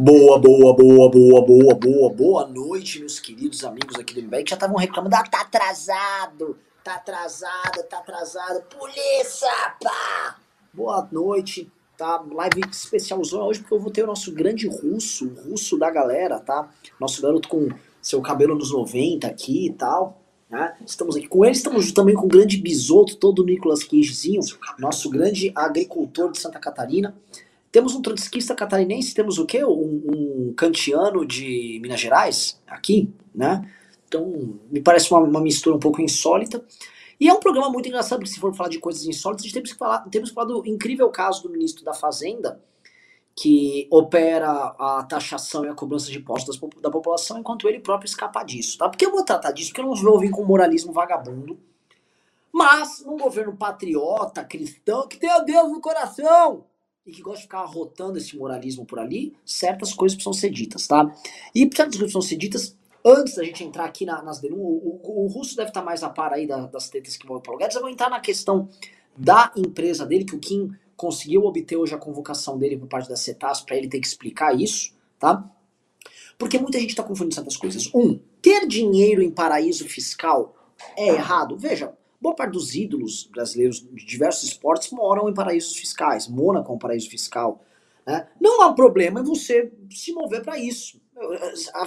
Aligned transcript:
Boa, 0.00 0.38
boa, 0.38 0.76
boa, 0.76 1.10
boa, 1.10 1.44
boa, 1.44 1.74
boa, 1.74 2.14
boa 2.14 2.46
noite, 2.46 3.00
meus 3.00 3.18
queridos 3.18 3.64
amigos 3.64 3.96
aqui 3.98 4.14
do 4.14 4.22
MBA 4.22 4.44
que 4.44 4.50
já 4.50 4.54
estavam 4.54 4.76
reclamando, 4.76 5.16
ah, 5.16 5.24
tá 5.24 5.40
atrasado, 5.40 6.56
tá 6.84 6.94
atrasado, 6.94 7.82
tá 7.90 7.98
atrasado, 7.98 8.62
polícia, 8.78 9.50
pá! 9.82 10.38
Boa 10.72 11.08
noite, 11.10 11.68
tá? 11.96 12.24
Live 12.30 12.60
especialzona 12.70 13.42
hoje 13.42 13.58
porque 13.58 13.74
eu 13.74 13.80
vou 13.80 13.90
ter 13.90 14.04
o 14.04 14.06
nosso 14.06 14.32
grande 14.32 14.68
russo, 14.68 15.26
o 15.26 15.50
russo 15.50 15.76
da 15.76 15.90
galera, 15.90 16.38
tá? 16.38 16.70
Nosso 17.00 17.20
garoto 17.20 17.48
com 17.48 17.68
seu 18.00 18.22
cabelo 18.22 18.54
nos 18.54 18.70
90 18.70 19.26
aqui 19.26 19.66
e 19.66 19.72
tal, 19.72 20.22
né? 20.48 20.76
Estamos 20.86 21.16
aqui 21.16 21.26
com 21.26 21.44
ele, 21.44 21.56
estamos 21.56 21.90
também 21.90 22.14
com 22.14 22.26
o 22.26 22.28
grande 22.28 22.56
bisoto, 22.56 23.16
todo 23.16 23.40
o 23.40 23.44
Nicolas 23.44 23.82
Cagezinho, 23.82 24.42
nosso 24.78 25.10
grande 25.10 25.50
agricultor 25.56 26.30
de 26.30 26.38
Santa 26.38 26.60
Catarina. 26.60 27.16
Temos 27.70 27.94
um 27.94 28.02
trotskista 28.02 28.54
catarinense, 28.54 29.14
temos 29.14 29.38
o 29.38 29.44
quê? 29.44 29.64
Um, 29.64 30.02
um 30.06 30.54
kantiano 30.56 31.26
de 31.26 31.78
Minas 31.82 32.00
Gerais, 32.00 32.60
aqui, 32.66 33.12
né? 33.34 33.70
Então, 34.06 34.58
me 34.70 34.80
parece 34.80 35.12
uma, 35.12 35.20
uma, 35.20 35.40
mistura 35.40 35.76
um 35.76 35.80
pouco 35.80 36.00
insólita. 36.00 36.64
E 37.20 37.28
é 37.28 37.32
um 37.32 37.40
programa 37.40 37.68
muito 37.68 37.88
engraçado, 37.88 38.20
porque 38.20 38.32
se 38.32 38.40
for 38.40 38.54
falar 38.54 38.70
de 38.70 38.78
coisas 38.78 39.04
insólitas, 39.04 39.44
a 39.44 39.46
gente 39.46 39.54
temos 39.54 39.72
que 39.72 39.78
falar, 39.78 39.98
temos 40.08 40.30
que 40.30 40.34
falar 40.34 40.46
do 40.46 40.66
incrível 40.66 41.10
caso 41.10 41.42
do 41.42 41.50
ministro 41.50 41.84
da 41.84 41.92
Fazenda, 41.92 42.62
que 43.36 43.86
opera 43.90 44.50
a 44.50 45.06
taxação 45.08 45.64
e 45.64 45.68
a 45.68 45.74
cobrança 45.74 46.10
de 46.10 46.18
impostos 46.18 46.58
da 46.80 46.90
população, 46.90 47.38
enquanto 47.38 47.68
ele 47.68 47.80
próprio 47.80 48.08
escapa 48.08 48.42
disso, 48.42 48.78
tá? 48.78 48.88
Porque 48.88 49.04
eu 49.04 49.12
vou 49.12 49.24
tratar 49.24 49.52
disso, 49.52 49.70
porque 49.70 49.80
eu 49.80 49.86
não 49.86 49.94
vou 49.94 50.18
vir 50.18 50.30
com 50.30 50.44
moralismo 50.44 50.92
vagabundo, 50.92 51.58
mas 52.52 53.04
num 53.04 53.16
governo 53.16 53.56
patriota, 53.56 54.42
cristão, 54.42 55.06
que 55.06 55.18
tem 55.18 55.30
a 55.30 55.38
Deus 55.40 55.70
no 55.70 55.80
coração, 55.80 56.64
e 57.08 57.10
que 57.10 57.22
gosta 57.22 57.38
de 57.38 57.44
ficar 57.44 57.60
arrotando 57.60 58.18
esse 58.18 58.36
moralismo 58.36 58.84
por 58.84 58.98
ali, 58.98 59.34
certas 59.44 59.94
coisas 59.94 60.14
precisam 60.14 60.34
ser 60.34 60.50
ditas, 60.50 60.86
tá? 60.86 61.10
E 61.54 61.60
certas 61.60 61.96
coisas 61.96 62.12
precisam 62.12 62.20
ser 62.20 62.36
ditas 62.36 62.76
antes 63.02 63.34
da 63.34 63.42
gente 63.42 63.64
entrar 63.64 63.86
aqui 63.86 64.04
na, 64.04 64.22
nas 64.22 64.40
denúncias. 64.40 64.66
O, 64.66 65.00
o, 65.02 65.24
o, 65.24 65.26
Russo 65.26 65.56
deve 65.56 65.70
estar 65.70 65.82
mais 65.82 66.02
a 66.02 66.10
par 66.10 66.34
aí 66.34 66.46
da, 66.46 66.66
das 66.66 66.90
tretas 66.90 67.16
que 67.16 67.24
envolvem 67.24 67.40
o 67.40 67.44
Paulo 67.44 67.58
Guedes. 67.58 67.76
Eu 67.76 67.80
vou 67.80 67.90
entrar 67.90 68.10
na 68.10 68.20
questão 68.20 68.68
da 69.16 69.50
empresa 69.56 70.04
dele, 70.04 70.26
que 70.26 70.36
o 70.36 70.38
Kim 70.38 70.70
conseguiu 70.94 71.44
obter 71.44 71.76
hoje 71.76 71.94
a 71.94 71.98
convocação 71.98 72.58
dele 72.58 72.76
por 72.76 72.88
parte 72.88 73.08
da 73.08 73.16
CETAS 73.16 73.62
para 73.62 73.76
ele 73.76 73.88
ter 73.88 74.00
que 74.00 74.06
explicar 74.06 74.54
isso, 74.54 74.92
tá? 75.18 75.50
Porque 76.36 76.58
muita 76.58 76.78
gente 76.78 76.90
está 76.90 77.02
confundindo 77.02 77.36
certas 77.36 77.56
coisas. 77.56 77.90
Um, 77.94 78.20
ter 78.42 78.66
dinheiro 78.66 79.22
em 79.22 79.30
paraíso 79.30 79.88
fiscal 79.88 80.54
é 80.94 81.08
errado? 81.08 81.56
Veja, 81.56 81.96
Boa 82.20 82.34
parte 82.34 82.52
dos 82.52 82.74
ídolos 82.74 83.28
brasileiros 83.32 83.80
de 83.80 84.04
diversos 84.04 84.44
esportes 84.48 84.90
moram 84.90 85.28
em 85.28 85.34
paraísos 85.34 85.76
fiscais. 85.76 86.26
Mônaco 86.26 86.72
é 86.72 86.74
um 86.74 86.78
paraíso 86.78 87.08
fiscal. 87.08 87.64
Né? 88.04 88.26
Não 88.40 88.62
há 88.62 88.72
problema 88.72 89.20
em 89.20 89.24
você 89.24 89.72
se 89.90 90.12
mover 90.12 90.42
para 90.42 90.58
isso. 90.58 91.00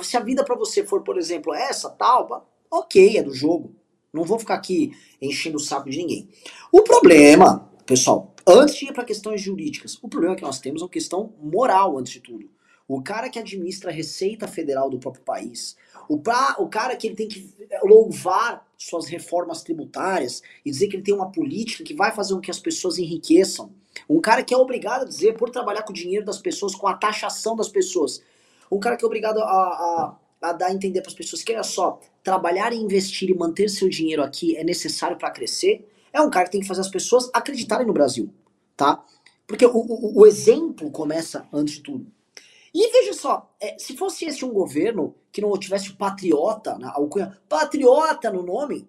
Se 0.02 0.16
a 0.16 0.22
vida 0.22 0.44
para 0.44 0.56
você 0.56 0.86
for, 0.86 1.04
por 1.04 1.18
exemplo, 1.18 1.54
essa, 1.54 1.90
tal, 1.90 2.50
ok, 2.70 3.18
é 3.18 3.24
do 3.24 3.34
jogo. 3.34 3.76
Não 4.14 4.24
vou 4.24 4.40
ficar 4.40 4.56
aqui 4.56 4.92
enchendo 5.22 5.58
o 5.58 5.60
saco 5.60 5.90
de 5.90 5.98
ninguém. 5.98 6.30
O 6.72 6.82
problema, 6.82 7.70
pessoal, 7.86 8.34
antes 8.48 8.76
de 8.76 8.86
ir 8.86 8.94
para 8.94 9.06
questões 9.06 9.42
jurídicas, 9.42 9.98
o 10.02 10.08
problema 10.08 10.36
que 10.36 10.42
nós 10.42 10.60
temos 10.60 10.82
é 10.82 10.86
uma 10.86 10.92
questão 10.92 11.34
moral, 11.42 11.98
antes 11.98 12.14
de 12.14 12.20
tudo. 12.22 12.50
O 12.88 13.02
cara 13.02 13.30
que 13.30 13.40
administra 13.40 13.90
a 13.90 13.94
Receita 13.94 14.48
Federal 14.48 14.90
do 14.90 15.00
próprio 15.00 15.24
país, 15.24 15.78
o, 16.10 16.18
pra, 16.20 16.58
o 16.60 16.68
cara 16.68 16.96
que 16.96 17.08
ele 17.08 17.16
tem 17.16 17.28
que 17.28 17.54
louvar 17.84 18.66
suas 18.88 19.08
reformas 19.08 19.62
tributárias 19.62 20.42
e 20.66 20.72
dizer 20.72 20.88
que 20.88 20.96
ele 20.96 21.04
tem 21.04 21.14
uma 21.14 21.32
política 21.32 21.84
que 21.84 21.94
vai 21.94 22.12
fazer 22.12 22.34
com 22.34 22.42
que 22.42 22.50
as 22.50 22.60
pessoas 22.60 22.98
enriqueçam. 22.98 23.72
Um 24.10 24.20
cara 24.20 24.44
que 24.44 24.54
é 24.54 24.58
obrigado 24.58 25.04
a 25.04 25.06
dizer, 25.06 25.38
por 25.38 25.50
trabalhar 25.50 25.84
com 25.84 25.92
o 25.92 25.96
dinheiro 25.96 26.26
das 26.26 26.40
pessoas, 26.40 26.74
com 26.74 26.88
a 26.88 26.96
taxação 26.96 27.56
das 27.56 27.70
pessoas. 27.70 28.24
Um 28.72 28.80
cara 28.80 28.98
que 28.98 29.04
é 29.04 29.08
obrigado 29.08 29.38
a, 29.40 29.44
a, 29.44 30.18
a 30.42 30.54
dar 30.54 30.68
a 30.68 30.74
entender 30.74 31.02
para 31.02 31.12
as 31.12 31.16
pessoas 31.16 31.44
que, 31.44 31.54
olha 31.54 31.64
só, 31.64 32.00
trabalhar 32.24 32.74
e 32.74 32.78
investir 32.78 33.30
e 33.30 33.36
manter 33.36 33.70
seu 33.70 33.88
dinheiro 33.88 34.24
aqui 34.24 34.58
é 34.58 34.64
necessário 34.64 35.18
para 35.18 35.30
crescer. 35.30 35.88
É 36.12 36.20
um 36.20 36.30
cara 36.30 36.46
que 36.46 36.52
tem 36.52 36.62
que 36.62 36.68
fazer 36.68 36.82
as 36.82 36.90
pessoas 36.90 37.30
acreditarem 37.34 37.86
no 37.86 37.94
Brasil, 37.94 38.34
tá? 38.76 39.04
Porque 39.46 39.66
o, 39.66 39.78
o, 39.78 40.22
o 40.22 40.26
exemplo 40.26 40.90
começa 40.90 41.48
antes 41.54 41.76
de 41.76 41.82
tudo. 41.82 42.08
E 42.74 42.92
veja 42.92 43.14
só, 43.14 43.54
é, 43.60 43.78
se 43.78 43.98
fosse 43.98 44.26
esse 44.26 44.46
um 44.46 44.54
governo 44.54 45.14
que 45.32 45.42
não 45.42 45.58
tivesse 45.58 45.94
patriota, 45.94 46.78
na 46.78 46.92
alcunha, 46.94 47.38
patriota 47.50 48.32
no 48.32 48.44
nome, 48.44 48.88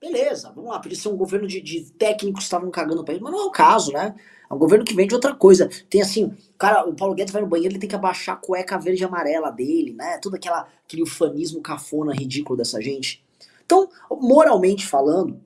beleza, 0.00 0.52
vamos 0.54 0.70
lá, 0.70 0.78
podia 0.78 0.96
ser 0.96 1.08
um 1.08 1.16
governo 1.16 1.46
de, 1.46 1.60
de 1.60 1.92
técnicos 1.92 2.40
que 2.40 2.44
estavam 2.44 2.70
cagando 2.70 3.02
o 3.02 3.04
país, 3.04 3.20
mas 3.20 3.32
não 3.32 3.40
é 3.40 3.44
o 3.44 3.50
caso, 3.50 3.92
né? 3.92 4.14
É 4.48 4.54
um 4.54 4.58
governo 4.58 4.84
que 4.84 4.94
vem 4.94 5.06
de 5.06 5.14
outra 5.14 5.34
coisa. 5.34 5.68
Tem 5.88 6.00
assim, 6.00 6.34
cara, 6.58 6.88
o 6.88 6.94
Paulo 6.94 7.14
Guedes 7.14 7.32
vai 7.32 7.42
no 7.42 7.48
banheiro, 7.48 7.72
ele 7.72 7.80
tem 7.80 7.88
que 7.88 7.94
abaixar 7.94 8.36
a 8.36 8.38
cueca 8.38 8.78
verde 8.78 9.02
e 9.02 9.04
amarela 9.04 9.50
dele, 9.50 9.92
né? 9.92 10.18
Todo 10.18 10.36
aquela, 10.36 10.66
aquele 10.84 11.02
ufanismo 11.02 11.60
cafona 11.60 12.14
ridículo 12.14 12.56
dessa 12.56 12.80
gente. 12.80 13.24
Então, 13.64 13.88
moralmente 14.10 14.86
falando, 14.86 15.40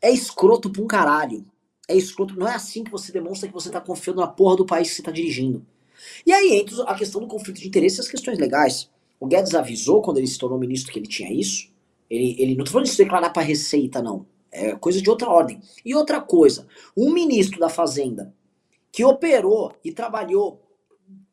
é 0.00 0.10
escroto 0.10 0.70
pra 0.70 0.82
um 0.82 0.86
caralho. 0.86 1.44
É 1.88 1.96
escroto, 1.96 2.38
não 2.38 2.46
é 2.46 2.54
assim 2.54 2.84
que 2.84 2.90
você 2.90 3.10
demonstra 3.10 3.48
que 3.48 3.54
você 3.54 3.70
tá 3.70 3.80
confiando 3.80 4.20
na 4.20 4.28
porra 4.28 4.56
do 4.56 4.66
país 4.66 4.90
que 4.90 4.96
você 4.96 5.02
tá 5.02 5.10
dirigindo. 5.10 5.66
E 6.26 6.32
aí 6.32 6.54
entra 6.54 6.82
a 6.84 6.94
questão 6.94 7.20
do 7.20 7.26
conflito 7.26 7.60
de 7.60 7.68
interesse 7.68 7.98
e 7.98 8.00
as 8.00 8.08
questões 8.08 8.38
legais. 8.38 8.90
O 9.18 9.26
Guedes 9.26 9.54
avisou 9.54 10.02
quando 10.02 10.18
ele 10.18 10.26
se 10.26 10.38
tornou 10.38 10.58
ministro 10.58 10.92
que 10.92 10.98
ele 10.98 11.06
tinha 11.06 11.32
isso. 11.32 11.72
Ele, 12.10 12.36
ele 12.38 12.54
não 12.54 12.64
tô 12.64 12.72
falando 12.72 12.86
de 12.86 12.92
se 12.92 13.02
declarar 13.02 13.30
para 13.30 13.42
Receita, 13.42 14.02
não. 14.02 14.26
É 14.50 14.74
coisa 14.76 15.00
de 15.00 15.10
outra 15.10 15.28
ordem. 15.28 15.60
E 15.84 15.94
outra 15.94 16.20
coisa, 16.20 16.66
um 16.96 17.12
ministro 17.12 17.58
da 17.58 17.68
Fazenda 17.68 18.34
que 18.92 19.04
operou 19.04 19.74
e 19.84 19.90
trabalhou 19.90 20.62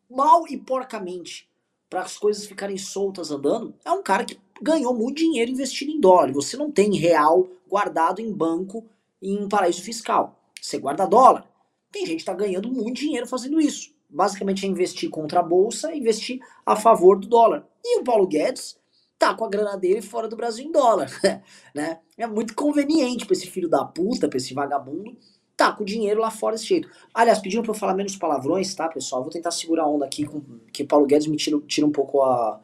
mal 0.10 0.48
e 0.48 0.58
porcamente 0.58 1.48
para 1.90 2.02
as 2.02 2.18
coisas 2.18 2.46
ficarem 2.46 2.78
soltas 2.78 3.30
andando, 3.30 3.76
é 3.86 3.92
um 3.92 4.02
cara 4.02 4.26
que 4.26 4.40
ganhou 4.62 4.94
muito 4.96 5.18
dinheiro 5.18 5.52
investindo 5.52 5.92
em 5.92 6.00
dólar. 6.00 6.32
Você 6.32 6.58
não 6.58 6.72
tem 6.72 6.96
real 6.96 7.48
guardado 7.70 8.22
em 8.22 8.32
banco 8.32 8.86
em 9.22 9.48
paraíso 9.48 9.82
fiscal. 9.82 10.40
Você 10.60 10.80
guarda 10.80 11.06
dólar. 11.06 11.46
Tem 11.92 12.06
gente 12.06 12.16
que 12.16 12.22
está 12.22 12.34
ganhando 12.34 12.72
muito 12.72 13.02
dinheiro 13.02 13.28
fazendo 13.28 13.60
isso 13.60 13.94
basicamente 14.12 14.66
é 14.66 14.70
investir 14.70 15.10
contra 15.10 15.40
a 15.40 15.44
bolsa, 15.44 15.94
investir 15.96 16.40
a 16.66 16.76
favor 16.76 17.18
do 17.18 17.28
dólar. 17.28 17.66
E 17.84 18.00
o 18.00 18.04
Paulo 18.04 18.28
Guedes 18.28 18.78
tá 19.18 19.34
com 19.34 19.46
a 19.46 19.50
grana 19.50 19.78
dele 19.78 20.02
fora 20.02 20.28
do 20.28 20.36
Brasil 20.36 20.66
em 20.66 20.72
dólar, 20.72 21.10
né? 21.74 22.00
É 22.18 22.28
muito 22.28 22.56
conveniente 22.56 23.26
para 23.26 23.34
esse 23.34 23.48
filho 23.48 23.70
da 23.70 23.86
puta, 23.86 24.28
para 24.28 24.38
esse 24.38 24.54
vagabundo, 24.54 25.16
tá 25.56 25.72
com 25.72 25.84
o 25.84 25.86
dinheiro 25.86 26.20
lá 26.20 26.32
fora 26.32 26.56
desse 26.56 26.68
jeito. 26.68 26.90
Aliás, 27.14 27.40
pediram 27.40 27.62
para 27.62 27.72
eu 27.72 27.78
falar 27.78 27.94
menos 27.94 28.16
palavrões, 28.16 28.74
tá, 28.74 28.88
pessoal? 28.90 29.22
Vou 29.22 29.32
tentar 29.32 29.52
segurar 29.52 29.84
a 29.84 29.88
onda 29.88 30.06
aqui, 30.06 30.26
com, 30.26 30.42
que 30.74 30.84
Paulo 30.84 31.06
Guedes 31.06 31.28
me 31.28 31.38
tira, 31.38 31.60
tira 31.68 31.86
um 31.86 31.92
pouco 31.92 32.24
a... 32.24 32.60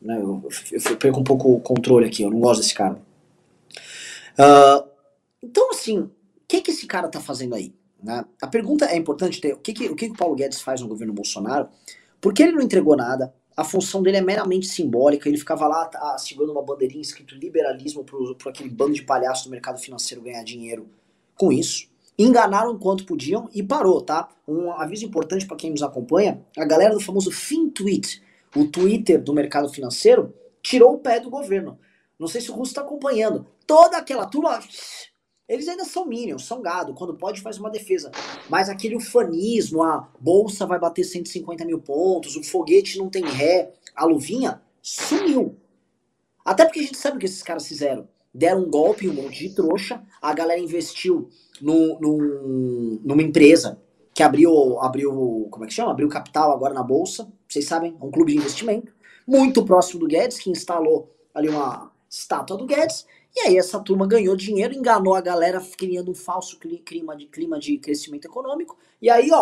Né, 0.00 0.16
eu, 0.18 0.48
eu, 0.72 0.96
perco 0.96 1.20
um 1.20 1.24
pouco 1.24 1.52
o 1.52 1.60
controle 1.60 2.06
aqui, 2.06 2.22
eu 2.22 2.30
não 2.30 2.40
gosto 2.40 2.62
desse 2.62 2.72
cara. 2.72 2.98
Uh, 4.38 4.88
então, 5.42 5.70
assim, 5.70 5.98
o 5.98 6.10
que, 6.48 6.62
que 6.62 6.70
esse 6.70 6.86
cara 6.86 7.08
tá 7.08 7.20
fazendo 7.20 7.54
aí? 7.54 7.74
Né? 8.02 8.24
A 8.40 8.46
pergunta 8.46 8.86
é 8.86 8.96
importante 8.96 9.40
ter 9.40 9.54
o 9.54 9.58
que, 9.58 9.72
que, 9.72 9.88
o 9.88 9.96
que, 9.96 10.06
o 10.06 10.16
Paulo 10.16 10.34
Guedes 10.34 10.60
faz 10.60 10.80
no 10.80 10.88
governo 10.88 11.12
Bolsonaro, 11.12 11.68
porque 12.20 12.42
ele 12.42 12.52
não 12.52 12.62
entregou 12.62 12.96
nada, 12.96 13.34
a 13.56 13.64
função 13.64 14.02
dele 14.02 14.18
é 14.18 14.22
meramente 14.22 14.66
simbólica, 14.66 15.28
ele 15.28 15.36
ficava 15.36 15.66
lá 15.66 15.84
tá, 15.86 16.16
segurando 16.18 16.52
uma 16.52 16.62
bandeirinha 16.62 17.02
escrito 17.02 17.34
liberalismo 17.34 18.04
para 18.38 18.50
aquele 18.50 18.70
bando 18.70 18.94
de 18.94 19.02
palhaços 19.02 19.44
do 19.44 19.50
mercado 19.50 19.78
financeiro 19.78 20.22
ganhar 20.22 20.42
dinheiro 20.42 20.88
com 21.36 21.52
isso. 21.52 21.88
Enganaram 22.18 22.78
quanto 22.78 23.04
podiam 23.04 23.48
e 23.54 23.62
parou, 23.62 24.00
tá? 24.02 24.28
Um 24.46 24.70
aviso 24.72 25.06
importante 25.06 25.46
para 25.46 25.56
quem 25.56 25.70
nos 25.70 25.82
acompanha: 25.82 26.44
a 26.56 26.64
galera 26.64 26.92
do 26.94 27.00
famoso 27.00 27.30
FinTweet, 27.30 28.22
o 28.54 28.66
Twitter 28.66 29.22
do 29.22 29.32
mercado 29.32 29.68
financeiro, 29.68 30.34
tirou 30.62 30.94
o 30.94 30.98
pé 30.98 31.20
do 31.20 31.30
governo. 31.30 31.78
Não 32.18 32.28
sei 32.28 32.42
se 32.42 32.50
o 32.50 32.54
Russo 32.54 32.72
está 32.72 32.82
acompanhando. 32.82 33.46
Toda 33.66 33.96
aquela 33.96 34.26
turma 34.26 34.60
eles 35.50 35.66
ainda 35.66 35.84
são 35.84 36.06
minions, 36.06 36.46
são 36.46 36.62
gado. 36.62 36.94
Quando 36.94 37.12
pode, 37.14 37.40
faz 37.40 37.58
uma 37.58 37.68
defesa. 37.68 38.12
Mas 38.48 38.68
aquele 38.68 38.94
ufanismo, 38.94 39.82
a 39.82 40.08
bolsa 40.20 40.64
vai 40.64 40.78
bater 40.78 41.02
150 41.02 41.64
mil 41.64 41.80
pontos, 41.80 42.36
o 42.36 42.42
foguete 42.44 42.98
não 42.98 43.10
tem 43.10 43.24
ré, 43.24 43.72
a 43.96 44.04
luvinha, 44.04 44.62
sumiu. 44.80 45.56
Até 46.44 46.64
porque 46.64 46.78
a 46.78 46.82
gente 46.84 46.96
sabe 46.96 47.16
o 47.16 47.18
que 47.18 47.26
esses 47.26 47.42
caras 47.42 47.66
fizeram. 47.66 48.08
Deram 48.32 48.62
um 48.62 48.70
golpe, 48.70 49.08
um 49.08 49.12
monte 49.12 49.48
de 49.48 49.52
trouxa, 49.52 50.00
a 50.22 50.32
galera 50.32 50.60
investiu 50.60 51.28
no, 51.60 51.98
no, 51.98 53.00
numa 53.02 53.22
empresa 53.22 53.82
que 54.14 54.22
abriu, 54.22 54.78
abriu, 54.78 55.48
como 55.50 55.64
é 55.64 55.66
que 55.66 55.74
chama? 55.74 55.90
Abriu 55.90 56.08
capital 56.08 56.52
agora 56.52 56.72
na 56.72 56.84
bolsa. 56.84 57.28
Vocês 57.48 57.64
sabem, 57.66 57.96
é 58.00 58.04
um 58.04 58.10
clube 58.12 58.30
de 58.30 58.38
investimento. 58.38 58.92
Muito 59.26 59.64
próximo 59.64 59.98
do 59.98 60.06
Guedes, 60.06 60.38
que 60.38 60.48
instalou 60.48 61.12
ali 61.34 61.48
uma 61.48 61.90
estátua 62.08 62.56
do 62.56 62.66
Guedes 62.66 63.04
e 63.34 63.40
aí 63.40 63.58
essa 63.58 63.78
turma 63.80 64.06
ganhou 64.06 64.34
dinheiro, 64.36 64.74
enganou 64.74 65.14
a 65.14 65.20
galera, 65.20 65.60
criando 65.76 66.10
um 66.10 66.14
falso 66.14 66.58
clima 66.58 67.16
de, 67.16 67.26
clima 67.26 67.58
de 67.58 67.78
crescimento 67.78 68.26
econômico. 68.26 68.76
E 69.00 69.08
aí, 69.08 69.30
ó, 69.32 69.40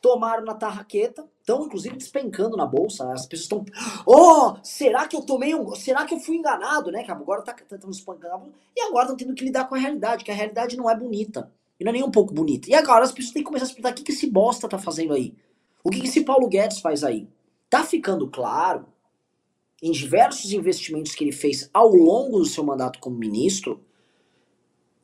tomaram 0.00 0.44
na 0.44 0.54
tarraqueta, 0.54 1.28
estão 1.40 1.64
inclusive 1.64 1.96
despencando 1.96 2.56
na 2.56 2.64
bolsa. 2.64 3.12
As 3.12 3.26
pessoas 3.26 3.62
estão, 3.62 3.64
oh, 4.06 4.56
será 4.62 5.06
que 5.08 5.16
eu 5.16 5.22
tomei 5.22 5.54
um, 5.54 5.74
será 5.74 6.04
que 6.04 6.14
eu 6.14 6.20
fui 6.20 6.36
enganado, 6.36 6.90
né? 6.90 7.02
Que 7.02 7.10
agora 7.10 7.42
tá, 7.42 7.52
tá, 7.52 7.76
tá 7.76 7.88
espancando 7.88 8.52
e 8.76 8.80
agora 8.82 9.04
estão 9.04 9.16
tendo 9.16 9.34
que 9.34 9.44
lidar 9.44 9.68
com 9.68 9.74
a 9.74 9.78
realidade, 9.78 10.24
que 10.24 10.30
a 10.30 10.34
realidade 10.34 10.76
não 10.76 10.88
é 10.88 10.96
bonita. 10.96 11.50
E 11.78 11.84
não 11.84 11.90
é 11.90 11.92
nem 11.92 12.04
um 12.04 12.10
pouco 12.10 12.32
bonita. 12.32 12.70
E 12.70 12.74
agora 12.74 13.04
as 13.04 13.12
pessoas 13.12 13.34
têm 13.34 13.42
que 13.42 13.46
começar 13.46 13.66
a 13.66 13.68
explicar 13.68 13.90
o 13.90 13.94
que, 13.94 14.02
que 14.02 14.12
esse 14.12 14.26
bosta 14.30 14.68
tá 14.68 14.78
fazendo 14.78 15.12
aí. 15.12 15.34
O 15.84 15.90
que, 15.90 16.00
que 16.00 16.06
esse 16.06 16.24
Paulo 16.24 16.48
Guedes 16.48 16.80
faz 16.80 17.04
aí? 17.04 17.28
tá 17.68 17.84
ficando 17.84 18.28
claro 18.28 18.86
em 19.82 19.90
diversos 19.90 20.52
investimentos 20.52 21.14
que 21.14 21.24
ele 21.24 21.32
fez 21.32 21.68
ao 21.72 21.88
longo 21.88 22.38
do 22.38 22.44
seu 22.44 22.64
mandato 22.64 22.98
como 22.98 23.16
ministro 23.16 23.80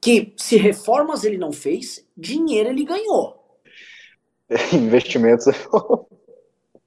que 0.01 0.33
se 0.37 0.57
reformas 0.57 1.23
ele 1.23 1.39
não 1.39 1.53
fez, 1.53 2.05
dinheiro 2.17 2.71
ele 2.71 2.85
ganhou. 2.85 3.41
Investimentos. 4.75 5.47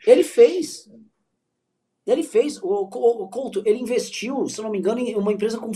ele 0.06 0.24
fez. 0.24 0.90
Ele 2.06 2.24
fez. 2.24 2.62
O, 2.62 2.68
o, 2.68 3.24
o 3.24 3.28
Couto, 3.30 3.64
ele 3.66 3.80
investiu, 3.80 4.48
se 4.50 4.62
não 4.62 4.70
me 4.70 4.80
engano, 4.80 5.00
em 5.00 5.16
uma 5.16 5.32
empresa 5.32 5.58
com 5.58 5.72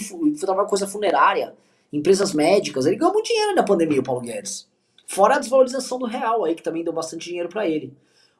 coisa 0.67 0.85
funerária, 0.85 1.55
empresas 1.93 2.33
médicas. 2.33 2.85
Ele 2.85 2.97
ganhou 2.97 3.13
muito 3.13 3.27
dinheiro 3.27 3.55
na 3.55 3.63
pandemia, 3.63 4.01
o 4.01 4.03
Paulo 4.03 4.21
Guedes. 4.21 4.67
Fora 5.07 5.35
a 5.35 5.39
desvalorização 5.39 5.97
do 5.97 6.05
real 6.05 6.43
aí, 6.43 6.53
que 6.53 6.61
também 6.61 6.83
deu 6.83 6.93
bastante 6.93 7.29
dinheiro 7.29 7.47
para 7.47 7.67
ele. 7.67 7.93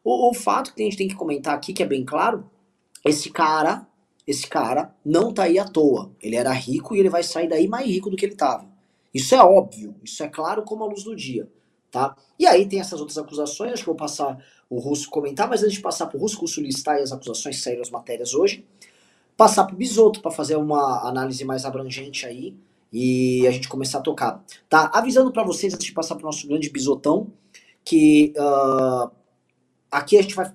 O, 0.03 0.29
o 0.29 0.33
fato 0.33 0.73
que 0.75 0.81
a 0.81 0.85
gente 0.85 0.97
tem 0.97 1.07
que 1.07 1.15
comentar 1.15 1.55
aqui, 1.55 1.73
que 1.73 1.81
é 1.81 1.85
bem 1.85 2.03
claro, 2.05 2.43
esse 3.03 3.29
cara, 3.29 3.87
esse 4.27 4.47
cara 4.47 4.93
não 5.03 5.33
tá 5.33 5.43
aí 5.43 5.57
à 5.57 5.65
toa. 5.65 6.11
Ele 6.21 6.35
era 6.35 6.51
rico 6.51 6.95
e 6.95 6.99
ele 6.99 7.09
vai 7.09 7.23
sair 7.23 7.47
daí 7.47 7.67
mais 7.67 7.87
rico 7.87 8.09
do 8.09 8.15
que 8.15 8.25
ele 8.25 8.35
tava. 8.35 8.67
Isso 9.13 9.33
é 9.33 9.43
óbvio, 9.43 9.95
isso 10.03 10.21
é 10.23 10.27
claro 10.27 10.63
como 10.63 10.83
a 10.83 10.87
luz 10.87 11.03
do 11.03 11.15
dia, 11.15 11.49
tá? 11.89 12.15
E 12.37 12.45
aí 12.45 12.67
tem 12.67 12.79
essas 12.79 12.99
outras 12.99 13.17
acusações, 13.17 13.73
acho 13.73 13.81
que 13.81 13.87
vou 13.87 13.95
passar 13.95 14.37
o 14.69 14.77
Russo 14.79 15.09
comentar, 15.09 15.49
mas 15.49 15.63
antes 15.63 15.73
de 15.73 15.81
passar 15.81 16.05
para 16.05 16.17
o 16.17 16.19
Russo, 16.19 16.37
o 16.37 16.41
Russo 16.41 16.61
listar 16.61 16.97
as 16.97 17.11
acusações 17.11 17.61
saíram 17.61 17.81
as 17.81 17.89
matérias 17.89 18.35
hoje, 18.35 18.63
passar 19.35 19.63
para 19.63 19.73
o 19.73 19.77
Bisoto 19.77 20.21
para 20.21 20.29
fazer 20.29 20.57
uma 20.57 21.07
análise 21.07 21.43
mais 21.43 21.65
abrangente 21.65 22.25
aí 22.25 22.55
e 22.93 23.47
a 23.47 23.51
gente 23.51 23.67
começar 23.67 23.99
a 23.99 24.01
tocar. 24.01 24.43
Tá? 24.67 24.91
Avisando 24.93 25.31
para 25.31 25.43
vocês, 25.43 25.73
antes 25.73 25.87
de 25.87 25.93
passar 25.93 26.15
para 26.15 26.23
o 26.23 26.25
nosso 26.27 26.47
grande 26.47 26.69
bisotão, 26.69 27.31
que 27.83 28.33
uh, 28.37 29.09
aqui 29.91 30.17
a 30.17 30.21
gente 30.21 30.35
vai, 30.35 30.51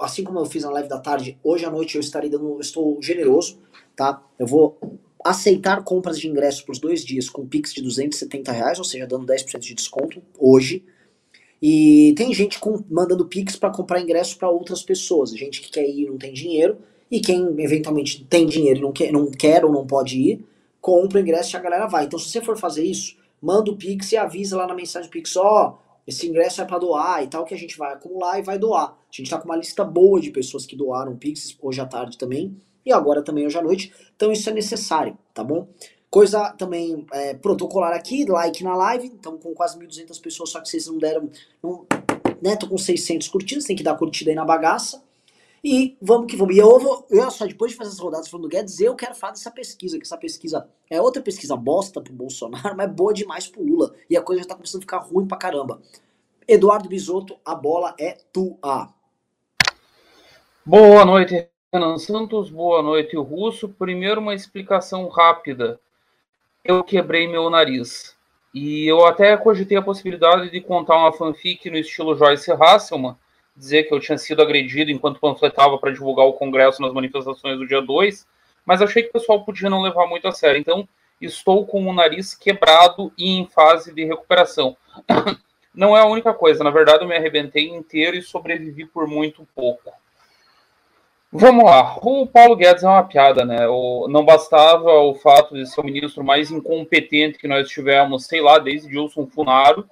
assim 0.00 0.24
como 0.24 0.38
eu 0.38 0.46
fiz 0.46 0.64
na 0.64 0.70
live 0.70 0.88
da 0.88 0.98
tarde, 0.98 1.38
hoje 1.42 1.64
à 1.64 1.70
noite 1.70 1.96
eu 1.96 2.00
estarei 2.00 2.30
dando, 2.30 2.60
estou 2.60 3.00
generoso, 3.02 3.58
tá? 3.94 4.22
Eu 4.38 4.46
vou 4.46 4.78
aceitar 5.24 5.84
compras 5.84 6.18
de 6.18 6.28
ingresso 6.28 6.64
por 6.64 6.76
dois 6.78 7.04
dias 7.04 7.28
com 7.28 7.46
Pix 7.46 7.72
de 7.72 7.82
270 7.82 8.50
reais, 8.50 8.78
ou 8.78 8.84
seja, 8.84 9.06
dando 9.06 9.26
10% 9.26 9.58
de 9.58 9.74
desconto 9.74 10.22
hoje. 10.38 10.84
E 11.60 12.12
tem 12.16 12.34
gente 12.34 12.58
com, 12.58 12.82
mandando 12.90 13.26
Pix 13.26 13.54
para 13.54 13.70
comprar 13.70 14.00
ingresso 14.00 14.36
para 14.36 14.50
outras 14.50 14.82
pessoas, 14.82 15.30
gente 15.30 15.60
que 15.60 15.70
quer 15.70 15.88
ir 15.88 16.02
e 16.02 16.06
não 16.06 16.18
tem 16.18 16.32
dinheiro, 16.32 16.78
e 17.10 17.20
quem 17.20 17.54
eventualmente 17.60 18.24
tem 18.24 18.46
dinheiro 18.46 18.80
e 18.80 18.82
não 18.82 18.92
quer, 18.92 19.12
não 19.12 19.30
quer 19.30 19.64
ou 19.64 19.70
não 19.70 19.86
pode 19.86 20.18
ir, 20.18 20.44
compra 20.80 21.18
o 21.18 21.20
ingresso 21.20 21.54
e 21.54 21.56
a 21.56 21.60
galera 21.60 21.86
vai. 21.86 22.04
Então 22.04 22.18
se 22.18 22.30
você 22.30 22.40
for 22.40 22.58
fazer 22.58 22.84
isso, 22.84 23.16
manda 23.40 23.70
o 23.70 23.76
Pix 23.76 24.10
e 24.10 24.16
avisa 24.16 24.56
lá 24.56 24.66
na 24.66 24.74
mensagem 24.74 25.08
do 25.08 25.12
Pix, 25.12 25.36
ó, 25.36 25.68
oh, 25.68 25.81
esse 26.06 26.28
ingresso 26.28 26.60
é 26.60 26.64
para 26.64 26.78
doar 26.78 27.22
e 27.22 27.28
tal, 27.28 27.44
que 27.44 27.54
a 27.54 27.58
gente 27.58 27.76
vai 27.76 27.92
acumular 27.92 28.38
e 28.38 28.42
vai 28.42 28.58
doar. 28.58 28.90
A 28.90 28.96
gente 29.10 29.30
tá 29.30 29.38
com 29.38 29.44
uma 29.44 29.56
lista 29.56 29.84
boa 29.84 30.20
de 30.20 30.30
pessoas 30.30 30.66
que 30.66 30.76
doaram 30.76 31.16
Pix 31.16 31.56
hoje 31.60 31.80
à 31.80 31.86
tarde 31.86 32.18
também 32.18 32.56
e 32.84 32.92
agora 32.92 33.22
também 33.22 33.46
hoje 33.46 33.58
à 33.58 33.62
noite. 33.62 33.92
Então 34.16 34.32
isso 34.32 34.48
é 34.48 34.52
necessário, 34.52 35.16
tá 35.32 35.44
bom? 35.44 35.68
Coisa 36.10 36.50
também 36.50 37.06
é, 37.12 37.34
protocolar 37.34 37.94
aqui, 37.94 38.24
like 38.26 38.62
na 38.62 38.74
live, 38.74 39.06
então 39.06 39.38
com 39.38 39.54
quase 39.54 39.78
1.200 39.78 40.20
pessoas, 40.20 40.50
só 40.50 40.60
que 40.60 40.68
vocês 40.68 40.86
não 40.86 40.98
deram, 40.98 41.30
não, 41.62 41.86
né, 42.42 42.54
tô 42.56 42.68
com 42.68 42.76
600 42.76 43.28
curtidas, 43.28 43.64
tem 43.64 43.76
que 43.76 43.82
dar 43.82 43.96
curtida 43.96 44.30
aí 44.30 44.34
na 44.34 44.44
bagaça. 44.44 45.02
E 45.64 45.96
vamos 46.02 46.26
que 46.26 46.36
vamos. 46.36 46.56
E 46.56 46.58
eu 46.58 46.78
vou, 46.78 47.06
eu 47.08 47.30
só 47.30 47.46
depois 47.46 47.70
de 47.70 47.78
fazer 47.78 47.90
as 47.90 47.98
rodadas 47.98 48.28
falando 48.28 48.48
do 48.48 48.48
Guedes, 48.48 48.80
eu 48.80 48.96
quero 48.96 49.14
falar 49.14 49.32
dessa 49.32 49.50
pesquisa, 49.50 49.96
que 49.96 50.04
essa 50.04 50.16
pesquisa 50.16 50.68
é 50.90 51.00
outra 51.00 51.22
pesquisa 51.22 51.56
bosta 51.56 52.00
pro 52.00 52.12
Bolsonaro, 52.12 52.74
mas 52.76 52.90
boa 52.90 53.14
demais 53.14 53.46
pro 53.46 53.62
Lula. 53.62 53.94
E 54.10 54.16
a 54.16 54.22
coisa 54.22 54.42
já 54.42 54.48
tá 54.48 54.54
começando 54.56 54.80
a 54.80 54.82
ficar 54.82 54.98
ruim 54.98 55.26
pra 55.26 55.38
caramba. 55.38 55.80
Eduardo 56.48 56.88
Bisotto, 56.88 57.38
a 57.44 57.54
bola 57.54 57.94
é 57.98 58.18
tua. 58.32 58.92
Boa 60.66 61.04
noite, 61.04 61.48
Renan 61.72 61.96
Santos, 61.98 62.50
boa 62.50 62.82
noite, 62.82 63.16
Russo. 63.16 63.68
Primeiro, 63.68 64.20
uma 64.20 64.34
explicação 64.34 65.08
rápida. 65.08 65.78
Eu 66.64 66.82
quebrei 66.82 67.28
meu 67.28 67.48
nariz. 67.48 68.16
E 68.52 68.86
eu 68.86 69.06
até 69.06 69.36
cogitei 69.36 69.76
a 69.76 69.82
possibilidade 69.82 70.50
de 70.50 70.60
contar 70.60 70.96
uma 70.98 71.12
fanfic 71.12 71.70
no 71.70 71.76
estilo 71.78 72.16
Joyce 72.16 72.50
Hasselman, 72.52 73.16
dizer 73.56 73.84
que 73.84 73.94
eu 73.94 74.00
tinha 74.00 74.18
sido 74.18 74.42
agredido 74.42 74.90
enquanto 74.90 75.20
panfletava 75.20 75.78
para 75.78 75.92
divulgar 75.92 76.26
o 76.26 76.32
Congresso 76.32 76.80
nas 76.80 76.92
manifestações 76.92 77.58
do 77.58 77.66
dia 77.66 77.80
2, 77.80 78.26
mas 78.64 78.80
achei 78.80 79.02
que 79.02 79.10
o 79.10 79.12
pessoal 79.12 79.44
podia 79.44 79.68
não 79.68 79.82
levar 79.82 80.06
muito 80.06 80.26
a 80.26 80.32
sério. 80.32 80.58
Então, 80.58 80.88
estou 81.20 81.66
com 81.66 81.86
o 81.86 81.92
nariz 81.92 82.34
quebrado 82.34 83.12
e 83.16 83.30
em 83.30 83.46
fase 83.46 83.94
de 83.94 84.04
recuperação. 84.04 84.76
Não 85.74 85.96
é 85.96 86.00
a 86.00 86.06
única 86.06 86.34
coisa, 86.34 86.62
na 86.62 86.70
verdade, 86.70 87.02
eu 87.02 87.08
me 87.08 87.16
arrebentei 87.16 87.66
inteiro 87.66 88.14
e 88.14 88.20
sobrevivi 88.20 88.84
por 88.84 89.06
muito 89.06 89.48
pouco. 89.54 89.90
Vamos 91.34 91.64
lá. 91.64 91.96
O 92.02 92.26
Paulo 92.26 92.54
Guedes 92.54 92.82
é 92.82 92.86
uma 92.86 93.04
piada, 93.04 93.42
né? 93.42 93.66
O, 93.66 94.06
não 94.06 94.22
bastava 94.22 94.92
o 95.00 95.14
fato 95.14 95.54
de 95.54 95.66
ser 95.66 95.80
o 95.80 95.84
ministro 95.84 96.22
mais 96.22 96.50
incompetente 96.50 97.38
que 97.38 97.48
nós 97.48 97.70
tivemos, 97.70 98.26
sei 98.26 98.42
lá, 98.42 98.58
desde 98.58 98.90
Gilson 98.90 99.26
Funaro, 99.26 99.88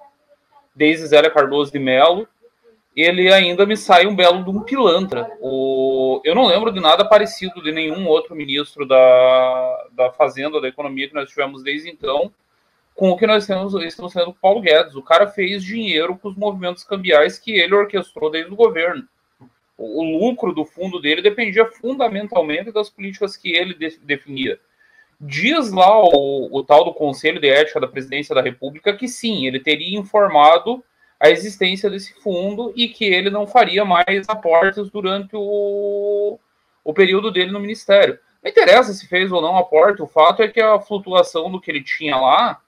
desde 0.75 1.07
Zélia 1.07 1.31
Cardoso 1.31 1.71
de 1.71 1.79
Mello. 1.79 2.27
Ele 2.95 3.31
ainda 3.31 3.65
me 3.65 3.77
sai 3.77 4.05
um 4.05 4.15
belo 4.15 4.43
de 4.43 4.49
um 4.49 4.61
pilantra. 4.61 5.31
O, 5.39 6.21
eu 6.25 6.35
não 6.35 6.47
lembro 6.47 6.71
de 6.71 6.79
nada 6.79 7.07
parecido 7.07 7.61
de 7.63 7.71
nenhum 7.71 8.05
outro 8.07 8.35
ministro 8.35 8.85
da, 8.85 9.87
da 9.93 10.11
Fazenda, 10.11 10.59
da 10.59 10.67
Economia 10.67 11.07
que 11.07 11.15
nós 11.15 11.29
tivemos 11.29 11.63
desde 11.63 11.89
então, 11.89 12.31
com 12.93 13.09
o 13.09 13.17
que 13.17 13.25
nós 13.25 13.47
temos, 13.47 13.73
estamos 13.85 14.13
tendo 14.13 14.25
com 14.25 14.31
o 14.31 14.41
Paulo 14.41 14.61
Guedes. 14.61 14.95
O 14.95 15.01
cara 15.01 15.27
fez 15.27 15.63
dinheiro 15.63 16.17
com 16.17 16.27
os 16.27 16.35
movimentos 16.35 16.83
cambiais 16.83 17.39
que 17.39 17.51
ele 17.51 17.73
orquestrou 17.73 18.29
desde 18.29 18.51
o 18.51 18.57
governo 18.57 19.07
o 19.81 20.03
lucro 20.03 20.53
do 20.53 20.63
fundo 20.63 21.01
dele 21.01 21.21
dependia 21.21 21.65
fundamentalmente 21.65 22.71
das 22.71 22.89
políticas 22.89 23.35
que 23.35 23.55
ele 23.55 23.73
de, 23.73 23.97
definia. 24.03 24.59
Diz 25.19 25.71
lá 25.71 25.99
o, 25.99 26.49
o, 26.51 26.63
tal 26.63 26.85
do 26.85 26.93
Conselho 26.93 27.39
de 27.39 27.49
Ética 27.49 27.79
da 27.79 27.87
Presidência 27.87 28.33
da 28.33 28.41
República 28.41 28.95
que 28.95 29.07
sim, 29.07 29.45
ele 29.45 29.59
teria 29.59 29.97
informado 29.97 30.83
a 31.21 31.29
existência 31.29 31.87
desse 31.87 32.15
fundo 32.19 32.73
e 32.75 32.87
que 32.87 33.05
ele 33.05 33.29
não 33.29 33.45
faria 33.45 33.85
mais 33.85 34.27
aportes 34.27 34.89
durante 34.89 35.35
o, 35.35 36.39
o 36.83 36.93
período 36.95 37.29
dele 37.29 37.51
no 37.51 37.59
Ministério. 37.59 38.17
Não 38.43 38.49
interessa 38.49 38.91
se 38.91 39.07
fez 39.07 39.31
ou 39.31 39.39
não 39.39 39.55
aporte, 39.55 40.01
o 40.01 40.07
fato 40.07 40.41
é 40.41 40.47
que 40.47 40.59
a 40.59 40.79
flutuação 40.79 41.51
do 41.51 41.61
que 41.61 41.69
ele 41.69 41.83
tinha 41.83 42.17
lá 42.17 42.59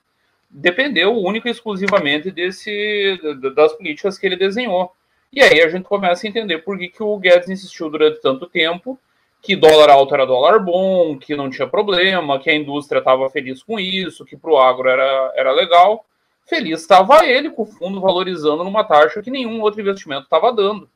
dependeu 0.48 1.18
única 1.18 1.48
e 1.48 1.52
exclusivamente 1.52 2.30
desse, 2.30 3.20
das 3.56 3.74
políticas 3.74 4.20
que 4.20 4.28
ele 4.28 4.36
desenhou. 4.36 4.92
E 5.32 5.42
aí 5.42 5.60
a 5.64 5.68
gente 5.68 5.86
começa 5.86 6.28
a 6.28 6.30
entender 6.30 6.60
por 6.60 6.78
que, 6.78 6.90
que 6.90 7.02
o 7.02 7.18
Guedes 7.18 7.50
insistiu 7.50 7.90
durante 7.90 8.22
tanto 8.22 8.46
tempo 8.46 9.00
que 9.42 9.56
dólar 9.56 9.90
alto 9.90 10.14
era 10.14 10.28
dólar 10.28 10.60
bom, 10.60 11.18
que 11.18 11.36
não 11.36 11.50
tinha 11.50 11.68
problema, 11.68 12.40
que 12.40 12.52
a 12.52 12.56
indústria 12.56 13.00
estava 13.00 13.28
feliz 13.32 13.64
com 13.64 13.80
isso, 13.80 14.24
que 14.24 14.38
para 14.38 14.52
o 14.52 14.60
agro 14.60 14.88
era, 14.88 15.34
era 15.36 15.52
legal. 15.52 16.06
Feliz 16.46 16.82
estava 16.82 17.26
ele 17.26 17.50
com 17.50 17.64
o 17.64 17.66
fundo 17.66 18.02
valorizando 18.02 18.64
numa 18.64 18.84
taxa 18.84 19.22
que 19.22 19.32
nenhum 19.32 19.62
outro 19.62 19.82
investimento 19.82 20.24
estava 20.24 20.52
dando. 20.52 20.90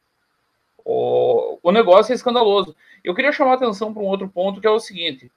O, 0.84 1.60
o 1.62 1.72
negócio 1.72 2.12
é 2.12 2.16
escandaloso. 2.16 2.76
Eu 3.04 3.16
queria 3.16 3.32
chamar 3.32 3.52
a 3.52 3.56
atenção 3.56 3.94
para 3.94 4.04
um 4.04 4.08
outro 4.08 4.28
ponto 4.28 4.60
que 4.60 4.68
é 4.68 4.70
o 4.70 4.80
seguinte: 4.80 5.32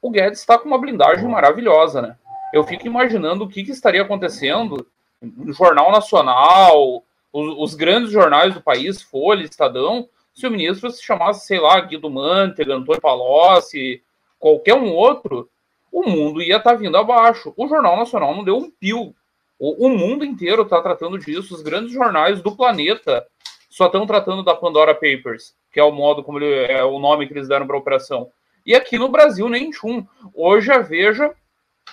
o 0.00 0.10
Guedes 0.10 0.40
está 0.40 0.58
com 0.58 0.68
uma 0.68 0.78
blindagem 0.78 1.28
maravilhosa, 1.28 2.02
né? 2.02 2.16
Eu 2.52 2.64
fico 2.64 2.86
imaginando 2.86 3.44
o 3.44 3.48
que, 3.48 3.64
que 3.64 3.72
estaria 3.72 4.02
acontecendo 4.02 4.86
no 5.20 5.52
Jornal 5.52 5.90
Nacional, 5.90 7.02
os, 7.32 7.54
os, 7.58 7.74
grandes 7.74 8.12
jornais 8.12 8.54
do 8.54 8.60
país, 8.60 9.02
Folha, 9.02 9.42
Estadão, 9.42 10.08
se 10.34 10.46
o 10.46 10.50
ministro 10.50 10.90
se 10.90 11.02
chamasse, 11.02 11.46
sei 11.46 11.58
lá, 11.58 11.80
Guido 11.80 12.10
Mantega, 12.10 12.74
Antônio 12.74 13.00
Palocci, 13.00 14.02
qualquer 14.38 14.74
um 14.74 14.92
outro, 14.92 15.48
o 15.90 16.02
mundo 16.08 16.42
ia 16.42 16.58
estar 16.58 16.72
tá 16.72 16.76
vindo 16.76 16.96
abaixo. 16.96 17.54
O 17.56 17.66
Jornal 17.66 17.96
Nacional 17.96 18.34
não 18.34 18.44
deu 18.44 18.56
um 18.56 18.70
pio. 18.70 19.14
O, 19.58 19.86
o 19.86 19.88
mundo 19.88 20.24
inteiro 20.24 20.62
está 20.62 20.80
tratando 20.80 21.18
disso. 21.18 21.54
Os 21.54 21.62
grandes 21.62 21.92
jornais 21.92 22.42
do 22.42 22.56
planeta 22.56 23.26
só 23.70 23.86
estão 23.86 24.06
tratando 24.06 24.42
da 24.42 24.54
Pandora 24.54 24.94
Papers, 24.94 25.54
que 25.72 25.80
é 25.80 25.84
o 25.84 25.92
modo 25.92 26.22
como 26.22 26.38
ele, 26.38 26.72
é 26.72 26.84
o 26.84 26.98
nome 26.98 27.26
que 27.26 27.32
eles 27.32 27.48
deram 27.48 27.66
para 27.66 27.76
a 27.76 27.80
operação. 27.80 28.30
E 28.64 28.74
aqui 28.74 28.98
no 28.98 29.08
Brasil, 29.08 29.48
nem 29.48 29.72
chum. 29.72 30.06
Hoje 30.32 30.72
a 30.72 30.78
Veja, 30.78 31.34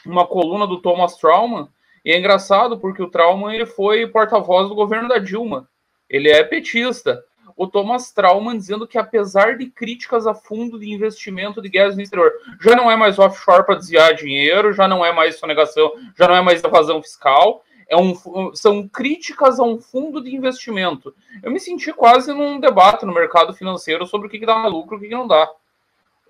uma 0.06 0.26
coluna 0.26 0.66
do 0.66 0.82
Thomas 0.82 1.18
Trauman, 1.18 1.68
e 2.04 2.12
é 2.12 2.18
engraçado 2.18 2.80
porque 2.80 3.02
o 3.02 3.10
Trauman 3.10 3.54
ele 3.54 3.66
foi 3.66 4.08
porta-voz 4.08 4.70
do 4.70 4.76
governo 4.76 5.10
da 5.10 5.18
Dilma. 5.18 5.68
Ele 6.10 6.30
é 6.30 6.44
petista. 6.44 7.24
O 7.62 7.68
Thomas 7.68 8.12
Trauman 8.12 8.58
dizendo 8.58 8.88
que, 8.88 8.98
apesar 8.98 9.56
de 9.56 9.68
críticas 9.68 10.26
a 10.26 10.34
fundo 10.34 10.80
de 10.80 10.92
investimento 10.92 11.62
de 11.62 11.70
gás 11.70 11.96
no 11.96 12.02
exterior, 12.02 12.34
já 12.60 12.76
não 12.76 12.90
é 12.90 12.96
mais 12.96 13.20
offshore 13.20 13.64
para 13.64 13.76
desviar 13.76 14.16
dinheiro, 14.16 14.74
já 14.74 14.88
não 14.88 15.06
é 15.06 15.14
mais 15.14 15.38
sonegação, 15.38 15.92
já 16.18 16.28
não 16.28 16.36
é 16.36 16.42
mais 16.42 16.64
evasão 16.64 17.04
fiscal, 17.04 17.64
é 17.88 17.96
um, 17.96 18.16
são 18.56 18.88
críticas 18.88 19.60
a 19.60 19.64
um 19.64 19.80
fundo 19.80 20.24
de 20.24 20.36
investimento. 20.36 21.14
Eu 21.44 21.52
me 21.52 21.60
senti 21.60 21.94
quase 21.94 22.34
num 22.34 22.60
debate 22.60 23.06
no 23.06 23.14
mercado 23.14 23.54
financeiro 23.54 24.08
sobre 24.08 24.26
o 24.26 24.30
que, 24.32 24.40
que 24.40 24.46
dá 24.48 24.66
lucro 24.66 24.96
e 24.96 24.98
o 24.98 25.00
que, 25.02 25.10
que 25.10 25.14
não 25.14 25.28
dá. 25.28 25.48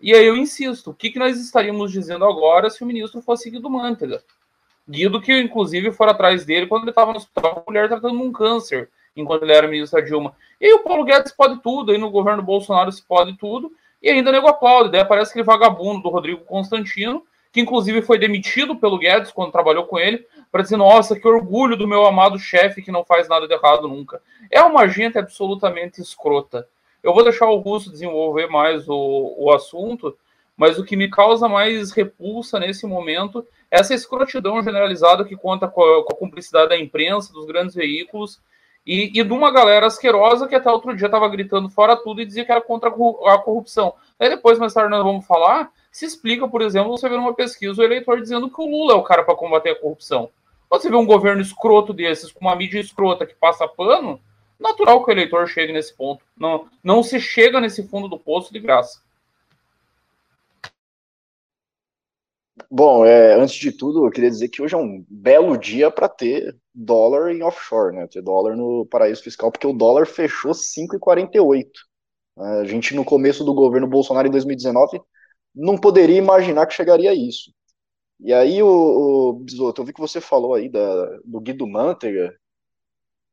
E 0.01 0.13
aí 0.13 0.25
eu 0.25 0.35
insisto, 0.35 0.89
o 0.89 0.93
que, 0.93 1.11
que 1.11 1.19
nós 1.19 1.39
estaríamos 1.39 1.93
dizendo 1.93 2.25
agora 2.25 2.69
se 2.69 2.83
o 2.83 2.85
ministro 2.85 3.21
fosse 3.21 3.49
Guido 3.49 3.69
Mantega? 3.69 4.21
Guido, 4.85 5.21
que 5.21 5.39
inclusive 5.39 5.93
foram 5.93 6.11
atrás 6.11 6.43
dele 6.43 6.67
quando 6.67 6.81
ele 6.81 6.91
estava 6.91 7.11
no 7.11 7.19
hospital, 7.19 7.63
a 7.65 7.71
mulher 7.71 7.87
tratando 7.87 8.21
um 8.21 8.33
câncer. 8.33 8.89
Enquanto 9.15 9.43
ele 9.43 9.53
era 9.53 9.67
ministro 9.67 9.99
da 9.99 10.05
Dilma. 10.05 10.35
E 10.59 10.73
o 10.73 10.83
Paulo 10.83 11.03
Guedes 11.03 11.31
pode 11.31 11.61
tudo, 11.61 11.91
aí 11.91 11.97
no 11.97 12.09
governo 12.09 12.41
Bolsonaro 12.41 12.91
se 12.91 13.03
pode 13.03 13.37
tudo, 13.37 13.71
e 14.01 14.09
ainda 14.09 14.31
nego 14.31 14.47
aplaude. 14.47 14.91
Daí 14.91 15.01
aparece 15.01 15.31
aquele 15.31 15.45
vagabundo 15.45 16.01
do 16.01 16.09
Rodrigo 16.09 16.43
Constantino, 16.45 17.23
que 17.51 17.59
inclusive 17.59 18.01
foi 18.01 18.17
demitido 18.17 18.75
pelo 18.75 18.97
Guedes 18.97 19.31
quando 19.31 19.51
trabalhou 19.51 19.85
com 19.85 19.99
ele, 19.99 20.25
para 20.51 20.61
dizer, 20.61 20.77
nossa, 20.77 21.19
que 21.19 21.27
orgulho 21.27 21.75
do 21.75 21.87
meu 21.87 22.05
amado 22.05 22.39
chefe 22.39 22.81
que 22.81 22.91
não 22.91 23.03
faz 23.03 23.27
nada 23.27 23.47
de 23.47 23.53
errado 23.53 23.87
nunca. 23.87 24.21
É 24.49 24.61
uma 24.61 24.87
gente 24.87 25.17
absolutamente 25.17 26.01
escrota. 26.01 26.67
Eu 27.03 27.13
vou 27.13 27.23
deixar 27.23 27.47
o 27.47 27.57
Russo 27.57 27.91
desenvolver 27.91 28.47
mais 28.47 28.87
o, 28.87 29.35
o 29.37 29.51
assunto, 29.51 30.15
mas 30.55 30.77
o 30.77 30.85
que 30.85 30.95
me 30.95 31.09
causa 31.09 31.49
mais 31.49 31.91
repulsa 31.91 32.59
nesse 32.59 32.85
momento 32.85 33.45
é 33.69 33.79
essa 33.79 33.93
escrotidão 33.93 34.61
generalizada 34.61 35.25
que 35.25 35.35
conta 35.35 35.67
com 35.67 35.81
a, 35.81 36.05
com 36.05 36.13
a 36.13 36.17
cumplicidade 36.17 36.69
da 36.69 36.77
imprensa, 36.77 37.33
dos 37.33 37.45
grandes 37.45 37.73
veículos, 37.73 38.39
e, 38.85 39.19
e, 39.19 39.23
de 39.23 39.33
uma 39.33 39.51
galera 39.51 39.85
asquerosa 39.85 40.47
que 40.47 40.55
até 40.55 40.69
outro 40.69 40.95
dia 40.95 41.05
estava 41.05 41.29
gritando 41.29 41.69
fora 41.69 41.95
tudo 41.95 42.21
e 42.21 42.25
dizia 42.25 42.43
que 42.43 42.51
era 42.51 42.61
contra 42.61 42.89
a 42.89 43.37
corrupção. 43.37 43.93
Aí 44.19 44.29
depois, 44.29 44.57
mais 44.57 44.73
tarde, 44.73 44.89
nós 44.89 45.03
vamos 45.03 45.25
falar, 45.25 45.71
se 45.91 46.05
explica, 46.05 46.47
por 46.47 46.61
exemplo, 46.61 46.91
você 46.91 47.07
vê 47.07 47.15
numa 47.15 47.33
pesquisa 47.33 47.79
o 47.79 47.85
eleitor 47.85 48.19
dizendo 48.19 48.49
que 48.49 48.61
o 48.61 48.65
Lula 48.65 48.93
é 48.93 48.95
o 48.95 49.03
cara 49.03 49.23
para 49.23 49.35
combater 49.35 49.71
a 49.71 49.79
corrupção. 49.79 50.29
Você 50.69 50.89
vê 50.89 50.95
um 50.95 51.05
governo 51.05 51.41
escroto 51.41 51.93
desses, 51.93 52.31
com 52.31 52.45
uma 52.45 52.55
mídia 52.55 52.79
escrota 52.79 53.25
que 53.25 53.35
passa 53.35 53.67
pano, 53.67 54.19
natural 54.59 55.03
que 55.03 55.11
o 55.11 55.13
eleitor 55.13 55.47
chegue 55.47 55.73
nesse 55.73 55.93
ponto. 55.93 56.23
Não, 56.37 56.67
não 56.83 57.03
se 57.03 57.19
chega 57.19 57.59
nesse 57.59 57.87
fundo 57.87 58.07
do 58.07 58.17
poço 58.17 58.53
de 58.53 58.59
graça. 58.59 59.01
Bom, 62.69 63.05
é, 63.05 63.33
antes 63.35 63.55
de 63.55 63.71
tudo, 63.71 64.05
eu 64.05 64.11
queria 64.11 64.29
dizer 64.29 64.49
que 64.49 64.61
hoje 64.61 64.75
é 64.75 64.77
um 64.77 65.05
belo 65.09 65.57
dia 65.57 65.89
para 65.91 66.09
ter 66.09 66.55
dólar 66.73 67.31
em 67.31 67.43
offshore, 67.43 67.95
né? 67.95 68.07
Ter 68.07 68.21
dólar 68.21 68.55
no 68.55 68.85
paraíso 68.85 69.23
fiscal, 69.23 69.51
porque 69.51 69.67
o 69.67 69.73
dólar 69.73 70.05
fechou 70.05 70.53
5,48. 70.53 71.69
A 72.37 72.63
gente, 72.65 72.95
no 72.95 73.05
começo 73.05 73.43
do 73.43 73.53
governo 73.53 73.87
Bolsonaro, 73.87 74.27
em 74.27 74.31
2019, 74.31 75.01
não 75.55 75.77
poderia 75.77 76.17
imaginar 76.17 76.65
que 76.65 76.73
chegaria 76.73 77.11
a 77.11 77.13
isso. 77.13 77.53
E 78.19 78.33
aí, 78.33 78.61
o, 78.63 78.67
o 78.67 79.33
Bisoto, 79.33 79.81
eu 79.81 79.85
vi 79.85 79.93
que 79.93 79.99
você 80.01 80.21
falou 80.21 80.53
aí 80.53 80.69
da, 80.69 81.19
do 81.25 81.41
Guido 81.41 81.67
Mantega. 81.67 82.33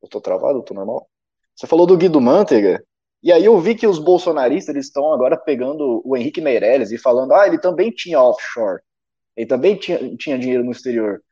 Eu 0.03 0.09
tô 0.09 0.21
travado? 0.21 0.59
Eu 0.59 0.63
tô 0.63 0.75
normal? 0.75 1.09
Você 1.55 1.67
falou 1.67 1.87
do 1.87 1.97
Guido 1.97 2.21
Mantega, 2.21 2.83
e 3.23 3.33
aí 3.33 3.45
eu 3.45 3.59
vi 3.61 3.75
que 3.75 3.87
os 3.87 3.99
bolsonaristas 3.99 4.75
eles 4.75 4.87
estão 4.87 5.13
agora 5.13 5.37
pegando 5.37 6.01
o 6.05 6.17
Henrique 6.17 6.41
Meirelles 6.41 6.93
e 6.93 6.99
falando, 6.99 7.33
ah, 7.35 7.47
ele 7.47 7.59
também 7.59 7.91
tinha 7.91 8.23
offshore, 8.23 8.81
ele 9.39 9.47
também 9.47 9.77
tinha, 9.77 10.17
tinha 10.17 10.37
dinheiro 10.37 10.65
no 10.65 10.73
exterior. 10.73 11.23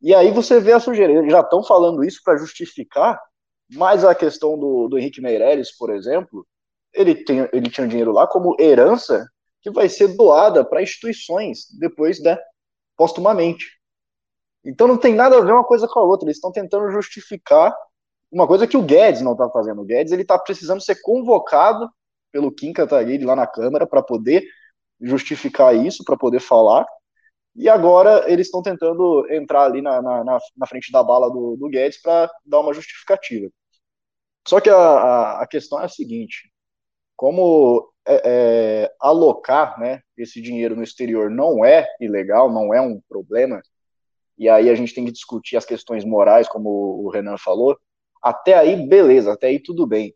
E 0.00 0.14
aí 0.14 0.30
você 0.30 0.60
vê 0.60 0.72
a 0.72 0.78
sujeira, 0.78 1.12
eles 1.12 1.32
já 1.32 1.40
estão 1.40 1.62
falando 1.64 2.04
isso 2.04 2.20
para 2.24 2.36
justificar, 2.36 3.20
mas 3.68 4.04
a 4.04 4.14
questão 4.14 4.56
do, 4.56 4.86
do 4.86 4.96
Henrique 4.96 5.20
Meirelles, 5.20 5.76
por 5.76 5.90
exemplo, 5.90 6.46
ele, 6.94 7.16
tem, 7.16 7.48
ele 7.52 7.68
tinha 7.68 7.88
dinheiro 7.88 8.12
lá 8.12 8.28
como 8.28 8.54
herança 8.60 9.26
que 9.60 9.72
vai 9.72 9.88
ser 9.88 10.16
doada 10.16 10.64
para 10.64 10.82
instituições 10.82 11.66
depois, 11.80 12.22
né, 12.22 12.38
postumamente. 12.96 13.66
Então 14.64 14.86
não 14.86 14.96
tem 14.96 15.12
nada 15.12 15.36
a 15.36 15.40
ver 15.40 15.52
uma 15.52 15.64
coisa 15.64 15.88
com 15.88 15.98
a 15.98 16.04
outra, 16.04 16.26
eles 16.26 16.36
estão 16.36 16.52
tentando 16.52 16.92
justificar 16.92 17.74
uma 18.30 18.46
coisa 18.46 18.68
que 18.68 18.76
o 18.76 18.82
Guedes 18.82 19.20
não 19.20 19.32
está 19.32 19.50
fazendo. 19.50 19.82
O 19.82 19.84
Guedes 19.84 20.12
ele 20.12 20.22
está 20.22 20.38
precisando 20.38 20.80
ser 20.80 21.00
convocado 21.02 21.90
pelo 22.30 22.52
Kim 22.52 22.72
Kataguiri 22.72 23.24
lá 23.24 23.34
na 23.34 23.48
Câmara 23.48 23.84
para 23.84 24.00
poder 24.00 24.44
justificar 25.00 25.74
isso, 25.74 26.04
para 26.04 26.16
poder 26.16 26.38
falar. 26.38 26.86
E 27.54 27.68
agora 27.68 28.30
eles 28.30 28.46
estão 28.46 28.62
tentando 28.62 29.26
entrar 29.30 29.64
ali 29.64 29.82
na, 29.82 30.00
na, 30.00 30.24
na, 30.56 30.66
frente 30.66 30.90
da 30.90 31.02
bala 31.02 31.30
do, 31.30 31.56
do 31.56 31.68
Guedes 31.68 32.00
para 32.00 32.30
dar 32.46 32.60
uma 32.60 32.72
justificativa. 32.72 33.50
Só 34.46 34.60
que 34.60 34.70
a, 34.70 35.40
a, 35.40 35.46
questão 35.46 35.80
é 35.80 35.84
a 35.84 35.88
seguinte: 35.88 36.50
como 37.14 37.92
é, 38.06 38.22
é, 38.24 38.94
alocar 39.00 39.78
né, 39.78 40.00
esse 40.16 40.40
dinheiro 40.40 40.74
no 40.74 40.82
exterior 40.82 41.30
não 41.30 41.64
é 41.64 41.86
ilegal, 42.00 42.50
não 42.50 42.72
é 42.72 42.80
um 42.80 43.00
problema, 43.06 43.60
e 44.38 44.48
aí 44.48 44.70
a 44.70 44.74
gente 44.74 44.94
tem 44.94 45.04
que 45.04 45.12
discutir 45.12 45.56
as 45.56 45.64
questões 45.64 46.04
morais, 46.04 46.48
como 46.48 46.68
o 47.04 47.10
Renan 47.10 47.36
falou, 47.36 47.78
até 48.22 48.54
aí, 48.54 48.76
beleza, 48.86 49.32
até 49.32 49.48
aí 49.48 49.60
tudo 49.60 49.86
bem. 49.86 50.14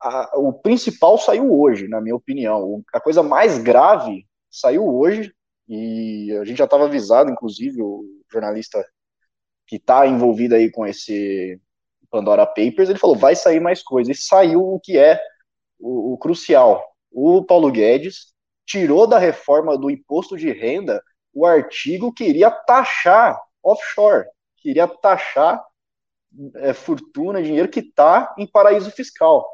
A, 0.00 0.38
o 0.38 0.52
principal 0.52 1.16
saiu 1.16 1.58
hoje, 1.58 1.88
na 1.88 2.00
minha 2.00 2.16
opinião. 2.16 2.82
A 2.92 3.00
coisa 3.00 3.22
mais 3.22 3.58
grave 3.58 4.26
saiu 4.50 4.86
hoje, 4.86 5.34
e 5.68 6.36
a 6.40 6.44
gente 6.44 6.58
já 6.58 6.64
estava 6.64 6.84
avisado, 6.84 7.30
inclusive, 7.30 7.82
o 7.82 8.04
jornalista 8.30 8.84
que 9.66 9.76
está 9.76 10.06
envolvido 10.06 10.54
aí 10.54 10.70
com 10.70 10.86
esse 10.86 11.60
Pandora 12.10 12.46
Papers, 12.46 12.88
ele 12.88 12.98
falou, 12.98 13.16
vai 13.16 13.34
sair 13.34 13.60
mais 13.60 13.82
coisa. 13.82 14.12
E 14.12 14.14
saiu 14.14 14.62
o 14.62 14.80
que 14.80 14.96
é 14.96 15.20
o, 15.78 16.12
o 16.14 16.18
crucial. 16.18 16.84
O 17.10 17.44
Paulo 17.44 17.70
Guedes 17.70 18.32
tirou 18.64 19.06
da 19.06 19.18
reforma 19.18 19.76
do 19.76 19.90
imposto 19.90 20.36
de 20.36 20.50
renda 20.52 21.02
o 21.32 21.44
artigo 21.44 22.12
que 22.12 22.24
iria 22.24 22.50
taxar 22.50 23.38
offshore, 23.62 24.26
queria 24.56 24.88
taxar 24.88 25.62
é, 26.56 26.72
fortuna, 26.72 27.42
dinheiro 27.42 27.68
que 27.68 27.80
está 27.80 28.34
em 28.38 28.46
paraíso 28.46 28.90
fiscal. 28.90 29.46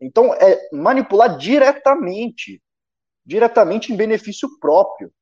Então, 0.00 0.32
é 0.34 0.68
manipular 0.72 1.36
diretamente, 1.36 2.62
diretamente 3.24 3.92
em 3.92 3.96
benefício 3.96 4.48
próprio. 4.58 5.12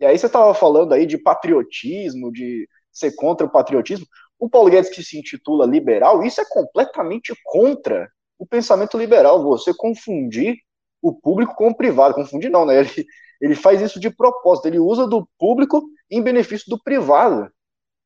E 0.00 0.06
aí 0.06 0.18
você 0.18 0.26
estava 0.26 0.52
falando 0.54 0.92
aí 0.92 1.06
de 1.06 1.18
patriotismo, 1.18 2.32
de 2.32 2.68
ser 2.92 3.14
contra 3.14 3.46
o 3.46 3.50
patriotismo. 3.50 4.06
O 4.38 4.48
Paulo 4.48 4.70
Guedes 4.70 4.90
que 4.90 5.02
se 5.02 5.18
intitula 5.18 5.66
liberal, 5.66 6.22
isso 6.22 6.40
é 6.40 6.44
completamente 6.48 7.32
contra 7.44 8.08
o 8.38 8.46
pensamento 8.46 8.98
liberal. 8.98 9.42
Você 9.44 9.72
confundir 9.76 10.56
o 11.00 11.12
público 11.12 11.54
com 11.54 11.68
o 11.68 11.76
privado. 11.76 12.14
Confundir 12.14 12.50
não, 12.50 12.66
né? 12.66 12.80
Ele, 12.80 13.06
ele 13.40 13.54
faz 13.54 13.80
isso 13.80 14.00
de 14.00 14.08
propósito. 14.08 14.66
Ele 14.66 14.78
usa 14.78 15.06
do 15.06 15.28
público 15.38 15.84
em 16.10 16.22
benefício 16.22 16.66
do 16.68 16.82
privado. 16.82 17.50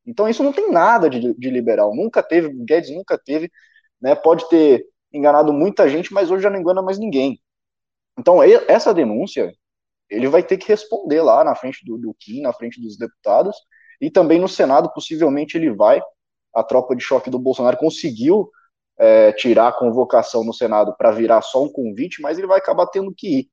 Então 0.09 0.27
isso 0.27 0.43
não 0.43 0.55
tem 0.55 0.71
nada 0.71 1.11
de, 1.11 1.35
de 1.35 1.51
liberal, 1.51 1.95
nunca 1.95 2.23
teve, 2.23 2.49
Guedes 2.65 2.91
nunca 2.91 3.19
teve, 3.19 3.51
né, 4.01 4.15
pode 4.15 4.49
ter 4.49 4.87
enganado 5.13 5.53
muita 5.53 5.87
gente, 5.87 6.15
mas 6.15 6.31
hoje 6.31 6.43
já 6.43 6.51
não 6.51 6.59
engana 6.59 6.81
mais 6.81 6.99
ninguém. 6.99 7.39
Então 8.19 8.43
essa 8.43 8.95
denúncia, 8.95 9.53
ele 10.11 10.29
vai 10.29 10.43
ter 10.43 10.57
que 10.57 10.69
responder 10.69 11.23
lá 11.23 11.45
na 11.45 11.55
frente 11.55 11.85
do, 11.85 11.99
do 11.99 12.15
Kim, 12.19 12.43
na 12.43 12.53
frente 12.53 12.81
dos 12.81 12.97
deputados, 12.97 13.57
e 14.01 14.11
também 14.11 14.41
no 14.41 14.49
Senado, 14.49 14.93
possivelmente 14.93 15.57
ele 15.57 15.71
vai, 15.71 16.01
a 16.55 16.63
tropa 16.63 16.95
de 16.95 17.03
choque 17.03 17.31
do 17.31 17.39
Bolsonaro 17.39 17.77
conseguiu 17.77 18.51
é, 18.99 19.33
tirar 19.33 19.69
a 19.69 19.73
convocação 19.73 20.45
no 20.45 20.53
Senado 20.53 20.95
para 20.97 21.11
virar 21.11 21.43
só 21.43 21.63
um 21.63 21.73
convite, 21.73 22.21
mas 22.21 22.39
ele 22.39 22.47
vai 22.47 22.59
acabar 22.59 22.87
tendo 22.87 23.13
que 23.15 23.41
ir. 23.41 23.51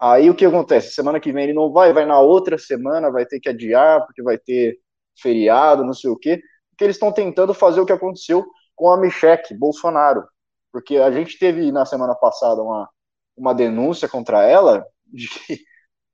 Aí 0.00 0.28
o 0.28 0.34
que 0.34 0.44
acontece? 0.44 0.92
Semana 0.92 1.20
que 1.20 1.32
vem 1.32 1.44
ele 1.44 1.52
não 1.52 1.72
vai, 1.72 1.92
vai 1.92 2.04
na 2.04 2.18
outra 2.18 2.58
semana, 2.58 3.10
vai 3.10 3.24
ter 3.24 3.40
que 3.40 3.48
adiar, 3.48 4.04
porque 4.04 4.22
vai 4.22 4.36
ter 4.36 4.78
feriado, 5.20 5.84
não 5.84 5.94
sei 5.94 6.10
o 6.10 6.16
quê, 6.16 6.42
porque 6.70 6.84
eles 6.84 6.96
estão 6.96 7.12
tentando 7.12 7.54
fazer 7.54 7.80
o 7.80 7.86
que 7.86 7.92
aconteceu 7.92 8.44
com 8.74 8.90
a 8.90 9.00
Michelle 9.00 9.40
Bolsonaro. 9.58 10.26
Porque 10.72 10.96
a 10.96 11.10
gente 11.10 11.38
teve 11.38 11.70
na 11.70 11.86
semana 11.86 12.14
passada 12.16 12.60
uma, 12.60 12.88
uma 13.36 13.54
denúncia 13.54 14.08
contra 14.08 14.42
ela 14.42 14.84
de 15.06 15.28
que 15.28 15.60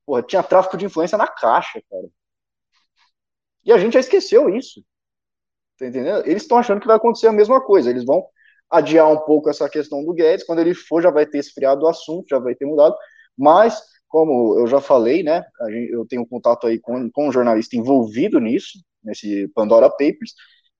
porra, 0.05 0.23
tinha 0.23 0.43
tráfico 0.43 0.77
de 0.77 0.85
influência 0.85 1.17
na 1.17 1.27
caixa, 1.27 1.81
cara. 1.89 2.07
E 3.63 3.71
a 3.71 3.77
gente 3.77 3.93
já 3.93 3.99
esqueceu 3.99 4.49
isso. 4.49 4.83
Tá 5.77 5.87
entendendo? 5.87 6.25
Eles 6.27 6.43
estão 6.43 6.57
achando 6.57 6.79
que 6.81 6.87
vai 6.87 6.95
acontecer 6.95 7.27
a 7.27 7.31
mesma 7.31 7.61
coisa. 7.61 7.89
Eles 7.89 8.05
vão 8.05 8.25
adiar 8.69 9.11
um 9.11 9.17
pouco 9.19 9.49
essa 9.49 9.69
questão 9.69 10.03
do 10.03 10.13
Guedes. 10.13 10.45
Quando 10.45 10.59
ele 10.59 10.73
for, 10.73 11.01
já 11.01 11.11
vai 11.11 11.25
ter 11.25 11.39
esfriado 11.39 11.83
o 11.83 11.87
assunto, 11.87 12.29
já 12.29 12.39
vai 12.39 12.55
ter 12.55 12.65
mudado. 12.65 12.95
Mas, 13.37 13.81
como 14.07 14.59
eu 14.59 14.67
já 14.67 14.79
falei, 14.81 15.23
né? 15.23 15.43
eu 15.89 16.05
tenho 16.05 16.25
contato 16.25 16.67
aí 16.67 16.79
com, 16.79 17.09
com 17.11 17.27
um 17.27 17.31
jornalista 17.31 17.75
envolvido 17.75 18.39
nisso, 18.39 18.79
nesse 19.03 19.47
Pandora 19.49 19.89
Papers, 19.89 20.33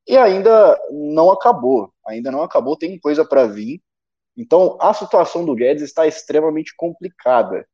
e 0.07 0.17
ainda 0.17 0.79
não 0.91 1.31
acabou, 1.31 1.93
ainda 2.05 2.31
não 2.31 2.41
acabou, 2.41 2.77
tem 2.77 2.99
coisa 2.99 3.25
para 3.25 3.45
vir. 3.45 3.81
Então, 4.35 4.77
a 4.79 4.93
situação 4.93 5.45
do 5.45 5.55
Guedes 5.55 5.83
está 5.83 6.07
extremamente 6.07 6.73
complicada. 6.75 7.65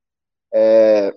É, 0.53 1.13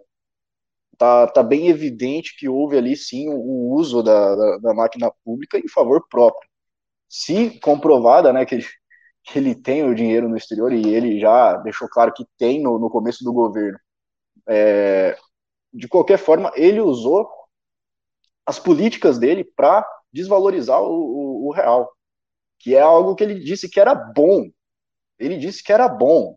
tá, 1.01 1.27
tá 1.29 1.43
bem 1.43 1.69
evidente 1.69 2.37
que 2.37 2.47
houve 2.47 2.77
ali 2.77 2.95
sim 2.95 3.31
o, 3.31 3.73
uso 3.73 4.03
da, 4.03 4.37
da, 4.37 4.59
da, 4.59 4.75
máquina 4.75 5.11
pública 5.25 5.59
em 5.59 5.67
favor 5.67 6.07
próprio. 6.11 6.47
Se 7.09 7.59
comprovada, 7.61 8.35
né, 8.35 8.45
que 8.45 8.57
ele, 8.57 8.67
que 9.25 9.39
ele 9.39 9.55
tem 9.55 9.83
o 9.83 9.95
dinheiro 9.95 10.29
no 10.29 10.37
exterior 10.37 10.71
e 10.73 10.87
ele 10.95 11.19
já 11.19 11.57
deixou 11.57 11.89
claro 11.89 12.13
que 12.13 12.27
tem 12.37 12.63
no, 12.63 12.79
no 12.79 12.91
começo 12.91 13.25
do 13.25 13.33
governo, 13.33 13.79
é, 14.47 15.17
de 15.73 15.89
qualquer 15.89 16.19
forma, 16.19 16.53
ele 16.55 16.81
usou 16.83 17.27
as 18.45 18.59
políticas 18.59 19.19
dele 19.19 19.43
para 19.43 19.87
desvalorizar 20.13 20.83
o, 20.83 20.93
o, 20.93 21.49
o, 21.49 21.53
real, 21.53 21.91
que 22.59 22.77
é 22.77 22.81
algo 22.83 23.15
que 23.15 23.25
ele 23.25 23.41
disse 23.41 23.71
que 23.71 23.81
era 23.81 23.95
bom. 23.95 24.51
Ele 25.19 25.39
disse 25.39 25.63
que 25.63 25.73
era 25.73 25.89
bom. 25.89 26.37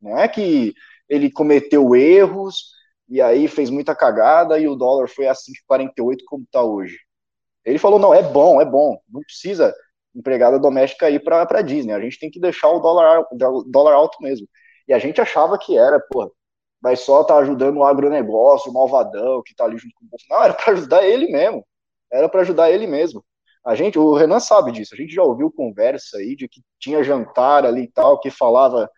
Não 0.00 0.16
é 0.16 0.26
que 0.28 0.72
ele 1.08 1.30
cometeu 1.30 1.94
erros 1.94 2.75
e 3.08 3.20
aí 3.20 3.48
fez 3.48 3.70
muita 3.70 3.94
cagada 3.94 4.58
e 4.58 4.68
o 4.68 4.74
dólar 4.74 5.08
foi 5.08 5.26
a 5.26 5.32
5,48 5.32 6.18
como 6.26 6.44
está 6.44 6.62
hoje. 6.62 6.98
Ele 7.64 7.78
falou, 7.78 7.98
não, 7.98 8.14
é 8.14 8.22
bom, 8.22 8.60
é 8.60 8.64
bom, 8.64 8.98
não 9.08 9.20
precisa 9.22 9.74
empregada 10.14 10.58
doméstica 10.58 11.10
ir 11.10 11.22
para 11.22 11.42
a 11.42 11.62
Disney. 11.62 11.92
A 11.92 12.00
gente 12.00 12.18
tem 12.18 12.30
que 12.30 12.40
deixar 12.40 12.70
o 12.70 12.80
dólar, 12.80 13.26
dólar 13.66 13.92
alto 13.92 14.22
mesmo. 14.22 14.48
E 14.88 14.94
a 14.94 14.98
gente 14.98 15.20
achava 15.20 15.58
que 15.58 15.76
era, 15.76 16.00
porra, 16.00 16.30
vai 16.80 16.96
só 16.96 17.22
tá 17.24 17.36
ajudando 17.38 17.78
o 17.78 17.84
agronegócio, 17.84 18.70
o 18.70 18.74
malvadão 18.74 19.42
que 19.44 19.52
está 19.52 19.64
ali 19.64 19.76
junto 19.76 19.94
com 19.96 20.06
o 20.06 20.08
Bolsonaro. 20.08 20.40
Não, 20.40 20.44
era 20.44 20.54
para 20.54 20.72
ajudar 20.72 21.06
ele 21.06 21.30
mesmo. 21.30 21.66
Era 22.10 22.28
para 22.28 22.40
ajudar 22.40 22.70
ele 22.70 22.86
mesmo. 22.86 23.24
A 23.64 23.74
gente, 23.74 23.98
o 23.98 24.14
Renan 24.14 24.38
sabe 24.38 24.70
disso. 24.72 24.94
A 24.94 24.96
gente 24.96 25.12
já 25.12 25.22
ouviu 25.22 25.50
conversa 25.50 26.18
aí 26.18 26.36
de 26.36 26.48
que 26.48 26.62
tinha 26.78 27.02
jantar 27.02 27.66
ali 27.66 27.82
e 27.82 27.90
tal, 27.90 28.20
que 28.20 28.30
falava, 28.30 28.88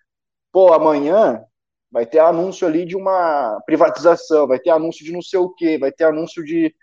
pô, 0.53 0.73
amanhã 0.73 1.43
vai 1.91 2.07
ter 2.07 2.19
anúncio 2.19 2.67
ali 2.67 2.85
de 2.85 2.97
uma 2.97 3.61
privatização, 3.67 4.47
vai 4.47 4.59
ter 4.59 4.71
anúncio 4.71 5.05
de 5.05 5.13
não 5.13 5.23
sei 5.23 5.39
o 5.39 5.51
quê, 5.55 5.79
vai 5.79 5.91
ter 5.93 6.05
anúncio 6.05 6.45
de, 6.45 6.75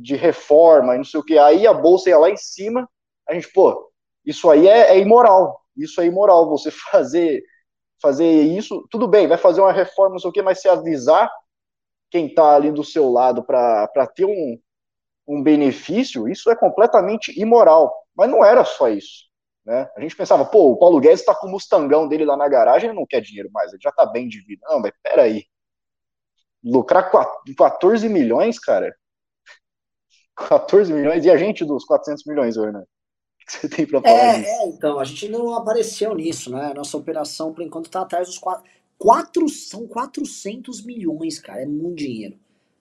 de 0.00 0.16
reforma 0.16 0.94
e 0.94 0.98
não 0.98 1.04
sei 1.04 1.20
o 1.20 1.24
quê. 1.24 1.38
Aí 1.38 1.66
a 1.66 1.74
bolsa 1.74 2.10
ia 2.10 2.18
lá 2.18 2.30
em 2.30 2.36
cima, 2.36 2.88
a 3.28 3.34
gente, 3.34 3.50
pô, 3.52 3.90
isso 4.24 4.50
aí 4.50 4.68
é, 4.68 4.96
é 4.96 4.98
imoral. 4.98 5.60
Isso 5.76 6.00
é 6.00 6.06
imoral. 6.06 6.48
Você 6.50 6.70
fazer 6.90 7.42
fazer 8.00 8.42
isso, 8.42 8.86
tudo 8.90 9.08
bem, 9.08 9.26
vai 9.26 9.38
fazer 9.38 9.60
uma 9.60 9.72
reforma, 9.72 10.12
não 10.12 10.18
sei 10.18 10.28
o 10.30 10.32
quê, 10.32 10.42
mas 10.42 10.60
se 10.60 10.68
avisar 10.68 11.30
quem 12.10 12.26
está 12.26 12.54
ali 12.54 12.70
do 12.70 12.84
seu 12.84 13.10
lado 13.10 13.42
para 13.42 14.06
ter 14.14 14.24
um, 14.26 14.58
um 15.26 15.42
benefício, 15.42 16.28
isso 16.28 16.50
é 16.50 16.56
completamente 16.56 17.38
imoral. 17.40 17.92
Mas 18.14 18.30
não 18.30 18.44
era 18.44 18.64
só 18.64 18.88
isso. 18.88 19.26
Né? 19.66 19.90
A 19.96 20.00
gente 20.00 20.16
pensava, 20.16 20.44
pô, 20.44 20.70
o 20.70 20.78
Paulo 20.78 21.00
Guedes 21.00 21.20
está 21.20 21.34
com 21.34 21.48
o 21.48 21.50
Mustangão 21.50 22.06
dele 22.06 22.24
lá 22.24 22.36
na 22.36 22.48
garagem, 22.48 22.88
ele 22.88 22.98
não 22.98 23.04
quer 23.04 23.20
dinheiro 23.20 23.50
mais, 23.52 23.72
ele 23.72 23.82
já 23.82 23.90
está 23.90 24.06
bem 24.06 24.28
de 24.28 24.40
vida. 24.40 24.64
Não, 24.68 24.78
mas 24.80 24.92
peraí. 25.02 25.44
Lucrar 26.62 27.10
14 27.10 28.08
milhões, 28.08 28.60
cara? 28.60 28.96
14 30.48 30.92
milhões? 30.92 31.24
E 31.24 31.30
a 31.30 31.36
gente 31.36 31.64
dos 31.64 31.84
400 31.84 32.24
milhões, 32.26 32.56
Werner? 32.56 32.82
O 32.82 32.86
que 33.44 33.52
você 33.52 33.68
tem 33.68 33.86
para 33.86 34.00
falar 34.00 34.38
é? 34.38 34.44
É, 34.44 34.68
então, 34.68 35.00
a 35.00 35.04
gente 35.04 35.28
não 35.28 35.52
apareceu 35.52 36.14
nisso, 36.14 36.50
né? 36.50 36.72
Nossa 36.72 36.96
operação, 36.96 37.52
por 37.52 37.62
enquanto, 37.62 37.86
está 37.86 38.02
atrás 38.02 38.28
dos 38.28 38.38
4... 38.38 38.64
4... 38.96 39.48
São 39.48 39.88
400 39.88 40.84
milhões, 40.84 41.40
cara, 41.40 41.62
é 41.62 41.66
muito 41.66 41.96
dinheiro. 41.96 42.38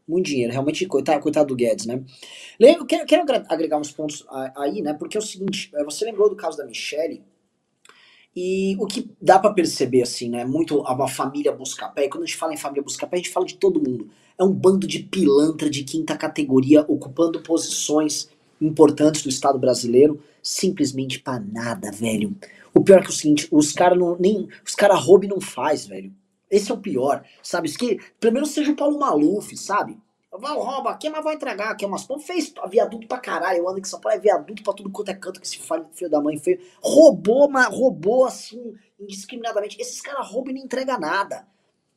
Muito 0.07 0.27
dinheiro, 0.27 0.51
realmente, 0.51 0.85
coitado, 0.85 1.21
coitado 1.21 1.47
do 1.47 1.55
Guedes, 1.55 1.85
né? 1.85 2.03
Eu 2.59 2.85
quero, 2.85 3.05
quero 3.05 3.23
agregar 3.49 3.77
uns 3.79 3.91
pontos 3.91 4.25
aí, 4.55 4.81
né? 4.81 4.93
Porque 4.93 5.17
é 5.17 5.19
o 5.19 5.23
seguinte, 5.23 5.71
é, 5.73 5.83
você 5.83 6.05
lembrou 6.05 6.29
do 6.29 6.35
caso 6.35 6.57
da 6.57 6.65
Michelle, 6.65 7.23
e 8.35 8.75
o 8.79 8.85
que 8.85 9.09
dá 9.21 9.39
para 9.39 9.53
perceber, 9.53 10.01
assim, 10.01 10.29
né? 10.29 10.43
Muito 10.43 10.79
uma 10.81 11.07
família 11.07 11.51
busca-pé, 11.53 12.05
e 12.05 12.09
quando 12.09 12.23
a 12.23 12.25
gente 12.25 12.35
fala 12.35 12.53
em 12.53 12.57
família 12.57 12.83
busca-pé, 12.83 13.15
a 13.15 13.19
gente 13.19 13.29
fala 13.31 13.45
de 13.45 13.55
todo 13.55 13.81
mundo. 13.81 14.09
É 14.37 14.43
um 14.43 14.51
bando 14.51 14.85
de 14.85 14.99
pilantra 14.99 15.69
de 15.69 15.83
quinta 15.83 16.17
categoria 16.17 16.85
ocupando 16.87 17.41
posições 17.41 18.29
importantes 18.59 19.23
do 19.23 19.29
Estado 19.29 19.57
brasileiro, 19.57 20.21
simplesmente 20.43 21.19
para 21.19 21.39
nada, 21.39 21.91
velho. 21.91 22.35
O 22.73 22.81
pior 22.81 22.99
é 22.99 23.01
que 23.01 23.07
é 23.07 23.09
o 23.09 23.13
seguinte, 23.13 23.47
os 23.49 23.71
caras 23.71 23.97
não 23.97 24.17
nem 24.19 24.49
os 24.65 24.75
cara 24.75 24.95
rouba 24.95 25.25
e 25.25 25.29
não 25.29 25.39
faz, 25.39 25.87
velho. 25.87 26.13
Esse 26.49 26.71
é 26.71 26.73
o 26.73 26.79
pior, 26.79 27.25
sabe? 27.41 27.71
Que 27.75 27.99
pelo 28.19 28.33
menos 28.33 28.51
seja 28.51 28.71
o 28.71 28.75
Paulo 28.75 28.99
Maluf, 28.99 29.55
sabe? 29.57 29.99
Vai, 30.37 30.53
rouba 30.53 30.91
aqui, 30.91 31.09
mas 31.09 31.23
vai 31.23 31.35
entregar 31.35 31.71
aqui 31.71 31.85
umas 31.85 32.03
pão. 32.03 32.19
Fez 32.19 32.53
viaduto 32.69 33.07
pra 33.07 33.19
caralho. 33.19 33.63
Em 33.77 33.83
São 33.85 33.99
Paulo, 33.99 34.17
é 34.17 34.19
viaduto 34.19 34.63
pra 34.63 34.73
tudo 34.73 34.91
quanto 34.91 35.09
é 35.09 35.13
canto 35.13 35.39
que 35.39 35.47
esse 35.47 35.57
filho 35.57 36.09
da 36.09 36.21
mãe 36.21 36.37
fez. 36.37 36.61
Roubou, 36.81 37.49
mas 37.49 37.67
roubou 37.67 38.25
assim, 38.25 38.75
indiscriminadamente. 38.99 39.79
Esses 39.79 40.01
caras 40.01 40.29
roubam 40.29 40.51
e 40.51 40.57
não 40.57 40.65
entregam 40.65 40.99
nada. 40.99 41.47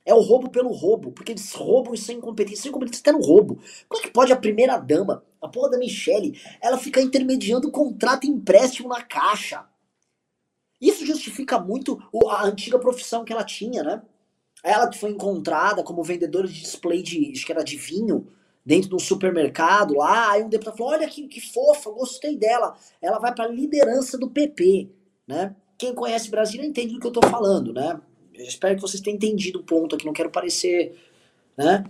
É 0.04 0.14
o 0.14 0.20
roubo 0.20 0.48
pelo 0.50 0.70
roubo, 0.70 1.10
porque 1.10 1.32
eles 1.32 1.52
roubam 1.52 1.92
e 1.92 1.98
são 1.98 2.14
incompetentes. 2.14 2.62
São 2.62 2.70
incompetentes 2.70 3.00
até 3.00 3.12
no 3.12 3.20
roubo. 3.20 3.60
Como 3.88 4.02
é 4.02 4.06
que 4.06 4.12
pode 4.12 4.32
a 4.32 4.36
primeira 4.36 4.78
dama, 4.78 5.24
a 5.42 5.48
porra 5.48 5.70
da 5.70 5.78
Michelle, 5.78 6.40
ela 6.62 6.78
ficar 6.78 7.02
intermediando 7.02 7.70
contrato 7.72 8.24
e 8.24 8.30
empréstimo 8.30 8.88
na 8.88 9.02
caixa? 9.02 9.66
Isso 10.80 11.04
justifica 11.04 11.58
muito 11.58 12.00
a 12.30 12.44
antiga 12.44 12.78
profissão 12.78 13.24
que 13.24 13.32
ela 13.32 13.44
tinha, 13.44 13.82
né? 13.82 14.02
Ela 14.62 14.92
foi 14.92 15.10
encontrada 15.10 15.82
como 15.82 16.02
vendedora 16.02 16.46
de 16.46 16.60
display 16.60 17.02
de, 17.02 17.32
acho 17.32 17.46
que 17.46 17.52
era 17.52 17.62
de 17.62 17.76
vinho, 17.76 18.26
dentro 18.64 18.90
de 18.90 18.94
um 18.94 18.98
supermercado 18.98 19.94
lá. 19.94 20.32
Aí 20.32 20.42
um 20.42 20.48
deputado 20.48 20.76
falou: 20.76 20.92
Olha 20.92 21.08
que, 21.08 21.26
que 21.26 21.40
fofa, 21.40 21.90
gostei 21.90 22.36
dela. 22.36 22.76
Ela 23.00 23.18
vai 23.18 23.34
para 23.34 23.44
a 23.44 23.48
liderança 23.48 24.18
do 24.18 24.30
PP, 24.30 24.90
né? 25.26 25.54
Quem 25.76 25.94
conhece 25.94 26.30
Brasília 26.30 26.66
entende 26.66 26.94
do 26.94 27.00
que 27.00 27.06
eu 27.06 27.12
tô 27.12 27.26
falando, 27.28 27.72
né? 27.72 28.00
Eu 28.34 28.44
espero 28.44 28.74
que 28.74 28.82
vocês 28.82 29.00
tenham 29.00 29.16
entendido 29.16 29.60
o 29.60 29.64
ponto 29.64 29.94
aqui, 29.94 30.04
não 30.04 30.12
quero 30.12 30.30
parecer, 30.30 30.96
né? 31.56 31.84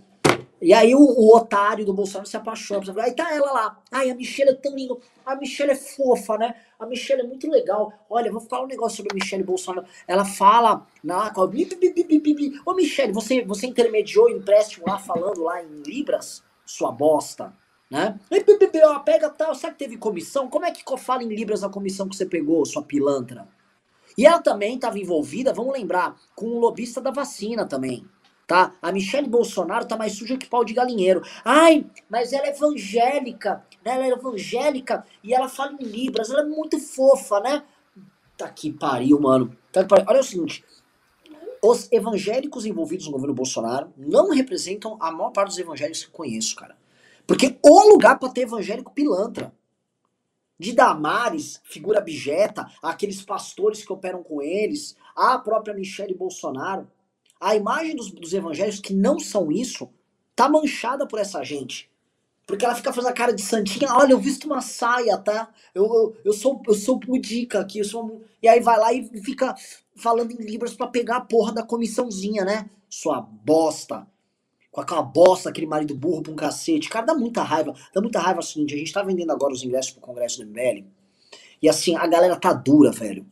E 0.61 0.75
aí 0.75 0.94
o, 0.94 0.99
o, 0.99 1.37
otário 1.37 1.85
do 1.85 1.94
Bolsonaro 1.94 2.29
se 2.29 2.37
apaixona. 2.37 2.83
Aí 3.03 3.12
tá 3.12 3.33
ela 3.33 3.53
lá. 3.53 3.79
Ai, 3.92 4.11
a 4.11 4.14
Michelle 4.14 4.51
é 4.51 4.55
tão 4.55 4.75
linda. 4.75 4.97
A 5.25 5.37
Michelle 5.37 5.71
é 5.71 5.77
fofa, 5.77 6.37
né? 6.37 6.55
A 6.79 6.87
Michelle 6.87 7.23
é 7.23 7.25
muito 7.25 7.49
legal. 7.49 7.92
Olha, 8.11 8.31
vou 8.31 8.40
falar 8.40 8.64
um 8.64 8.68
negócio 8.68 8.97
sobre 8.97 9.12
a 9.12 9.14
Michelle 9.14 9.44
Bolsonaro. 9.44 9.87
Ela 10.07 10.25
fala 10.25 10.87
na. 11.03 11.33
Ô, 12.66 12.75
Michelle, 12.75 13.12
você, 13.12 13.44
você 13.44 13.66
intermediou 13.66 14.27
o 14.27 14.31
empréstimo 14.31 14.87
lá 14.87 14.99
falando 14.99 15.42
lá 15.42 15.62
em 15.62 15.83
Libras? 15.87 16.42
Sua 16.66 16.90
bosta. 16.90 17.53
Né? 17.90 18.18
Ela 18.75 19.01
pega 19.01 19.31
tal. 19.31 19.55
Sabe 19.55 19.75
que 19.75 19.85
teve 19.85 19.97
comissão? 19.97 20.49
Como 20.49 20.66
é 20.66 20.73
que 20.73 20.83
fala 20.99 21.23
em 21.23 21.29
Libras 21.29 21.62
a 21.62 21.68
comissão 21.68 22.09
que 22.09 22.16
você 22.16 22.27
pegou, 22.27 22.66
sua 22.66 22.83
pilantra? 22.83 23.47
E 24.16 24.27
ela 24.27 24.42
também 24.42 24.75
estava 24.75 24.99
envolvida, 24.99 25.53
vamos 25.53 25.73
lembrar, 25.73 26.16
com 26.35 26.47
o 26.47 26.59
lobista 26.59 27.01
da 27.01 27.12
vacina 27.12 27.64
também 27.64 28.05
tá? 28.48 28.74
A 28.80 28.90
Michelle 28.90 29.28
Bolsonaro 29.28 29.87
tá 29.87 29.94
mais 29.94 30.14
suja 30.14 30.38
que 30.38 30.48
pau 30.48 30.64
de 30.64 30.72
galinheiro. 30.72 31.20
Ai, 31.44 31.84
mas 32.08 32.32
ela 32.32 32.46
é 32.46 32.50
evangélica, 32.50 33.62
né? 33.84 33.92
Ela 33.92 34.06
é 34.06 34.08
evangélica 34.08 35.04
e 35.22 35.34
ela 35.34 35.50
fala 35.50 35.76
em 35.78 35.84
libras, 35.84 36.30
ela 36.30 36.40
é 36.40 36.46
muito 36.46 36.80
fofa, 36.80 37.40
né? 37.40 37.62
Tá 38.38 38.48
que 38.48 38.72
pariu, 38.72 39.20
mano. 39.20 39.54
Tá 39.70 39.82
que 39.82 39.88
pariu. 39.88 40.06
Olha 40.08 40.20
o 40.20 40.24
seguinte, 40.24 40.64
os 41.62 41.92
evangélicos 41.92 42.64
envolvidos 42.64 43.04
no 43.06 43.12
governo 43.12 43.34
Bolsonaro 43.34 43.92
não 43.98 44.30
representam 44.30 44.96
a 44.98 45.12
maior 45.12 45.30
parte 45.30 45.50
dos 45.50 45.58
evangélicos 45.58 46.06
que 46.06 46.11
conheço, 46.11 46.56
cara. 46.56 46.74
Porque 47.26 47.58
o 47.62 47.92
lugar 47.92 48.18
para 48.18 48.30
ter 48.30 48.42
evangélico 48.42 48.94
pilantra. 48.94 49.52
De 50.58 50.72
Damares, 50.72 51.61
figura 51.64 51.98
abjeta, 51.98 52.66
aqueles 52.82 53.22
pastores 53.22 53.84
que 53.84 53.92
operam 53.92 54.24
com 54.24 54.42
eles, 54.42 54.96
a 55.14 55.38
própria 55.38 55.74
Michelle 55.74 56.14
Bolsonaro. 56.14 56.88
A 57.40 57.55
imagem 57.55 57.94
dos, 57.94 58.11
dos 58.11 58.33
evangélicos 58.33 58.81
que 58.81 58.92
não 58.92 59.18
são 59.18 59.51
isso 59.51 59.88
tá 60.35 60.48
manchada 60.48 61.07
por 61.07 61.18
essa 61.18 61.42
gente. 61.44 61.90
Porque 62.46 62.64
ela 62.64 62.74
fica 62.74 62.92
fazendo 62.92 63.11
a 63.11 63.14
cara 63.14 63.35
de 63.35 63.42
santinha, 63.42 63.92
olha, 63.94 64.12
eu 64.12 64.18
visto 64.18 64.46
uma 64.46 64.62
saia, 64.62 65.18
tá? 65.18 65.51
Eu, 65.74 65.85
eu, 65.85 66.16
eu 66.24 66.33
sou 66.33 66.62
eu 66.66 66.72
sou 66.72 66.98
pudica 66.98 67.61
aqui, 67.61 67.81
eu 67.81 67.85
sou... 67.85 68.22
E 68.42 68.48
aí 68.48 68.59
vai 68.59 68.79
lá 68.79 68.92
e 68.92 69.05
fica 69.20 69.55
falando 69.94 70.31
em 70.33 70.37
libras 70.37 70.72
para 70.72 70.87
pegar 70.87 71.16
a 71.18 71.20
porra 71.20 71.53
da 71.53 71.62
comissãozinha, 71.62 72.46
né? 72.46 72.70
Sua 72.88 73.20
bosta. 73.20 74.07
Com 74.70 74.81
aquela 74.81 75.03
bosta, 75.03 75.51
aquele 75.51 75.66
marido 75.66 75.94
burro 75.94 76.22
pra 76.22 76.33
um 76.33 76.37
cacete. 76.37 76.88
Cara, 76.88 77.05
dá 77.05 77.14
muita 77.14 77.42
raiva. 77.42 77.74
Dá 77.92 78.01
muita 78.01 78.18
raiva 78.18 78.40
assim, 78.40 78.64
a 78.64 78.68
gente 78.68 78.92
tá 78.92 79.03
vendendo 79.03 79.31
agora 79.31 79.53
os 79.53 79.62
ingressos 79.62 79.90
pro 79.90 80.01
congresso 80.01 80.38
do 80.38 80.46
MBL. 80.46 80.87
E 81.61 81.68
assim, 81.68 81.96
a 81.96 82.07
galera 82.07 82.37
tá 82.37 82.53
dura, 82.55 82.90
velho. 82.92 83.27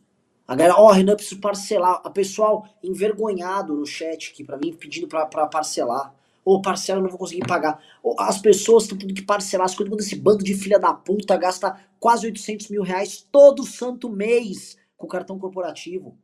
A 0.47 0.55
galera, 0.55 0.79
ó, 0.79 0.87
oh, 0.87 0.91
Renan, 0.91 1.15
preciso 1.15 1.41
parcelar. 1.41 2.01
A 2.05 2.09
pessoal 2.09 2.65
envergonhado 2.81 3.73
no 3.73 3.85
chat 3.85 4.31
aqui 4.31 4.45
pra 4.45 4.57
mim, 4.57 4.71
pedindo 4.71 5.07
pra 5.07 5.25
parcelar. 5.25 6.15
Ô, 6.45 6.55
oh, 6.55 6.61
parcela, 6.61 6.99
eu 6.99 7.03
não 7.03 7.09
vou 7.09 7.19
conseguir 7.19 7.45
pagar. 7.45 7.83
Oh, 8.01 8.15
as 8.17 8.39
pessoas 8.39 8.83
estão 8.83 8.97
tendo 8.97 9.13
que 9.13 9.21
parcelar 9.21 9.65
as 9.65 9.75
coisas. 9.75 9.91
Quando 9.91 9.99
esse 9.99 10.15
bando 10.15 10.45
de 10.45 10.53
filha 10.53 10.79
da 10.79 10.93
puta 10.93 11.35
gasta 11.35 11.77
quase 11.99 12.25
800 12.25 12.69
mil 12.69 12.81
reais 12.81 13.27
todo 13.29 13.65
santo 13.65 14.09
mês 14.09 14.77
com 14.95 15.05
cartão 15.05 15.37
corporativo. 15.37 16.17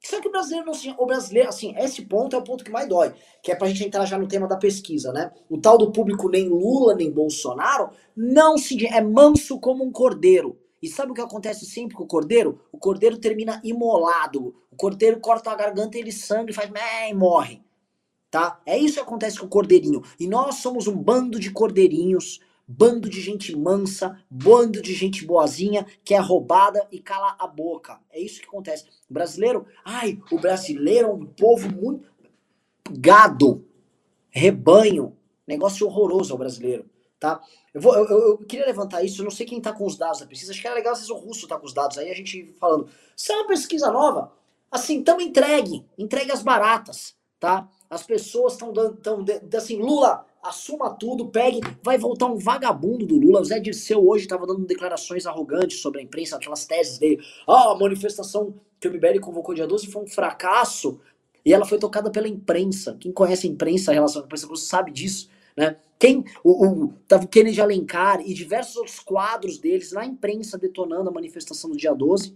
Só 0.00 0.20
que 0.20 0.28
o 0.28 0.30
brasileiro 0.30 0.66
não 0.66 0.74
se. 0.74 0.94
O 0.96 1.06
brasileiro, 1.06 1.48
assim, 1.48 1.74
esse 1.76 2.02
ponto 2.02 2.36
é 2.36 2.38
o 2.38 2.44
ponto 2.44 2.62
que 2.62 2.70
mais 2.70 2.88
dói. 2.88 3.12
Que 3.42 3.50
é 3.50 3.56
pra 3.56 3.66
gente 3.66 3.84
entrar 3.84 4.04
já 4.04 4.16
no 4.16 4.28
tema 4.28 4.46
da 4.46 4.56
pesquisa, 4.56 5.12
né? 5.12 5.32
O 5.48 5.58
tal 5.58 5.76
do 5.76 5.90
público 5.90 6.28
nem 6.28 6.48
Lula 6.48 6.94
nem 6.94 7.10
Bolsonaro 7.10 7.90
não 8.16 8.56
se. 8.56 8.86
É 8.86 9.00
manso 9.00 9.58
como 9.58 9.84
um 9.84 9.90
cordeiro. 9.90 10.61
E 10.82 10.88
sabe 10.88 11.12
o 11.12 11.14
que 11.14 11.20
acontece 11.20 11.64
sempre 11.64 11.94
com 11.94 12.02
o 12.02 12.08
cordeiro? 12.08 12.60
O 12.72 12.78
cordeiro 12.78 13.16
termina 13.16 13.60
imolado. 13.62 14.52
O 14.68 14.76
cordeiro 14.76 15.20
corta 15.20 15.52
a 15.52 15.54
garganta, 15.54 15.96
ele 15.96 16.10
sangue, 16.10 16.52
faz 16.52 16.68
e 17.08 17.14
morre. 17.14 17.62
Tá? 18.28 18.60
É 18.66 18.76
isso 18.76 18.94
que 18.94 19.00
acontece 19.00 19.38
com 19.38 19.46
o 19.46 19.48
cordeirinho. 19.48 20.02
E 20.18 20.26
nós 20.26 20.56
somos 20.56 20.88
um 20.88 20.96
bando 20.96 21.38
de 21.38 21.52
cordeirinhos, 21.52 22.40
bando 22.66 23.08
de 23.08 23.20
gente 23.20 23.54
mansa, 23.54 24.18
bando 24.28 24.82
de 24.82 24.92
gente 24.92 25.24
boazinha 25.24 25.86
que 26.02 26.14
é 26.14 26.18
roubada 26.18 26.88
e 26.90 26.98
cala 26.98 27.36
a 27.38 27.46
boca. 27.46 28.00
É 28.10 28.20
isso 28.20 28.40
que 28.40 28.48
acontece. 28.48 28.86
O 29.08 29.14
brasileiro, 29.14 29.66
ai, 29.84 30.18
o 30.32 30.40
brasileiro 30.40 31.08
é 31.08 31.12
um 31.12 31.26
povo 31.26 31.70
muito 31.70 32.10
gado, 32.90 33.64
rebanho, 34.30 35.16
negócio 35.46 35.86
horroroso 35.86 36.32
ao 36.32 36.38
brasileiro 36.38 36.90
tá? 37.22 37.40
Eu, 37.74 37.80
vou, 37.80 37.94
eu, 37.96 38.06
eu, 38.06 38.38
queria 38.38 38.66
levantar 38.66 39.02
isso, 39.02 39.20
eu 39.20 39.24
não 39.24 39.30
sei 39.30 39.46
quem 39.46 39.60
tá 39.60 39.72
com 39.72 39.86
os 39.86 39.96
dados 39.96 40.20
da 40.20 40.26
pesquisa, 40.26 40.52
acho 40.52 40.60
que 40.60 40.66
era 40.66 40.76
legal 40.76 40.92
às 40.92 40.98
vezes 40.98 41.10
o 41.10 41.16
Russo 41.16 41.48
tá 41.48 41.58
com 41.58 41.66
os 41.66 41.72
dados 41.72 41.96
aí, 41.96 42.10
a 42.10 42.14
gente 42.14 42.54
falando. 42.60 42.88
Se 43.16 43.32
é 43.32 43.36
uma 43.36 43.46
pesquisa 43.46 43.90
nova, 43.90 44.32
assim, 44.70 44.96
então 44.96 45.20
entregue, 45.20 45.86
entregue 45.96 46.32
as 46.32 46.42
baratas, 46.42 47.14
tá? 47.40 47.68
As 47.88 48.02
pessoas 48.02 48.54
estão 48.54 48.72
dando, 48.72 48.96
tão, 48.96 49.24
assim, 49.56 49.76
Lula, 49.76 50.26
assuma 50.42 50.90
tudo, 50.90 51.28
pegue, 51.28 51.60
vai 51.82 51.96
voltar 51.96 52.26
um 52.26 52.36
vagabundo 52.36 53.06
do 53.06 53.16
Lula. 53.16 53.40
O 53.40 53.44
Zé 53.44 53.60
Dirceu 53.60 54.06
hoje 54.06 54.24
estava 54.24 54.46
dando 54.46 54.66
declarações 54.66 55.24
arrogantes 55.24 55.80
sobre 55.80 56.00
a 56.00 56.02
imprensa, 56.02 56.36
aquelas 56.36 56.66
teses 56.66 56.98
dele. 56.98 57.22
Ah, 57.46 57.72
a 57.72 57.78
manifestação 57.78 58.54
que 58.80 58.88
o 58.88 58.92
MBL 58.92 59.20
convocou 59.20 59.54
dia 59.54 59.66
12 59.66 59.86
foi 59.86 60.02
um 60.02 60.06
fracasso 60.06 61.00
e 61.44 61.52
ela 61.52 61.64
foi 61.64 61.78
tocada 61.78 62.10
pela 62.10 62.26
imprensa. 62.26 62.96
Quem 62.98 63.12
conhece 63.12 63.46
a 63.46 63.50
imprensa, 63.50 63.90
a 63.90 63.94
relação 63.94 64.22
com 64.22 64.26
a 64.26 64.36
imprensa, 64.36 64.56
sabe 64.56 64.90
disso, 64.90 65.28
né? 65.56 65.76
Quem, 65.98 66.24
o, 66.42 66.66
o, 66.66 66.84
o 66.84 67.28
Kennedy 67.28 67.60
Alencar 67.60 68.20
e 68.20 68.34
diversos 68.34 68.76
outros 68.76 68.98
quadros 68.98 69.58
deles 69.58 69.92
na 69.92 70.04
imprensa 70.04 70.58
detonando 70.58 71.08
a 71.08 71.12
manifestação 71.12 71.70
do 71.70 71.76
dia 71.76 71.94
12. 71.94 72.34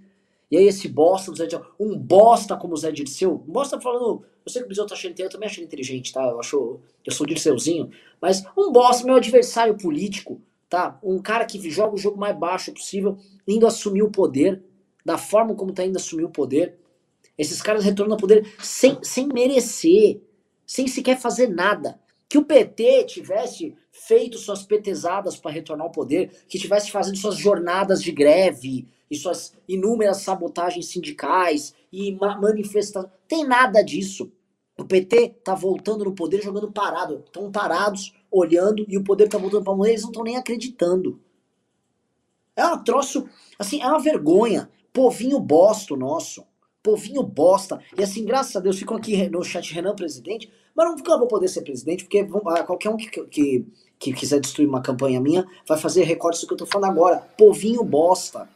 E 0.49 0.57
aí 0.57 0.69
esse 0.69 0.87
bosta 0.87 1.33
do 1.33 1.37
Zé 1.37 1.47
Dirceu, 1.47 1.67
um 1.81 1.99
bosta 1.99 2.57
como 2.57 2.75
o 2.75 2.77
Zé 2.77 2.93
Dirceu, 2.93 3.43
um 3.49 3.53
bosta 3.53 3.81
falando, 3.81 4.23
eu 4.45 4.53
sei 4.53 4.63
que 4.63 4.67
o 4.67 4.69
Bisotto 4.69 4.91
tá 4.91 4.95
achando 4.95 5.19
eu 5.19 5.29
também 5.29 5.49
achei 5.49 5.65
inteligente, 5.65 6.13
tá? 6.13 6.23
Eu 6.23 6.39
acho, 6.39 6.79
eu 7.05 7.13
sou 7.13 7.27
Dirceuzinho, 7.27 7.91
mas 8.21 8.45
um 8.57 8.71
bosta, 8.71 9.05
meu 9.05 9.17
adversário 9.17 9.77
político, 9.77 10.41
tá? 10.69 10.97
Um 11.03 11.21
cara 11.21 11.45
que 11.45 11.69
joga 11.69 11.97
o 11.97 11.99
jogo 11.99 12.17
mais 12.17 12.39
baixo 12.39 12.73
possível, 12.73 13.19
indo 13.49 13.67
assumir 13.67 14.03
o 14.03 14.11
poder, 14.11 14.63
da 15.05 15.19
forma 15.19 15.57
como 15.57 15.73
tá 15.73 15.85
indo 15.85 15.97
assumir 15.97 16.25
o 16.25 16.31
poder. 16.31 16.77
Esses 17.37 17.61
caras 17.61 17.85
retornam 17.85 18.15
ao 18.15 18.21
poder 18.21 18.49
sem, 18.61 19.03
sem 19.03 19.27
merecer, 19.27 20.21
sem 20.65 20.87
sequer 20.87 21.19
fazer 21.19 21.49
nada. 21.49 21.99
Que 22.29 22.39
o 22.39 22.45
PT 22.45 23.05
tivesse 23.05 23.77
feito 23.91 24.39
suas 24.39 24.63
petezadas 24.63 25.37
para 25.37 25.51
retornar 25.51 25.87
ao 25.87 25.93
poder, 25.93 26.45
que 26.49 26.59
tivesse 26.59 26.91
fazendo 26.91 27.17
suas 27.17 27.37
jornadas 27.37 28.03
de 28.03 28.11
greve, 28.11 28.89
e 29.11 29.17
suas 29.17 29.55
inúmeras 29.69 30.19
sabotagens 30.19 30.87
sindicais 30.87 31.75
e 31.93 32.13
ma 32.13 32.39
manifestações. 32.41 33.13
Tem 33.29 33.47
nada 33.47 33.83
disso. 33.83 34.31
O 34.79 34.85
PT 34.85 35.37
tá 35.43 35.55
voltando 35.55 36.05
no 36.05 36.15
poder 36.15 36.43
jogando 36.43 36.71
parado. 36.71 37.23
Estão 37.25 37.51
parados, 37.51 38.13
olhando, 38.31 38.85
e 38.89 38.99
o 38.99 39.05
poder 39.05 39.29
tá 39.29 39.39
voltando 39.39 39.65
para 39.65 39.75
poder, 39.75 39.91
eles 39.91 40.03
não 40.03 40.11
estão 40.11 40.25
nem 40.25 40.37
acreditando. 40.37 41.21
É 42.55 42.67
um 42.67 42.83
troço, 42.83 43.29
assim, 43.59 43.81
é 43.81 43.87
uma 43.87 43.99
vergonha. 43.99 44.69
Povinho 44.93 45.39
bosta 45.39 45.95
o 45.95 45.97
nosso. 45.97 46.45
Povinho 46.87 47.25
bosta. 47.25 47.81
E 47.99 48.03
assim, 48.05 48.25
graças 48.25 48.55
a 48.55 48.61
Deus, 48.61 48.79
ficam 48.79 48.97
aqui 48.97 49.29
no 49.29 49.43
chat 49.43 49.75
Renan 49.75 49.97
presidente, 49.97 50.49
mas 50.73 50.87
não 50.87 51.19
vou 51.19 51.27
poder 51.27 51.49
ser 51.49 51.63
presidente, 51.63 52.05
porque 52.05 52.25
ah, 52.47 52.63
qualquer 52.63 52.91
um 52.91 52.97
que, 52.97 53.09
que, 53.27 53.67
que 53.99 54.13
quiser 54.13 54.39
destruir 54.39 54.69
uma 54.69 54.81
campanha 54.81 55.21
minha 55.21 55.45
vai 55.67 55.77
fazer 55.77 56.05
recorte 56.05 56.43
do 56.43 56.47
que 56.47 56.55
eu 56.55 56.59
tô 56.59 56.65
falando 56.65 56.93
agora. 56.93 57.27
Povinho 57.37 57.83
bosta. 57.83 58.49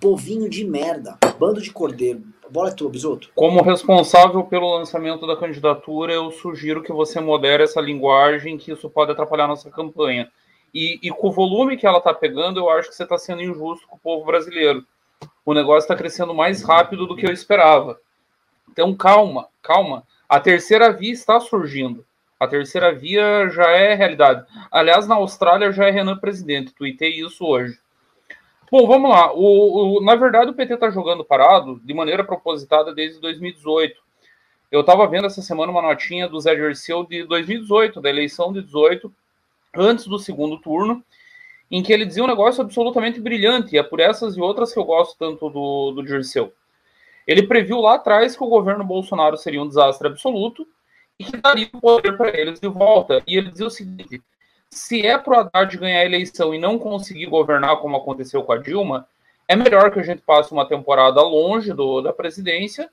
Povinho 0.00 0.48
de 0.48 0.64
merda. 0.64 1.18
Bando 1.38 1.60
de 1.60 1.70
cordeiro. 1.70 2.22
Bola 2.48 2.70
é 2.70 2.72
tua, 2.72 2.88
Bisoto. 2.88 3.28
Como 3.34 3.62
responsável 3.62 4.42
pelo 4.44 4.78
lançamento 4.78 5.26
da 5.26 5.36
candidatura, 5.36 6.14
eu 6.14 6.30
sugiro 6.30 6.82
que 6.82 6.92
você 6.92 7.20
modere 7.20 7.64
essa 7.64 7.82
linguagem, 7.82 8.56
que 8.56 8.72
isso 8.72 8.88
pode 8.88 9.12
atrapalhar 9.12 9.46
nossa 9.46 9.70
campanha. 9.70 10.30
E, 10.72 10.98
e 11.02 11.10
com 11.10 11.28
o 11.28 11.32
volume 11.32 11.76
que 11.76 11.86
ela 11.86 11.98
está 11.98 12.14
pegando, 12.14 12.60
eu 12.60 12.70
acho 12.70 12.88
que 12.88 12.94
você 12.94 13.02
está 13.02 13.18
sendo 13.18 13.42
injusto 13.42 13.86
com 13.86 13.96
o 13.96 14.00
povo 14.00 14.24
brasileiro. 14.24 14.86
O 15.44 15.52
negócio 15.52 15.84
está 15.84 15.94
crescendo 15.94 16.34
mais 16.34 16.62
rápido 16.62 17.06
do 17.06 17.16
que 17.16 17.26
eu 17.26 17.32
esperava. 17.32 17.98
Então, 18.70 18.94
calma, 18.94 19.48
calma. 19.62 20.04
A 20.28 20.40
terceira 20.40 20.92
via 20.92 21.12
está 21.12 21.38
surgindo. 21.38 22.04
A 22.40 22.46
terceira 22.46 22.92
via 22.92 23.48
já 23.48 23.70
é 23.70 23.94
realidade. 23.94 24.46
Aliás, 24.70 25.06
na 25.06 25.14
Austrália 25.14 25.72
já 25.72 25.86
é 25.86 25.90
Renan 25.90 26.16
presidente. 26.18 26.74
Tuitei 26.74 27.20
isso 27.20 27.44
hoje. 27.44 27.78
Bom, 28.70 28.86
vamos 28.86 29.10
lá. 29.10 29.32
O, 29.32 29.98
o, 29.98 30.04
na 30.04 30.16
verdade, 30.16 30.50
o 30.50 30.54
PT 30.54 30.74
está 30.74 30.90
jogando 30.90 31.24
parado 31.24 31.80
de 31.84 31.94
maneira 31.94 32.24
propositada 32.24 32.92
desde 32.94 33.20
2018. 33.20 34.02
Eu 34.72 34.80
estava 34.80 35.06
vendo 35.06 35.26
essa 35.26 35.40
semana 35.40 35.70
uma 35.70 35.80
notinha 35.80 36.28
do 36.28 36.40
Zé 36.40 36.54
Dirceu 36.54 37.04
de 37.04 37.22
2018, 37.24 38.00
da 38.00 38.10
eleição 38.10 38.52
de 38.52 38.62
18, 38.62 39.12
antes 39.76 40.06
do 40.06 40.18
segundo 40.18 40.58
turno, 40.58 41.04
em 41.70 41.82
que 41.82 41.92
ele 41.92 42.04
dizia 42.04 42.22
um 42.22 42.28
negócio 42.28 42.62
absolutamente 42.62 43.20
brilhante, 43.20 43.74
e 43.74 43.78
é 43.78 43.82
por 43.82 44.00
essas 44.00 44.36
e 44.36 44.40
outras 44.40 44.72
que 44.72 44.78
eu 44.78 44.84
gosto 44.84 45.16
tanto 45.18 45.48
do, 45.50 45.92
do 45.92 46.02
Dirceu. 46.02 46.52
Ele 47.26 47.46
previu 47.46 47.80
lá 47.80 47.94
atrás 47.94 48.36
que 48.36 48.44
o 48.44 48.48
governo 48.48 48.84
Bolsonaro 48.84 49.36
seria 49.36 49.62
um 49.62 49.68
desastre 49.68 50.06
absoluto 50.06 50.66
e 51.18 51.24
que 51.24 51.36
daria 51.36 51.68
o 51.72 51.80
poder 51.80 52.16
para 52.16 52.38
eles 52.38 52.60
de 52.60 52.68
volta. 52.68 53.22
E 53.26 53.36
ele 53.36 53.50
dizia 53.50 53.66
o 53.66 53.70
seguinte: 53.70 54.22
se 54.68 55.06
é 55.06 55.16
pro 55.16 55.38
Haddad 55.38 55.76
ganhar 55.78 56.00
a 56.00 56.04
eleição 56.04 56.54
e 56.54 56.58
não 56.58 56.78
conseguir 56.78 57.26
governar 57.26 57.78
como 57.78 57.96
aconteceu 57.96 58.42
com 58.42 58.52
a 58.52 58.58
Dilma, 58.58 59.08
é 59.48 59.56
melhor 59.56 59.90
que 59.90 60.00
a 60.00 60.02
gente 60.02 60.22
passe 60.22 60.52
uma 60.52 60.66
temporada 60.66 61.20
longe 61.22 61.72
do, 61.72 62.00
da 62.00 62.12
presidência 62.12 62.90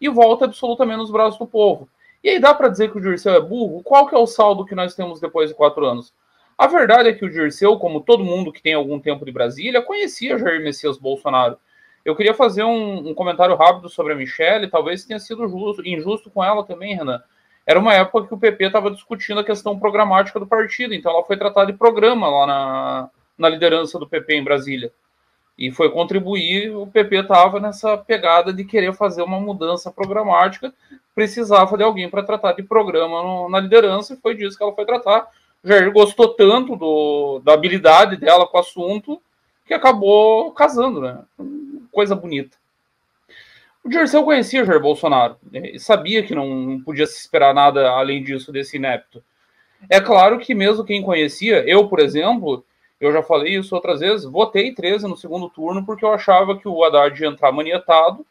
e 0.00 0.08
volte 0.08 0.44
absolutamente 0.44 0.98
nos 0.98 1.10
braços 1.10 1.38
do 1.38 1.46
povo. 1.46 1.88
E 2.22 2.30
aí 2.30 2.38
dá 2.38 2.54
para 2.54 2.68
dizer 2.68 2.90
que 2.90 2.98
o 2.98 3.00
Dirceu 3.00 3.34
é 3.34 3.40
burro? 3.40 3.82
Qual 3.82 4.06
que 4.06 4.14
é 4.14 4.18
o 4.18 4.26
saldo 4.26 4.64
que 4.64 4.74
nós 4.74 4.94
temos 4.94 5.20
depois 5.20 5.50
de 5.50 5.56
quatro 5.56 5.84
anos? 5.84 6.12
A 6.56 6.66
verdade 6.66 7.08
é 7.08 7.12
que 7.12 7.24
o 7.24 7.30
Dirceu, 7.30 7.76
como 7.78 8.00
todo 8.00 8.24
mundo 8.24 8.52
que 8.52 8.62
tem 8.62 8.74
algum 8.74 8.98
tempo 9.00 9.24
de 9.24 9.32
Brasília, 9.32 9.82
conhecia 9.82 10.38
Jair 10.38 10.62
Messias 10.62 10.98
Bolsonaro. 10.98 11.58
Eu 12.04 12.14
queria 12.14 12.34
fazer 12.34 12.64
um, 12.64 13.08
um 13.08 13.14
comentário 13.14 13.56
rápido 13.56 13.88
sobre 13.88 14.12
a 14.12 14.16
Michelle, 14.16 14.70
talvez 14.70 15.04
tenha 15.04 15.18
sido 15.18 15.48
justo, 15.48 15.86
injusto 15.86 16.30
com 16.30 16.44
ela 16.44 16.64
também, 16.64 16.94
Renan 16.94 17.22
era 17.66 17.78
uma 17.78 17.94
época 17.94 18.28
que 18.28 18.34
o 18.34 18.38
PP 18.38 18.66
estava 18.66 18.90
discutindo 18.90 19.40
a 19.40 19.44
questão 19.44 19.78
programática 19.78 20.38
do 20.38 20.46
partido, 20.46 20.92
então 20.92 21.12
ela 21.12 21.24
foi 21.24 21.36
tratada 21.36 21.72
de 21.72 21.78
programa 21.78 22.28
lá 22.28 22.46
na, 22.46 23.10
na 23.38 23.48
liderança 23.48 23.98
do 23.98 24.06
PP 24.06 24.34
em 24.34 24.44
Brasília. 24.44 24.92
E 25.56 25.70
foi 25.70 25.90
contribuir, 25.90 26.74
o 26.76 26.86
PP 26.86 27.20
estava 27.20 27.60
nessa 27.60 27.96
pegada 27.96 28.52
de 28.52 28.64
querer 28.64 28.92
fazer 28.92 29.22
uma 29.22 29.40
mudança 29.40 29.90
programática, 29.90 30.74
precisava 31.14 31.76
de 31.76 31.84
alguém 31.84 32.10
para 32.10 32.24
tratar 32.24 32.52
de 32.52 32.62
programa 32.62 33.22
no, 33.22 33.48
na 33.48 33.60
liderança, 33.60 34.14
e 34.14 34.16
foi 34.16 34.36
disso 34.36 34.58
que 34.58 34.62
ela 34.62 34.74
foi 34.74 34.84
tratar. 34.84 35.28
Jair 35.64 35.90
gostou 35.92 36.28
tanto 36.34 36.76
do, 36.76 37.40
da 37.42 37.54
habilidade 37.54 38.16
dela 38.16 38.46
com 38.46 38.56
o 38.56 38.60
assunto 38.60 39.20
que 39.64 39.72
acabou 39.72 40.52
casando, 40.52 41.00
né? 41.00 41.22
Coisa 41.90 42.14
bonita. 42.14 42.56
O 43.82 43.88
Dirceu 43.88 44.24
conhecia 44.24 44.64
Jair 44.64 44.80
Bolsonaro 44.80 45.36
né, 45.50 45.72
e 45.74 45.78
sabia 45.78 46.22
que 46.22 46.34
não 46.34 46.80
podia 46.84 47.06
se 47.06 47.18
esperar 47.18 47.54
nada 47.54 47.90
além 47.90 48.22
disso 48.22 48.52
desse 48.52 48.76
inepto. 48.76 49.22
É 49.90 50.00
claro 50.00 50.38
que 50.38 50.54
mesmo 50.54 50.84
quem 50.84 51.02
conhecia, 51.02 51.62
eu, 51.68 51.86
por 51.88 52.00
exemplo, 52.00 52.64
eu 52.98 53.12
já 53.12 53.22
falei 53.22 53.58
isso 53.58 53.74
outras 53.74 54.00
vezes, 54.00 54.24
votei 54.24 54.74
13 54.74 55.06
no 55.06 55.16
segundo 55.16 55.50
turno 55.50 55.84
porque 55.84 56.04
eu 56.04 56.12
achava 56.12 56.56
que 56.56 56.66
o 56.66 56.82
Haddad 56.82 57.20
ia 57.20 57.28
entrar 57.28 57.52
manietado 57.52 58.24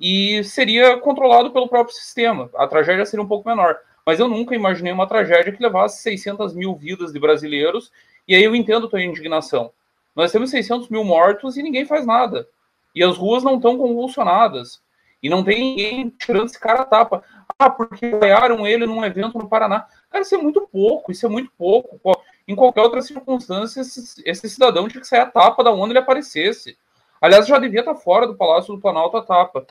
e 0.00 0.42
seria 0.42 0.96
controlado 0.98 1.52
pelo 1.52 1.68
próprio 1.68 1.94
sistema. 1.94 2.50
A 2.56 2.66
tragédia 2.66 3.06
seria 3.06 3.22
um 3.24 3.28
pouco 3.28 3.48
menor. 3.48 3.78
Mas 4.04 4.18
eu 4.18 4.28
nunca 4.28 4.54
imaginei 4.54 4.92
uma 4.92 5.06
tragédia 5.06 5.52
que 5.52 5.62
levasse 5.62 6.02
600 6.02 6.54
mil 6.54 6.74
vidas 6.74 7.12
de 7.12 7.20
brasileiros, 7.20 7.92
e 8.26 8.34
aí 8.34 8.42
eu 8.42 8.54
entendo 8.54 8.86
a 8.86 8.90
tua 8.90 9.02
indignação. 9.02 9.72
Nós 10.14 10.30
temos 10.30 10.50
600 10.50 10.88
mil 10.88 11.04
mortos 11.04 11.56
e 11.56 11.62
ninguém 11.62 11.84
faz 11.84 12.04
nada. 12.04 12.48
E 12.94 13.02
as 13.02 13.16
ruas 13.16 13.42
não 13.42 13.56
estão 13.56 13.78
convulsionadas. 13.78 14.82
E 15.22 15.28
não 15.28 15.44
tem 15.44 15.58
ninguém 15.58 16.10
tirando 16.10 16.46
esse 16.46 16.58
cara 16.58 16.82
a 16.82 16.84
tapa. 16.84 17.22
Ah, 17.58 17.70
porque 17.70 18.10
ganharam 18.10 18.66
ele 18.66 18.86
num 18.86 19.04
evento 19.04 19.38
no 19.38 19.48
Paraná. 19.48 19.86
Cara, 20.10 20.22
isso 20.22 20.34
é 20.34 20.38
muito 20.38 20.60
pouco, 20.62 21.12
isso 21.12 21.24
é 21.24 21.28
muito 21.28 21.50
pouco. 21.56 22.00
Em 22.46 22.56
qualquer 22.56 22.82
outra 22.82 23.00
circunstância, 23.00 23.80
esse, 23.80 24.22
esse 24.26 24.48
cidadão 24.50 24.88
tinha 24.88 25.00
que 25.00 25.06
sair 25.06 25.20
a 25.20 25.26
tapa 25.26 25.62
da 25.62 25.70
onde 25.70 25.92
ele 25.92 26.00
aparecesse. 26.00 26.76
Aliás, 27.20 27.46
já 27.46 27.58
devia 27.58 27.80
estar 27.80 27.94
fora 27.94 28.26
do 28.26 28.34
Palácio 28.34 28.74
do 28.74 28.80
Planalto 28.80 29.16
a 29.16 29.22
tapa. 29.22 29.64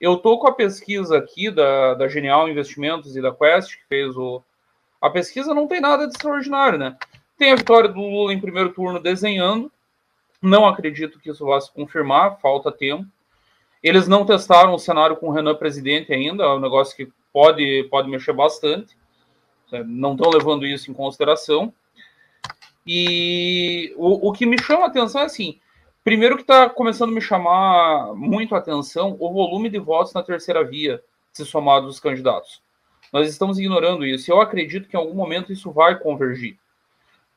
Eu 0.00 0.16
tô 0.16 0.38
com 0.38 0.48
a 0.48 0.52
pesquisa 0.52 1.16
aqui 1.16 1.50
da, 1.50 1.94
da 1.94 2.08
Genial 2.08 2.48
Investimentos 2.48 3.16
e 3.16 3.22
da 3.22 3.32
Quest, 3.32 3.76
que 3.76 3.86
fez 3.88 4.16
o. 4.16 4.42
A 5.00 5.10
pesquisa 5.10 5.54
não 5.54 5.66
tem 5.66 5.80
nada 5.80 6.06
de 6.06 6.14
extraordinário, 6.14 6.78
né? 6.78 6.96
Tem 7.38 7.52
a 7.52 7.56
vitória 7.56 7.88
do 7.88 8.00
Lula 8.00 8.32
em 8.32 8.40
primeiro 8.40 8.72
turno 8.72 9.00
desenhando, 9.00 9.70
não 10.40 10.66
acredito 10.66 11.18
que 11.18 11.30
isso 11.30 11.46
vá 11.46 11.60
se 11.60 11.72
confirmar, 11.72 12.38
falta 12.40 12.70
tempo. 12.70 13.06
Eles 13.82 14.06
não 14.06 14.24
testaram 14.24 14.74
o 14.74 14.78
cenário 14.78 15.16
com 15.16 15.28
o 15.28 15.32
Renan 15.32 15.54
presidente 15.54 16.12
ainda, 16.12 16.44
é 16.44 16.48
um 16.48 16.60
negócio 16.60 16.96
que 16.96 17.10
pode, 17.32 17.84
pode 17.90 18.08
mexer 18.08 18.32
bastante. 18.32 18.96
Não 19.86 20.12
estão 20.12 20.30
levando 20.30 20.66
isso 20.66 20.90
em 20.90 20.94
consideração. 20.94 21.72
E 22.86 23.92
o, 23.96 24.28
o 24.28 24.32
que 24.32 24.46
me 24.46 24.60
chama 24.60 24.84
a 24.84 24.86
atenção 24.86 25.22
é 25.22 25.24
assim: 25.24 25.58
primeiro, 26.04 26.36
que 26.36 26.42
está 26.42 26.68
começando 26.70 27.10
a 27.10 27.14
me 27.14 27.20
chamar 27.20 28.14
muito 28.14 28.54
a 28.54 28.58
atenção 28.58 29.16
o 29.18 29.32
volume 29.32 29.68
de 29.68 29.78
votos 29.78 30.12
na 30.12 30.22
terceira 30.22 30.62
via, 30.62 31.02
se 31.32 31.44
somado 31.44 31.86
dos 31.86 31.98
candidatos. 31.98 32.62
Nós 33.12 33.28
estamos 33.28 33.58
ignorando 33.58 34.04
isso. 34.04 34.30
Eu 34.30 34.40
acredito 34.40 34.88
que 34.88 34.96
em 34.96 35.00
algum 35.00 35.14
momento 35.14 35.52
isso 35.52 35.70
vai 35.72 35.98
convergir. 35.98 36.56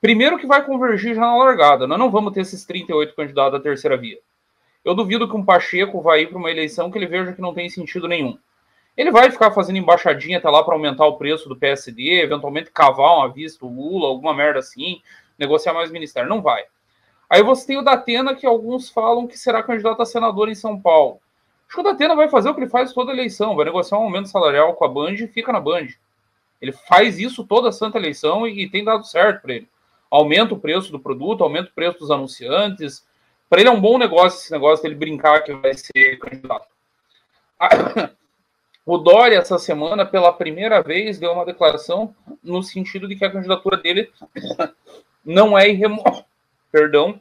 Primeiro 0.02 0.38
que 0.38 0.46
vai 0.46 0.64
convergir 0.64 1.16
já 1.16 1.22
na 1.22 1.36
largada. 1.36 1.88
Nós 1.88 1.98
não 1.98 2.12
vamos 2.12 2.34
ter 2.34 2.42
esses 2.42 2.66
38 2.66 3.16
candidatos 3.16 3.54
da 3.54 3.60
terceira 3.60 3.98
via. 3.98 4.20
Eu 4.86 4.94
duvido 4.94 5.28
que 5.28 5.36
um 5.36 5.44
Pacheco 5.44 6.02
vai 6.02 6.22
ir 6.22 6.28
para 6.28 6.38
uma 6.38 6.52
eleição 6.52 6.92
que 6.92 6.98
ele 6.98 7.08
veja 7.08 7.34
que 7.34 7.42
não 7.42 7.54
tem 7.54 7.70
sentido 7.70 8.08
nenhum. 8.08 8.38
Ele 8.96 9.12
vai 9.12 9.30
ficar 9.30 9.52
fazendo 9.52 9.78
embaixadinha 9.78 10.38
até 10.38 10.50
lá 10.50 10.64
para 10.64 10.74
aumentar 10.74 11.06
o 11.06 11.18
preço 11.18 11.48
do 11.48 11.56
PSD, 11.56 12.22
eventualmente 12.22 12.72
cavar 12.72 13.18
uma 13.18 13.32
vista 13.32 13.66
o 13.66 13.70
Lula, 13.70 14.08
alguma 14.08 14.34
merda 14.34 14.60
assim, 14.60 15.02
negociar 15.38 15.74
mais 15.74 15.92
ministério. 15.92 16.30
Não 16.30 16.42
vai. 16.42 16.64
Aí 17.30 17.44
você 17.44 17.68
tem 17.68 17.78
o 17.78 17.82
Datena, 17.82 18.36
que 18.36 18.46
alguns 18.46 18.90
falam 18.90 19.28
que 19.28 19.38
será 19.38 19.62
candidato 19.62 20.02
a 20.02 20.06
senador 20.06 20.50
em 20.50 20.56
São 20.56 20.80
Paulo. 20.80 21.20
Acho 21.68 21.76
que 21.76 21.82
o 21.82 21.84
Datena 21.84 22.16
vai 22.16 22.30
fazer 22.30 22.50
o 22.50 22.56
que 22.56 22.62
ele 22.62 22.70
faz 22.70 22.94
toda 22.94 23.12
eleição, 23.12 23.56
vai 23.56 23.66
negociar 23.66 23.98
um 23.98 24.04
aumento 24.04 24.30
salarial 24.30 24.74
com 24.74 24.86
a 24.86 24.88
Band 24.88 25.14
e 25.16 25.28
fica 25.28 25.52
na 25.52 25.60
Band. 25.60 25.88
Ele 26.62 26.72
faz 26.72 27.20
isso 27.20 27.44
toda 27.44 27.72
santa 27.72 27.98
eleição 27.98 28.48
e, 28.48 28.64
e 28.64 28.70
tem 28.70 28.84
dado 28.84 29.06
certo 29.06 29.42
para 29.42 29.56
ele. 29.56 29.70
Aumenta 30.10 30.54
o 30.54 30.60
preço 30.60 30.92
do 30.92 31.00
produto, 31.00 31.44
aumenta 31.44 31.70
o 31.70 31.74
preço 31.74 32.00
dos 32.00 32.10
anunciantes. 32.10 33.06
Para 33.50 33.60
ele 33.60 33.70
é 33.70 33.72
um 33.72 33.82
bom 33.82 33.98
negócio 33.98 34.40
esse 34.40 34.52
negócio 34.52 34.82
dele 34.82 34.96
brincar 34.96 35.44
que 35.44 35.54
vai 35.54 35.74
ser 35.74 36.18
candidato. 36.20 36.68
O 38.90 38.98
Dória, 38.98 39.40
essa 39.40 39.60
semana, 39.60 40.06
pela 40.06 40.32
primeira 40.32 40.82
vez, 40.82 41.20
deu 41.20 41.34
uma 41.34 41.44
declaração 41.44 42.16
no 42.42 42.64
sentido 42.64 43.06
de 43.06 43.18
que 43.18 43.26
a 43.26 43.30
candidatura 43.30 43.76
dele 43.76 44.10
não 45.26 45.58
é 45.58 45.68
irremovível. 45.68 46.24
Perdão, 46.72 47.20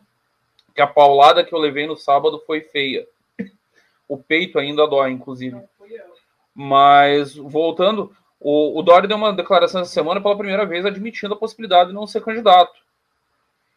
que 0.74 0.80
a 0.80 0.86
paulada 0.86 1.44
que 1.44 1.54
eu 1.54 1.58
levei 1.58 1.86
no 1.86 1.96
sábado 1.96 2.42
foi 2.46 2.60
feia. 2.60 3.06
O 4.08 4.16
peito 4.16 4.58
ainda 4.58 4.86
dói, 4.86 5.10
inclusive. 5.10 5.60
Mas, 6.54 7.34
voltando, 7.34 8.14
o, 8.38 8.78
o 8.78 8.82
Dória 8.82 9.08
deu 9.08 9.16
uma 9.16 9.32
declaração 9.32 9.80
essa 9.80 9.90
semana 9.90 10.20
pela 10.20 10.36
primeira 10.36 10.64
vez 10.64 10.86
admitindo 10.86 11.34
a 11.34 11.38
possibilidade 11.38 11.88
de 11.88 11.94
não 11.94 12.06
ser 12.06 12.22
candidato. 12.22 12.74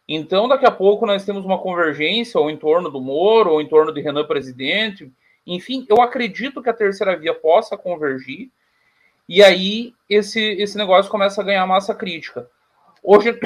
Então, 0.08 0.48
daqui 0.48 0.66
a 0.66 0.72
pouco, 0.72 1.06
nós 1.06 1.26
temos 1.26 1.46
uma 1.46 1.60
convergência 1.60 2.40
ou 2.40 2.50
em 2.50 2.58
torno 2.58 2.90
do 2.90 3.02
Moro, 3.02 3.52
ou 3.52 3.62
em 3.62 3.68
torno 3.68 3.92
de 3.92 4.02
Renan 4.02 4.26
presidente, 4.26 5.12
enfim, 5.46 5.86
eu 5.90 6.02
acredito 6.02 6.62
que 6.62 6.70
a 6.70 6.74
terceira 6.74 7.18
via 7.18 7.34
possa 7.34 7.76
convergir 7.76 8.52
e 9.28 9.44
aí 9.44 9.94
esse, 10.10 10.40
esse 10.40 10.78
negócio 10.78 11.10
começa 11.10 11.42
a 11.42 11.44
ganhar 11.44 11.66
massa 11.66 11.94
crítica. 11.94 12.50
Hoje, 13.04 13.40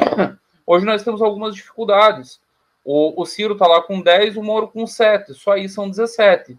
hoje 0.65 0.85
nós 0.85 1.03
temos 1.03 1.21
algumas 1.21 1.55
dificuldades. 1.55 2.39
O, 2.83 3.21
o 3.21 3.25
Ciro 3.25 3.53
está 3.53 3.67
lá 3.67 3.81
com 3.81 4.01
10, 4.01 4.37
o 4.37 4.43
Moro 4.43 4.67
com 4.67 4.85
7, 4.85 5.33
só 5.33 5.51
aí 5.51 5.69
são 5.69 5.89
17. 5.89 6.57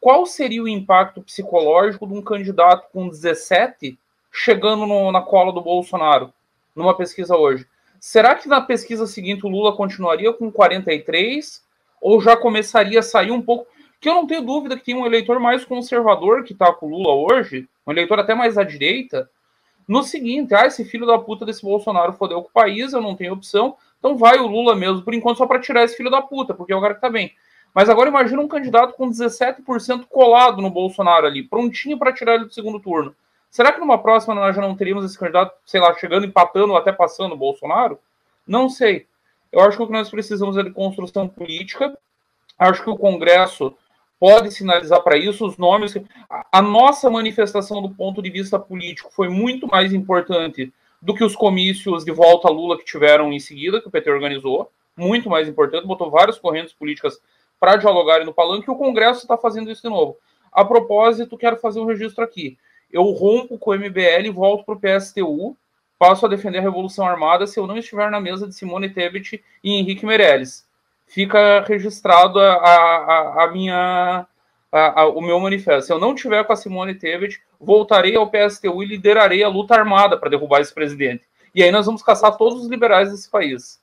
Qual 0.00 0.24
seria 0.26 0.62
o 0.62 0.68
impacto 0.68 1.20
psicológico 1.22 2.06
de 2.06 2.14
um 2.14 2.22
candidato 2.22 2.88
com 2.92 3.08
17 3.08 3.98
chegando 4.30 4.86
no, 4.86 5.10
na 5.10 5.22
cola 5.22 5.52
do 5.52 5.60
Bolsonaro 5.60 6.32
numa 6.74 6.96
pesquisa 6.96 7.36
hoje? 7.36 7.66
Será 7.98 8.34
que 8.34 8.48
na 8.48 8.60
pesquisa 8.60 9.06
seguinte 9.06 9.44
o 9.44 9.48
Lula 9.48 9.74
continuaria 9.74 10.32
com 10.32 10.52
43 10.52 11.64
ou 12.00 12.20
já 12.20 12.36
começaria 12.36 13.00
a 13.00 13.02
sair 13.02 13.30
um 13.30 13.42
pouco? 13.42 13.66
que 14.00 14.08
eu 14.08 14.14
não 14.14 14.26
tenho 14.26 14.42
dúvida 14.42 14.76
que 14.76 14.84
tem 14.84 14.94
um 14.94 15.06
eleitor 15.06 15.40
mais 15.40 15.64
conservador 15.64 16.44
que 16.44 16.54
tá 16.54 16.72
com 16.72 16.86
o 16.86 16.90
Lula 16.90 17.34
hoje, 17.34 17.68
um 17.86 17.92
eleitor 17.92 18.18
até 18.18 18.34
mais 18.34 18.58
à 18.58 18.62
direita, 18.62 19.28
no 19.86 20.02
seguinte, 20.02 20.54
ah, 20.54 20.66
esse 20.66 20.84
filho 20.84 21.06
da 21.06 21.18
puta 21.18 21.46
desse 21.46 21.62
Bolsonaro 21.62 22.12
fodeu 22.12 22.42
com 22.42 22.48
o 22.48 22.52
país, 22.52 22.92
eu 22.92 23.00
não 23.00 23.14
tenho 23.14 23.32
opção, 23.32 23.76
então 23.98 24.16
vai 24.16 24.38
o 24.38 24.46
Lula 24.46 24.74
mesmo, 24.74 25.02
por 25.02 25.14
enquanto, 25.14 25.38
só 25.38 25.46
para 25.46 25.60
tirar 25.60 25.84
esse 25.84 25.96
filho 25.96 26.10
da 26.10 26.20
puta, 26.20 26.54
porque 26.54 26.72
é 26.72 26.76
o 26.76 26.80
cara 26.80 26.94
que 26.94 27.00
tá 27.00 27.10
bem. 27.10 27.32
Mas 27.74 27.88
agora 27.88 28.08
imagina 28.08 28.40
um 28.40 28.48
candidato 28.48 28.94
com 28.94 29.08
17% 29.08 30.06
colado 30.08 30.62
no 30.62 30.70
Bolsonaro 30.70 31.26
ali, 31.26 31.42
prontinho 31.42 31.98
para 31.98 32.12
tirar 32.12 32.36
ele 32.36 32.46
do 32.46 32.52
segundo 32.52 32.80
turno. 32.80 33.14
Será 33.50 33.72
que 33.72 33.80
numa 33.80 33.98
próxima 33.98 34.34
nós 34.34 34.56
já 34.56 34.62
não 34.62 34.74
teríamos 34.74 35.04
esse 35.04 35.18
candidato, 35.18 35.54
sei 35.64 35.80
lá, 35.80 35.94
chegando, 35.94 36.26
empatando 36.26 36.72
ou 36.72 36.78
até 36.78 36.92
passando 36.92 37.32
o 37.32 37.38
Bolsonaro? 37.38 37.98
Não 38.46 38.68
sei. 38.68 39.06
Eu 39.52 39.60
acho 39.60 39.76
que 39.76 39.82
o 39.82 39.86
que 39.86 39.92
nós 39.92 40.10
precisamos 40.10 40.56
é 40.56 40.62
de 40.62 40.70
construção 40.70 41.28
política. 41.28 41.96
Acho 42.58 42.82
que 42.82 42.90
o 42.90 42.96
Congresso 42.96 43.74
pode 44.18 44.50
sinalizar 44.50 45.02
para 45.02 45.16
isso 45.16 45.46
os 45.46 45.56
nomes. 45.56 45.94
A 46.50 46.62
nossa 46.62 47.10
manifestação 47.10 47.82
do 47.82 47.90
ponto 47.90 48.22
de 48.22 48.30
vista 48.30 48.58
político 48.58 49.10
foi 49.12 49.28
muito 49.28 49.66
mais 49.66 49.92
importante 49.92 50.72
do 51.00 51.14
que 51.14 51.24
os 51.24 51.36
comícios 51.36 52.04
de 52.04 52.12
volta 52.12 52.48
a 52.48 52.50
Lula 52.50 52.78
que 52.78 52.84
tiveram 52.84 53.32
em 53.32 53.38
seguida, 53.38 53.80
que 53.80 53.88
o 53.88 53.90
PT 53.90 54.10
organizou. 54.10 54.70
Muito 54.96 55.28
mais 55.28 55.46
importante, 55.46 55.86
botou 55.86 56.10
várias 56.10 56.38
correntes 56.38 56.72
políticas 56.72 57.18
para 57.60 57.76
dialogarem 57.76 58.26
no 58.26 58.32
palanque 58.32 58.68
e 58.68 58.72
o 58.72 58.76
Congresso 58.76 59.20
está 59.20 59.36
fazendo 59.36 59.70
isso 59.70 59.82
de 59.82 59.88
novo. 59.88 60.16
A 60.50 60.64
propósito, 60.64 61.36
quero 61.36 61.58
fazer 61.58 61.80
um 61.80 61.86
registro 61.86 62.24
aqui. 62.24 62.56
Eu 62.90 63.04
rompo 63.10 63.58
com 63.58 63.70
o 63.70 63.74
MBL 63.74 64.26
e 64.26 64.30
volto 64.30 64.64
para 64.64 64.74
o 64.74 64.80
PSTU, 64.80 65.56
passo 65.98 66.24
a 66.24 66.28
defender 66.28 66.58
a 66.58 66.62
Revolução 66.62 67.06
Armada 67.06 67.46
se 67.46 67.58
eu 67.58 67.66
não 67.66 67.76
estiver 67.76 68.10
na 68.10 68.20
mesa 68.20 68.46
de 68.46 68.54
Simone 68.54 68.88
Tebet 68.88 69.42
e 69.62 69.72
Henrique 69.72 70.06
Meirelles 70.06 70.65
fica 71.06 71.64
registrado 71.66 72.38
a, 72.38 72.54
a, 72.54 73.44
a 73.44 73.50
minha, 73.52 74.26
a, 74.70 75.06
o 75.06 75.20
meu 75.20 75.38
manifesto. 75.40 75.86
Se 75.86 75.92
eu 75.92 75.98
não 75.98 76.14
tiver 76.14 76.44
com 76.44 76.52
a 76.52 76.56
Simone 76.56 76.94
Tebet, 76.94 77.40
voltarei 77.60 78.16
ao 78.16 78.30
PSTU 78.30 78.82
e 78.82 78.86
liderarei 78.86 79.42
a 79.42 79.48
luta 79.48 79.74
armada 79.74 80.18
para 80.18 80.30
derrubar 80.30 80.60
esse 80.60 80.74
presidente. 80.74 81.24
E 81.54 81.62
aí 81.62 81.70
nós 81.70 81.86
vamos 81.86 82.02
caçar 82.02 82.36
todos 82.36 82.62
os 82.62 82.68
liberais 82.68 83.10
desse 83.10 83.30
país. 83.30 83.80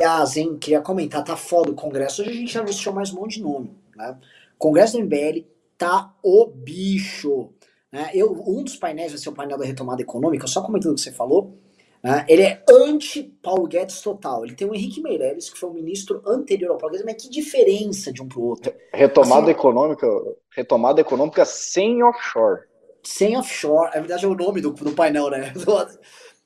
Aliás, 0.00 0.36
hein, 0.36 0.56
queria 0.58 0.80
comentar, 0.80 1.22
tá 1.22 1.36
foda 1.36 1.70
o 1.70 1.74
Congresso. 1.74 2.22
Hoje 2.22 2.30
a 2.30 2.34
gente 2.34 2.58
anunciou 2.58 2.94
mais 2.94 3.12
um 3.12 3.20
monte 3.20 3.34
de 3.34 3.42
nome. 3.42 3.70
Né? 3.94 4.18
Congresso 4.58 4.96
do 4.96 5.04
MBL 5.04 5.44
tá 5.76 6.12
o 6.22 6.46
bicho. 6.46 7.50
Né? 7.92 8.10
Eu, 8.14 8.32
um 8.46 8.64
dos 8.64 8.76
painéis 8.76 9.12
vai 9.12 9.20
ser 9.20 9.28
o 9.28 9.34
painel 9.34 9.58
da 9.58 9.64
retomada 9.64 10.00
econômica, 10.00 10.46
só 10.46 10.62
comentando 10.62 10.92
o 10.92 10.94
que 10.94 11.02
você 11.02 11.12
falou. 11.12 11.54
Né? 12.02 12.24
Ele 12.28 12.42
é 12.42 12.64
anti-Paulo 12.68 13.66
Guedes 13.66 14.00
total. 14.00 14.44
Ele 14.44 14.54
tem 14.54 14.68
o 14.68 14.74
Henrique 14.74 15.02
Meirelles, 15.02 15.50
que 15.50 15.58
foi 15.58 15.68
o 15.68 15.74
ministro 15.74 16.22
anterior 16.26 16.72
ao 16.72 16.78
Paulo 16.78 16.92
Guedes, 16.92 17.06
mas 17.06 17.22
que 17.22 17.30
diferença 17.30 18.12
de 18.12 18.22
um 18.22 18.28
para 18.28 18.38
o 18.38 18.44
outro? 18.44 18.72
Retomada 18.92 19.42
assim, 19.42 19.50
econômica, 19.50 20.06
retomada 20.50 21.00
econômica 21.00 21.44
sem 21.44 22.02
offshore. 22.02 22.62
Sem 23.02 23.36
offshore, 23.36 23.90
é 23.94 24.00
verdade 24.00 24.24
é 24.24 24.28
o 24.28 24.34
nome 24.34 24.60
do, 24.60 24.72
do 24.72 24.92
painel, 24.92 25.30
né? 25.30 25.52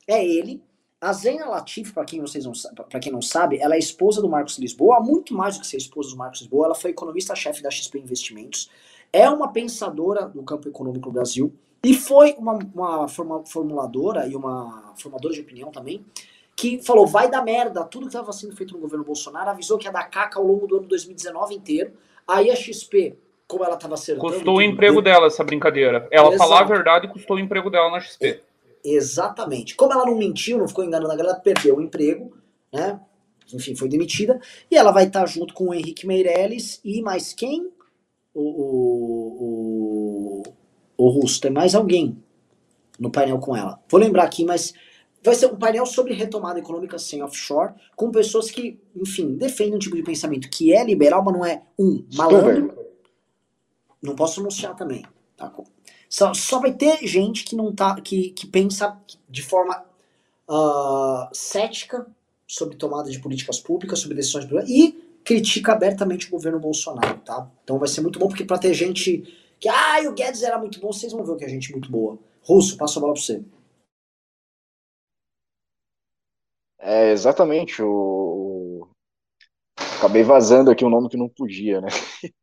É 0.06 0.22
ele. 0.22 0.62
A 1.00 1.12
Zena 1.12 1.46
Latif, 1.46 1.92
para 1.92 2.04
quem 2.04 2.20
vocês 2.20 2.44
não 2.44 2.52
para 2.88 3.00
quem 3.00 3.12
não 3.12 3.22
sabe, 3.22 3.58
ela 3.58 3.74
é 3.74 3.78
esposa 3.78 4.20
do 4.20 4.28
Marcos 4.28 4.58
Lisboa, 4.58 5.00
muito 5.00 5.34
mais 5.34 5.56
do 5.56 5.60
que 5.60 5.66
ser 5.66 5.78
esposa 5.78 6.10
do 6.10 6.16
Marcos 6.16 6.40
Lisboa, 6.40 6.66
ela 6.66 6.74
foi 6.74 6.90
economista-chefe 6.90 7.62
da 7.62 7.70
XP 7.70 7.98
Investimentos. 7.98 8.70
É 9.12 9.28
uma 9.28 9.52
pensadora 9.52 10.26
do 10.26 10.42
campo 10.42 10.68
econômico 10.68 11.06
no 11.06 11.12
Brasil 11.12 11.54
e 11.84 11.94
foi 11.94 12.34
uma, 12.38 12.58
uma 12.74 13.06
formuladora 13.44 14.26
e 14.26 14.34
uma 14.34 14.94
formadora 14.96 15.34
de 15.34 15.40
opinião 15.40 15.70
também, 15.70 16.04
que 16.56 16.82
falou, 16.82 17.06
vai 17.06 17.30
dar 17.30 17.42
merda, 17.44 17.84
tudo 17.84 18.06
que 18.06 18.08
estava 18.08 18.32
sendo 18.32 18.56
feito 18.56 18.72
no 18.72 18.80
governo 18.80 19.04
Bolsonaro, 19.04 19.50
avisou 19.50 19.76
que 19.76 19.86
ia 19.86 19.92
dar 19.92 20.04
caca 20.04 20.38
ao 20.38 20.46
longo 20.46 20.66
do 20.66 20.78
ano 20.78 20.86
2019 20.86 21.54
inteiro. 21.54 21.92
Aí 22.26 22.50
a 22.50 22.56
XP, 22.56 23.18
como 23.46 23.64
ela 23.64 23.74
estava 23.74 23.94
acertando... 23.94 24.32
Custou 24.32 24.56
o 24.56 24.62
emprego 24.62 25.02
dela, 25.02 25.26
essa 25.26 25.44
brincadeira. 25.44 26.08
Ela 26.10 26.28
Exato. 26.28 26.38
falar 26.38 26.60
a 26.60 26.64
verdade 26.64 27.08
custou 27.08 27.36
o 27.36 27.40
emprego 27.40 27.68
dela 27.68 27.90
na 27.90 28.00
XP. 28.00 28.40
Exatamente. 28.82 29.74
Como 29.74 29.92
ela 29.92 30.06
não 30.06 30.16
mentiu, 30.16 30.58
não 30.58 30.68
ficou 30.68 30.84
enganando 30.84 31.12
a 31.12 31.16
galera, 31.16 31.38
perdeu 31.38 31.76
o 31.76 31.82
emprego, 31.82 32.36
né? 32.72 32.98
Enfim, 33.52 33.74
foi 33.74 33.88
demitida. 33.88 34.40
E 34.70 34.76
ela 34.76 34.90
vai 34.90 35.04
estar 35.04 35.26
junto 35.26 35.52
com 35.52 35.68
o 35.68 35.74
Henrique 35.74 36.06
Meirelles 36.06 36.80
e 36.82 37.02
mais 37.02 37.32
quem? 37.34 37.70
o, 38.34 38.42
o, 38.42 40.13
o 40.13 40.13
o 40.96 41.08
Russo, 41.08 41.40
tem 41.40 41.50
mais 41.50 41.74
alguém 41.74 42.16
no 42.98 43.10
painel 43.10 43.38
com 43.38 43.56
ela. 43.56 43.80
Vou 43.88 44.00
lembrar 44.00 44.24
aqui, 44.24 44.44
mas 44.44 44.72
vai 45.22 45.34
ser 45.34 45.46
um 45.46 45.56
painel 45.56 45.86
sobre 45.86 46.14
retomada 46.14 46.58
econômica 46.58 46.98
sem 46.98 47.22
offshore, 47.22 47.74
com 47.96 48.10
pessoas 48.10 48.50
que, 48.50 48.78
enfim, 48.94 49.34
defendem 49.34 49.74
um 49.74 49.78
tipo 49.78 49.96
de 49.96 50.02
pensamento 50.02 50.48
que 50.50 50.72
é 50.72 50.84
liberal, 50.84 51.24
mas 51.24 51.34
não 51.34 51.44
é 51.44 51.62
um 51.78 52.04
malandro. 52.14 52.76
Não 54.02 54.14
posso 54.14 54.40
anunciar 54.40 54.76
também. 54.76 55.04
Tá? 55.36 55.52
Só, 56.08 56.32
só 56.34 56.60
vai 56.60 56.72
ter 56.72 57.06
gente 57.06 57.44
que 57.44 57.56
não 57.56 57.74
tá, 57.74 58.00
que, 58.00 58.30
que 58.30 58.46
pensa 58.46 58.96
de 59.28 59.42
forma 59.42 59.84
uh, 60.48 61.28
cética 61.32 62.06
sobre 62.46 62.76
tomada 62.76 63.10
de 63.10 63.18
políticas 63.18 63.58
públicas, 63.58 63.98
sobre 63.98 64.16
decisões 64.16 64.46
e 64.68 64.92
critica 65.24 65.72
abertamente 65.72 66.28
o 66.28 66.30
governo 66.30 66.60
Bolsonaro, 66.60 67.18
tá? 67.20 67.50
Então 67.64 67.78
vai 67.78 67.88
ser 67.88 68.02
muito 68.02 68.18
bom 68.18 68.28
porque 68.28 68.44
para 68.44 68.58
ter 68.58 68.74
gente 68.74 69.24
que, 69.64 69.68
ah, 69.70 70.06
o 70.06 70.12
Guedes 70.12 70.42
era 70.42 70.58
muito 70.58 70.78
bom, 70.78 70.92
vocês 70.92 71.10
vão 71.10 71.24
ver 71.24 71.32
o 71.32 71.36
que 71.38 71.44
a 71.46 71.48
gente 71.48 71.70
é 71.70 71.72
muito 71.72 71.90
boa. 71.90 72.18
Russo, 72.42 72.76
passo 72.76 72.98
a 72.98 73.00
bola 73.00 73.14
para 73.14 73.22
você. 73.22 73.42
É, 76.78 77.10
exatamente. 77.10 77.82
O... 77.82 78.86
Acabei 79.96 80.22
vazando 80.22 80.70
aqui 80.70 80.84
um 80.84 80.90
nome 80.90 81.08
que 81.08 81.16
não 81.16 81.30
podia, 81.30 81.80
né? 81.80 81.88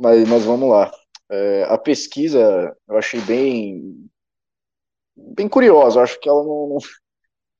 mas, 0.00 0.28
mas 0.28 0.44
vamos 0.44 0.70
lá. 0.70 0.92
É, 1.28 1.64
a 1.64 1.76
pesquisa 1.76 2.76
eu 2.86 2.96
achei 2.96 3.20
bem 3.22 4.08
bem 5.16 5.48
curiosa. 5.48 5.98
Eu 5.98 6.04
acho 6.04 6.20
que 6.20 6.28
ela 6.28 6.44
não, 6.44 6.68
não, 6.68 6.78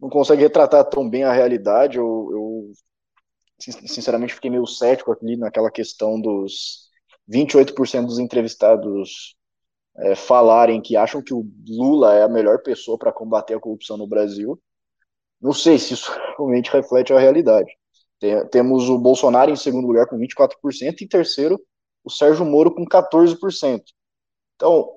não 0.02 0.08
consegue 0.08 0.42
retratar 0.42 0.88
tão 0.88 1.10
bem 1.10 1.24
a 1.24 1.32
realidade. 1.32 1.98
Eu, 1.98 2.28
eu 2.30 2.72
sinceramente 3.58 4.34
fiquei 4.34 4.50
meio 4.50 4.66
cético 4.68 5.10
ali 5.10 5.36
naquela 5.36 5.70
questão 5.70 6.20
dos 6.20 6.89
28% 7.30 8.06
dos 8.06 8.18
entrevistados 8.18 9.36
é, 9.98 10.14
falarem 10.14 10.80
que 10.80 10.96
acham 10.96 11.22
que 11.22 11.32
o 11.32 11.46
Lula 11.68 12.14
é 12.14 12.22
a 12.22 12.28
melhor 12.28 12.62
pessoa 12.62 12.98
para 12.98 13.12
combater 13.12 13.54
a 13.54 13.60
corrupção 13.60 13.96
no 13.96 14.06
Brasil. 14.06 14.60
Não 15.40 15.52
sei 15.52 15.78
se 15.78 15.94
isso 15.94 16.10
realmente 16.36 16.70
reflete 16.70 17.12
a 17.12 17.18
realidade. 17.18 17.70
Tem, 18.18 18.46
temos 18.48 18.88
o 18.88 18.98
Bolsonaro 18.98 19.50
em 19.50 19.56
segundo 19.56 19.86
lugar 19.86 20.06
com 20.06 20.18
24% 20.18 21.00
e 21.00 21.08
terceiro 21.08 21.60
o 22.04 22.10
Sérgio 22.10 22.44
Moro 22.44 22.74
com 22.74 22.84
14%. 22.84 23.82
Então, 24.56 24.90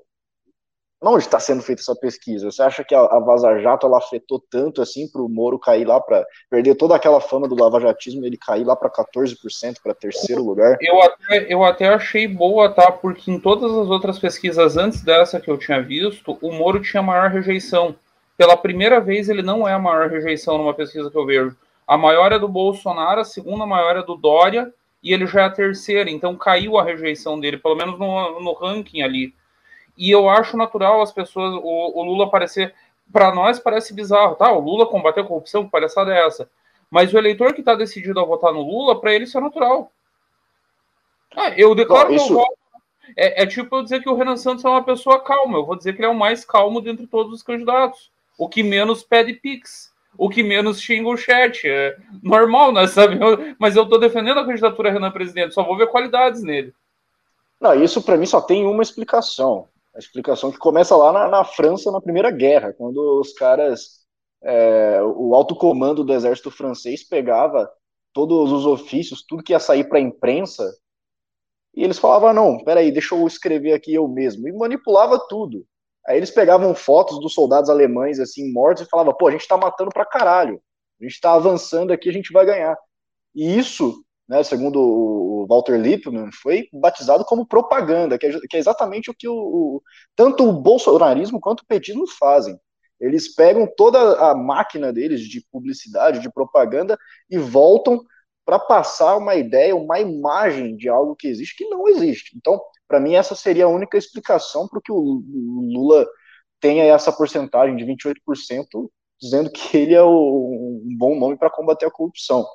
onde 1.11 1.23
está 1.23 1.39
sendo 1.39 1.61
feita 1.61 1.81
essa 1.81 1.95
pesquisa? 1.95 2.49
Você 2.49 2.61
acha 2.61 2.83
que 2.83 2.93
a, 2.93 2.99
a 2.99 3.19
Vaza 3.19 3.59
Jato 3.59 3.85
ela 3.85 3.97
afetou 3.97 4.39
tanto 4.49 4.81
assim 4.81 5.07
para 5.07 5.21
o 5.21 5.29
Moro 5.29 5.59
cair 5.59 5.85
lá 5.85 5.99
para 5.99 6.25
perder 6.49 6.75
toda 6.75 6.95
aquela 6.95 7.19
fama 7.19 7.47
do 7.47 7.55
lavajatismo, 7.55 8.25
ele 8.25 8.37
cair 8.37 8.63
lá 8.63 8.75
para 8.75 8.89
14% 8.89 9.77
para 9.83 9.93
terceiro 9.93 10.43
lugar? 10.43 10.77
Eu 10.81 11.01
até, 11.01 11.53
eu 11.53 11.63
até 11.63 11.87
achei 11.87 12.27
boa, 12.27 12.69
tá? 12.69 12.91
Porque 12.91 13.31
em 13.31 13.39
todas 13.39 13.71
as 13.71 13.89
outras 13.89 14.17
pesquisas 14.19 14.77
antes 14.77 15.01
dessa 15.01 15.39
que 15.39 15.49
eu 15.49 15.57
tinha 15.57 15.81
visto, 15.81 16.37
o 16.41 16.51
Moro 16.51 16.81
tinha 16.81 17.03
maior 17.03 17.29
rejeição. 17.29 17.95
Pela 18.37 18.57
primeira 18.57 18.99
vez, 18.99 19.29
ele 19.29 19.41
não 19.41 19.67
é 19.67 19.73
a 19.73 19.79
maior 19.79 20.09
rejeição 20.09 20.57
numa 20.57 20.73
pesquisa 20.73 21.09
que 21.09 21.17
eu 21.17 21.25
vejo. 21.25 21.55
A 21.87 21.97
maior 21.97 22.31
é 22.31 22.39
do 22.39 22.47
Bolsonaro, 22.47 23.21
a 23.21 23.25
segunda 23.25 23.65
maior 23.65 23.97
é 23.97 24.03
do 24.03 24.15
Dória, 24.15 24.73
e 25.03 25.13
ele 25.13 25.27
já 25.27 25.41
é 25.41 25.45
a 25.45 25.49
terceira, 25.49 26.09
então 26.09 26.35
caiu 26.35 26.77
a 26.77 26.83
rejeição 26.83 27.39
dele, 27.39 27.57
pelo 27.57 27.75
menos 27.75 27.99
no, 27.99 28.39
no 28.39 28.53
ranking 28.53 29.01
ali. 29.01 29.33
E 29.97 30.09
eu 30.09 30.29
acho 30.29 30.57
natural 30.57 31.01
as 31.01 31.11
pessoas, 31.11 31.53
o, 31.55 31.99
o 31.99 32.03
Lula 32.03 32.25
aparecer. 32.25 32.73
Para 33.11 33.33
nós 33.33 33.59
parece 33.59 33.93
bizarro, 33.93 34.35
tá? 34.35 34.51
O 34.51 34.59
Lula 34.59 34.87
combateu 34.87 35.23
a 35.23 35.27
corrupção, 35.27 35.65
que 35.65 35.71
palhaçada 35.71 36.13
é 36.13 36.25
essa? 36.25 36.49
Mas 36.89 37.13
o 37.13 37.17
eleitor 37.17 37.53
que 37.53 37.61
está 37.61 37.75
decidido 37.75 38.19
a 38.19 38.25
votar 38.25 38.53
no 38.53 38.61
Lula, 38.61 38.99
para 38.99 39.13
ele 39.13 39.25
isso 39.25 39.37
é 39.37 39.41
natural. 39.41 39.91
Ah, 41.35 41.49
eu 41.57 41.73
declaro 41.75 42.09
Bom, 42.09 42.15
isso... 42.15 42.27
meu 42.27 42.35
voto. 42.35 42.57
É, 43.17 43.43
é, 43.43 43.45
tipo 43.45 43.75
eu 43.75 43.83
dizer 43.83 44.01
que 44.01 44.09
o 44.09 44.15
Renan 44.15 44.37
Santos 44.37 44.63
é 44.63 44.69
uma 44.69 44.83
pessoa 44.83 45.19
calma. 45.19 45.57
Eu 45.57 45.65
vou 45.65 45.75
dizer 45.75 45.93
que 45.93 45.99
ele 45.99 46.05
é 46.05 46.09
o 46.09 46.15
mais 46.15 46.45
calmo 46.45 46.81
dentre 46.81 47.05
todos 47.05 47.33
os 47.33 47.43
candidatos. 47.43 48.11
O 48.37 48.47
que 48.47 48.63
menos 48.63 49.03
pede 49.03 49.33
pix. 49.33 49.91
O 50.17 50.29
que 50.29 50.43
menos 50.43 50.81
xinga 50.81 51.09
o 51.09 51.17
chat. 51.17 51.67
É 51.67 51.97
normal, 52.21 52.71
né? 52.71 52.85
Sabe? 52.87 53.15
Eu, 53.21 53.55
mas 53.59 53.75
eu 53.75 53.83
estou 53.83 53.99
defendendo 53.99 54.39
a 54.39 54.45
candidatura 54.45 54.91
Renan 54.91 55.11
presidente. 55.11 55.53
Só 55.53 55.63
vou 55.63 55.77
ver 55.77 55.87
qualidades 55.87 56.43
nele. 56.43 56.73
Não, 57.59 57.73
isso 57.81 58.01
para 58.01 58.17
mim 58.17 58.25
só 58.25 58.41
tem 58.41 58.65
uma 58.65 58.83
explicação. 58.83 59.67
A 59.95 59.99
explicação 59.99 60.51
que 60.51 60.57
começa 60.57 60.95
lá 60.95 61.11
na, 61.11 61.27
na 61.27 61.43
França, 61.43 61.91
na 61.91 62.01
Primeira 62.01 62.31
Guerra, 62.31 62.73
quando 62.73 63.19
os 63.19 63.33
caras, 63.33 64.05
é, 64.41 65.01
o 65.03 65.35
alto 65.35 65.55
comando 65.55 66.03
do 66.03 66.13
exército 66.13 66.49
francês 66.49 67.07
pegava 67.07 67.69
todos 68.11 68.51
os 68.51 68.65
ofícios, 68.65 69.23
tudo 69.27 69.43
que 69.43 69.53
ia 69.53 69.59
sair 69.59 69.87
para 69.87 69.97
a 69.97 70.01
imprensa, 70.01 70.71
e 71.75 71.83
eles 71.83 71.97
falavam, 71.97 72.33
não, 72.33 72.63
peraí, 72.63 72.91
deixa 72.91 73.15
eu 73.15 73.25
escrever 73.25 73.73
aqui 73.73 73.93
eu 73.93 74.07
mesmo, 74.07 74.47
e 74.47 74.51
manipulava 74.51 75.19
tudo. 75.27 75.65
Aí 76.07 76.17
eles 76.17 76.29
pegavam 76.29 76.75
fotos 76.75 77.19
dos 77.19 77.33
soldados 77.33 77.69
alemães, 77.69 78.19
assim, 78.19 78.51
mortos, 78.51 78.85
e 78.85 78.89
falavam, 78.89 79.13
pô, 79.13 79.27
a 79.27 79.31
gente 79.31 79.47
tá 79.47 79.57
matando 79.57 79.89
pra 79.91 80.05
caralho, 80.05 80.61
a 81.01 81.03
gente 81.03 81.19
tá 81.19 81.33
avançando 81.33 81.91
aqui, 81.91 82.09
a 82.09 82.13
gente 82.13 82.31
vai 82.31 82.45
ganhar. 82.45 82.77
E 83.33 83.57
isso 83.57 84.02
né, 84.27 84.43
segundo 84.43 84.79
o 84.79 85.45
Walter 85.47 85.79
Lippmann, 85.79 86.31
foi 86.31 86.67
batizado 86.71 87.25
como 87.25 87.45
propaganda, 87.45 88.17
que 88.17 88.25
é, 88.27 88.39
que 88.49 88.57
é 88.57 88.59
exatamente 88.59 89.09
o 89.11 89.13
que 89.13 89.27
o, 89.27 89.33
o, 89.35 89.83
tanto 90.15 90.47
o 90.47 90.53
bolsonarismo 90.53 91.39
quanto 91.39 91.61
o 91.61 91.67
petismo 91.67 92.07
fazem. 92.07 92.57
Eles 92.99 93.35
pegam 93.35 93.67
toda 93.75 93.99
a 94.29 94.35
máquina 94.35 94.93
deles 94.93 95.21
de 95.21 95.45
publicidade, 95.51 96.19
de 96.19 96.31
propaganda, 96.31 96.97
e 97.29 97.37
voltam 97.37 98.01
para 98.45 98.59
passar 98.59 99.17
uma 99.17 99.35
ideia, 99.35 99.75
uma 99.75 99.99
imagem 99.99 100.75
de 100.75 100.87
algo 100.87 101.15
que 101.15 101.27
existe 101.27 101.57
que 101.57 101.69
não 101.69 101.87
existe. 101.87 102.35
Então, 102.37 102.61
para 102.87 102.99
mim, 102.99 103.15
essa 103.15 103.35
seria 103.35 103.65
a 103.65 103.69
única 103.69 103.97
explicação 103.97 104.67
para 104.67 104.81
que 104.81 104.91
o 104.91 105.23
Lula 105.73 106.05
tenha 106.59 106.83
essa 106.83 107.11
porcentagem 107.11 107.75
de 107.75 107.85
28%, 107.85 108.15
dizendo 109.19 109.49
que 109.51 109.77
ele 109.77 109.93
é 109.93 110.01
o, 110.01 110.81
um 110.85 110.97
bom 110.97 111.17
nome 111.19 111.37
para 111.37 111.49
combater 111.49 111.85
a 111.85 111.91
corrupção 111.91 112.45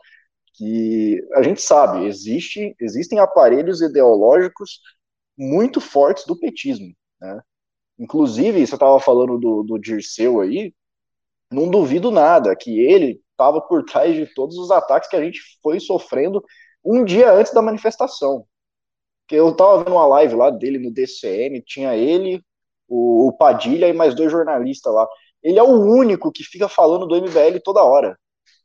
que 0.58 1.24
a 1.34 1.42
gente 1.42 1.62
sabe, 1.62 2.04
existe, 2.06 2.74
existem 2.80 3.20
aparelhos 3.20 3.80
ideológicos 3.80 4.80
muito 5.36 5.80
fortes 5.80 6.26
do 6.26 6.36
petismo, 6.36 6.92
né? 7.20 7.40
Inclusive, 7.96 8.66
você 8.66 8.74
estava 8.74 8.98
falando 8.98 9.38
do, 9.38 9.62
do 9.62 9.78
Dirceu 9.78 10.40
aí, 10.40 10.74
não 11.50 11.70
duvido 11.70 12.10
nada 12.10 12.56
que 12.56 12.80
ele 12.80 13.22
estava 13.30 13.60
por 13.60 13.84
trás 13.84 14.14
de 14.16 14.26
todos 14.34 14.58
os 14.58 14.70
ataques 14.72 15.08
que 15.08 15.16
a 15.16 15.22
gente 15.22 15.40
foi 15.62 15.78
sofrendo 15.78 16.44
um 16.84 17.04
dia 17.04 17.32
antes 17.32 17.52
da 17.52 17.62
manifestação. 17.62 18.44
Que 19.28 19.36
eu 19.36 19.50
estava 19.50 19.84
vendo 19.84 19.92
uma 19.92 20.06
live 20.06 20.34
lá 20.34 20.50
dele 20.50 20.78
no 20.78 20.92
DCM, 20.92 21.62
tinha 21.62 21.94
ele, 21.94 22.42
o, 22.88 23.28
o 23.28 23.32
Padilha 23.32 23.88
e 23.88 23.92
mais 23.92 24.14
dois 24.14 24.32
jornalistas 24.32 24.92
lá. 24.92 25.06
Ele 25.42 25.58
é 25.58 25.62
o 25.62 25.68
único 25.68 26.32
que 26.32 26.42
fica 26.42 26.68
falando 26.68 27.06
do 27.06 27.16
MBL 27.16 27.60
toda 27.62 27.84
hora 27.84 28.18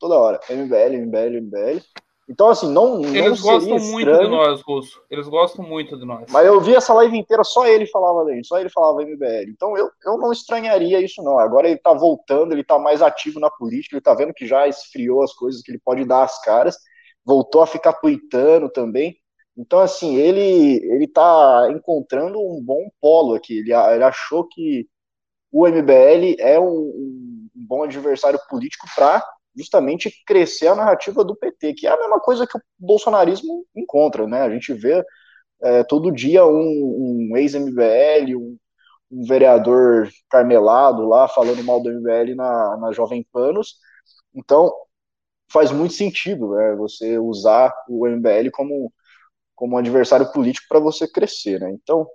toda 0.04 0.20
hora. 0.20 0.40
MBL, 0.50 0.98
MBL, 1.06 1.42
MBL. 1.42 1.82
Então, 2.30 2.50
assim, 2.50 2.70
não. 2.70 3.02
Eles 3.06 3.42
não 3.42 3.52
gostam 3.52 3.80
muito 3.80 4.12
de 4.12 4.28
nós, 4.28 4.62
Russo. 4.62 5.02
Eles 5.10 5.28
gostam 5.30 5.66
muito 5.66 5.98
de 5.98 6.06
nós. 6.06 6.26
Mas 6.30 6.46
eu 6.46 6.60
vi 6.60 6.76
essa 6.76 6.94
live 6.94 7.18
inteira, 7.18 7.44
só 7.44 7.66
ele 7.66 7.86
falava 7.88 8.26
dele, 8.26 8.44
só 8.44 8.60
ele 8.60 8.70
falava 8.70 9.02
MBL. 9.02 9.50
Então 9.50 9.78
eu, 9.78 9.90
eu 10.06 10.18
não 10.18 10.32
estranharia 10.32 11.00
isso, 11.00 11.24
não. 11.24 11.40
Agora 11.40 11.70
ele 11.70 11.78
tá 11.78 11.94
voltando, 11.94 12.52
ele 12.52 12.64
tá 12.64 12.78
mais 12.78 13.02
ativo 13.02 13.40
na 13.40 13.50
política, 13.50 13.96
ele 13.96 14.04
tá 14.04 14.14
vendo 14.14 14.34
que 14.34 14.46
já 14.46 14.68
esfriou 14.68 15.24
as 15.24 15.34
coisas 15.34 15.62
que 15.62 15.72
ele 15.72 15.80
pode 15.84 16.04
dar 16.06 16.24
às 16.24 16.42
caras, 16.42 16.78
voltou 17.26 17.62
a 17.62 17.68
ficar 17.68 17.94
tuitando 17.94 18.70
também. 18.70 19.16
Então, 19.58 19.80
assim, 19.80 20.16
ele, 20.16 20.82
ele 20.92 21.08
tá 21.08 21.70
encontrando 21.72 22.40
um 22.40 22.62
bom 22.62 22.90
polo 23.00 23.36
aqui. 23.36 23.60
Ele, 23.60 23.74
ele 23.74 24.04
achou 24.04 24.48
que 24.48 24.88
o 25.52 25.68
MBL 25.68 26.36
é 26.40 26.60
um, 26.60 27.50
um 27.56 27.66
bom 27.68 27.84
adversário 27.84 28.40
político 28.50 28.88
para 28.96 29.24
justamente 29.56 30.12
crescer 30.26 30.68
a 30.68 30.76
narrativa 30.76 31.24
do 31.24 31.36
PT, 31.36 31.74
que 31.74 31.88
é 31.88 31.92
a 31.92 32.00
mesma 32.00 32.20
coisa 32.20 32.48
que 32.48 32.58
o 32.58 32.62
bolsonarismo 32.78 33.66
encontra, 33.76 34.28
né? 34.28 34.42
A 34.42 34.50
gente 34.50 34.74
vê 34.74 35.04
é, 35.62 35.84
todo 35.84 36.12
dia 36.12 36.46
um, 36.46 37.30
um 37.30 37.38
ex-MBL, 37.38 38.36
um, 38.36 38.58
um, 39.12 39.26
vereador 39.26 40.10
carmelado 40.30 41.08
lá 41.08 41.28
falando 41.28 41.64
mal 41.64 41.82
do 41.82 41.90
MBL 41.92 42.36
na, 42.36 42.78
na 42.78 42.92
Jovem 42.92 43.26
Panos. 43.32 43.78
Então, 44.36 44.72
faz 45.52 45.72
muito 45.72 45.94
sentido 45.94 46.56
né, 46.56 46.76
você 46.76 47.18
usar 47.20 47.74
o 47.88 48.08
MBL 48.08 48.50
como, 48.52 48.92
como 49.56 49.78
adversário 49.78 50.32
político 50.32 50.68
para 50.68 50.80
você 50.80 51.08
crescer, 51.08 51.60
né? 51.60 51.72
Então, 51.72 52.08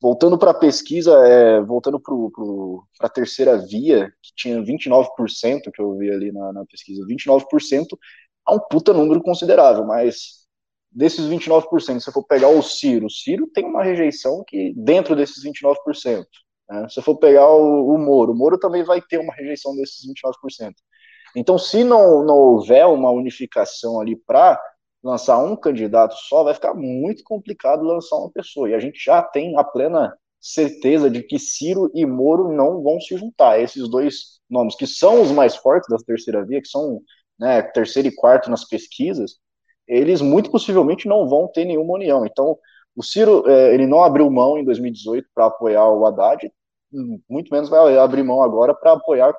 Voltando 0.00 0.38
para 0.38 0.50
a 0.50 0.58
pesquisa, 0.58 1.12
é, 1.26 1.60
voltando 1.62 2.00
para 2.00 3.06
a 3.06 3.08
terceira 3.08 3.56
via, 3.56 4.12
que 4.22 4.32
tinha 4.36 4.60
29%, 4.60 5.70
que 5.72 5.80
eu 5.80 5.96
vi 5.96 6.10
ali 6.10 6.30
na, 6.30 6.52
na 6.52 6.66
pesquisa, 6.66 7.06
29% 7.06 7.86
é 8.46 8.52
um 8.52 8.58
puta 8.58 8.92
número 8.92 9.22
considerável, 9.22 9.86
mas 9.86 10.44
desses 10.90 11.26
29%, 11.26 11.64
se 11.80 12.00
você 12.00 12.12
for 12.12 12.24
pegar 12.24 12.48
o 12.48 12.62
Ciro, 12.62 13.06
o 13.06 13.10
Ciro 13.10 13.48
tem 13.52 13.64
uma 13.64 13.82
rejeição 13.82 14.44
que 14.46 14.72
dentro 14.76 15.16
desses 15.16 15.42
29%. 15.42 16.24
Né? 16.68 16.88
Se 16.88 17.02
for 17.02 17.16
pegar 17.16 17.48
o, 17.48 17.94
o 17.94 17.98
Moro, 17.98 18.32
o 18.32 18.36
Moro 18.36 18.58
também 18.58 18.84
vai 18.84 19.00
ter 19.00 19.18
uma 19.18 19.34
rejeição 19.34 19.74
desses 19.74 20.06
29%. 20.06 20.72
Então, 21.36 21.58
se 21.58 21.82
não, 21.82 22.24
não 22.24 22.36
houver 22.36 22.86
uma 22.86 23.10
unificação 23.10 24.00
ali 24.00 24.14
para 24.14 24.60
lançar 25.04 25.38
um 25.38 25.54
candidato 25.54 26.14
só, 26.14 26.42
vai 26.42 26.54
ficar 26.54 26.74
muito 26.74 27.22
complicado 27.22 27.84
lançar 27.84 28.16
uma 28.16 28.30
pessoa. 28.30 28.70
E 28.70 28.74
a 28.74 28.80
gente 28.80 28.98
já 29.04 29.22
tem 29.22 29.56
a 29.58 29.62
plena 29.62 30.16
certeza 30.40 31.10
de 31.10 31.22
que 31.22 31.38
Ciro 31.38 31.90
e 31.94 32.06
Moro 32.06 32.52
não 32.52 32.82
vão 32.82 33.00
se 33.00 33.16
juntar. 33.16 33.60
Esses 33.60 33.88
dois 33.88 34.40
nomes, 34.48 34.74
que 34.74 34.86
são 34.86 35.22
os 35.22 35.30
mais 35.30 35.54
fortes 35.56 35.88
da 35.90 35.98
terceira 35.98 36.44
via, 36.44 36.60
que 36.60 36.68
são 36.68 37.02
né, 37.38 37.62
terceiro 37.62 38.08
e 38.08 38.14
quarto 38.14 38.50
nas 38.50 38.64
pesquisas, 38.64 39.38
eles 39.86 40.22
muito 40.22 40.50
possivelmente 40.50 41.06
não 41.06 41.28
vão 41.28 41.48
ter 41.48 41.66
nenhuma 41.66 41.94
união. 41.94 42.24
Então, 42.24 42.58
o 42.96 43.02
Ciro, 43.02 43.48
é, 43.48 43.74
ele 43.74 43.86
não 43.86 44.02
abriu 44.02 44.30
mão 44.30 44.58
em 44.58 44.64
2018 44.64 45.28
para 45.34 45.46
apoiar 45.46 45.86
o 45.90 46.06
Haddad, 46.06 46.50
muito 47.28 47.52
menos 47.52 47.68
vai 47.68 47.98
abrir 47.98 48.22
mão 48.22 48.42
agora 48.42 48.72
para 48.74 48.92
apoiar, 48.92 49.34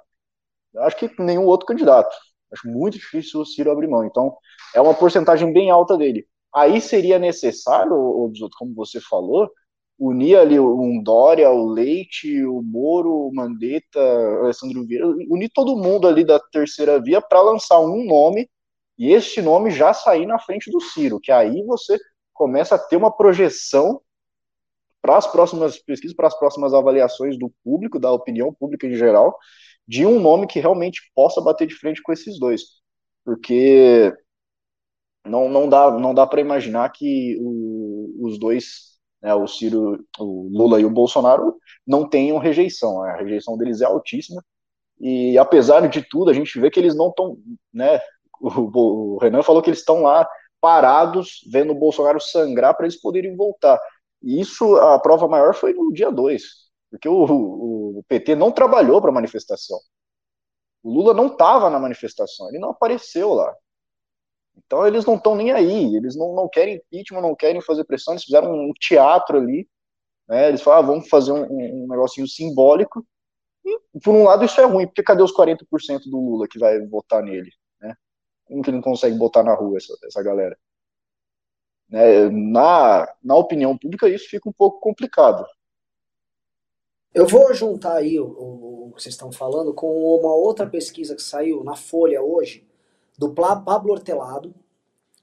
acho 0.77 0.97
que 0.97 1.09
nenhum 1.21 1.45
outro 1.45 1.65
candidato. 1.65 2.13
Acho 2.51 2.67
muito 2.67 2.97
difícil 2.97 3.41
o 3.41 3.45
Ciro 3.45 3.71
abrir 3.71 3.87
mão. 3.87 4.05
Então, 4.05 4.35
é 4.73 4.81
uma 4.81 4.93
porcentagem 4.93 5.51
bem 5.51 5.69
alta 5.69 5.97
dele. 5.97 6.27
Aí 6.53 6.79
seria 6.79 7.19
necessário, 7.19 7.91
como 8.57 8.73
você 8.73 9.01
falou, 9.01 9.49
unir 9.99 10.37
ali 10.37 10.59
um 10.59 11.01
Dória, 11.01 11.49
o 11.49 11.69
Leite, 11.69 12.45
o 12.45 12.61
Moro, 12.61 13.27
o 13.27 13.33
Mandetta, 13.33 13.99
o 13.99 14.45
Alessandro 14.45 14.85
Vieira, 14.85 15.07
unir 15.29 15.49
todo 15.53 15.75
mundo 15.75 16.07
ali 16.07 16.23
da 16.23 16.39
terceira 16.39 17.01
via 17.01 17.21
para 17.21 17.41
lançar 17.41 17.79
um 17.79 18.05
nome 18.05 18.49
e 18.97 19.11
este 19.11 19.41
nome 19.41 19.71
já 19.71 19.93
sair 19.93 20.25
na 20.25 20.39
frente 20.39 20.71
do 20.71 20.79
Ciro, 20.79 21.19
que 21.19 21.31
aí 21.31 21.63
você 21.63 21.97
começa 22.33 22.75
a 22.75 22.79
ter 22.79 22.95
uma 22.95 23.11
projeção 23.11 24.01
para 25.01 25.17
as 25.17 25.27
próximas 25.27 25.77
pesquisas, 25.77 26.15
para 26.15 26.27
as 26.27 26.37
próximas 26.37 26.73
avaliações 26.73 27.37
do 27.37 27.51
público, 27.63 27.99
da 27.99 28.11
opinião 28.11 28.53
pública 28.53 28.87
em 28.87 28.95
geral, 28.95 29.37
de 29.87 30.05
um 30.05 30.19
nome 30.19 30.47
que 30.47 30.59
realmente 30.59 31.01
possa 31.15 31.41
bater 31.41 31.67
de 31.67 31.75
frente 31.75 32.01
com 32.01 32.11
esses 32.11 32.39
dois. 32.39 32.61
Porque 33.23 34.13
não, 35.25 35.49
não 35.49 35.67
dá, 35.67 35.91
não 35.91 36.13
dá 36.13 36.25
para 36.27 36.41
imaginar 36.41 36.89
que 36.91 37.37
o, 37.39 38.27
os 38.27 38.39
dois, 38.39 38.97
né, 39.21 39.33
o 39.33 39.47
Ciro, 39.47 40.05
o 40.19 40.49
Lula 40.51 40.79
e 40.79 40.85
o 40.85 40.89
Bolsonaro, 40.89 41.55
não 41.85 42.07
tenham 42.07 42.37
rejeição. 42.37 43.03
A 43.03 43.15
rejeição 43.17 43.57
deles 43.57 43.81
é 43.81 43.85
altíssima. 43.85 44.43
E 44.99 45.37
apesar 45.37 45.87
de 45.87 46.01
tudo, 46.07 46.29
a 46.29 46.33
gente 46.33 46.59
vê 46.59 46.69
que 46.69 46.79
eles 46.79 46.95
não 46.95 47.09
estão, 47.09 47.37
né? 47.73 47.99
O, 48.39 49.15
o, 49.15 49.17
Renan 49.17 49.43
falou 49.43 49.61
que 49.61 49.69
eles 49.69 49.79
estão 49.79 50.03
lá 50.03 50.27
parados, 50.61 51.41
vendo 51.51 51.71
o 51.71 51.79
Bolsonaro 51.79 52.19
sangrar 52.19 52.75
para 52.75 52.85
eles 52.85 52.99
poderem 52.99 53.35
voltar. 53.35 53.79
E 54.21 54.39
isso, 54.39 54.75
a 54.77 54.99
prova 54.99 55.27
maior 55.27 55.53
foi 55.53 55.73
no 55.73 55.91
dia 55.93 56.11
2. 56.11 56.43
Porque 56.89 57.09
o, 57.09 57.25
o, 57.25 57.99
o 57.99 58.03
PT 58.07 58.35
não 58.35 58.51
trabalhou 58.51 59.01
para 59.01 59.09
a 59.11 59.13
manifestação. 59.13 59.79
O 60.83 60.91
Lula 60.91 61.13
não 61.13 61.27
estava 61.27 61.69
na 61.69 61.79
manifestação, 61.79 62.47
ele 62.49 62.59
não 62.59 62.69
apareceu 62.69 63.33
lá. 63.33 63.55
Então 64.57 64.85
eles 64.87 65.05
não 65.05 65.15
estão 65.15 65.35
nem 65.35 65.51
aí, 65.51 65.95
eles 65.95 66.15
não, 66.15 66.33
não 66.33 66.47
querem 66.47 66.75
impeachment, 66.75 67.21
não 67.21 67.35
querem 67.35 67.61
fazer 67.61 67.83
pressão, 67.85 68.13
eles 68.13 68.23
fizeram 68.23 68.53
um 68.53 68.71
teatro 68.79 69.37
ali, 69.37 69.67
né? 70.27 70.47
Eles 70.49 70.61
falaram, 70.61 70.83
ah, 70.83 70.87
vamos 70.87 71.09
fazer 71.09 71.31
um, 71.31 71.45
um 71.49 71.87
negocinho 71.87 72.27
simbólico. 72.27 73.05
E, 73.65 73.79
por 73.99 74.13
um 74.13 74.23
lado, 74.23 74.45
isso 74.45 74.59
é 74.61 74.65
ruim, 74.65 74.85
porque 74.87 75.03
cadê 75.03 75.23
os 75.23 75.33
40% 75.33 76.03
do 76.09 76.17
Lula 76.19 76.47
que 76.47 76.59
vai 76.59 76.79
votar 76.87 77.23
nele? 77.23 77.51
Né? 77.81 77.95
Como 78.45 78.61
que 78.61 78.69
ele 78.69 78.77
não 78.77 78.83
consegue 78.83 79.17
botar 79.17 79.43
na 79.43 79.53
rua 79.53 79.77
essa, 79.77 79.93
essa 80.05 80.23
galera? 80.23 80.57
Né? 81.89 82.29
Na, 82.29 83.07
na 83.23 83.35
opinião 83.35 83.77
pública, 83.77 84.09
isso 84.09 84.29
fica 84.29 84.49
um 84.49 84.53
pouco 84.53 84.79
complicado. 84.79 85.45
Eu 87.15 87.25
vou 87.25 87.53
juntar 87.53 87.95
aí 87.95 88.19
o, 88.19 88.25
o, 88.25 88.87
o 88.87 88.91
que 88.91 89.01
vocês 89.01 89.15
estão 89.15 89.31
falando 89.31 89.73
com 89.73 89.87
uma 89.87 90.35
outra 90.35 90.67
pesquisa 90.67 91.15
que 91.15 91.23
saiu 91.23 91.63
na 91.63 91.73
Folha 91.73 92.21
hoje, 92.21 92.67
do 93.17 93.33
Pablo 93.33 93.93
Hortelado. 93.93 94.53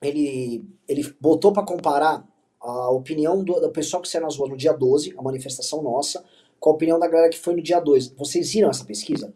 Ele, 0.00 0.64
ele 0.88 1.14
botou 1.20 1.52
para 1.52 1.66
comparar 1.66 2.26
a 2.58 2.90
opinião 2.90 3.44
do, 3.44 3.60
do 3.60 3.70
pessoal 3.70 4.02
que 4.02 4.08
saiu 4.08 4.22
nas 4.22 4.38
ruas 4.38 4.48
no 4.48 4.56
dia 4.56 4.72
12, 4.72 5.14
a 5.18 5.22
manifestação 5.22 5.82
nossa, 5.82 6.24
com 6.58 6.70
a 6.70 6.72
opinião 6.72 6.98
da 6.98 7.06
galera 7.06 7.28
que 7.28 7.38
foi 7.38 7.54
no 7.54 7.62
dia 7.62 7.78
2. 7.78 8.14
Vocês 8.16 8.50
viram 8.50 8.70
essa 8.70 8.86
pesquisa? 8.86 9.34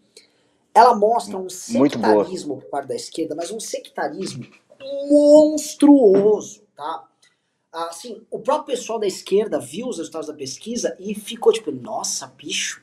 Ela 0.72 0.94
mostra 0.94 1.36
um 1.36 1.50
sectarismo 1.50 2.56
por 2.56 2.70
parte 2.70 2.88
da 2.88 2.94
esquerda, 2.94 3.34
mas 3.34 3.50
um 3.50 3.60
sectarismo 3.60 4.46
monstruoso, 5.10 6.62
tá? 6.74 7.06
Assim, 7.76 8.22
o 8.30 8.38
próprio 8.38 8.74
pessoal 8.74 8.98
da 8.98 9.06
esquerda 9.06 9.60
viu 9.60 9.86
os 9.86 9.98
resultados 9.98 10.28
da 10.28 10.34
pesquisa 10.34 10.96
e 10.98 11.14
ficou 11.14 11.52
tipo, 11.52 11.70
nossa, 11.70 12.26
bicho, 12.26 12.82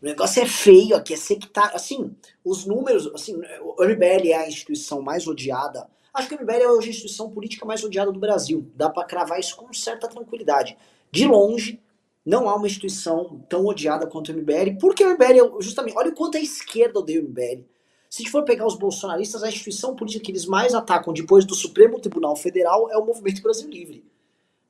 o 0.00 0.04
negócio 0.04 0.40
é 0.40 0.46
feio 0.46 0.94
aqui, 0.94 1.12
é 1.12 1.16
sectário. 1.16 1.74
Assim, 1.74 2.14
os 2.44 2.64
números, 2.64 3.08
assim, 3.08 3.34
o 3.60 3.84
MBL 3.84 4.28
é 4.28 4.34
a 4.34 4.48
instituição 4.48 5.02
mais 5.02 5.26
odiada. 5.26 5.88
Acho 6.14 6.28
que 6.28 6.36
o 6.36 6.40
MBL 6.40 6.52
é 6.52 6.68
hoje 6.68 6.86
a 6.86 6.90
instituição 6.90 7.30
política 7.30 7.66
mais 7.66 7.82
odiada 7.82 8.12
do 8.12 8.20
Brasil. 8.20 8.70
Dá 8.76 8.88
para 8.88 9.04
cravar 9.04 9.40
isso 9.40 9.56
com 9.56 9.72
certa 9.72 10.06
tranquilidade. 10.06 10.78
De 11.10 11.26
longe, 11.26 11.82
não 12.24 12.48
há 12.48 12.54
uma 12.54 12.68
instituição 12.68 13.44
tão 13.48 13.66
odiada 13.66 14.06
quanto 14.06 14.30
o 14.30 14.34
MBL, 14.34 14.78
porque 14.80 15.04
o 15.04 15.10
MBL, 15.14 15.58
é 15.58 15.62
justamente, 15.62 15.96
olha 15.96 16.10
o 16.10 16.14
quanto 16.14 16.36
a 16.36 16.40
esquerda 16.40 17.00
odeia 17.00 17.20
o 17.20 17.24
MBL. 17.24 17.64
Se 18.08 18.22
a 18.22 18.24
gente 18.24 18.30
for 18.30 18.44
pegar 18.44 18.66
os 18.66 18.76
bolsonaristas, 18.76 19.42
a 19.42 19.48
instituição 19.48 19.94
política 19.94 20.24
que 20.24 20.32
eles 20.32 20.46
mais 20.46 20.74
atacam 20.74 21.12
depois 21.12 21.44
do 21.44 21.54
Supremo 21.54 22.00
Tribunal 22.00 22.36
Federal 22.36 22.90
é 22.90 22.96
o 22.96 23.04
Movimento 23.04 23.42
Brasil 23.42 23.68
Livre. 23.68 24.04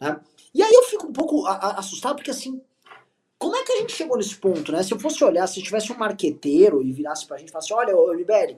Né? 0.01 0.21
E 0.55 0.63
aí 0.63 0.73
eu 0.73 0.83
fico 0.85 1.07
um 1.07 1.13
pouco 1.13 1.47
assustado, 1.47 2.17
porque 2.17 2.31
assim, 2.31 2.61
como 3.39 3.55
é 3.55 3.63
que 3.65 3.73
a 3.73 3.77
gente 3.79 3.93
chegou 3.93 4.17
nesse 4.17 4.37
ponto, 4.37 4.73
né? 4.73 4.83
Se 4.83 4.93
eu 4.93 4.99
fosse 4.99 5.23
olhar, 5.23 5.47
se 5.47 5.63
tivesse 5.63 5.93
um 5.93 5.99
marqueteiro 5.99 6.83
e 6.83 6.93
virasse 6.93 7.27
pra 7.27 7.37
gente 7.37 7.49
e 7.49 7.53
falasse, 7.53 7.73
olha, 7.73 7.95
ô 7.95 8.13
MBL, 8.15 8.57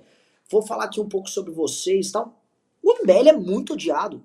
vou 0.51 0.63
falar 0.63 0.85
aqui 0.85 1.01
um 1.01 1.09
pouco 1.09 1.29
sobre 1.29 1.51
vocês 1.51 2.09
e 2.09 2.13
tal. 2.13 2.41
O 2.83 2.95
MBL 3.03 3.29
é 3.29 3.33
muito 3.33 3.73
odiado. 3.73 4.25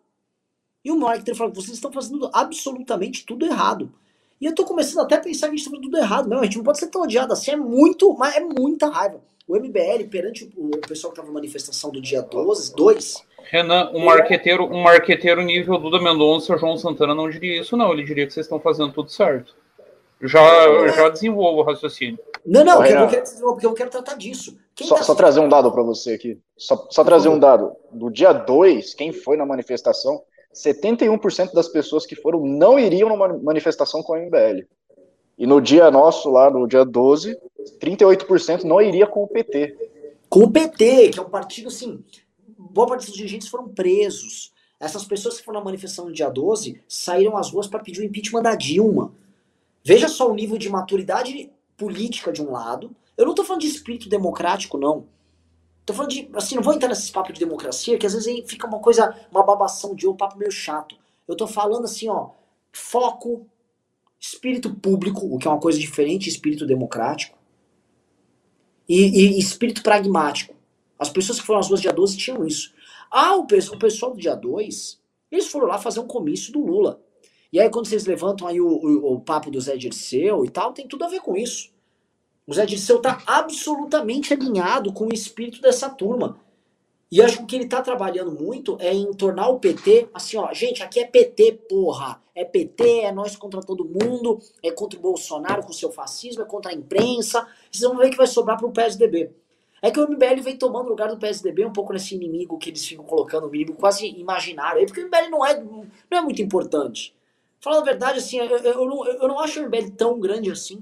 E 0.85 0.91
o 0.91 0.99
marketeiro 0.99 1.37
fala, 1.37 1.51
vocês 1.51 1.73
estão 1.73 1.91
fazendo 1.91 2.29
absolutamente 2.33 3.25
tudo 3.25 3.45
errado. 3.45 3.91
E 4.39 4.45
eu 4.45 4.53
tô 4.53 4.65
começando 4.65 4.99
até 4.99 5.15
a 5.15 5.21
pensar 5.21 5.47
que 5.47 5.53
a 5.53 5.55
gente 5.55 5.65
tá 5.65 5.71
fazendo 5.71 5.85
tudo 5.85 5.97
errado. 5.97 6.29
Não, 6.29 6.39
a 6.39 6.43
gente 6.43 6.57
não 6.57 6.63
pode 6.63 6.77
ser 6.77 6.87
tão 6.87 7.01
odiado 7.01 7.33
assim, 7.33 7.51
é 7.51 7.55
muito, 7.55 8.13
mas 8.13 8.35
é 8.35 8.41
muita 8.41 8.87
raiva. 8.87 9.23
O 9.47 9.57
MBL, 9.57 10.07
perante 10.09 10.49
o 10.55 10.69
pessoal 10.87 11.11
que 11.11 11.17
tava 11.17 11.27
na 11.27 11.33
manifestação 11.33 11.91
do 11.91 12.01
dia 12.01 12.21
12, 12.21 12.73
2, 12.75 13.23
Renan, 13.43 13.91
um 13.93 14.05
marqueteiro, 14.05 14.65
um 14.65 14.81
marqueteiro 14.81 15.41
nível 15.41 15.77
Duda 15.77 16.01
Mendonça, 16.01 16.57
João 16.57 16.77
Santana 16.77 17.13
não 17.13 17.29
diria 17.29 17.59
isso, 17.59 17.75
não. 17.75 17.91
Ele 17.91 18.03
diria 18.03 18.25
que 18.25 18.33
vocês 18.33 18.45
estão 18.45 18.59
fazendo 18.59 18.93
tudo 18.93 19.11
certo. 19.11 19.55
Já, 20.21 20.87
já 20.95 21.09
desenvolvo 21.09 21.59
o 21.59 21.63
raciocínio. 21.63 22.17
Não, 22.45 22.63
não, 22.63 22.85
eu 22.85 23.07
quero 23.07 23.25
porque 23.41 23.65
eu 23.65 23.73
quero 23.73 23.89
tratar 23.89 24.15
disso. 24.15 24.57
Só, 24.79 24.95
tá... 24.95 25.03
só, 25.03 25.15
trazer 25.15 25.41
um 25.41 25.49
dado 25.49 25.71
para 25.71 25.83
você 25.83 26.13
aqui. 26.13 26.39
Só, 26.57 26.87
só 26.89 27.03
trazer 27.03 27.27
um 27.27 27.37
dado. 27.37 27.75
Do 27.91 28.09
dia 28.09 28.31
2, 28.31 28.93
quem 28.93 29.11
foi 29.11 29.35
na 29.35 29.45
manifestação, 29.45 30.23
71% 30.53 31.53
das 31.53 31.67
pessoas 31.67 32.05
que 32.05 32.15
foram 32.15 32.39
não 32.45 32.79
iriam 32.79 33.09
numa 33.09 33.27
manifestação 33.27 34.01
com 34.01 34.13
a 34.13 34.19
MBL. 34.19 34.65
E 35.37 35.45
no 35.45 35.59
dia 35.59 35.91
nosso, 35.91 36.31
lá 36.31 36.49
no 36.49 36.67
dia 36.67 36.85
12, 36.85 37.37
38% 37.79 38.63
não 38.63 38.81
iria 38.81 39.07
com 39.07 39.23
o 39.23 39.27
PT. 39.27 39.77
Com 40.29 40.41
o 40.41 40.51
PT, 40.51 41.09
que 41.09 41.19
é 41.19 41.21
um 41.21 41.29
partido 41.29 41.67
assim. 41.67 42.03
Boa 42.57 42.87
parte 42.87 43.05
dos 43.05 43.15
dirigentes 43.15 43.47
foram 43.47 43.67
presos. 43.67 44.51
Essas 44.79 45.05
pessoas 45.05 45.37
que 45.37 45.45
foram 45.45 45.59
na 45.59 45.65
manifestação 45.65 46.05
no 46.05 46.13
dia 46.13 46.29
12 46.29 46.81
saíram 46.87 47.37
às 47.37 47.51
ruas 47.51 47.67
para 47.67 47.79
pedir 47.79 48.01
o 48.01 48.03
impeachment 48.03 48.41
da 48.41 48.55
Dilma. 48.55 49.13
Veja 49.83 50.07
só 50.07 50.29
o 50.29 50.33
nível 50.33 50.57
de 50.57 50.69
maturidade 50.69 51.49
política 51.77 52.31
de 52.31 52.41
um 52.41 52.51
lado. 52.51 52.95
Eu 53.17 53.25
não 53.25 53.35
tô 53.35 53.43
falando 53.43 53.61
de 53.61 53.67
espírito 53.67 54.09
democrático, 54.09 54.77
não. 54.77 55.05
Tô 55.85 55.93
falando 55.93 56.11
de. 56.11 56.29
Assim, 56.33 56.55
não 56.55 56.63
vou 56.63 56.73
entrar 56.73 56.89
nesses 56.89 57.09
papos 57.09 57.33
de 57.33 57.39
democracia, 57.39 57.97
que 57.97 58.05
às 58.05 58.13
vezes 58.13 58.49
fica 58.49 58.67
uma 58.67 58.79
coisa, 58.79 59.15
uma 59.31 59.43
babação 59.43 59.93
de 59.93 60.07
um 60.07 60.15
papo 60.15 60.37
meio 60.37 60.51
chato. 60.51 60.95
Eu 61.27 61.35
tô 61.35 61.47
falando 61.47 61.85
assim, 61.85 62.09
ó, 62.09 62.29
foco, 62.71 63.45
espírito 64.19 64.73
público, 64.73 65.25
o 65.25 65.37
que 65.37 65.47
é 65.47 65.51
uma 65.51 65.59
coisa 65.59 65.77
diferente, 65.77 66.29
espírito 66.29 66.65
democrático, 66.65 67.37
e, 68.87 69.35
e 69.35 69.39
espírito 69.39 69.81
pragmático. 69.81 70.55
As 70.97 71.09
pessoas 71.09 71.39
que 71.39 71.45
foram 71.45 71.59
às 71.59 71.67
ruas 71.67 71.81
dia 71.81 71.91
12 71.91 72.17
tinham 72.17 72.45
isso. 72.45 72.73
Ah, 73.11 73.35
o, 73.35 73.41
o 73.41 73.77
pessoal 73.77 74.13
do 74.13 74.19
dia 74.19 74.35
2, 74.35 74.99
eles 75.31 75.47
foram 75.47 75.67
lá 75.67 75.77
fazer 75.77 75.99
um 75.99 76.07
comício 76.07 76.51
do 76.51 76.65
Lula. 76.65 77.01
E 77.51 77.59
aí, 77.59 77.69
quando 77.69 77.87
vocês 77.87 78.05
levantam 78.05 78.47
aí 78.47 78.59
o, 78.59 78.67
o, 78.67 79.13
o 79.13 79.19
papo 79.21 79.51
do 79.51 79.61
Zé 79.61 79.77
Dirceu 79.77 80.43
e 80.43 80.49
tal, 80.49 80.73
tem 80.73 80.87
tudo 80.87 81.05
a 81.05 81.07
ver 81.07 81.21
com 81.21 81.37
isso. 81.37 81.69
O 82.47 82.53
Zé 82.53 82.65
Dirceu 82.65 82.97
está 82.97 83.21
absolutamente 83.27 84.33
alinhado 84.33 84.91
com 84.91 85.05
o 85.05 85.13
espírito 85.13 85.61
dessa 85.61 85.89
turma. 85.89 86.39
E 87.13 87.21
acho 87.21 87.37
que 87.37 87.43
o 87.43 87.45
que 87.45 87.55
ele 87.55 87.65
está 87.65 87.79
trabalhando 87.79 88.31
muito 88.31 88.75
é 88.79 88.91
em 88.91 89.13
tornar 89.13 89.47
o 89.49 89.59
PT 89.59 90.09
assim, 90.11 90.35
ó, 90.35 90.51
gente, 90.51 90.81
aqui 90.81 90.99
é 90.99 91.05
PT, 91.05 91.59
porra. 91.69 92.19
É 92.33 92.43
PT, 92.43 93.01
é 93.01 93.11
nós 93.11 93.35
contra 93.35 93.61
todo 93.61 93.85
mundo, 93.85 94.39
é 94.63 94.71
contra 94.71 94.97
o 94.97 95.01
Bolsonaro 95.03 95.61
com 95.61 95.71
seu 95.71 95.91
fascismo, 95.91 96.41
é 96.41 96.45
contra 96.45 96.71
a 96.71 96.73
imprensa. 96.73 97.47
Vocês 97.71 97.87
vão 97.87 97.99
ver 97.99 98.09
que 98.09 98.17
vai 98.17 98.25
sobrar 98.25 98.57
para 98.57 98.65
o 98.65 98.71
PSDB. 98.71 99.29
É 99.79 99.91
que 99.91 99.99
o 99.99 100.09
MBL 100.09 100.41
vem 100.41 100.57
tomando 100.57 100.89
lugar 100.89 101.07
do 101.07 101.19
PSDB 101.19 101.63
um 101.67 101.71
pouco 101.71 101.93
nesse 101.93 102.15
inimigo 102.15 102.57
que 102.57 102.71
eles 102.71 102.83
ficam 102.83 103.05
colocando, 103.05 103.45
um 103.45 103.49
inimigo 103.49 103.73
quase 103.73 104.07
imaginário 104.07 104.79
aí, 104.79 104.87
porque 104.87 105.01
o 105.01 105.05
MBL 105.05 105.29
não 105.29 105.45
é, 105.45 105.61
não 105.61 106.17
é 106.17 106.21
muito 106.21 106.41
importante. 106.41 107.15
Falando 107.59 107.83
a 107.83 107.85
verdade, 107.85 108.17
assim, 108.17 108.39
eu, 108.39 108.57
eu, 108.57 108.85
não, 108.87 109.05
eu 109.05 109.27
não 109.27 109.39
acho 109.39 109.59
o 109.59 109.67
MBL 109.67 109.91
tão 109.95 110.19
grande 110.19 110.49
assim. 110.49 110.81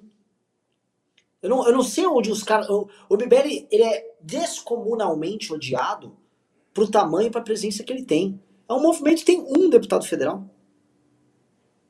Eu 1.42 1.50
não, 1.50 1.68
eu 1.68 1.74
não 1.74 1.84
sei 1.84 2.08
onde 2.08 2.32
os 2.32 2.42
caras. 2.42 2.70
O, 2.70 2.88
o 3.10 3.16
MBL 3.18 3.68
ele 3.70 3.84
é 3.84 4.16
descomunalmente 4.22 5.52
odiado 5.52 6.21
pro 6.74 6.90
tamanho 6.90 7.28
e 7.28 7.32
pra 7.32 7.42
presença 7.42 7.84
que 7.84 7.92
ele 7.92 8.04
tem. 8.04 8.42
É 8.68 8.74
um 8.74 8.82
movimento 8.82 9.20
que 9.20 9.26
tem 9.26 9.42
um 9.42 9.70
deputado 9.70 10.06
federal. 10.06 10.50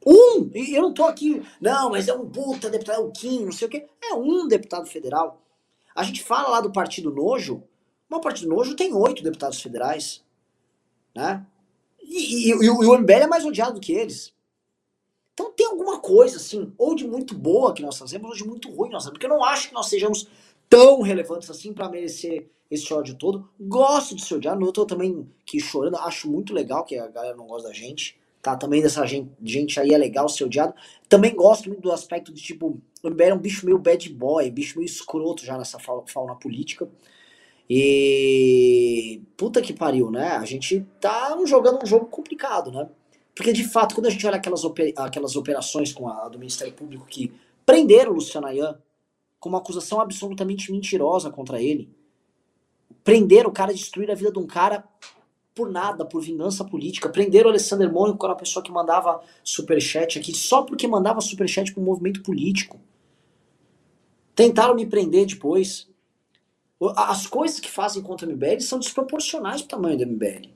Um! 0.05 0.49
E 0.53 0.75
eu 0.75 0.81
não 0.81 0.93
tô 0.93 1.03
aqui. 1.03 1.41
Não, 1.59 1.91
mas 1.91 2.07
é 2.07 2.13
um 2.13 2.27
puta 2.27 2.69
deputado, 2.69 3.01
é 3.01 3.03
o 3.03 3.11
Kim, 3.11 3.45
não 3.45 3.51
sei 3.51 3.67
o 3.67 3.71
quê. 3.71 3.87
É 4.03 4.13
um 4.15 4.47
deputado 4.47 4.87
federal. 4.87 5.41
A 5.95 6.03
gente 6.03 6.23
fala 6.23 6.49
lá 6.49 6.61
do 6.61 6.71
Partido 6.71 7.11
Nojo, 7.11 7.63
mas 8.09 8.19
o 8.19 8.21
Partido 8.21 8.49
Nojo 8.49 8.75
tem 8.75 8.93
oito 8.93 9.23
deputados 9.23 9.61
federais. 9.61 10.23
Né? 11.15 11.45
E, 12.01 12.49
e, 12.49 12.51
e, 12.51 12.65
e 12.65 12.69
o 12.69 12.97
MBL 12.97 13.23
é 13.23 13.27
mais 13.27 13.45
odiado 13.45 13.75
do 13.75 13.81
que 13.81 13.93
eles. 13.93 14.33
Então 15.33 15.51
tem 15.51 15.65
alguma 15.65 15.99
coisa, 15.99 16.37
assim, 16.37 16.73
ou 16.77 16.95
de 16.95 17.07
muito 17.07 17.35
boa 17.35 17.73
que 17.73 17.81
nós 17.81 17.97
fazemos, 17.97 18.29
ou 18.29 18.35
de 18.35 18.43
muito 18.45 18.69
ruim 18.69 18.89
que 18.89 18.93
nós 18.93 19.03
fazemos. 19.03 19.17
Porque 19.17 19.25
eu 19.25 19.37
não 19.37 19.43
acho 19.43 19.69
que 19.69 19.73
nós 19.73 19.87
sejamos 19.87 20.27
tão 20.71 21.01
relevantes 21.01 21.49
assim 21.49 21.73
para 21.73 21.89
merecer 21.89 22.49
esse 22.71 22.93
ódio 22.93 23.15
todo. 23.15 23.49
Gosto 23.59 24.15
de 24.15 24.23
ser 24.23 24.35
odiado, 24.35 24.65
eu 24.65 24.71
tô 24.71 24.85
também 24.85 25.29
que 25.45 25.59
chorando, 25.59 25.97
acho 25.97 26.31
muito 26.31 26.53
legal 26.53 26.85
que 26.85 26.97
a 26.97 27.09
galera 27.09 27.35
não 27.35 27.45
gosta 27.45 27.67
da 27.67 27.73
gente. 27.73 28.17
Tá, 28.41 28.55
também 28.55 28.81
dessa 28.81 29.05
gente, 29.05 29.29
gente 29.43 29.79
aí 29.79 29.93
é 29.93 29.97
legal 29.97 30.27
ser 30.29 30.45
odiado. 30.45 30.73
Também 31.09 31.35
gosto 31.35 31.67
muito 31.67 31.81
do 31.81 31.91
aspecto 31.91 32.33
de 32.33 32.41
tipo, 32.41 32.81
o 33.03 33.21
é 33.21 33.33
um 33.33 33.37
bicho 33.37 33.65
meio 33.65 33.77
bad 33.77 34.09
boy, 34.09 34.49
bicho 34.49 34.79
meio 34.79 34.87
escroto 34.87 35.45
já 35.45 35.57
nessa 35.57 35.77
fauna 35.77 36.35
política. 36.35 36.89
E 37.69 39.21
puta 39.37 39.61
que 39.61 39.73
pariu, 39.73 40.09
né? 40.09 40.29
A 40.29 40.45
gente 40.45 40.85
tá 40.99 41.37
jogando 41.45 41.83
um 41.83 41.85
jogo 41.85 42.05
complicado, 42.05 42.71
né? 42.71 42.89
Porque, 43.35 43.53
de 43.53 43.63
fato, 43.65 43.93
quando 43.93 44.07
a 44.07 44.09
gente 44.09 44.25
olha 44.25 44.37
aquelas, 44.37 44.63
aquelas 44.97 45.35
operações 45.35 45.93
com 45.93 46.07
a, 46.07 46.27
do 46.29 46.39
Ministério 46.39 46.73
Público 46.73 47.05
que 47.05 47.31
prenderam 47.65 48.11
o 48.11 48.15
Luciano 48.15 48.47
Ayan 48.47 48.77
com 49.41 49.49
uma 49.49 49.57
acusação 49.57 49.99
absolutamente 49.99 50.71
mentirosa 50.71 51.31
contra 51.31 51.59
ele, 51.59 51.89
prenderam 53.03 53.49
o 53.49 53.51
cara, 53.51 53.73
destruir 53.73 54.09
a 54.11 54.15
vida 54.15 54.31
de 54.31 54.37
um 54.37 54.45
cara 54.45 54.87
por 55.55 55.69
nada, 55.69 56.05
por 56.05 56.21
vingança 56.21 56.63
política. 56.63 57.09
Prenderam 57.09 57.47
o 57.47 57.49
Alessandro 57.49 57.91
Mônico, 57.91 58.19
que 58.19 58.25
era 58.25 58.33
uma 58.33 58.39
pessoa 58.39 58.63
que 58.63 58.71
mandava 58.71 59.19
superchat 59.43 60.19
aqui, 60.19 60.31
só 60.31 60.61
porque 60.61 60.87
mandava 60.87 61.19
superchat 61.19 61.73
para 61.73 61.81
um 61.81 61.85
movimento 61.85 62.21
político. 62.21 62.79
Tentaram 64.35 64.75
me 64.75 64.85
prender 64.85 65.25
depois. 65.25 65.89
As 66.95 67.25
coisas 67.25 67.59
que 67.59 67.69
fazem 67.69 68.03
contra 68.03 68.27
o 68.27 68.31
MBL 68.31 68.59
são 68.59 68.77
desproporcionais 68.77 69.63
para 69.63 69.77
o 69.77 69.81
tamanho 69.81 69.97
do 69.97 70.05
MBL. 70.05 70.49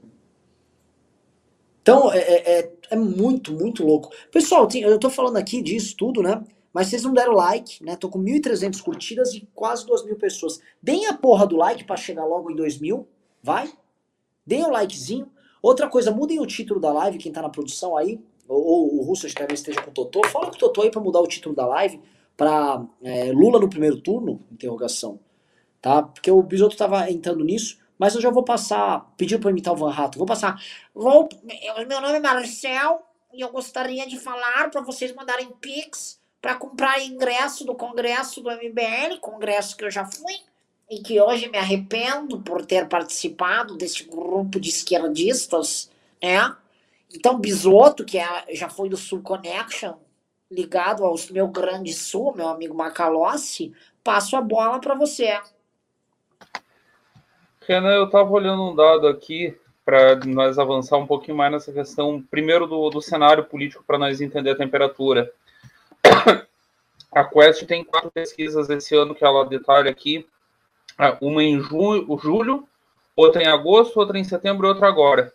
Então, 1.81 2.11
é, 2.13 2.19
é, 2.19 2.59
é, 2.59 2.73
é 2.91 2.95
muito, 2.95 3.51
muito 3.51 3.83
louco. 3.83 4.11
Pessoal, 4.31 4.67
eu 4.75 4.99
tô 4.99 5.09
falando 5.09 5.37
aqui 5.37 5.61
disso 5.61 5.95
tudo, 5.97 6.21
né? 6.21 6.43
Mas 6.75 6.87
vocês 6.87 7.03
não 7.03 7.13
deram 7.13 7.31
like, 7.31 7.81
né? 7.81 7.95
Tô 7.95 8.09
com 8.09 8.21
1.300 8.21 8.81
curtidas 8.81 9.33
e 9.33 9.47
quase 9.55 9.87
2.000 9.87 10.17
pessoas. 10.17 10.59
Deem 10.83 11.07
a 11.07 11.13
porra 11.13 11.47
do 11.47 11.55
like 11.55 11.85
para 11.85 11.95
chegar 11.95 12.25
logo 12.25 12.51
em 12.51 12.55
2.000, 12.57 13.05
vai? 13.41 13.71
Deem 14.45 14.65
o 14.65 14.67
um 14.67 14.71
likezinho. 14.71 15.31
Outra 15.61 15.87
coisa, 15.87 16.11
mudem 16.11 16.37
o 16.41 16.45
título 16.45 16.81
da 16.81 16.91
live, 16.91 17.17
quem 17.17 17.31
tá 17.31 17.41
na 17.41 17.47
produção 17.47 17.95
aí, 17.95 18.19
ou, 18.45 18.61
ou 18.61 18.97
o 18.97 19.03
Russo 19.03 19.25
talvez 19.33 19.61
esteja 19.61 19.81
com 19.81 19.89
o 19.89 19.93
Totô. 19.93 20.21
Fala 20.27 20.47
com 20.47 20.57
o 20.57 20.59
Totô 20.59 20.81
aí 20.81 20.91
pra 20.91 20.99
mudar 20.99 21.21
o 21.21 21.27
título 21.27 21.55
da 21.55 21.65
live 21.65 21.97
pra 22.35 22.85
é, 23.01 23.31
Lula 23.31 23.57
no 23.57 23.69
primeiro 23.69 24.01
turno, 24.01 24.41
interrogação. 24.51 25.17
Tá? 25.81 26.03
Porque 26.03 26.29
o 26.29 26.43
Bisoto 26.43 26.75
tava 26.75 27.09
entrando 27.09 27.45
nisso. 27.45 27.79
Mas 27.97 28.15
eu 28.15 28.21
já 28.21 28.29
vou 28.29 28.43
passar, 28.43 29.13
pediu 29.15 29.39
para 29.39 29.49
imitar 29.49 29.73
o 29.73 29.77
Van 29.77 29.91
Rato, 29.91 30.17
vou 30.17 30.27
passar. 30.27 30.61
Vou, 30.93 31.29
meu 31.87 32.01
nome 32.01 32.17
é 32.17 32.19
Marcel 32.19 33.01
e 33.33 33.39
eu 33.39 33.49
gostaria 33.49 34.05
de 34.05 34.19
falar 34.19 34.69
para 34.69 34.81
vocês 34.81 35.15
mandarem 35.15 35.49
pix 35.61 36.19
para 36.45 36.53
comprar 36.53 37.03
ingresso 37.03 37.65
do 37.65 37.73
congresso 37.73 38.39
do 38.39 38.51
MBL, 38.51 39.17
congresso 39.19 39.75
que 39.75 39.83
eu 39.83 39.89
já 39.89 40.05
fui 40.05 40.35
e 40.87 41.01
que 41.01 41.19
hoje 41.19 41.49
me 41.49 41.57
arrependo 41.57 42.39
por 42.39 42.63
ter 42.63 42.87
participado 42.87 43.75
desse 43.75 44.03
grupo 44.03 44.59
de 44.59 44.69
esquerdistas, 44.69 45.89
né? 46.21 46.55
Então, 47.11 47.39
Bisoto, 47.39 48.05
que 48.05 48.19
é, 48.19 48.45
já 48.53 48.69
foi 48.69 48.89
do 48.89 48.95
Sul 48.95 49.23
Connection, 49.23 49.95
ligado 50.51 51.03
ao 51.03 51.15
meu 51.31 51.47
grande 51.47 51.91
sul, 51.95 52.35
meu 52.35 52.49
amigo 52.49 52.75
Macalossi, 52.75 53.73
passo 54.03 54.35
a 54.35 54.41
bola 54.41 54.79
para 54.79 54.93
você. 54.93 55.41
Renan, 57.61 57.89
eu 57.89 58.05
estava 58.05 58.29
olhando 58.29 58.69
um 58.69 58.75
dado 58.75 59.07
aqui 59.07 59.57
para 59.83 60.17
nós 60.27 60.59
avançar 60.59 60.97
um 60.97 61.07
pouquinho 61.07 61.37
mais 61.37 61.51
nessa 61.51 61.73
questão, 61.73 62.21
primeiro 62.21 62.67
do, 62.67 62.91
do 62.91 63.01
cenário 63.01 63.45
político, 63.45 63.83
para 63.83 63.97
nós 63.97 64.21
entender 64.21 64.51
a 64.51 64.55
temperatura. 64.55 65.33
A 67.15 67.23
Quest 67.23 67.65
tem 67.65 67.81
quatro 67.81 68.11
pesquisas 68.11 68.69
esse 68.69 68.93
ano 68.93 69.15
que 69.15 69.23
ela 69.23 69.45
detalha 69.45 69.89
aqui, 69.89 70.27
ah, 70.97 71.17
uma 71.21 71.41
em 71.41 71.61
julho, 71.61 72.19
julho, 72.21 72.67
outra 73.15 73.41
em 73.41 73.47
agosto, 73.47 73.97
outra 73.97 74.19
em 74.19 74.23
setembro 74.25 74.67
e 74.67 74.69
outra 74.69 74.89
agora. 74.89 75.31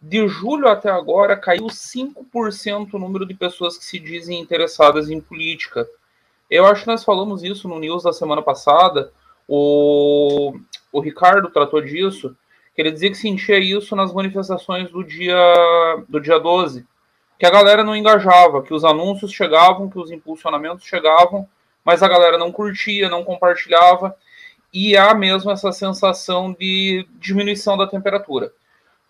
De 0.00 0.28
julho 0.28 0.68
até 0.68 0.88
agora, 0.88 1.36
caiu 1.36 1.66
5% 1.66 2.94
o 2.94 2.98
número 3.00 3.26
de 3.26 3.34
pessoas 3.34 3.76
que 3.76 3.84
se 3.84 3.98
dizem 3.98 4.40
interessadas 4.40 5.10
em 5.10 5.20
política. 5.20 5.88
Eu 6.48 6.64
acho 6.64 6.82
que 6.82 6.86
nós 6.88 7.02
falamos 7.02 7.42
isso 7.42 7.66
no 7.66 7.80
news 7.80 8.04
da 8.04 8.12
semana 8.12 8.40
passada, 8.40 9.12
o, 9.48 10.56
o 10.92 11.00
Ricardo 11.00 11.50
tratou 11.50 11.80
disso, 11.80 12.36
que 12.76 12.80
ele 12.80 12.92
dizia 12.92 13.10
que 13.10 13.16
sentia 13.16 13.58
isso 13.58 13.96
nas 13.96 14.12
manifestações 14.12 14.88
do 14.88 15.02
dia, 15.02 15.36
do 16.08 16.20
dia 16.20 16.38
12, 16.38 16.86
que 17.38 17.46
a 17.46 17.50
galera 17.50 17.84
não 17.84 17.94
engajava, 17.94 18.62
que 18.62 18.74
os 18.74 18.84
anúncios 18.84 19.32
chegavam, 19.32 19.88
que 19.88 19.98
os 19.98 20.10
impulsionamentos 20.10 20.84
chegavam, 20.84 21.48
mas 21.84 22.02
a 22.02 22.08
galera 22.08 22.36
não 22.36 22.50
curtia, 22.50 23.08
não 23.08 23.22
compartilhava, 23.22 24.14
e 24.72 24.96
há 24.96 25.14
mesmo 25.14 25.50
essa 25.50 25.70
sensação 25.70 26.52
de 26.52 27.06
diminuição 27.12 27.76
da 27.76 27.86
temperatura. 27.86 28.52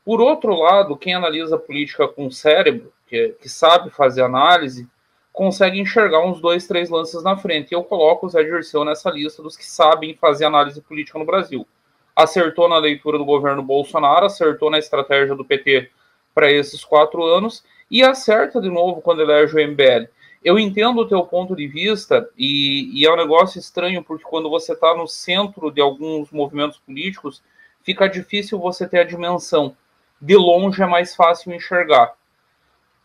Por 0.04 0.20
outro 0.20 0.54
lado, 0.54 0.96
quem 0.96 1.14
analisa 1.14 1.56
a 1.56 1.58
política 1.58 2.06
com 2.06 2.30
cérebro, 2.30 2.92
que, 3.06 3.34
que 3.40 3.48
sabe 3.48 3.90
fazer 3.90 4.22
análise, 4.22 4.86
consegue 5.32 5.80
enxergar 5.80 6.24
uns 6.24 6.40
dois, 6.40 6.66
três 6.66 6.90
lances 6.90 7.22
na 7.22 7.36
frente. 7.36 7.70
E 7.70 7.74
eu 7.74 7.82
coloco 7.82 8.26
o 8.26 8.28
Zé 8.28 8.42
Dirceu 8.42 8.84
nessa 8.84 9.10
lista 9.10 9.42
dos 9.42 9.56
que 9.56 9.64
sabem 9.64 10.14
fazer 10.14 10.44
análise 10.44 10.80
política 10.80 11.18
no 11.18 11.24
Brasil. 11.24 11.66
Acertou 12.14 12.68
na 12.68 12.78
leitura 12.78 13.18
do 13.18 13.24
governo 13.24 13.62
Bolsonaro, 13.62 14.26
acertou 14.26 14.70
na 14.70 14.78
estratégia 14.78 15.34
do 15.34 15.44
PT 15.44 15.90
para 16.34 16.50
esses 16.50 16.84
quatro 16.84 17.22
anos 17.24 17.62
e 17.90 18.02
acerta 18.02 18.60
de 18.60 18.68
novo 18.68 19.00
quando 19.00 19.22
elege 19.22 19.54
o 19.54 19.68
MBL. 19.68 20.08
Eu 20.44 20.58
entendo 20.58 21.00
o 21.00 21.08
teu 21.08 21.24
ponto 21.24 21.56
de 21.56 21.66
vista 21.66 22.28
e, 22.36 22.90
e 22.94 23.06
é 23.06 23.12
um 23.12 23.16
negócio 23.16 23.58
estranho 23.58 24.02
porque 24.02 24.24
quando 24.24 24.48
você 24.48 24.72
está 24.72 24.94
no 24.94 25.06
centro 25.06 25.70
de 25.70 25.80
alguns 25.80 26.30
movimentos 26.30 26.78
políticos, 26.78 27.42
fica 27.82 28.08
difícil 28.08 28.58
você 28.58 28.86
ter 28.86 29.00
a 29.00 29.04
dimensão. 29.04 29.76
De 30.20 30.36
longe 30.36 30.82
é 30.82 30.86
mais 30.86 31.14
fácil 31.14 31.52
enxergar 31.52 32.14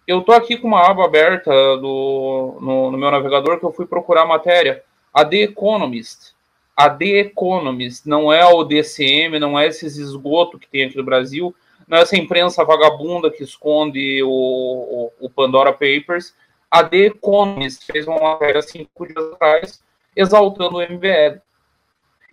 eu 0.07 0.21
tô 0.21 0.33
aqui 0.33 0.57
com 0.57 0.67
uma 0.67 0.85
aba 0.85 1.05
aberta 1.05 1.51
do, 1.77 2.57
no, 2.61 2.91
no, 2.91 2.97
meu 2.97 3.09
navegador 3.09 3.59
que 3.59 3.65
eu 3.65 3.71
fui 3.71 3.85
procurar 3.85 4.23
a 4.23 4.27
matéria. 4.27 4.83
A 5.13 5.23
The 5.23 5.37
Economist. 5.37 6.33
A 6.75 6.89
The 6.89 7.19
Economist 7.19 8.07
não 8.07 8.31
é 8.31 8.45
o 8.45 8.63
DCM, 8.63 9.39
não 9.39 9.57
é 9.57 9.67
esses 9.67 9.97
esgoto 9.97 10.59
que 10.59 10.67
tem 10.67 10.85
aqui 10.85 10.97
no 10.97 11.03
Brasil, 11.03 11.55
não 11.93 11.99
é 11.99 12.01
essa 12.01 12.17
imprensa 12.17 12.65
vagabunda 12.65 13.29
que 13.29 13.43
esconde 13.43 14.23
o, 14.23 14.27
o, 14.27 15.11
o 15.27 15.29
Pandora 15.29 15.71
Papers. 15.71 16.33
A 16.69 16.83
The 16.83 16.97
Economist 16.97 17.85
fez 17.85 18.07
uma 18.07 18.19
matéria 18.19 18.63
cinco 18.63 19.05
dias 19.05 19.31
atrás 19.31 19.83
exaltando 20.15 20.77
o 20.77 20.81
MBL. 20.81 21.39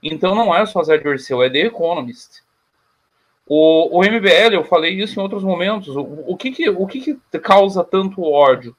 Então 0.02 0.34
não 0.34 0.54
é 0.54 0.64
só 0.64 0.82
Zé 0.82 0.96
Dirceu, 0.96 1.42
é 1.42 1.50
The 1.50 1.66
Economist. 1.66 2.42
O, 3.46 3.98
o 3.98 4.00
MBL, 4.00 4.54
eu 4.54 4.64
falei 4.64 4.94
isso 4.94 5.20
em 5.20 5.22
outros 5.22 5.44
momentos, 5.44 5.94
o, 5.94 6.00
o, 6.00 6.38
que, 6.38 6.52
que, 6.52 6.70
o 6.70 6.86
que, 6.86 7.20
que 7.30 7.38
causa 7.38 7.84
tanto 7.84 8.22
ódio? 8.22 8.74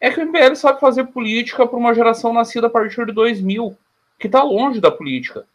É 0.00 0.10
que 0.10 0.20
o 0.20 0.26
MBL 0.26 0.56
sabe 0.56 0.80
fazer 0.80 1.04
política 1.04 1.64
para 1.68 1.78
uma 1.78 1.94
geração 1.94 2.32
nascida 2.32 2.66
a 2.66 2.70
partir 2.70 3.06
de 3.06 3.12
2000, 3.12 3.78
que 4.18 4.26
está 4.26 4.42
longe 4.42 4.80
da 4.80 4.90
política. 4.90 5.46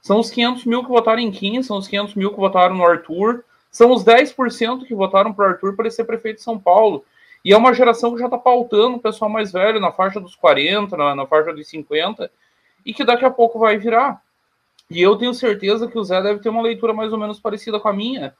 São 0.00 0.18
os 0.18 0.30
500 0.30 0.64
mil 0.64 0.82
que 0.82 0.88
votaram 0.88 1.20
em 1.20 1.30
Kim, 1.30 1.62
são 1.62 1.76
os 1.76 1.86
500 1.86 2.14
mil 2.14 2.30
que 2.30 2.40
votaram 2.40 2.74
no 2.74 2.86
Arthur, 2.86 3.44
são 3.70 3.92
os 3.92 4.04
10% 4.04 4.86
que 4.86 4.94
votaram 4.94 5.32
para 5.32 5.44
o 5.44 5.48
Arthur 5.50 5.74
para 5.74 5.86
ele 5.86 5.94
ser 5.94 6.04
prefeito 6.04 6.36
de 6.36 6.42
São 6.42 6.58
Paulo. 6.58 7.04
E 7.44 7.52
é 7.52 7.56
uma 7.56 7.72
geração 7.72 8.12
que 8.12 8.18
já 8.18 8.24
está 8.26 8.38
pautando 8.38 8.96
o 8.96 9.00
pessoal 9.00 9.30
mais 9.30 9.52
velho, 9.52 9.80
na 9.80 9.92
faixa 9.92 10.20
dos 10.20 10.34
40, 10.34 10.96
na, 10.96 11.14
na 11.14 11.26
faixa 11.26 11.52
dos 11.52 11.68
50, 11.68 12.30
e 12.84 12.92
que 12.92 13.04
daqui 13.04 13.24
a 13.24 13.30
pouco 13.30 13.58
vai 13.58 13.76
virar. 13.78 14.20
E 14.90 15.00
eu 15.00 15.16
tenho 15.16 15.34
certeza 15.34 15.86
que 15.86 15.98
o 15.98 16.04
Zé 16.04 16.22
deve 16.22 16.40
ter 16.40 16.48
uma 16.48 16.62
leitura 16.62 16.92
mais 16.94 17.12
ou 17.12 17.18
menos 17.18 17.38
parecida 17.38 17.78
com 17.78 17.88
a 17.88 17.92
minha. 17.92 18.34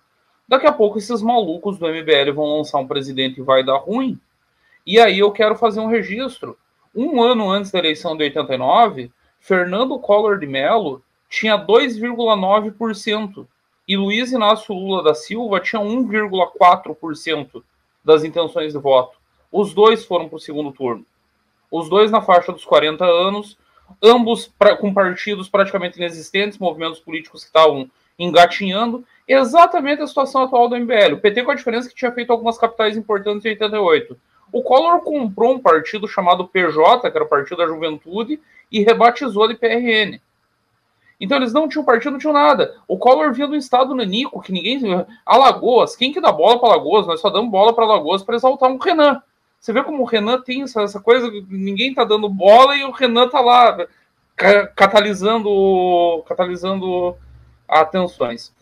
Daqui 0.48 0.66
a 0.66 0.72
pouco 0.72 0.96
esses 0.98 1.20
malucos 1.20 1.78
do 1.78 1.86
MBL 1.86 2.32
vão 2.34 2.56
lançar 2.56 2.78
um 2.78 2.86
presidente 2.86 3.40
e 3.40 3.44
vai 3.44 3.62
dar 3.62 3.76
ruim. 3.76 4.18
E 4.86 4.98
aí 4.98 5.18
eu 5.18 5.30
quero 5.30 5.54
fazer 5.54 5.80
um 5.80 5.88
registro. 5.88 6.56
Um 6.94 7.22
ano 7.22 7.50
antes 7.50 7.70
da 7.70 7.78
eleição 7.78 8.16
de 8.16 8.24
89, 8.24 9.12
Fernando 9.38 9.98
Collor 9.98 10.38
de 10.38 10.46
Mello 10.46 11.02
tinha 11.28 11.58
2,9% 11.58 13.46
e 13.88 13.96
Luiz 13.96 14.30
Inácio 14.30 14.74
Lula 14.74 15.02
da 15.02 15.14
Silva 15.14 15.58
tinha 15.60 15.80
1,4% 15.80 17.62
das 18.04 18.22
intenções 18.22 18.74
de 18.74 18.78
voto. 18.78 19.16
Os 19.50 19.72
dois 19.72 20.04
foram 20.04 20.28
para 20.28 20.36
o 20.36 20.40
segundo 20.40 20.70
turno. 20.70 21.06
Os 21.70 21.88
dois 21.88 22.10
na 22.10 22.20
faixa 22.20 22.52
dos 22.52 22.66
40 22.66 23.04
anos, 23.04 23.56
ambos 24.02 24.46
pra, 24.46 24.76
com 24.76 24.92
partidos 24.92 25.48
praticamente 25.48 25.96
inexistentes, 25.96 26.58
movimentos 26.58 27.00
políticos 27.00 27.42
que 27.42 27.46
estavam 27.46 27.90
engatinhando, 28.18 29.04
exatamente 29.26 30.02
a 30.02 30.06
situação 30.06 30.42
atual 30.42 30.68
do 30.68 30.76
MBL. 30.76 31.14
O 31.14 31.20
PT 31.20 31.44
com 31.44 31.50
a 31.50 31.54
diferença 31.54 31.88
que 31.88 31.94
tinha 31.94 32.12
feito 32.12 32.30
algumas 32.30 32.58
capitais 32.58 32.96
importantes 32.96 33.44
em 33.46 33.50
88. 33.50 34.18
O 34.52 34.62
Collor 34.62 35.00
comprou 35.00 35.54
um 35.54 35.58
partido 35.58 36.06
chamado 36.06 36.48
PJ, 36.48 37.10
que 37.10 37.16
era 37.16 37.24
o 37.24 37.28
Partido 37.28 37.58
da 37.58 37.66
Juventude, 37.66 38.40
e 38.70 38.82
rebatizou 38.82 39.48
de 39.48 39.54
PRN. 39.54 40.20
Então 41.20 41.36
eles 41.36 41.52
não 41.52 41.68
tinham 41.68 41.84
partido, 41.84 42.12
não 42.12 42.18
tinham 42.18 42.32
nada. 42.32 42.76
O 42.86 42.96
Collor 42.96 43.32
vinha 43.32 43.48
do 43.48 43.56
estado 43.56 43.94
nanico, 43.94 44.40
que 44.40 44.52
ninguém. 44.52 44.80
Alagoas, 45.26 45.96
quem 45.96 46.12
que 46.12 46.20
dá 46.20 46.30
bola 46.30 46.60
para 46.60 46.70
Alagoas? 46.70 47.06
Nós 47.06 47.20
só 47.20 47.28
damos 47.28 47.50
bola 47.50 47.72
para 47.72 47.84
Alagoas 47.84 48.22
para 48.22 48.36
exaltar 48.36 48.70
um 48.70 48.78
Renan. 48.78 49.20
Você 49.58 49.72
vê 49.72 49.82
como 49.82 50.02
o 50.02 50.06
Renan 50.06 50.40
tem 50.40 50.62
essa, 50.62 51.00
coisa, 51.00 51.28
ninguém 51.48 51.92
tá 51.92 52.04
dando 52.04 52.28
bola 52.28 52.76
e 52.76 52.84
o 52.84 52.92
Renan 52.92 53.28
tá 53.28 53.40
lá 53.40 53.86
catalisando, 54.76 56.22
catalisando 56.26 57.16
atenções. 57.66 58.54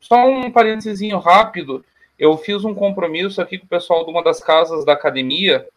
Só 0.00 0.26
um 0.26 0.50
parênteses 0.50 1.00
rápido. 1.22 1.84
Eu 2.18 2.36
fiz 2.38 2.64
um 2.64 2.74
compromisso 2.74 3.40
aqui 3.42 3.58
com 3.58 3.66
o 3.66 3.68
pessoal 3.68 4.04
de 4.04 4.10
uma 4.10 4.24
das 4.24 4.40
casas 4.40 4.84
da 4.84 4.94
academia 4.94 5.68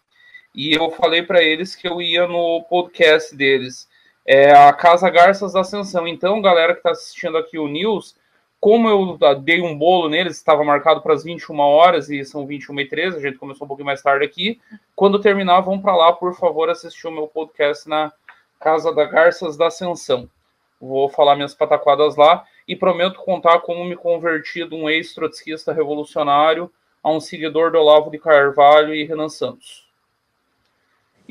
e 0.55 0.73
eu 0.73 0.89
falei 0.91 1.21
para 1.21 1.43
eles 1.43 1.75
que 1.75 1.87
eu 1.87 2.01
ia 2.01 2.27
no 2.27 2.63
podcast 2.63 3.35
deles. 3.35 3.87
É 4.25 4.51
a 4.51 4.71
Casa 4.71 5.09
Garças 5.09 5.53
da 5.53 5.61
Ascensão. 5.61 6.07
Então, 6.07 6.41
galera 6.41 6.73
que 6.73 6.79
está 6.79 6.91
assistindo 6.91 7.37
aqui 7.37 7.57
o 7.57 7.67
News, 7.67 8.15
como 8.59 8.87
eu 8.87 9.17
dei 9.39 9.59
um 9.61 9.75
bolo 9.75 10.07
neles, 10.07 10.37
estava 10.37 10.63
marcado 10.63 11.01
para 11.01 11.15
as 11.15 11.23
21 11.23 11.59
horas 11.59 12.11
e 12.11 12.23
são 12.23 12.45
21 12.45 12.79
e 12.81 12.87
13, 12.87 13.17
a 13.17 13.19
gente 13.19 13.39
começou 13.39 13.65
um 13.65 13.67
pouquinho 13.67 13.87
mais 13.87 14.03
tarde 14.03 14.23
aqui. 14.23 14.61
Quando 14.95 15.19
terminar, 15.19 15.61
vão 15.61 15.81
para 15.81 15.95
lá, 15.95 16.13
por 16.13 16.35
favor, 16.35 16.69
assistir 16.69 17.07
o 17.07 17.11
meu 17.11 17.27
podcast 17.27 17.89
na 17.89 18.13
Casa 18.59 18.93
da 18.93 19.05
Garças 19.05 19.57
da 19.57 19.67
Ascensão. 19.67 20.29
Vou 20.79 21.09
falar 21.09 21.35
minhas 21.35 21.55
pataquadas 21.55 22.15
lá 22.15 22.45
e 22.67 22.75
prometo 22.75 23.19
contar 23.21 23.59
como 23.61 23.83
me 23.83 23.95
converti 23.95 24.63
de 24.67 24.75
um 24.75 24.87
ex-trotskista 24.87 25.73
revolucionário 25.73 26.71
a 27.03 27.11
um 27.11 27.19
seguidor 27.19 27.71
do 27.71 27.79
Olavo 27.79 28.11
de 28.11 28.19
Carvalho 28.19 28.93
e 28.93 29.03
Renan 29.03 29.29
Santos. 29.29 29.90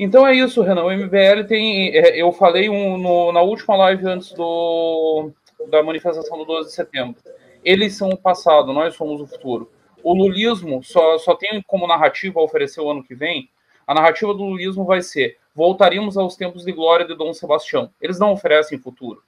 Então 0.03 0.25
é 0.25 0.33
isso, 0.33 0.63
Renan. 0.63 0.83
O 0.83 0.91
MBL 0.91 1.43
tem. 1.47 1.95
É, 1.95 2.19
eu 2.19 2.31
falei 2.31 2.67
um, 2.67 2.97
no, 2.97 3.31
na 3.31 3.41
última 3.41 3.75
live 3.75 4.07
antes 4.07 4.33
do, 4.33 5.29
da 5.69 5.83
manifestação 5.83 6.39
do 6.39 6.43
12 6.43 6.69
de 6.69 6.73
setembro. 6.73 7.21
Eles 7.63 7.95
são 7.95 8.09
o 8.09 8.17
passado, 8.17 8.73
nós 8.73 8.95
somos 8.95 9.21
o 9.21 9.27
futuro. 9.27 9.69
O 10.01 10.15
lulismo 10.15 10.83
só, 10.83 11.19
só 11.19 11.35
tem 11.35 11.61
como 11.67 11.85
narrativa 11.85 12.41
oferecer 12.41 12.81
o 12.81 12.89
ano 12.89 13.03
que 13.03 13.13
vem 13.13 13.47
A 13.85 13.93
narrativa 13.93 14.33
do 14.33 14.43
lulismo 14.43 14.83
vai 14.85 15.03
ser: 15.03 15.37
voltaríamos 15.53 16.17
aos 16.17 16.35
tempos 16.35 16.65
de 16.65 16.71
glória 16.71 17.05
de 17.05 17.13
Dom 17.13 17.31
Sebastião. 17.31 17.91
Eles 18.01 18.17
não 18.17 18.31
oferecem 18.31 18.79
futuro. 18.79 19.21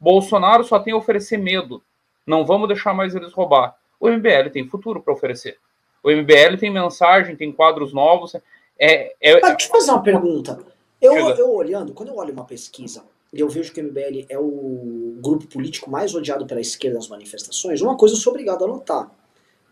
Bolsonaro 0.00 0.64
só 0.64 0.80
tem 0.80 0.92
a 0.92 0.96
oferecer 0.96 1.36
medo. 1.38 1.80
Não 2.26 2.44
vamos 2.44 2.66
deixar 2.66 2.92
mais 2.92 3.14
eles 3.14 3.32
roubar. 3.32 3.76
O 4.00 4.08
MBL 4.08 4.50
tem 4.52 4.66
futuro 4.66 5.00
para 5.00 5.14
oferecer. 5.14 5.56
O 6.02 6.10
MBL 6.10 6.56
tem 6.58 6.68
mensagem, 6.68 7.36
tem 7.36 7.52
quadros 7.52 7.92
novos. 7.92 8.34
É, 8.78 9.14
é, 9.20 9.40
Mas 9.40 9.56
deixa 9.56 9.66
eu 9.66 9.70
fazer 9.70 9.90
uma 9.90 10.02
pergunta. 10.02 10.58
Eu, 11.00 11.14
eu 11.14 11.54
olhando, 11.54 11.92
quando 11.92 12.10
eu 12.10 12.16
olho 12.16 12.32
uma 12.32 12.44
pesquisa 12.44 13.04
e 13.32 13.40
eu 13.40 13.48
vejo 13.48 13.72
que 13.72 13.80
o 13.80 13.84
MBL 13.84 14.26
é 14.28 14.38
o 14.38 15.18
grupo 15.20 15.46
político 15.46 15.90
mais 15.90 16.14
odiado 16.14 16.46
pela 16.46 16.60
esquerda 16.60 16.96
nas 16.96 17.08
manifestações, 17.08 17.80
uma 17.80 17.96
coisa 17.96 18.14
eu 18.14 18.18
sou 18.18 18.32
obrigado 18.32 18.64
a 18.64 18.68
notar: 18.68 19.10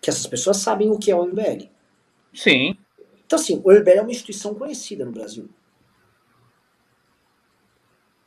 que 0.00 0.10
essas 0.10 0.26
pessoas 0.26 0.58
sabem 0.58 0.90
o 0.90 0.98
que 0.98 1.10
é 1.10 1.16
o 1.16 1.24
MBL. 1.24 1.68
Sim. 2.32 2.76
Então, 3.26 3.38
assim, 3.38 3.60
o 3.64 3.72
MBL 3.72 3.90
é 3.90 4.02
uma 4.02 4.10
instituição 4.10 4.54
conhecida 4.54 5.04
no 5.04 5.12
Brasil. 5.12 5.48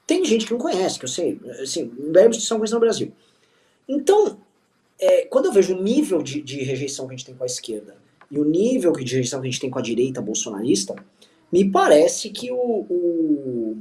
Tem 0.08 0.24
gente 0.24 0.46
que 0.46 0.54
não 0.54 0.60
conhece, 0.60 0.98
que 0.98 1.06
eu 1.06 1.10
sei. 1.10 1.40
Assim, 1.62 1.84
o 1.84 2.08
MBL 2.08 2.20
é 2.20 2.22
uma 2.24 2.30
instituição 2.30 2.58
conhecida 2.58 2.80
no 2.80 2.86
Brasil. 2.86 3.14
Então, 3.88 4.40
é, 5.00 5.26
quando 5.26 5.46
eu 5.46 5.52
vejo 5.52 5.76
o 5.76 5.82
nível 5.82 6.22
de, 6.24 6.42
de, 6.42 6.64
rejeição 6.64 7.08
que 7.08 7.14
a 7.14 7.18
gente 7.18 7.26
tem 7.26 7.36
com 7.36 7.44
a 7.44 7.48
esquerda 7.48 7.98
e 8.30 8.40
o 8.40 8.44
nível 8.44 8.92
de 8.92 9.00
rejeição 9.00 9.42
que 9.42 9.48
a 9.48 9.52
gente 9.52 9.62
tem 9.62 9.70
com 9.70 9.80
a 9.80 9.82
direita 9.82 10.22
bolsonarista, 10.22 10.96
me 11.52 11.70
parece 11.70 12.30
que 12.30 12.52
o, 12.52 12.58
o, 12.58 13.78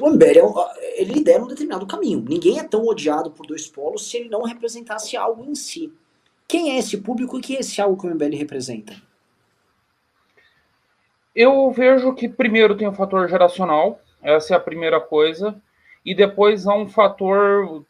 o 0.00 0.10
MBL 0.10 0.60
é, 0.78 1.02
ele 1.02 1.14
lidera 1.14 1.42
um 1.42 1.48
determinado 1.48 1.86
caminho. 1.86 2.24
Ninguém 2.26 2.58
é 2.58 2.64
tão 2.64 2.84
odiado 2.86 3.30
por 3.30 3.46
dois 3.46 3.66
polos 3.66 4.08
se 4.08 4.18
ele 4.18 4.28
não 4.28 4.42
representasse 4.42 5.16
algo 5.16 5.44
em 5.44 5.54
si. 5.54 5.92
Quem 6.46 6.70
é 6.70 6.78
esse 6.78 6.96
público 6.98 7.38
e 7.38 7.42
que 7.42 7.56
é 7.56 7.60
esse 7.60 7.80
algo 7.80 8.00
que 8.00 8.06
o 8.06 8.14
MBL 8.14 8.36
representa? 8.36 8.96
Eu 11.34 11.70
vejo 11.70 12.14
que 12.14 12.28
primeiro 12.28 12.76
tem 12.76 12.88
o 12.88 12.94
fator 12.94 13.28
geracional, 13.28 14.00
essa 14.22 14.54
é 14.54 14.56
a 14.56 14.60
primeira 14.60 15.00
coisa, 15.00 15.60
e 16.04 16.14
depois 16.14 16.66
há 16.66 16.74
um 16.74 16.88
fator 16.88 17.84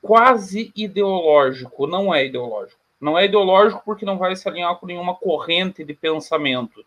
quase 0.00 0.72
ideológico, 0.76 1.86
não 1.86 2.14
é 2.14 2.26
ideológico. 2.26 2.83
Não 3.04 3.18
é 3.18 3.26
ideológico 3.26 3.82
porque 3.84 4.06
não 4.06 4.16
vai 4.16 4.34
se 4.34 4.48
alinhar 4.48 4.74
com 4.76 4.86
nenhuma 4.86 5.14
corrente 5.14 5.84
de 5.84 5.92
pensamento. 5.92 6.82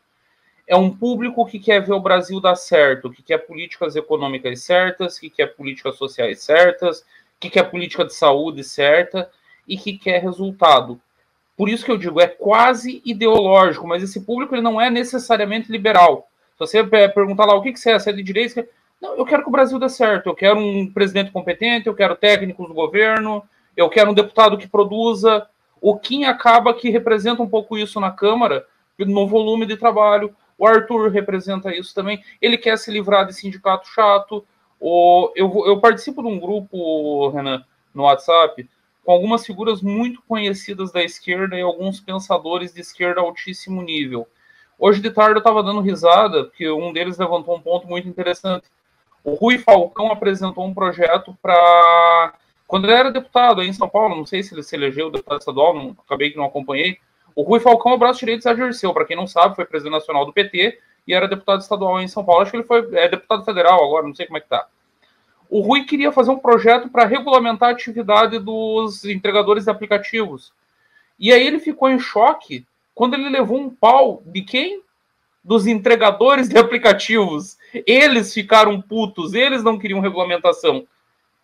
É 0.66 0.76
um 0.76 0.90
público 0.90 1.46
que 1.46 1.60
quer 1.60 1.80
ver 1.80 1.94
o 1.94 2.00
Brasil 2.00 2.42
dar 2.42 2.56
certo, 2.56 3.12
que 3.12 3.22
quer 3.22 3.38
políticas 3.38 3.96
econômicas 3.96 4.64
certas, 4.64 5.20
que 5.20 5.30
quer 5.30 5.56
políticas 5.56 5.96
sociais 5.96 6.42
certas, 6.42 7.06
que 7.40 7.52
quer 7.52 7.70
política 7.70 8.04
de 8.04 8.16
saúde 8.16 8.64
certa 8.64 9.30
e 9.68 9.78
que 9.78 9.96
quer 9.96 10.20
resultado. 10.20 11.00
Por 11.56 11.70
isso 11.70 11.86
que 11.86 11.92
eu 11.92 11.98
digo, 12.00 12.20
é 12.20 12.26
quase 12.28 13.00
ideológico, 13.06 13.88
mas 13.88 14.02
esse 14.02 14.22
público 14.22 14.56
ele 14.56 14.64
não 14.64 14.82
é 14.82 14.90
necessariamente 14.90 15.72
liberal. 15.72 16.28
Se 16.54 16.60
você 16.60 16.84
perguntar 16.84 17.46
lá 17.46 17.54
o 17.54 17.62
que, 17.62 17.72
que 17.72 17.80
você 17.80 17.92
é, 17.92 18.00
você 18.00 18.10
é 18.10 18.14
de 18.14 18.24
direita, 18.24 18.68
não, 19.00 19.16
eu 19.16 19.24
quero 19.24 19.44
que 19.44 19.50
o 19.50 19.52
Brasil 19.52 19.78
dê 19.78 19.88
certo, 19.88 20.30
eu 20.30 20.36
quero 20.36 20.58
um 20.58 20.92
presidente 20.92 21.30
competente, 21.30 21.86
eu 21.86 21.94
quero 21.94 22.16
técnicos 22.16 22.68
do 22.68 22.74
governo, 22.74 23.44
eu 23.76 23.88
quero 23.88 24.10
um 24.10 24.16
deputado 24.16 24.58
que 24.58 24.68
produza. 24.68 25.48
O 25.82 25.98
Kim 25.98 26.24
acaba 26.26 26.74
que 26.74 26.90
representa 26.90 27.42
um 27.42 27.50
pouco 27.50 27.78
isso 27.78 28.00
na 28.00 28.12
Câmara, 28.12 28.66
no 29.00 29.28
volume 29.28 29.66
de 29.66 29.78
trabalho. 29.78 30.36
O 30.58 30.66
Arthur 30.66 31.10
representa 31.10 31.76
isso 31.76 31.94
também. 31.94 32.24
Ele 32.42 32.58
quer 32.58 32.78
se 32.78 32.92
livrar 32.92 33.26
de 33.26 33.34
sindicato 33.34 33.88
chato. 33.88 34.46
O, 34.80 35.32
eu, 35.36 35.52
eu 35.66 35.80
participo 35.80 36.22
de 36.22 36.28
um 36.28 36.40
grupo, 36.40 37.30
Renan, 37.30 37.64
no 37.94 38.04
WhatsApp, 38.04 38.68
com 39.04 39.12
algumas 39.12 39.46
figuras 39.46 39.82
muito 39.82 40.22
conhecidas 40.28 40.92
da 40.92 41.04
esquerda 41.04 41.56
e 41.56 41.62
alguns 41.62 42.00
pensadores 42.00 42.74
de 42.74 42.82
esquerda 42.82 43.22
altíssimo 43.22 43.82
nível. 43.82 44.28
Hoje 44.80 45.02
de 45.02 45.10
tarde 45.10 45.36
eu 45.36 45.40
estava 45.40 45.64
dando 45.64 45.82
risada, 45.82 46.46
porque 46.46 46.70
um 46.70 46.94
deles 46.94 47.18
levantou 47.18 47.56
um 47.56 47.62
ponto 47.62 47.88
muito 47.88 48.08
interessante. 48.08 48.68
O 49.24 49.34
Rui 49.34 49.58
Falcão 49.58 50.12
apresentou 50.12 50.66
um 50.66 50.74
projeto 50.74 51.38
para. 51.42 52.34
Quando 52.68 52.86
ele 52.86 52.94
era 52.94 53.12
deputado 53.12 53.62
aí 53.62 53.68
em 53.68 53.74
São 53.74 53.88
Paulo, 53.88 54.16
não 54.16 54.26
sei 54.26 54.44
se 54.44 54.54
ele 54.54 54.62
se 54.62 54.76
elegeu 54.76 55.10
deputado 55.10 55.40
estadual, 55.40 55.74
não, 55.74 55.96
acabei 56.06 56.32
que 56.32 56.38
não 56.38 56.46
acompanhei. 56.46 56.98
O 57.34 57.44
Rui 57.44 57.60
Falcão, 57.60 57.94
o 57.94 57.98
braço 57.98 58.20
direito, 58.20 58.48
exerceu. 58.48 58.94
Para 58.94 59.06
quem 59.06 59.16
não 59.16 59.28
sabe, 59.28 59.56
foi 59.56 59.66
presidente 59.66 59.94
nacional 59.94 60.26
do 60.26 60.34
PT 60.34 60.80
e 61.08 61.14
era 61.14 61.28
deputado 61.28 61.62
estadual 61.62 62.02
em 62.02 62.08
São 62.08 62.26
Paulo. 62.26 62.42
Acho 62.42 62.52
que 62.52 62.58
ele 62.58 62.64
foi 62.64 62.88
é, 62.94 63.08
deputado 63.08 63.46
federal 63.46 63.84
agora, 63.84 64.06
não 64.06 64.14
sei 64.14 64.26
como 64.26 64.38
é 64.38 64.42
que 64.42 64.50
tá 64.50 64.68
o 65.50 65.62
Rui 65.62 65.86
queria 65.86 66.12
fazer 66.12 66.32
um 66.32 66.40
projeto 66.40 66.90
para 66.90 67.06
regulamentar 67.06 67.70
a 67.70 67.72
atividade 67.72 68.40
dos 68.40 69.06
entregadores 69.06 69.66
de 69.66 69.72
aplicativos. 69.72 70.52
E 71.20 71.32
aí 71.32 71.46
ele 71.46 71.60
ficou 71.60 71.90
em 71.90 72.00
choque 72.00 72.66
quando 72.94 73.14
ele 73.14 73.30
levou 73.30 73.60
um 73.60 73.70
pau 73.70 74.22
de 74.26 74.42
quem? 74.42 74.82
Dos 75.44 75.66
entregadores 75.66 76.50
de 76.50 76.58
aplicativos. 76.58 77.58
Eles 77.86 78.34
ficaram 78.34 78.82
putos, 78.82 79.34
eles 79.34 79.64
não 79.64 79.80
queriam 79.80 80.02
regulamentação. 80.02 80.86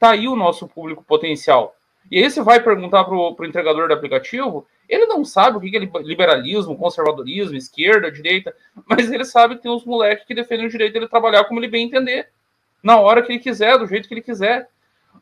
Tá 0.04 0.10
aí 0.10 0.28
o 0.28 0.36
nosso 0.36 0.68
público 0.68 1.02
potencial. 1.02 1.78
E 2.12 2.22
aí 2.22 2.30
você 2.30 2.42
vai 2.42 2.60
perguntar 2.62 3.06
para 3.06 3.16
o 3.16 3.46
entregador 3.46 3.88
de 3.88 3.94
aplicativo, 3.94 4.68
ele 4.90 5.06
não 5.06 5.24
sabe 5.24 5.56
o 5.56 5.62
que 5.62 5.78
é 5.78 5.80
liberalismo, 6.02 6.78
conservadorismo, 6.78 7.56
esquerda, 7.56 8.12
direita, 8.12 8.54
mas 8.86 9.10
ele 9.10 9.24
sabe 9.24 9.56
que 9.56 9.62
tem 9.62 9.72
uns 9.72 9.86
moleques 9.86 10.26
que 10.26 10.36
defendem 10.36 10.66
o 10.66 10.70
direito 10.70 10.92
dele 10.92 11.08
trabalhar 11.08 11.46
como 11.46 11.58
ele 11.62 11.70
bem 11.70 11.86
entender 11.86 12.28
na 12.84 13.00
hora 13.00 13.22
que 13.22 13.32
ele 13.32 13.40
quiser, 13.40 13.78
do 13.78 13.88
jeito 13.88 14.10
que 14.10 14.14
ele 14.14 14.22
quiser. 14.22 14.68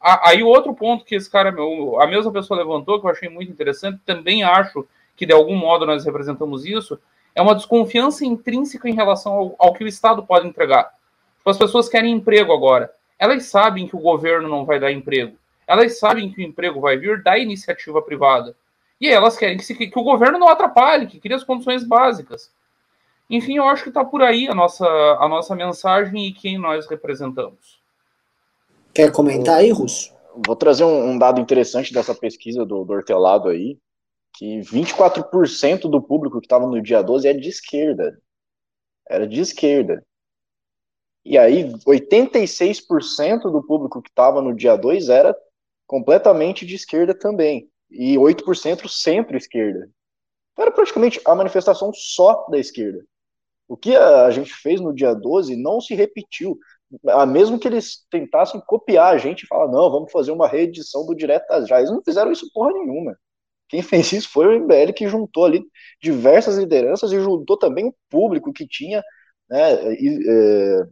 Aí 0.02 0.42
outro 0.42 0.74
ponto 0.74 1.06
que 1.06 1.14
esse 1.14 1.30
cara, 1.30 1.54
a 2.00 2.08
mesma 2.08 2.32
pessoa 2.32 2.58
levantou, 2.58 3.00
que 3.00 3.06
eu 3.06 3.12
achei 3.12 3.30
muito 3.30 3.52
interessante, 3.52 4.02
também 4.04 4.42
acho 4.42 4.84
que 5.16 5.28
de 5.28 5.34
algum 5.34 5.56
modo 5.56 5.86
nós 5.86 6.04
representamos 6.04 6.66
isso, 6.66 7.00
é 7.36 7.42
uma 7.44 7.54
desconfiança 7.54 8.26
intrínseca 8.26 8.90
em 8.90 8.96
relação 8.96 9.32
ao, 9.32 9.56
ao 9.60 9.74
que 9.76 9.84
o 9.84 9.88
Estado 9.88 10.24
pode 10.24 10.48
entregar. 10.48 10.86
Tipo, 11.38 11.52
as 11.52 11.58
pessoas 11.60 11.88
querem 11.88 12.12
emprego 12.12 12.52
agora. 12.52 12.92
Elas 13.22 13.46
sabem 13.46 13.88
que 13.88 13.96
o 13.96 14.00
governo 14.00 14.50
não 14.50 14.66
vai 14.66 14.80
dar 14.80 14.92
emprego. 14.92 15.38
Elas 15.68 16.00
sabem 16.00 16.32
que 16.32 16.42
o 16.42 16.44
emprego 16.44 16.82
vai 16.82 16.98
vir 16.98 17.22
da 17.22 17.38
iniciativa 17.38 18.02
privada. 18.02 18.56
E 19.00 19.08
elas 19.08 19.38
querem 19.38 19.58
que, 19.58 19.64
se, 19.64 19.76
que 19.76 20.00
o 20.00 20.04
governo 20.04 20.40
não 20.40 20.50
atrapalhe, 20.50 21.06
que 21.06 21.20
crie 21.20 21.36
as 21.36 21.44
condições 21.44 21.84
básicas. 21.84 22.52
Enfim, 23.30 23.58
eu 23.58 23.66
acho 23.66 23.84
que 23.84 23.90
está 23.90 24.04
por 24.04 24.24
aí 24.24 24.48
a 24.48 24.56
nossa, 24.56 24.88
a 24.88 25.28
nossa 25.28 25.56
mensagem 25.56 26.26
e 26.26 26.34
quem 26.34 26.58
nós 26.58 26.88
representamos. 26.88 27.80
Quer 28.92 29.12
comentar 29.12 29.60
aí, 29.60 29.70
Russo? 29.70 30.12
Vou 30.44 30.56
trazer 30.56 30.84
um, 30.84 31.12
um 31.12 31.18
dado 31.20 31.40
interessante 31.40 31.94
dessa 31.94 32.16
pesquisa 32.16 32.66
do, 32.66 32.84
do 32.84 32.92
Hortelado 32.92 33.50
aí, 33.50 33.78
que 34.34 34.62
24% 34.62 35.82
do 35.82 36.02
público 36.02 36.40
que 36.40 36.48
estava 36.48 36.66
no 36.66 36.82
dia 36.82 37.04
12 37.04 37.28
é 37.28 37.34
de 37.34 37.50
esquerda. 37.50 38.20
Era 39.08 39.28
de 39.28 39.40
esquerda. 39.40 40.04
E 41.24 41.38
aí, 41.38 41.72
86% 41.86 43.52
do 43.52 43.64
público 43.64 44.02
que 44.02 44.10
estava 44.10 44.42
no 44.42 44.56
dia 44.56 44.76
2 44.76 45.10
era 45.10 45.36
completamente 45.86 46.66
de 46.66 46.76
esquerda 46.76 47.14
também. 47.14 47.70
E 47.90 48.18
8% 48.18 48.88
centro-esquerda. 48.88 49.90
Era 50.58 50.72
praticamente 50.72 51.20
a 51.26 51.36
manifestação 51.36 51.92
só 51.94 52.46
da 52.50 52.58
esquerda. 52.58 53.04
O 53.68 53.78
que 53.78 53.96
a 53.96 54.30
gente 54.32 54.54
fez 54.54 54.82
no 54.82 54.94
dia 54.94 55.14
12 55.14 55.56
não 55.56 55.80
se 55.80 55.96
repetiu. 55.96 56.58
Ah, 57.08 57.26
mesmo 57.26 57.58
que 57.58 57.68
eles 57.68 58.06
tentassem 58.10 58.62
copiar 58.68 59.14
a 59.14 59.18
gente 59.18 59.44
e 59.44 59.48
falar, 59.48 59.68
não, 59.72 59.90
vamos 59.90 60.12
fazer 60.12 60.32
uma 60.32 60.48
reedição 60.48 61.06
do 61.06 61.16
Diretas 61.16 61.68
Já, 61.68 61.78
eles 61.78 61.90
não 61.92 62.02
fizeram 62.04 62.32
isso 62.32 62.52
porra 62.54 62.74
nenhuma. 62.74 63.18
Quem 63.70 63.82
fez 63.84 64.12
isso 64.12 64.30
foi 64.30 64.48
o 64.48 64.60
MBL 64.60 64.94
que 64.94 65.08
juntou 65.08 65.46
ali 65.46 65.64
diversas 66.02 66.58
lideranças 66.58 67.12
e 67.12 67.22
juntou 67.22 67.58
também 67.58 67.88
o 67.88 67.96
público 68.10 68.52
que 68.52 68.68
tinha 68.68 69.02
né, 69.50 69.94
e, 69.94 70.20
é, 70.30 70.88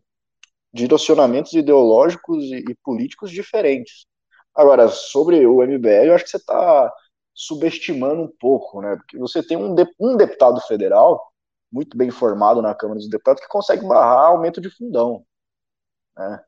direcionamentos 0.74 1.54
ideológicos 1.54 2.44
e, 2.46 2.58
e, 2.70 2.76
políticos 2.84 3.32
diferentes. 3.32 4.06
Agora, 4.56 4.88
sobre 4.88 5.46
o 5.46 5.62
MBL, 5.64 6.08
eu 6.08 6.16
acho 6.16 6.26
que 6.26 6.30
você 6.30 6.38
está 6.38 6.92
subestimando 7.34 8.22
um 8.22 8.32
pouco, 8.40 8.82
né? 8.82 8.96
Porque 8.98 9.18
você 9.18 9.42
tem 9.42 9.58
um, 9.58 9.74
de, 9.74 9.88
um 10.00 10.18
deputado 10.18 10.60
federal 10.62 11.32
muito 11.72 11.98
bem 11.98 12.10
formado 12.10 12.62
na 12.62 12.74
Câmara 12.74 13.00
dos 13.00 13.10
Deputados, 13.10 13.42
que 13.42 13.48
consegue 13.48 13.86
barrar 13.88 14.28
aumento 14.28 14.60
de 14.60 14.70
fundão. 14.70 15.24
Né? 16.18 16.42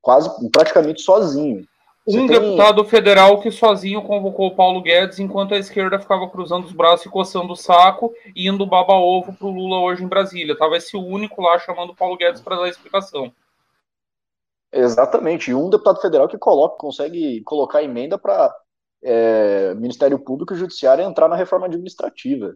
Quase, 0.00 0.30
praticamente 0.50 1.02
sozinho. 1.02 1.66
Você 2.06 2.18
um 2.18 2.26
tem... 2.26 2.38
deputado 2.38 2.84
federal 2.84 3.40
que 3.40 3.50
sozinho 3.50 4.02
convocou 4.02 4.48
o 4.48 4.54
Paulo 4.54 4.82
Guedes, 4.82 5.18
enquanto 5.18 5.54
a 5.54 5.58
esquerda 5.58 5.98
ficava 5.98 6.28
cruzando 6.28 6.64
os 6.66 6.72
braços 6.72 7.06
e 7.06 7.10
coçando 7.10 7.52
o 7.52 7.56
saco 7.56 8.12
e 8.34 8.48
indo 8.48 8.66
baba-ovo 8.66 9.32
pro 9.32 9.48
Lula 9.48 9.78
hoje 9.80 10.04
em 10.04 10.08
Brasília. 10.08 10.56
Tava 10.56 10.76
esse 10.76 10.96
único 10.96 11.40
lá 11.40 11.58
chamando 11.58 11.90
o 11.90 11.96
Paulo 11.96 12.16
Guedes 12.16 12.42
para 12.42 12.56
dar 12.56 12.68
explicação. 12.68 13.32
Exatamente. 14.74 15.50
E 15.50 15.54
um 15.54 15.70
deputado 15.70 16.00
federal 16.00 16.28
que 16.28 16.38
coloca, 16.38 16.76
consegue 16.76 17.42
colocar 17.42 17.82
emenda 17.82 18.18
para 18.18 18.54
é, 19.02 19.74
Ministério 19.74 20.18
Público 20.18 20.54
e 20.54 20.56
Judiciário 20.56 21.04
entrar 21.04 21.28
na 21.28 21.36
reforma 21.36 21.66
administrativa. 21.66 22.54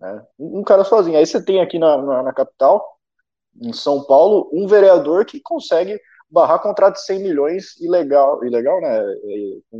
Né? 0.00 0.22
Um 0.38 0.62
cara 0.62 0.84
sozinho. 0.84 1.18
Aí 1.18 1.26
você 1.26 1.42
tem 1.42 1.60
aqui 1.60 1.78
na, 1.78 1.96
na, 1.96 2.22
na, 2.24 2.32
capital, 2.32 2.84
em 3.60 3.72
São 3.72 4.02
Paulo, 4.02 4.50
um 4.52 4.66
vereador 4.66 5.24
que 5.24 5.40
consegue 5.40 6.00
barrar 6.28 6.60
contrato 6.60 6.94
de 6.94 7.04
100 7.04 7.22
milhões 7.22 7.80
ilegal, 7.80 8.44
ilegal 8.44 8.80
né? 8.80 8.98
É, 8.98 9.78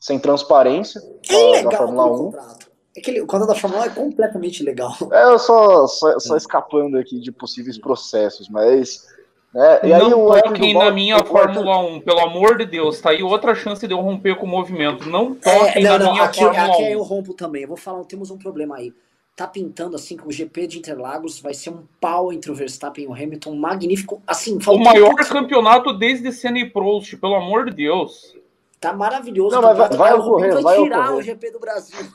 sem 0.00 0.18
transparência 0.18 1.00
é 1.28 1.50
ilegal 1.50 1.70
da 1.70 1.76
Fórmula 1.76 2.12
1. 2.12 2.16
Contrato. 2.16 2.68
Aquele, 2.96 3.20
o 3.20 3.26
quadro 3.26 3.46
da 3.46 3.54
Fórmula 3.54 3.82
1 3.82 3.84
é 3.84 3.90
completamente 3.90 4.62
legal. 4.64 4.92
É, 5.12 5.38
só, 5.38 5.86
só, 5.86 6.18
só 6.18 6.36
escapando 6.36 6.98
aqui 6.98 7.20
de 7.20 7.30
possíveis 7.30 7.78
processos, 7.78 8.48
mas. 8.48 9.06
Né, 9.54 9.80
e 9.82 9.92
aí 9.94 10.00
não 10.10 10.24
o 10.26 10.32
Arthur 10.32 10.48
toquem 10.52 10.74
na 10.74 10.90
minha 10.90 11.16
o 11.16 11.18
Arthur- 11.20 11.30
Fórmula 11.32 11.78
1, 11.78 12.00
pelo 12.00 12.20
amor 12.20 12.58
de 12.58 12.66
Deus. 12.66 13.00
Tá 13.00 13.10
aí 13.10 13.22
outra 13.22 13.54
chance 13.54 13.86
de 13.86 13.94
eu 13.94 14.00
romper 14.00 14.36
com 14.36 14.44
o 14.44 14.48
movimento. 14.48 15.08
Não 15.08 15.36
É, 15.42 15.58
toquem 15.66 15.82
não, 15.84 15.92
na 15.92 15.98
não, 16.04 16.12
minha 16.12 16.24
aqui, 16.24 16.40
Fórmula 16.40 16.64
aqui 16.66 16.82
1. 16.82 16.86
eu 16.88 17.02
rompo 17.02 17.32
também. 17.34 17.62
Eu 17.62 17.68
vou 17.68 17.76
falar, 17.76 18.04
temos 18.04 18.30
um 18.30 18.36
problema 18.38 18.76
aí. 18.76 18.92
Tá 19.34 19.46
pintando 19.46 19.94
assim 19.96 20.16
com 20.16 20.28
o 20.28 20.32
GP 20.32 20.66
de 20.66 20.78
Interlagos, 20.78 21.40
vai 21.40 21.54
ser 21.54 21.70
um 21.70 21.84
pau 22.00 22.32
entre 22.32 22.50
o 22.50 22.54
Verstappen 22.54 23.04
e 23.04 23.06
o 23.06 23.12
Hamilton, 23.14 23.54
magnífico. 23.54 24.20
Assim, 24.26 24.58
O 24.66 24.78
maior 24.78 25.12
um 25.12 25.14
campeonato 25.16 25.92
desde 25.92 26.30
Senna 26.32 26.58
e 26.58 26.68
Prost, 26.68 27.16
pelo 27.16 27.36
amor 27.36 27.64
de 27.66 27.70
Deus. 27.76 28.36
Tá 28.80 28.92
maravilhoso. 28.92 29.54
Não, 29.54 29.60
o 29.60 29.62
mas 29.62 29.78
vai- 29.78 29.88
vai 29.96 30.12
Aí 30.12 30.18
o 30.18 30.22
Rubinho 30.22 30.34
ocorrer, 30.36 30.52
vai 30.54 30.62
vai 30.62 30.82
tirar 30.84 30.98
ocorrer. 31.04 31.18
o 31.18 31.22
GP 31.22 31.50
do 31.52 31.58
Brasil. 31.60 31.96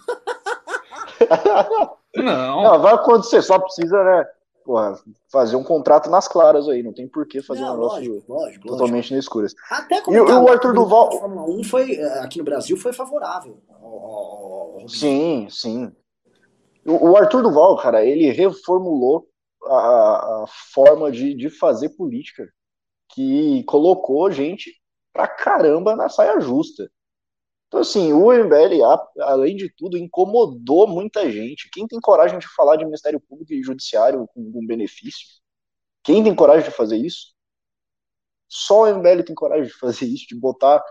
Não. 2.16 2.64
Não, 2.64 2.80
vai 2.82 2.94
acontecer, 2.94 3.42
só 3.42 3.58
precisa, 3.60 4.04
né? 4.04 4.26
Porra, 4.64 4.98
fazer 5.32 5.56
um 5.58 5.64
contrato 5.64 6.10
nas 6.10 6.28
claras 6.28 6.70
aí, 6.70 6.82
não 6.82 6.94
tem 6.94 7.08
por 7.08 7.28
que 7.28 7.42
fazer 7.42 7.62
Não, 7.62 7.72
um 7.72 7.74
negócio 7.74 7.98
lógico, 8.12 8.14
lógico, 8.34 8.34
lógico. 8.44 8.68
totalmente 8.68 9.12
no 9.14 9.20
escuras. 9.20 9.54
Até 9.70 9.98
E 9.98 10.00
o- 10.00 10.04
comentar, 10.04 10.30
e 10.36 10.40
o 10.40 10.50
Arthur 10.50 10.70
a 10.70 10.74
Duval- 10.74 11.12
Fórmula 11.20 11.44
1 11.50 11.64
foi, 11.66 12.02
aqui 12.02 12.38
no 12.40 12.46
Brasil 12.46 12.78
foi 12.78 12.94
favorável. 12.94 13.60
Sim, 14.88 15.48
sim. 15.50 15.92
O, 16.86 17.12
o 17.12 17.18
Arthur 17.18 17.42
Duval, 17.44 17.78
cara, 17.78 18.06
ele 18.06 18.32
reformulou 18.32 19.28
a, 19.66 20.44
a 20.44 20.46
forma 20.74 21.12
de, 21.12 21.34
de 21.34 21.50
fazer 21.50 21.90
política, 21.90 22.48
que 23.14 23.64
colocou 23.66 24.30
gente 24.32 24.72
pra 25.14 25.28
caramba 25.28 25.96
na 25.96 26.10
saia 26.10 26.40
justa. 26.40 26.90
Então, 27.74 27.82
assim, 27.82 28.14
o 28.14 28.32
MBL, 28.32 28.84
além 29.22 29.56
de 29.56 29.68
tudo, 29.68 29.98
incomodou 29.98 30.86
muita 30.88 31.28
gente. 31.32 31.72
Quem 31.72 31.88
tem 31.88 32.00
coragem 32.00 32.38
de 32.38 32.48
falar 32.56 32.76
de 32.76 32.86
Ministério 32.86 33.20
Público 33.20 33.52
e 33.52 33.64
Judiciário 33.64 34.28
com, 34.28 34.52
com 34.52 34.68
benefício? 34.68 35.28
Quem 36.04 36.24
tem 36.24 36.36
coragem 36.36 36.70
de 36.70 36.76
fazer 36.76 36.98
isso? 36.98 37.34
Só 38.48 38.84
o 38.84 38.88
MBL 38.88 39.24
tem 39.24 39.34
coragem 39.34 39.66
de 39.66 39.74
fazer 39.74 40.06
isso, 40.06 40.28
de 40.28 40.36
botar 40.40 40.84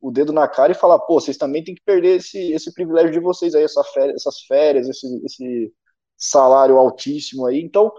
o 0.00 0.10
dedo 0.10 0.32
na 0.32 0.48
cara 0.48 0.72
e 0.72 0.74
falar, 0.74 0.98
pô, 0.98 1.20
vocês 1.20 1.36
também 1.36 1.62
têm 1.62 1.76
que 1.76 1.84
perder 1.84 2.16
esse, 2.16 2.52
esse 2.52 2.74
privilégio 2.74 3.12
de 3.12 3.20
vocês 3.20 3.54
aí, 3.54 3.62
essa 3.62 3.84
férias, 3.84 4.16
essas 4.16 4.40
férias, 4.40 4.88
esse, 4.88 5.06
esse 5.24 5.72
salário 6.16 6.78
altíssimo 6.78 7.46
aí. 7.46 7.60
Então, 7.60 7.92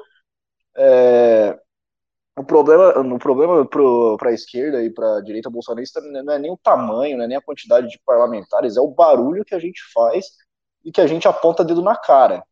é, 0.75 1.57
o 2.37 2.43
problema, 2.43 2.99
o 2.99 3.19
problema 3.19 3.65
para 3.65 4.29
a 4.29 4.33
esquerda 4.33 4.83
e 4.83 4.89
para 4.89 5.17
a 5.17 5.21
direita 5.21 5.49
bolsonarista 5.49 6.01
não 6.01 6.33
é 6.33 6.39
nem 6.39 6.51
o 6.51 6.57
tamanho, 6.57 7.17
não 7.17 7.23
é 7.23 7.27
nem 7.27 7.37
a 7.37 7.41
quantidade 7.41 7.87
de 7.87 7.99
parlamentares, 8.05 8.75
é 8.75 8.81
o 8.81 8.91
barulho 8.91 9.45
que 9.45 9.55
a 9.55 9.59
gente 9.59 9.81
faz 9.93 10.25
e 10.83 10.91
que 10.91 10.99
a 10.99 11.07
gente 11.07 11.27
aponta 11.27 11.63
dedo 11.63 11.81
na 11.81 11.95
cara. 11.95 12.43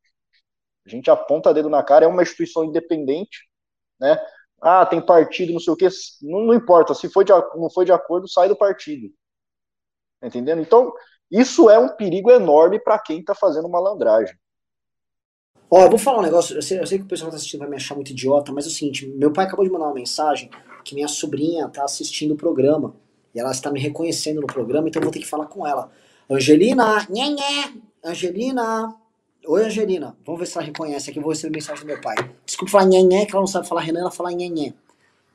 A 0.85 0.89
gente 0.89 1.09
aponta 1.09 1.53
dedo 1.53 1.69
na 1.69 1.83
cara, 1.83 2.05
é 2.05 2.07
uma 2.07 2.23
instituição 2.23 2.63
independente, 2.63 3.47
né? 3.99 4.17
Ah, 4.61 4.85
tem 4.85 5.05
partido, 5.05 5.51
não 5.53 5.59
sei 5.59 5.73
o 5.73 5.75
quê, 5.75 5.89
não, 6.21 6.45
não 6.45 6.53
importa, 6.53 6.93
se 6.93 7.09
foi 7.09 7.25
de, 7.25 7.33
não 7.55 7.69
foi 7.69 7.85
de 7.85 7.91
acordo, 7.91 8.27
sai 8.29 8.47
do 8.47 8.55
partido. 8.55 9.13
Tá 10.21 10.27
Entendendo? 10.27 10.61
Então, 10.61 10.93
isso 11.29 11.69
é 11.69 11.77
um 11.77 11.89
perigo 11.89 12.31
enorme 12.31 12.79
para 12.79 12.97
quem 12.99 13.19
está 13.19 13.35
fazendo 13.35 13.67
malandragem. 13.69 14.35
Ó, 15.75 15.81
eu 15.81 15.89
vou 15.89 15.97
falar 15.97 16.19
um 16.19 16.21
negócio, 16.21 16.55
eu 16.55 16.61
sei, 16.61 16.79
eu 16.79 16.85
sei 16.85 16.99
que 16.99 17.03
o 17.03 17.07
pessoal 17.07 17.31
que 17.31 17.35
tá 17.35 17.37
assistindo 17.37 17.61
vai 17.61 17.69
me 17.69 17.75
achar 17.75 17.95
muito 17.95 18.11
idiota, 18.11 18.51
mas 18.51 18.65
é 18.65 18.67
o 18.67 18.71
seguinte, 18.71 19.07
meu 19.07 19.33
pai 19.33 19.47
acabou 19.47 19.65
de 19.65 19.71
mandar 19.71 19.85
uma 19.85 19.93
mensagem 19.95 20.51
que 20.85 20.93
minha 20.93 21.07
sobrinha 21.07 21.67
tá 21.67 21.83
assistindo 21.83 22.35
o 22.35 22.37
programa, 22.37 22.93
e 23.33 23.39
ela 23.39 23.49
está 23.49 23.71
me 23.71 23.79
reconhecendo 23.79 24.39
no 24.39 24.45
programa, 24.45 24.87
então 24.87 24.99
eu 24.99 25.03
vou 25.03 25.11
ter 25.11 25.17
que 25.17 25.25
falar 25.25 25.47
com 25.47 25.65
ela. 25.65 25.89
Angelina, 26.29 27.07
nhenhé, 27.09 27.73
Angelina, 28.05 28.95
oi 29.47 29.65
Angelina, 29.65 30.15
vamos 30.23 30.41
ver 30.41 30.45
se 30.45 30.55
ela 30.59 30.67
reconhece 30.67 31.09
aqui, 31.09 31.17
eu 31.17 31.23
vou 31.23 31.31
receber 31.31 31.55
mensagem 31.55 31.83
do 31.83 31.87
meu 31.87 31.99
pai. 31.99 32.17
Desculpa 32.45 32.71
falar 32.71 32.85
nhenhé, 32.85 33.25
que 33.25 33.31
ela 33.31 33.41
não 33.41 33.47
sabe 33.47 33.67
falar 33.67 33.81
Renan, 33.81 34.01
ela 34.01 34.11
fala 34.11 34.31
nhenhé. 34.31 34.75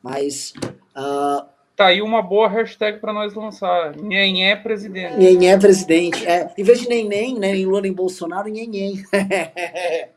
Mas, 0.00 0.52
ah, 0.94 1.48
Tá 1.78 1.86
aí 1.86 2.02
uma 2.02 2.20
boa 2.20 2.48
hashtag 2.48 2.98
pra 2.98 3.12
nós 3.12 3.34
lançar. 3.34 3.96
Nhenhé 3.96 4.56
presidente. 4.56 5.16
Nhenhé 5.16 5.56
presidente. 5.56 6.26
É, 6.26 6.52
em 6.58 6.64
vez 6.64 6.80
de 6.80 6.88
neném, 6.88 7.38
né, 7.38 7.52
nem 7.52 7.64
Lula 7.64 7.82
nem 7.82 7.92
Bolsonaro, 7.92 8.48
nhenhém. 8.48 9.04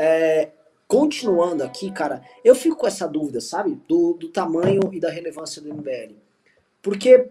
É, 0.00 0.50
continuando 0.86 1.64
aqui, 1.64 1.90
cara, 1.90 2.22
eu 2.44 2.54
fico 2.54 2.76
com 2.76 2.86
essa 2.86 3.08
dúvida, 3.08 3.40
sabe? 3.40 3.80
Do, 3.88 4.12
do 4.12 4.28
tamanho 4.28 4.78
e 4.92 5.00
da 5.00 5.10
relevância 5.10 5.60
do 5.60 5.74
MBL. 5.74 6.14
Porque 6.80 7.28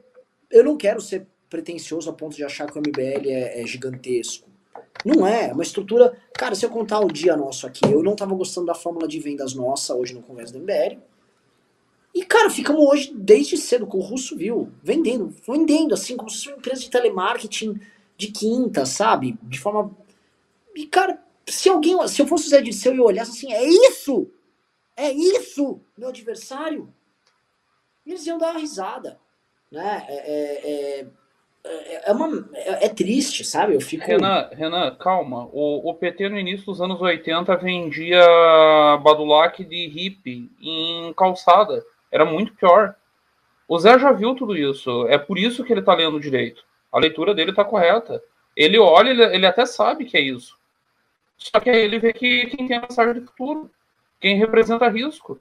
eu 0.52 0.66
não 0.66 0.76
quero 0.76 1.00
ser 1.00 1.26
pretencioso 1.50 2.10
a 2.10 2.14
ponto 2.14 2.36
de 2.36 2.44
achar 2.44 2.70
que 2.70 2.78
o 2.78 2.82
MBL 2.82 3.30
é, 3.30 3.62
é 3.62 3.66
gigantesco. 3.66 4.50
Não 5.06 5.26
é, 5.26 5.48
é 5.48 5.54
uma 5.54 5.64
estrutura. 5.64 6.14
Cara, 6.34 6.56
se 6.56 6.66
eu 6.66 6.70
contar 6.70 7.00
o 7.00 7.08
dia 7.08 7.38
nosso 7.38 7.66
aqui, 7.66 7.86
eu 7.86 8.04
não 8.04 8.18
tava 8.18 8.36
gostando 8.36 8.68
da 8.68 8.76
fórmula 8.76 9.08
de 9.08 9.18
vendas 9.18 9.54
nossa 9.54 9.96
hoje 9.96 10.14
no 10.14 10.22
Congresso 10.22 10.52
do 10.52 10.60
MBL. 10.60 10.98
E, 12.18 12.26
cara, 12.26 12.50
ficamos 12.50 12.84
hoje, 12.84 13.14
desde 13.14 13.56
cedo, 13.56 13.86
com 13.86 14.00
o 14.00 14.02
Russo 14.02 14.36
viu, 14.36 14.72
vendendo, 14.82 15.32
vendendo, 15.48 15.94
assim, 15.94 16.18
como 16.18 16.32
se 16.32 16.38
fosse 16.38 16.48
uma 16.48 16.58
empresa 16.58 16.82
de 16.82 16.90
telemarketing 16.90 17.80
de 18.18 18.32
quinta, 18.32 18.88
sabe? 18.88 19.38
De 19.44 19.60
forma. 19.60 19.96
E, 20.76 20.88
cara, 20.88 21.24
se 21.46 21.70
alguém. 21.70 21.96
Se 22.08 22.20
eu 22.20 22.26
fosse 22.26 22.48
o 22.48 22.50
Zé 22.50 22.60
Dirceu 22.60 22.96
e 22.96 23.00
olhasse 23.00 23.30
assim, 23.30 23.54
é 23.54 23.64
isso! 23.64 24.32
É 24.96 25.12
isso, 25.12 25.80
meu 25.96 26.10
adversário! 26.10 26.92
Eles 28.04 28.26
iam 28.26 28.40
dar 28.40 28.50
uma 28.50 28.60
risada. 28.60 29.20
Né? 29.72 30.06
É, 30.10 30.16
é, 30.16 30.72
é, 30.72 31.08
é, 31.66 32.10
é 32.10 32.12
uma, 32.12 32.50
é, 32.56 32.86
é 32.86 32.90
triste, 32.90 33.44
sabe? 33.44 33.76
Eu 33.76 33.82
fico. 33.82 34.04
Renan, 34.04 34.50
Renan, 34.54 34.96
calma. 34.96 35.48
O, 35.54 35.88
o 35.88 35.94
PT 35.94 36.30
no 36.30 36.40
início 36.40 36.66
dos 36.66 36.82
anos 36.82 37.00
80 37.00 37.56
vendia 37.58 38.26
Badulac 39.04 39.64
de 39.64 39.88
hippie 39.88 40.50
em 40.60 41.14
calçada. 41.14 41.86
Era 42.12 42.26
muito 42.26 42.54
pior. 42.54 42.96
O 43.68 43.78
Zé 43.78 44.00
já 44.00 44.12
viu 44.12 44.34
tudo 44.36 44.56
isso. 44.56 45.08
É 45.08 45.18
por 45.18 45.38
isso 45.38 45.64
que 45.64 45.74
ele 45.74 45.82
tá 45.82 45.94
lendo 45.94 46.20
direito. 46.20 46.64
A 46.92 47.00
leitura 47.00 47.34
dele 47.34 47.54
tá 47.54 47.66
correta. 47.66 48.22
Ele 48.56 48.80
olha, 48.80 49.10
ele, 49.10 49.24
ele 49.24 49.46
até 49.46 49.66
sabe 49.66 50.06
que 50.06 50.18
é 50.18 50.22
isso. 50.22 50.58
Só 51.38 51.60
que 51.60 51.70
aí 51.70 51.80
ele 51.80 52.00
vê 52.00 52.14
que 52.14 52.48
quem 52.48 52.68
tem 52.68 52.78
a 52.78 52.82
mensagem 52.82 53.14
de 53.14 53.22
futuro, 53.22 53.70
quem 54.20 54.38
representa 54.38 54.90
risco. 54.90 55.40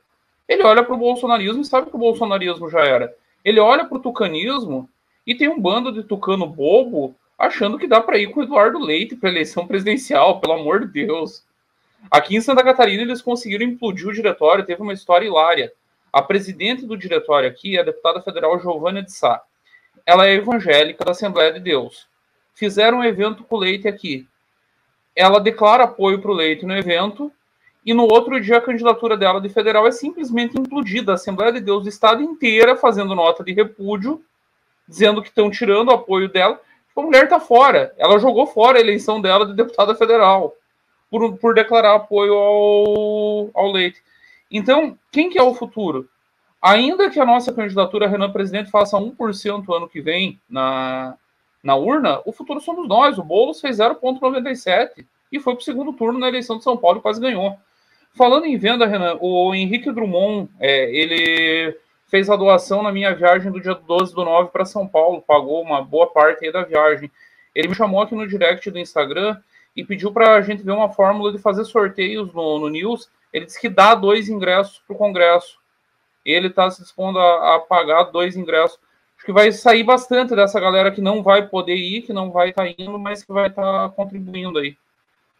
Ele 0.49 0.62
olha 0.62 0.85
pro 0.85 0.97
bolsonarismo 0.97 1.62
e 1.62 1.64
sabe 1.64 1.89
que 1.89 1.97
o 1.97 1.99
bolsonarismo 1.99 2.69
já 2.69 2.81
era. 2.81 3.14
Ele 3.45 3.59
olha 3.59 3.85
pro 3.85 3.99
tucanismo 3.99 4.89
e 5.27 5.35
tem 5.35 5.49
um 5.49 5.61
bando 5.61 5.91
de 5.93 6.03
tucano 6.03 6.47
bobo 6.47 7.17
achando 7.39 7.79
que 7.79 7.87
dá 7.87 8.01
para 8.01 8.19
ir 8.19 8.29
com 8.29 8.41
o 8.41 8.43
Eduardo 8.43 8.79
Leite 8.79 9.17
para 9.17 9.29
eleição 9.29 9.67
presidencial, 9.67 10.41
pelo 10.41 10.55
amor 10.55 10.81
de 10.81 11.07
Deus. 11.07 11.45
Aqui 12.11 12.37
em 12.37 12.41
Santa 12.41 12.62
Catarina 12.62 13.03
eles 13.03 13.21
conseguiram 13.21 13.64
implodir 13.64 14.09
o 14.09 14.12
diretório, 14.12 14.64
teve 14.64 14.83
uma 14.83 14.93
história 14.93 15.27
hilária. 15.27 15.73
A 16.17 16.23
presidente 16.23 16.87
do 16.87 16.97
diretório 16.97 17.47
aqui 17.47 17.77
é 17.77 17.81
a 17.83 17.85
deputada 17.85 18.23
federal 18.23 18.59
Giovânia 18.59 19.03
de 19.03 19.12
Sá. 19.12 19.43
Ela 20.07 20.27
é 20.27 20.33
evangélica 20.33 21.05
da 21.05 21.11
Assembleia 21.11 21.53
de 21.53 21.61
Deus. 21.61 22.09
Fizeram 22.55 23.01
um 23.01 23.05
evento 23.05 23.45
com 23.45 23.57
o 23.57 23.59
Leite 23.59 23.87
aqui. 23.87 24.27
Ela 25.14 25.39
declara 25.39 25.85
apoio 25.85 26.19
para 26.19 26.31
o 26.31 26.35
Leite 26.35 26.64
no 26.64 26.75
evento 26.75 27.31
e 27.85 27.93
no 27.93 28.05
outro 28.05 28.41
dia 28.41 28.57
a 28.57 28.62
candidatura 28.62 29.14
dela 29.14 29.43
de 29.43 29.51
federal 29.51 29.87
é 29.87 29.91
simplesmente 29.91 30.59
implodida. 30.59 31.12
A 31.12 31.17
Assembleia 31.17 31.53
de 31.53 31.61
Deus 31.61 31.83
do 31.83 31.91
estado 31.91 32.23
inteira 32.23 32.77
fazendo 32.77 33.14
nota 33.14 33.45
de 33.45 33.53
repúdio, 33.53 34.25
dizendo 34.89 35.21
que 35.21 35.29
estão 35.29 35.51
tirando 35.51 35.89
o 35.89 35.97
apoio 35.97 36.31
dela. 36.31 36.59
A 36.97 37.03
mulher 37.03 37.25
está 37.25 37.39
fora. 37.39 37.95
Ela 37.99 38.19
jogou 38.19 38.47
fora 38.47 38.79
a 38.79 38.81
eleição 38.81 39.21
dela 39.21 39.45
de 39.45 39.53
deputada 39.53 39.95
federal 39.95 40.55
por, 41.11 41.37
por 41.37 41.55
declarar 41.55 41.97
apoio 41.97 42.33
ao, 42.33 43.51
ao 43.53 43.71
Leite. 43.71 44.03
Então, 44.51 44.99
quem 45.11 45.28
que 45.28 45.38
é 45.38 45.42
o 45.42 45.55
futuro? 45.55 46.09
Ainda 46.61 47.11
que 47.11 47.20
a 47.20 47.26
nossa 47.26 47.53
candidatura 47.53 48.09
Renan 48.09 48.32
Presidente 48.32 48.70
faça 48.70 48.97
1% 48.97 49.76
ano 49.76 49.88
que 49.88 50.01
vem 50.01 50.40
na, 50.49 51.16
na 51.62 51.74
urna, 51.76 52.20
o 52.24 52.32
futuro 52.32 52.61
somos 52.61 52.88
nós. 52.88 53.18
O 53.18 53.24
Boulos 53.24 53.61
fez 53.61 53.78
0,97 53.78 55.05
e 55.30 55.40
foi 55.40 55.55
para 55.55 55.61
o 55.61 55.64
segundo 55.64 55.92
turno 55.92 56.18
na 56.18 56.28
eleição 56.28 56.59
de 56.59 56.64
São 56.64 56.76
Paulo 56.76 56.99
e 56.99 57.03
quase 57.03 57.20
ganhou. 57.20 57.57
Falando 58.12 58.47
em 58.47 58.57
venda, 58.57 58.86
Renan, 58.86 59.18
o 59.20 59.55
Henrique 59.55 59.92
Drummond, 59.92 60.49
é, 60.59 60.90
ele 60.90 61.76
fez 62.09 62.30
a 62.30 62.36
doação 62.36 62.82
na 62.82 62.90
minha 62.90 63.14
viagem 63.14 63.53
do 63.53 63.61
dia 63.61 63.74
12 63.74 64.14
do 64.14 64.24
9 64.24 64.51
para 64.51 64.64
São 64.64 64.86
Paulo, 64.86 65.20
pagou 65.20 65.61
uma 65.61 65.82
boa 65.82 66.07
parte 66.07 66.47
aí 66.47 66.53
da 66.53 66.62
viagem. 66.62 67.11
Ele 67.55 67.68
me 67.68 67.74
chamou 67.74 68.01
aqui 68.01 68.14
no 68.14 68.26
direct 68.26 68.70
do 68.70 68.78
Instagram 68.78 69.36
e 69.77 69.85
pediu 69.85 70.11
para 70.11 70.35
a 70.35 70.41
gente 70.41 70.62
ver 70.62 70.72
uma 70.72 70.89
fórmula 70.89 71.31
de 71.31 71.39
fazer 71.39 71.64
sorteios 71.64 72.33
no, 72.33 72.59
no 72.59 72.68
News. 72.68 73.11
Ele 73.33 73.45
disse 73.45 73.61
que 73.61 73.68
dá 73.68 73.95
dois 73.95 74.29
ingressos 74.29 74.81
para 74.87 74.95
o 74.95 74.99
Congresso. 74.99 75.59
Ele 76.24 76.47
está 76.49 76.70
se 76.70 76.83
dispondo 76.83 77.18
a, 77.18 77.57
a, 77.57 77.61
pagar 77.61 78.05
dois 78.05 78.37
ingressos. 78.37 78.79
Acho 79.16 79.27
que 79.27 79.33
vai 79.33 79.53
sair 79.53 79.85
bastante 79.85 80.35
dessa 80.35 80.59
galera 80.59 80.91
que 80.91 81.01
não 81.01 81.22
vai 81.22 81.47
poder 81.47 81.77
ir, 81.77 82.03
que 82.03 82.12
não 82.12 82.31
vai 82.31 82.51
estar 82.51 82.64
tá 82.64 82.74
indo, 82.79 82.99
mas 82.99 83.22
que 83.22 83.33
vai 83.33 83.49
estar 83.49 83.62
tá 83.62 83.95
contribuindo 83.95 84.59
aí. 84.59 84.77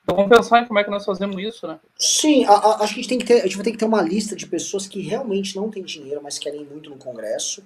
Então 0.05 0.15
vamos 0.15 0.37
pensar 0.37 0.63
em 0.63 0.67
como 0.67 0.79
é 0.79 0.85
que 0.85 0.91
nós 0.91 1.05
fazemos 1.05 1.37
isso, 1.43 1.67
né? 1.67 1.81
Sim, 1.99 2.45
a, 2.45 2.53
a, 2.53 2.85
acho 2.85 2.95
que 2.95 3.01
a 3.01 3.03
gente, 3.03 3.09
tem 3.09 3.19
que 3.19 3.25
ter, 3.25 3.41
a 3.41 3.43
gente 3.43 3.57
vai 3.57 3.65
ter 3.65 3.73
que 3.73 3.79
ter 3.79 3.87
uma 3.87 4.03
lista 4.03 4.37
de 4.37 4.47
pessoas 4.47 4.87
que 4.87 5.01
realmente 5.01 5.57
não 5.57 5.69
têm 5.69 5.83
dinheiro, 5.83 6.21
mas 6.23 6.39
querem 6.39 6.65
muito 6.65 6.91
no 6.91 6.97
Congresso, 6.97 7.65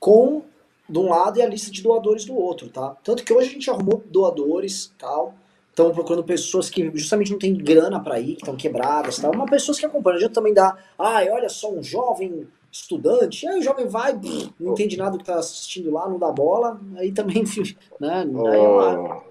com 0.00 0.42
de 0.88 0.98
um 0.98 1.08
lado 1.08 1.38
e 1.38 1.42
a 1.42 1.46
lista 1.46 1.70
de 1.70 1.82
doadores 1.82 2.24
do 2.24 2.34
outro, 2.34 2.68
tá? 2.68 2.96
Tanto 3.04 3.22
que 3.22 3.32
hoje 3.32 3.50
a 3.50 3.52
gente 3.52 3.70
arrumou 3.70 4.02
doadores 4.10 4.92
tal. 4.98 5.34
Estão 5.78 5.92
procurando 5.92 6.24
pessoas 6.24 6.68
que 6.68 6.90
justamente 6.94 7.30
não 7.30 7.38
têm 7.38 7.54
grana 7.54 8.00
para 8.00 8.18
ir, 8.18 8.34
que 8.34 8.42
estão 8.42 8.56
quebradas, 8.56 9.18
tal. 9.18 9.32
Uma 9.32 9.46
pessoas 9.46 9.78
que 9.78 9.86
acompanham. 9.86 10.18
A 10.18 10.20
gente 10.20 10.32
também 10.32 10.52
dá, 10.52 10.76
ai, 10.98 11.30
olha 11.30 11.48
só, 11.48 11.72
um 11.72 11.82
jovem 11.82 12.48
estudante, 12.70 13.46
aí 13.46 13.60
o 13.60 13.62
jovem 13.62 13.86
vai, 13.86 14.12
não 14.60 14.72
entende 14.72 14.96
nada 14.96 15.12
do 15.12 15.18
que 15.18 15.24
tá 15.24 15.36
assistindo 15.36 15.90
lá, 15.90 16.06
não 16.08 16.18
dá 16.18 16.30
bola, 16.30 16.78
aí 16.96 17.12
também, 17.12 17.42
né? 17.98 18.24
Aí 18.24 18.58
oh, 18.58 19.22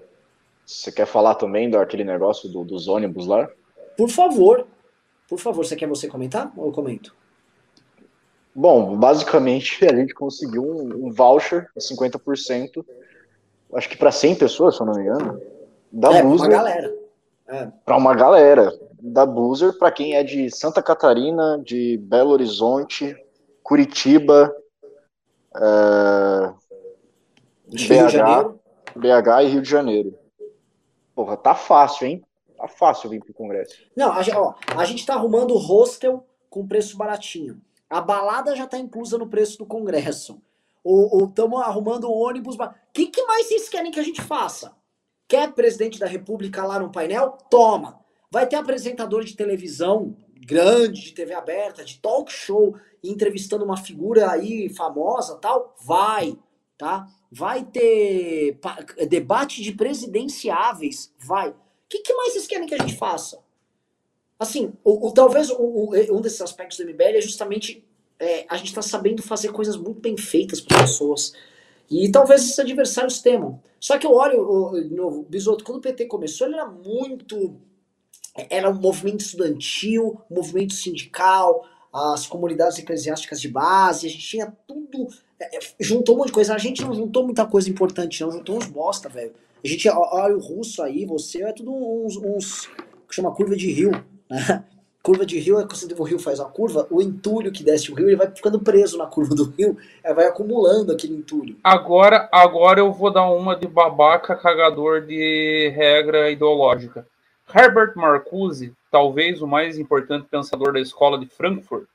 você 0.66 0.92
quer 0.92 1.06
falar 1.06 1.36
também 1.36 1.70
daquele 1.70 2.04
negócio 2.04 2.50
do, 2.50 2.64
dos 2.64 2.88
ônibus 2.88 3.28
lá? 3.28 3.48
Por 3.96 4.10
favor, 4.10 4.66
por 5.30 5.38
favor, 5.38 5.64
você 5.64 5.76
quer 5.76 5.88
você 5.88 6.08
comentar 6.08 6.52
ou 6.58 6.68
eu 6.68 6.72
comento? 6.72 7.16
Bom, 8.56 8.98
basicamente 8.98 9.86
a 9.86 9.96
gente 9.96 10.16
conseguiu 10.16 10.64
um, 10.64 11.08
um 11.08 11.12
voucher 11.12 11.70
de 11.76 11.84
50%, 11.84 12.84
acho 13.76 13.90
que 13.90 13.98
para 13.98 14.12
100 14.12 14.36
pessoas, 14.36 14.76
se 14.76 14.82
eu 14.82 14.88
não 14.88 14.96
me 14.96 15.04
engano 15.04 15.40
da 15.98 16.14
é, 16.14 16.22
Boozer. 16.22 16.48
Uma 16.48 16.56
galera. 16.56 16.96
É. 17.48 17.72
Para 17.84 17.98
uma 17.98 18.16
galera. 18.16 18.80
Da 19.00 19.26
Boozer, 19.26 19.78
para 19.78 19.92
quem 19.92 20.16
é 20.16 20.24
de 20.24 20.50
Santa 20.52 20.82
Catarina, 20.82 21.60
de 21.64 21.98
Belo 21.98 22.32
Horizonte, 22.32 23.16
Curitiba, 23.64 24.56
é, 25.56 26.54
BH, 27.68 28.56
BH 28.96 29.44
e 29.44 29.48
Rio 29.48 29.62
de 29.62 29.70
Janeiro. 29.70 30.18
Porra, 31.16 31.36
tá 31.36 31.56
fácil, 31.56 32.08
hein? 32.08 32.24
Tá 32.56 32.68
fácil 32.68 33.10
vir 33.10 33.24
pro 33.24 33.34
Congresso. 33.34 33.76
Não, 33.96 34.12
a, 34.12 34.22
ó, 34.36 34.54
a 34.76 34.86
gente 34.86 35.06
tá 35.06 35.16
arrumando 35.16 35.56
hostel 35.56 36.26
com 36.50 36.68
preço 36.68 36.98
baratinho. 36.98 37.60
A 37.90 38.02
balada 38.02 38.56
já 38.56 38.68
tá 38.68 38.78
inclusa 38.78 39.18
no 39.18 39.28
preço 39.28 39.58
do 39.60 39.66
Congresso. 39.66 40.42
Ou 40.84 41.26
estamos 41.26 41.62
arrumando 41.62 42.12
ônibus. 42.12 42.56
O 42.56 42.70
que, 42.94 43.08
que 43.08 43.26
mais 43.26 43.48
vocês 43.48 43.70
querem 43.70 43.92
que 43.92 44.00
a 44.00 44.04
gente 44.04 44.22
faça? 44.22 44.77
Quer 45.28 45.52
presidente 45.54 46.00
da 46.00 46.06
República 46.06 46.66
lá 46.66 46.80
no 46.80 46.92
painel? 46.92 47.38
Toma. 47.50 48.00
Vai 48.32 48.48
ter 48.48 48.56
apresentador 48.56 49.24
de 49.24 49.36
televisão 49.36 50.16
grande, 50.46 51.02
de 51.02 51.12
TV 51.14 51.34
aberta, 51.34 51.84
de 51.84 52.00
talk 52.00 52.32
show, 52.32 52.76
entrevistando 53.04 53.66
uma 53.66 53.78
figura 53.78 54.32
aí 54.32 54.70
famosa, 54.70 55.36
tal? 55.36 55.76
Vai, 55.84 56.38
tá? 56.78 57.08
Vai 57.32 57.66
ter 57.66 58.58
debate 59.10 59.62
de 59.62 59.74
presidenciáveis, 59.74 61.14
vai. 61.20 61.50
O 61.50 61.56
que, 61.90 62.00
que, 62.00 62.14
mais 62.14 62.34
vocês 62.34 62.48
querem 62.48 62.68
que 62.68 62.76
a 62.76 62.80
gente 62.80 62.96
faça? 62.96 63.40
Assim, 64.40 64.74
o, 64.84 65.08
o 65.08 65.12
talvez 65.12 65.50
o, 65.50 65.58
o, 65.58 66.18
um 66.18 66.22
desses 66.22 66.42
aspectos 66.42 66.78
do 66.78 66.86
MBL 66.86 67.18
é 67.18 67.22
justamente 67.22 67.86
é, 68.20 68.46
a 68.50 68.58
gente 68.58 68.68
está 68.68 68.82
sabendo 68.82 69.22
fazer 69.22 69.52
coisas 69.52 69.76
muito 69.76 70.00
bem 70.00 70.18
feitas 70.18 70.62
para 70.62 70.82
pessoas. 70.82 71.34
E 71.90 72.12
talvez 72.12 72.42
esses 72.42 72.60
adversários 72.60 73.20
temam. 73.22 73.62
Só 73.80 73.98
que 73.98 74.06
eu 74.06 74.14
olho, 74.14 74.72
de 74.74 75.30
Bisoto, 75.30 75.64
quando 75.64 75.78
o 75.78 75.82
PT 75.82 76.06
começou, 76.06 76.48
ele 76.48 76.56
era 76.56 76.68
muito. 76.68 77.60
Era 78.50 78.70
um 78.70 78.76
movimento 78.76 79.22
estudantil, 79.22 80.22
um 80.30 80.36
movimento 80.36 80.74
sindical, 80.74 81.66
as 81.94 82.28
comunidades 82.28 82.78
eclesiásticas 82.78 83.42
de 83.42 83.48
base, 83.48 84.08
a 84.08 84.10
gente 84.10 84.28
tinha 84.28 84.54
tudo. 84.68 85.08
É, 85.40 85.58
é, 85.58 85.60
juntou 85.80 86.16
um 86.16 86.20
monte 86.20 86.28
de 86.28 86.34
coisa. 86.34 86.54
A 86.54 86.58
gente 86.58 86.82
não 86.84 86.94
juntou 86.94 87.24
muita 87.24 87.46
coisa 87.46 87.70
importante, 87.70 88.22
não, 88.22 88.32
juntou 88.32 88.58
uns 88.58 88.68
bosta, 88.68 89.10
velho. 89.10 89.34
A 89.64 89.68
gente 89.68 89.90
olha 89.90 90.36
o 90.36 90.40
russo 90.40 90.84
aí, 90.84 91.06
você, 91.06 91.44
é 91.44 91.54
tudo 91.54 91.72
uns. 91.74 92.18
uns 92.18 92.70
que 93.08 93.16
chama 93.16 93.34
curva 93.34 93.56
de 93.56 93.72
rio, 93.72 93.92
né? 94.30 94.66
Curva 95.08 95.26
de 95.26 95.40
rio 95.40 95.58
é 95.58 95.66
quando 95.66 95.98
o 95.98 96.04
rio 96.04 96.20
faz 96.20 96.38
uma 96.38 96.50
curva, 96.50 96.86
o 96.92 97.02
entulho 97.02 97.50
que 97.50 97.64
desce 97.64 97.90
o 97.90 97.96
rio, 97.96 98.10
ele 98.10 98.18
vai 98.18 98.30
ficando 98.30 98.60
preso 98.60 98.98
na 98.98 99.06
curva 99.06 99.34
do 99.34 99.46
rio, 99.46 99.78
vai 100.04 100.26
acumulando 100.26 100.92
aquele 100.92 101.14
entulho. 101.14 101.56
Agora, 101.64 102.28
agora 102.30 102.82
eu 102.82 102.92
vou 102.92 103.10
dar 103.10 103.26
uma 103.30 103.56
de 103.56 103.66
babaca 103.66 104.36
cagador 104.36 105.00
de 105.00 105.72
regra 105.74 106.30
ideológica. 106.30 107.08
Herbert 107.56 107.94
Marcuse, 107.96 108.74
talvez 108.92 109.42
o 109.42 109.48
mais 109.48 109.80
importante 109.80 110.28
pensador 110.30 110.74
da 110.74 110.82
escola 110.82 111.18
de 111.18 111.26
Frankfurt, 111.28 111.86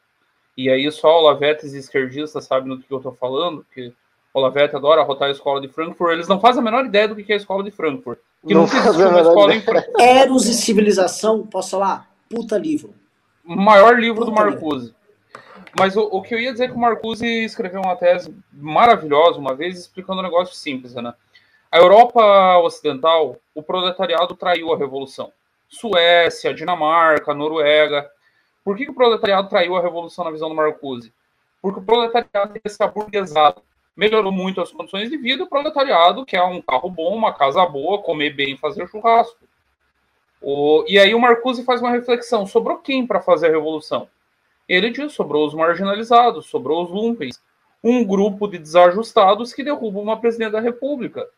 e 0.56 0.70
aí 0.70 0.90
só 0.90 1.18
Olavetes 1.18 1.74
e 1.74 1.78
esquerdistas 1.78 2.46
sabem 2.46 2.74
do 2.74 2.82
que 2.82 2.90
eu 2.90 2.96
estou 2.96 3.12
falando, 3.12 3.58
porque 3.58 3.92
Olavete 4.32 4.74
adora 4.74 5.02
rotar 5.02 5.28
a 5.28 5.32
escola 5.32 5.60
de 5.60 5.68
Frankfurt, 5.68 6.12
eles 6.12 6.28
não 6.28 6.40
fazem 6.40 6.62
a 6.62 6.64
menor 6.64 6.86
ideia 6.86 7.08
do 7.08 7.14
que 7.14 7.30
é 7.30 7.34
a 7.34 7.38
escola 7.38 7.62
de 7.62 7.72
Frankfurt. 7.72 8.18
Que 8.46 8.54
não, 8.54 8.62
não 8.62 8.68
existe 8.68 9.02
uma 9.02 9.20
escola 9.20 9.54
em 9.54 9.60
Frankfurt. 9.60 10.00
Eros 10.00 10.46
e 10.46 10.54
Civilização, 10.54 11.46
posso 11.46 11.72
falar? 11.72 12.10
Puta 12.30 12.56
livro 12.56 13.01
maior 13.44 13.98
livro 13.98 14.24
do 14.24 14.32
Marcuse. 14.32 14.94
Mas 15.78 15.96
o, 15.96 16.02
o, 16.02 16.22
que 16.22 16.34
eu 16.34 16.38
ia 16.38 16.52
dizer 16.52 16.64
é 16.64 16.68
que 16.68 16.74
o 16.74 16.78
Marcuse 16.78 17.26
escreveu 17.26 17.80
uma 17.80 17.96
tese 17.96 18.34
maravilhosa 18.52 19.38
uma 19.38 19.54
vez, 19.54 19.78
explicando 19.78 20.20
um 20.20 20.24
negócio 20.24 20.54
simples, 20.54 20.94
né? 20.94 21.14
A 21.70 21.78
Europa 21.78 22.58
Ocidental, 22.58 23.36
o 23.54 23.62
proletariado 23.62 24.34
traiu 24.34 24.72
a 24.72 24.76
revolução. 24.76 25.32
Suécia, 25.68 26.52
Dinamarca, 26.52 27.32
Noruega. 27.32 28.10
Por 28.62 28.76
que, 28.76 28.84
que 28.84 28.90
o 28.90 28.94
proletariado 28.94 29.48
traiu 29.48 29.74
a 29.74 29.80
revolução 29.80 30.24
na 30.24 30.30
visão 30.30 30.50
do 30.50 30.54
Marcuse? 30.54 31.12
Porque 31.62 31.80
o 31.80 31.82
proletariado 31.82 32.60
se 32.66 32.82
aburguesado. 32.82 33.62
Melhorou 33.96 34.32
muito 34.32 34.60
as 34.60 34.70
condições 34.70 35.10
de 35.10 35.16
vida, 35.16 35.44
o 35.44 35.48
proletariado 35.48 36.24
quer 36.24 36.42
um 36.42 36.62
carro 36.62 36.90
bom, 36.90 37.14
uma 37.14 37.32
casa 37.32 37.64
boa, 37.66 38.02
comer 38.02 38.30
bem, 38.30 38.56
fazer 38.56 38.86
churrasco. 38.88 39.36
O, 40.42 40.84
e 40.88 40.98
aí 40.98 41.14
o 41.14 41.20
Marcuse 41.20 41.64
faz 41.64 41.80
uma 41.80 41.90
reflexão: 41.90 42.46
sobrou 42.46 42.78
quem 42.78 43.06
para 43.06 43.20
fazer 43.20 43.46
a 43.46 43.50
revolução? 43.50 44.08
Ele 44.68 44.90
diz: 44.90 45.12
sobrou 45.12 45.46
os 45.46 45.54
marginalizados, 45.54 46.46
sobrou 46.46 46.82
os 46.82 46.90
lumpens, 46.90 47.40
um 47.82 48.04
grupo 48.04 48.48
de 48.48 48.58
desajustados 48.58 49.52
que 49.52 49.62
derrubam 49.62 50.02
uma 50.02 50.20
presidente 50.20 50.52
da 50.52 50.60
República. 50.60 51.28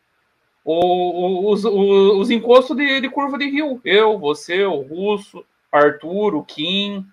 O, 0.63 1.51
os, 1.51 1.63
os, 1.63 2.17
os 2.17 2.29
encostos 2.31 2.75
de, 2.75 2.99
de, 2.99 3.09
curva 3.09 3.37
de 3.37 3.49
rio. 3.49 3.79
Eu, 3.85 4.17
você, 4.17 4.63
o 4.65 4.81
Russo, 4.81 5.45
Arthur, 5.71 6.33
o 6.33 6.43
Kim. 6.43 7.05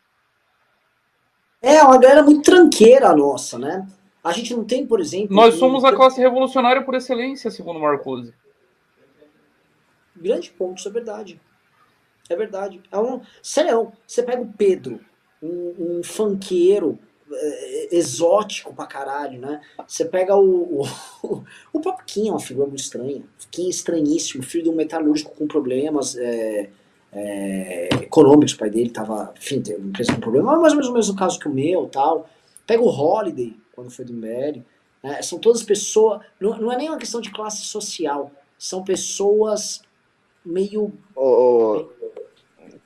É, 1.61 1.83
uma 1.83 1.99
galera 1.99 2.23
muito 2.23 2.43
tranqueira 2.43 3.11
a 3.11 3.17
nossa, 3.17 3.59
né? 3.59 3.87
A 4.25 4.33
gente 4.33 4.55
não 4.55 4.65
tem, 4.65 4.87
por 4.87 5.01
exemplo. 5.01 5.35
Nós 5.35 5.57
somos 5.57 5.85
a 5.85 5.95
classe 5.95 6.21
revolucionária 6.21 6.83
por 6.83 6.95
excelência, 6.95 7.51
segundo 7.51 7.79
Marcuse. 7.79 8.33
Grande 10.17 10.51
ponto, 10.51 10.79
isso 10.79 10.89
é 10.89 10.93
verdade. 10.93 11.41
É 12.29 12.37
verdade. 12.37 12.81
É 12.91 12.99
um, 12.99 13.21
sério, 13.43 13.93
você 14.07 14.23
pega 14.23 14.43
o 14.43 14.53
Pedro, 14.53 15.01
um, 15.43 15.99
um 15.99 16.03
funkeiro 16.03 16.99
é, 17.33 17.97
exótico 17.97 18.75
pra 18.75 18.87
caralho, 18.87 19.41
né? 19.41 19.61
Você 19.87 20.05
pega 20.05 20.37
o, 20.37 20.83
o, 20.83 20.87
o 21.73 21.81
próprio 21.81 22.07
Kim, 22.07 22.29
é 22.29 22.33
uma 22.33 22.41
figura 22.41 22.67
muito 22.67 22.81
estranha. 22.81 23.23
Kim 23.51 23.67
é 23.67 23.71
estranhíssimo, 23.71 24.43
filho 24.43 24.65
de 24.65 24.71
um 24.71 24.75
metalúrgico 24.75 25.35
com 25.35 25.47
problemas 25.47 26.17
é, 26.17 26.71
é, 27.13 27.89
econômicos. 28.03 28.55
O 28.55 28.59
pai 28.59 28.71
dele 28.71 28.91
tava, 28.91 29.33
enfim, 29.37 29.61
teve 29.61 30.15
com 30.15 30.21
problema, 30.21 30.57
mais 30.59 30.73
ou 30.73 30.79
menos 30.79 30.89
o 30.89 30.95
mesmo 30.95 31.17
caso 31.17 31.39
que 31.39 31.49
o 31.49 31.55
meu 31.55 31.87
tal. 31.87 32.29
Pega 32.67 32.83
o 32.83 32.89
Holiday, 32.89 33.57
quando 33.75 33.91
foi 33.91 34.05
do 34.05 34.13
Império. 34.13 34.65
Né? 35.03 35.21
São 35.23 35.39
todas 35.39 35.63
pessoas. 35.63 36.21
Não, 36.41 36.57
não 36.59 36.73
é 36.73 36.77
nem 36.77 36.89
uma 36.89 36.99
questão 36.99 37.21
de 37.21 37.31
classe 37.31 37.65
social. 37.65 38.31
São 38.59 38.85
pessoas 38.85 39.83
meio. 40.45 40.93
Oh, 41.17 41.87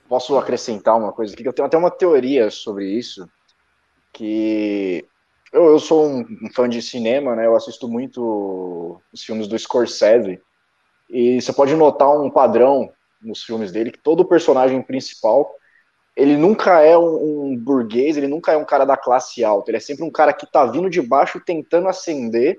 posso 0.09 0.37
acrescentar 0.39 0.97
uma 0.97 1.13
coisa 1.13 1.33
aqui, 1.33 1.43
que 1.43 1.49
eu 1.49 1.53
tenho 1.53 1.67
até 1.67 1.77
uma 1.77 1.91
teoria 1.91 2.51
sobre 2.51 2.89
isso, 2.91 3.29
que 4.13 5.07
eu, 5.53 5.67
eu 5.67 5.79
sou 5.79 6.07
um, 6.07 6.25
fã 6.55 6.69
de 6.69 6.81
cinema, 6.81 7.37
né? 7.37 7.47
Eu 7.47 7.57
assisto 7.57 7.89
muito 7.89 9.01
os 9.13 9.23
filmes 9.23 9.47
do 9.47 9.59
Scorsese, 9.59 10.41
e 11.09 11.41
você 11.41 11.53
pode 11.53 11.75
notar 11.75 12.11
um 12.11 12.31
padrão 12.31 12.91
nos 13.23 13.43
filmes 13.43 13.73
dele, 13.73 13.91
que 13.91 13.99
todo 13.99 14.25
personagem 14.25 14.83
principal, 14.83 15.55
ele 16.15 16.37
nunca 16.37 16.81
é 16.81 16.97
um, 16.97 17.51
um 17.53 17.57
burguês, 17.57 18.17
ele 18.17 18.27
nunca 18.27 18.53
é 18.53 18.57
um 18.57 18.65
cara 18.65 18.85
da 18.85 18.97
classe 18.97 19.45
alta, 19.45 19.71
ele 19.71 19.79
é 19.79 19.81
sempre 19.81 20.05
um 20.05 20.11
cara 20.11 20.33
que 20.33 20.51
tá 20.51 20.65
vindo 20.65 20.89
de 20.89 21.03
baixo 21.03 21.41
tentando 21.45 21.89
ascender, 21.89 22.59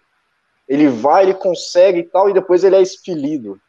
ele 0.68 0.88
vai, 0.88 1.24
ele 1.24 1.34
consegue 1.34 2.00
e 2.00 2.04
tal, 2.04 2.30
e 2.30 2.34
depois 2.34 2.64
ele 2.64 2.76
é 2.76 2.82
expelido 2.82 3.60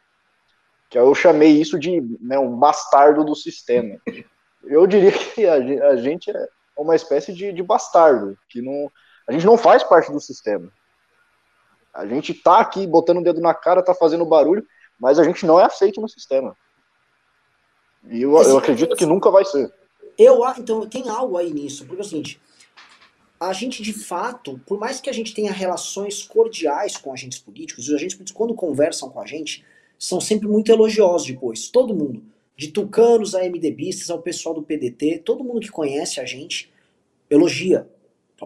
que 0.89 0.97
eu 0.97 1.13
chamei 1.13 1.51
isso 1.51 1.77
de 1.77 2.01
né, 2.19 2.39
um 2.39 2.57
bastardo 2.57 3.23
do 3.23 3.35
sistema. 3.35 3.99
Eu 4.63 4.87
diria 4.87 5.11
que 5.11 5.45
a, 5.45 5.95
gente 5.95 6.31
é 6.31 6.47
uma 6.75 6.95
espécie 6.95 7.31
de, 7.31 7.53
de 7.53 7.61
bastardo, 7.61 8.37
que 8.49 8.61
não, 8.61 8.91
a 9.27 9.31
gente 9.31 9.45
não 9.45 9.57
faz 9.57 9.83
parte 9.83 10.11
do 10.11 10.19
sistema. 10.19 10.71
A 11.93 12.05
gente 12.07 12.33
tá 12.33 12.59
aqui 12.59 12.87
botando 12.87 13.17
o 13.17 13.23
dedo 13.23 13.39
na 13.39 13.53
cara, 13.53 13.83
tá 13.83 13.93
fazendo 13.93 14.25
barulho, 14.25 14.65
mas 14.99 15.19
a 15.19 15.23
gente 15.23 15.45
não 15.45 15.59
é 15.59 15.65
aceito 15.65 16.01
no 16.01 16.09
sistema. 16.09 16.55
E 18.09 18.21
eu, 18.21 18.35
eu 18.41 18.57
acredito 18.57 18.95
que 18.95 19.05
nunca 19.05 19.29
vai 19.29 19.45
ser. 19.45 19.71
Eu, 20.17 20.41
então, 20.57 20.87
tem 20.87 21.09
algo 21.09 21.37
aí 21.37 21.51
nisso, 21.51 21.85
porque 21.85 22.01
é 22.01 22.05
o 22.05 22.07
seguinte, 22.07 22.41
a 23.39 23.53
gente 23.53 23.81
de 23.81 23.93
fato, 23.93 24.59
por 24.65 24.77
mais 24.77 24.99
que 24.99 25.09
a 25.09 25.13
gente 25.13 25.33
tenha 25.33 25.51
relações 25.51 26.23
cordiais 26.23 26.97
com 26.97 27.13
agentes 27.13 27.39
políticos, 27.39 27.87
os 27.87 27.95
agentes 27.95 28.15
políticos 28.15 28.37
quando 28.37 28.53
conversam 28.53 29.09
com 29.09 29.21
a 29.21 29.25
gente, 29.25 29.65
são 29.99 30.21
sempre 30.21 30.47
muito 30.47 30.71
elogiosos 30.71 31.27
depois. 31.27 31.67
Todo 31.67 31.93
mundo. 31.93 32.23
De 32.55 32.69
tucanos 32.69 33.35
a 33.35 33.43
MDBistas, 33.43 34.09
ao 34.09 34.21
pessoal 34.21 34.55
do 34.55 34.63
PDT, 34.63 35.19
todo 35.19 35.43
mundo 35.43 35.59
que 35.59 35.69
conhece 35.69 36.19
a 36.19 36.25
gente 36.25 36.71
elogia. 37.29 37.87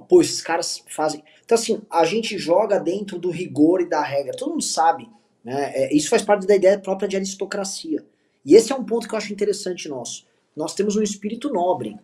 Pô, 0.08 0.22
esses 0.22 0.42
caras 0.42 0.84
fazem. 0.88 1.24
Então, 1.46 1.56
assim, 1.56 1.82
a 1.90 2.04
gente 2.04 2.38
joga 2.38 2.80
dentro 2.80 3.20
do 3.20 3.30
rigor 3.30 3.82
e 3.82 3.90
da 3.90 4.02
regra. 4.02 4.36
Todo 4.36 4.52
mundo 4.52 4.64
sabe. 4.64 5.08
Né? 5.44 5.72
É, 5.76 5.96
isso 5.96 6.10
faz 6.10 6.24
parte 6.24 6.48
da 6.48 6.56
ideia 6.56 6.80
própria 6.80 7.08
de 7.08 7.16
aristocracia. 7.16 8.04
E 8.44 8.56
esse 8.56 8.72
é 8.72 8.76
um 8.76 8.84
ponto 8.84 9.08
que 9.08 9.14
eu 9.14 9.18
acho 9.18 9.32
interessante 9.32 9.88
nosso. 9.88 10.26
Nós 10.56 10.74
temos 10.74 10.96
um 10.96 11.02
espírito 11.02 11.50
nobre, 11.50 11.98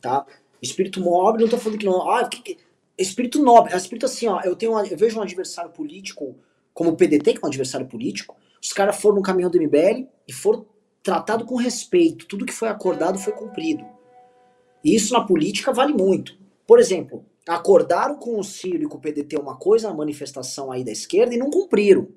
tá? 0.00 0.26
Espírito 0.60 1.00
nobre, 1.00 1.42
não 1.42 1.50
tô 1.50 1.58
falando 1.58 1.78
que 1.78 1.86
não. 1.86 2.08
Ah, 2.10 2.28
que, 2.28 2.42
que, 2.42 2.58
espírito 2.98 3.42
nobre. 3.42 3.72
É 3.72 3.76
espírito 3.76 4.06
assim, 4.06 4.26
ó. 4.26 4.40
Eu, 4.42 4.56
tenho 4.56 4.78
eu 4.78 4.96
vejo 4.96 5.18
um 5.18 5.22
adversário 5.22 5.70
político, 5.70 6.36
como 6.72 6.90
o 6.90 6.96
PDT, 6.96 7.34
que 7.34 7.38
é 7.38 7.44
um 7.44 7.48
adversário 7.48 7.86
político. 7.86 8.36
Os 8.66 8.72
caras 8.72 8.96
foram 8.96 9.14
no 9.14 9.22
caminhão 9.22 9.48
do 9.48 9.62
MBL 9.62 10.08
e 10.26 10.32
foram 10.32 10.66
tratados 11.00 11.46
com 11.46 11.54
respeito. 11.54 12.26
Tudo 12.26 12.44
que 12.44 12.52
foi 12.52 12.68
acordado 12.68 13.16
foi 13.16 13.32
cumprido. 13.32 13.86
E 14.82 14.92
isso 14.92 15.12
na 15.12 15.24
política 15.24 15.72
vale 15.72 15.92
muito. 15.92 16.36
Por 16.66 16.80
exemplo, 16.80 17.24
acordaram 17.48 18.16
com 18.16 18.40
o 18.40 18.42
Ciro 18.42 18.82
e 18.82 18.88
com 18.88 18.96
o 18.96 19.00
PDT 19.00 19.36
uma 19.38 19.56
coisa 19.56 19.88
na 19.88 19.94
manifestação 19.94 20.72
aí 20.72 20.82
da 20.82 20.90
esquerda 20.90 21.32
e 21.32 21.38
não 21.38 21.48
cumpriram. 21.48 22.08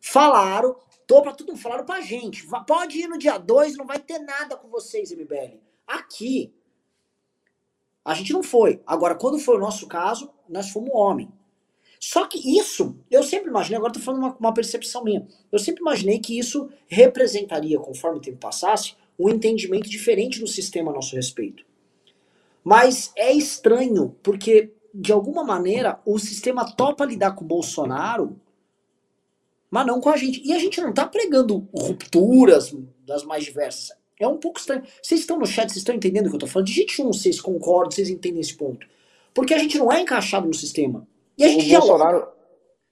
Falaram, 0.00 0.74
tô 1.06 1.20
pra 1.20 1.32
tudo, 1.32 1.54
falaram 1.54 1.84
pra 1.84 2.00
gente. 2.00 2.48
Pode 2.66 2.98
ir 2.98 3.06
no 3.06 3.18
dia 3.18 3.36
2, 3.36 3.76
não 3.76 3.84
vai 3.84 3.98
ter 3.98 4.20
nada 4.20 4.56
com 4.56 4.68
vocês, 4.68 5.12
MBL. 5.12 5.58
Aqui, 5.86 6.54
a 8.02 8.14
gente 8.14 8.32
não 8.32 8.42
foi. 8.42 8.80
Agora, 8.86 9.16
quando 9.16 9.38
foi 9.38 9.56
o 9.56 9.60
nosso 9.60 9.86
caso, 9.86 10.32
nós 10.48 10.70
fomos 10.70 10.94
homem. 10.94 11.30
Só 12.06 12.26
que 12.26 12.58
isso, 12.58 12.94
eu 13.10 13.22
sempre 13.22 13.48
imaginei, 13.48 13.78
agora 13.78 13.94
tô 13.94 13.98
falando 13.98 14.20
uma, 14.20 14.36
uma 14.38 14.52
percepção 14.52 15.02
minha, 15.02 15.26
eu 15.50 15.58
sempre 15.58 15.80
imaginei 15.80 16.18
que 16.18 16.38
isso 16.38 16.68
representaria, 16.86 17.78
conforme 17.78 18.18
o 18.18 18.20
tempo 18.20 18.36
passasse, 18.36 18.94
um 19.18 19.30
entendimento 19.30 19.88
diferente 19.88 20.38
do 20.38 20.46
sistema 20.46 20.90
a 20.90 20.94
nosso 20.94 21.16
respeito. 21.16 21.64
Mas 22.62 23.10
é 23.16 23.32
estranho, 23.32 24.14
porque 24.22 24.74
de 24.92 25.12
alguma 25.12 25.42
maneira 25.44 25.98
o 26.04 26.18
sistema 26.18 26.70
topa 26.70 27.06
lidar 27.06 27.34
com 27.34 27.42
o 27.42 27.48
Bolsonaro, 27.48 28.38
mas 29.70 29.86
não 29.86 29.98
com 29.98 30.10
a 30.10 30.16
gente. 30.18 30.42
E 30.44 30.52
a 30.52 30.58
gente 30.58 30.82
não 30.82 30.92
tá 30.92 31.06
pregando 31.06 31.66
rupturas 31.74 32.76
das 33.06 33.24
mais 33.24 33.44
diversas. 33.44 33.96
É 34.20 34.28
um 34.28 34.36
pouco 34.36 34.60
estranho. 34.60 34.82
Vocês 35.02 35.22
estão 35.22 35.38
no 35.38 35.46
chat, 35.46 35.70
vocês 35.70 35.78
estão 35.78 35.94
entendendo 35.94 36.26
o 36.26 36.28
que 36.28 36.36
eu 36.36 36.40
tô 36.40 36.46
falando? 36.46 36.66
Digite 36.66 37.00
um, 37.00 37.14
vocês 37.14 37.40
concordam, 37.40 37.90
vocês 37.90 38.10
entendem 38.10 38.42
esse 38.42 38.54
ponto. 38.54 38.86
Porque 39.32 39.54
a 39.54 39.58
gente 39.58 39.78
não 39.78 39.90
é 39.90 40.02
encaixado 40.02 40.46
no 40.46 40.52
sistema. 40.52 41.08
E 41.36 41.44
a 41.44 41.48
gente 41.48 41.74
o 41.74 41.80
Bolsonaro, 41.80 42.28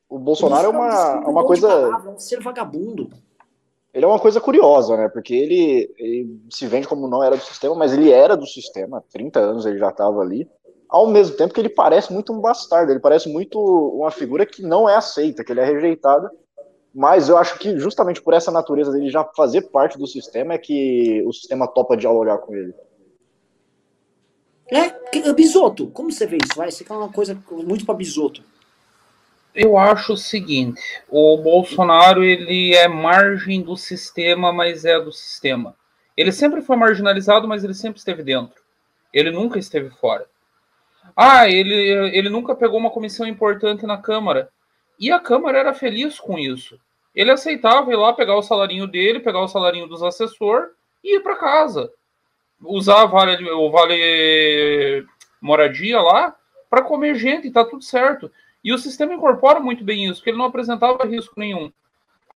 o 0.08 0.18
Bolsonaro 0.18 0.66
é 0.66 0.70
uma, 0.70 1.22
é 1.24 1.28
uma 1.28 1.44
coisa. 1.44 1.68
Palavra, 1.68 2.10
é 2.10 2.14
um 2.14 2.18
ser 2.18 2.40
vagabundo 2.40 3.10
ele 3.92 4.04
é 4.04 4.08
uma 4.08 4.18
coisa 4.18 4.40
curiosa, 4.40 4.96
né? 4.96 5.08
Porque 5.08 5.34
ele, 5.34 5.94
ele, 5.98 6.40
se 6.50 6.66
vende 6.66 6.88
como 6.88 7.06
não 7.06 7.22
era 7.22 7.36
do 7.36 7.42
sistema, 7.42 7.74
mas 7.74 7.92
ele 7.92 8.10
era 8.10 8.36
do 8.36 8.46
sistema, 8.46 8.98
há 8.98 9.00
30 9.12 9.38
anos 9.38 9.66
ele 9.66 9.78
já 9.78 9.90
estava 9.90 10.20
ali. 10.20 10.48
Ao 10.88 11.06
mesmo 11.06 11.36
tempo 11.36 11.52
que 11.52 11.60
ele 11.60 11.68
parece 11.68 12.12
muito 12.12 12.32
um 12.32 12.40
bastardo, 12.40 12.90
ele 12.90 13.00
parece 13.00 13.28
muito 13.28 13.58
uma 13.60 14.10
figura 14.10 14.46
que 14.46 14.62
não 14.62 14.88
é 14.88 14.96
aceita, 14.96 15.44
que 15.44 15.52
ele 15.52 15.60
é 15.60 15.64
rejeitada. 15.64 16.30
Mas 16.94 17.28
eu 17.28 17.38
acho 17.38 17.58
que 17.58 17.78
justamente 17.78 18.20
por 18.20 18.34
essa 18.34 18.50
natureza 18.50 18.92
dele 18.92 19.10
já 19.10 19.24
fazer 19.36 19.62
parte 19.70 19.98
do 19.98 20.06
sistema 20.06 20.54
é 20.54 20.58
que 20.58 21.22
o 21.26 21.32
sistema 21.32 21.66
topa 21.66 21.96
dialogar 21.96 22.38
com 22.38 22.54
ele. 22.54 22.74
É, 24.70 25.32
Bisoto, 25.32 25.88
como 25.88 26.10
você 26.10 26.26
vê 26.26 26.38
isso? 26.42 26.56
Vai, 26.56 26.70
você 26.70 26.84
quer 26.84 26.94
uma 26.94 27.12
coisa 27.12 27.38
muito 27.50 27.84
para 27.84 27.94
Bisoto 27.94 28.42
eu 29.54 29.76
acho 29.76 30.14
o 30.14 30.16
seguinte: 30.16 30.80
o 31.08 31.36
Bolsonaro 31.36 32.24
ele 32.24 32.74
é 32.74 32.88
margem 32.88 33.62
do 33.62 33.76
sistema, 33.76 34.52
mas 34.52 34.84
é 34.84 34.98
do 34.98 35.12
sistema. 35.12 35.76
Ele 36.16 36.32
sempre 36.32 36.60
foi 36.60 36.76
marginalizado, 36.76 37.48
mas 37.48 37.64
ele 37.64 37.74
sempre 37.74 37.98
esteve 37.98 38.22
dentro. 38.22 38.60
Ele 39.12 39.30
nunca 39.30 39.58
esteve 39.58 39.90
fora. 39.90 40.26
Ah, 41.16 41.48
ele, 41.48 41.74
ele 41.74 42.28
nunca 42.28 42.54
pegou 42.54 42.78
uma 42.78 42.90
comissão 42.90 43.26
importante 43.26 43.86
na 43.86 43.98
Câmara. 43.98 44.48
E 44.98 45.10
a 45.10 45.18
Câmara 45.18 45.58
era 45.58 45.74
feliz 45.74 46.20
com 46.20 46.38
isso. 46.38 46.78
Ele 47.14 47.30
aceitava 47.30 47.92
ir 47.92 47.96
lá 47.96 48.12
pegar 48.12 48.36
o 48.36 48.42
salarinho 48.42 48.86
dele, 48.86 49.20
pegar 49.20 49.40
o 49.40 49.48
salarinho 49.48 49.86
dos 49.86 50.02
assessores 50.02 50.70
e 51.02 51.16
ir 51.16 51.20
para 51.20 51.36
casa. 51.36 51.90
Usar 52.62 53.06
vale, 53.06 53.50
o 53.50 53.70
vale 53.70 55.06
moradia 55.40 56.00
lá 56.00 56.34
para 56.70 56.82
comer 56.82 57.14
gente, 57.16 57.50
tá 57.50 57.64
tudo 57.64 57.82
certo. 57.82 58.30
E 58.64 58.72
o 58.72 58.78
sistema 58.78 59.12
incorpora 59.12 59.60
muito 59.60 59.84
bem 59.84 60.06
isso, 60.06 60.20
porque 60.20 60.30
ele 60.30 60.38
não 60.38 60.46
apresentava 60.46 61.04
risco 61.04 61.34
nenhum. 61.36 61.70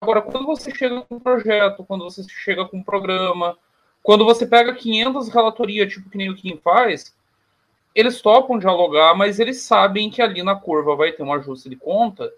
Agora, 0.02 0.22
quando 0.22 0.46
você 0.46 0.74
chega 0.74 1.02
com 1.02 1.16
um 1.16 1.20
projeto, 1.20 1.84
quando 1.86 2.04
você 2.04 2.24
chega 2.28 2.66
com 2.66 2.78
um 2.78 2.84
programa, 2.84 3.58
quando 4.04 4.26
você 4.26 4.46
pega 4.46 4.74
500 4.74 5.30
relatorias, 5.30 5.92
tipo 5.92 6.10
que 6.10 6.18
nem 6.18 6.30
o 6.30 6.36
Kim 6.36 6.60
faz, 6.64 7.16
eles 7.94 8.22
topam 8.22 8.60
dialogar, 8.60 9.16
mas 9.16 9.40
eles 9.40 9.62
sabem 9.62 10.10
que 10.10 10.22
ali 10.22 10.44
na 10.44 10.56
curva 10.56 10.96
vai 10.96 11.12
ter 11.14 11.24
um 11.24 11.34
ajuste 11.34 11.70
de 11.70 11.76
conta, 11.76 12.32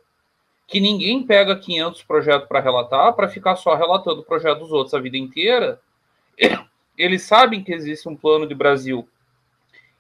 que 0.68 0.80
ninguém 0.80 1.24
pega 1.24 1.56
500 1.56 2.04
projetos 2.04 2.48
para 2.48 2.60
relatar, 2.60 3.14
para 3.14 3.28
ficar 3.28 3.56
só 3.56 3.74
relatando 3.74 4.22
o 4.22 4.26
projeto 4.26 4.60
dos 4.60 4.72
outros 4.72 4.94
a 4.94 5.00
vida 5.00 5.18
inteira. 5.18 5.80
Eles 6.98 7.24
sabem 7.24 7.64
que 7.64 7.74
existe 7.74 8.10
um 8.10 8.16
plano 8.16 8.48
de 8.48 8.56
Brasil. 8.56 9.08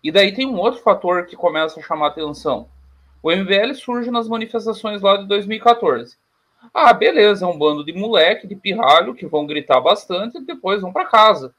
E 0.03 0.11
daí 0.11 0.33
tem 0.33 0.47
um 0.47 0.57
outro 0.57 0.81
fator 0.81 1.25
que 1.25 1.35
começa 1.35 1.79
a 1.79 1.83
chamar 1.83 2.07
atenção 2.07 2.67
o 3.21 3.31
MBL 3.31 3.73
surge 3.73 4.11
nas 4.11 4.27
manifestações 4.27 5.01
lá 5.01 5.17
de 5.17 5.27
2014. 5.27 6.15
Ah, 6.73 6.93
beleza, 6.93 7.45
é 7.45 7.47
um 7.47 7.57
bando 7.57 7.83
de 7.83 7.93
moleque, 7.93 8.47
de 8.47 8.55
pirralho, 8.55 9.13
que 9.13 9.25
vão 9.25 9.45
gritar 9.45 9.81
bastante 9.81 10.37
e 10.37 10.45
depois 10.45 10.81
vão 10.81 10.93
para 10.93 11.05
casa. 11.05 11.53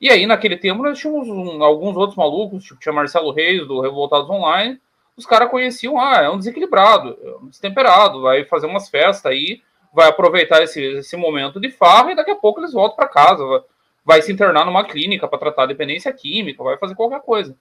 E 0.00 0.10
aí, 0.10 0.26
naquele 0.26 0.56
tempo, 0.56 0.82
nós 0.82 0.98
tínhamos 0.98 1.28
um, 1.28 1.62
alguns 1.62 1.96
outros 1.96 2.16
malucos, 2.16 2.64
tipo, 2.64 2.80
tinha 2.80 2.92
Marcelo 2.92 3.30
Reis, 3.30 3.66
do 3.66 3.80
Revoltados 3.80 4.28
Online, 4.28 4.80
os 5.16 5.24
caras 5.24 5.50
conheciam, 5.50 5.98
ah, 5.98 6.22
é 6.22 6.28
um 6.28 6.38
desequilibrado, 6.38 7.16
é 7.22 7.36
um 7.36 7.48
destemperado, 7.48 8.20
vai 8.20 8.44
fazer 8.44 8.66
umas 8.66 8.88
festas 8.88 9.30
aí, 9.30 9.62
vai 9.94 10.08
aproveitar 10.08 10.62
esse, 10.62 10.82
esse 10.82 11.16
momento 11.16 11.58
de 11.58 11.70
farra 11.70 12.12
e 12.12 12.16
daqui 12.16 12.30
a 12.30 12.36
pouco 12.36 12.60
eles 12.60 12.72
voltam 12.72 12.96
para 12.96 13.08
casa, 13.08 13.46
vai, 13.46 13.60
vai 14.06 14.22
se 14.22 14.32
internar 14.32 14.64
numa 14.64 14.84
clínica 14.84 15.26
para 15.26 15.40
tratar 15.40 15.66
dependência 15.66 16.12
química, 16.12 16.62
vai 16.62 16.78
fazer 16.78 16.94
qualquer 16.94 17.20
coisa. 17.22 17.56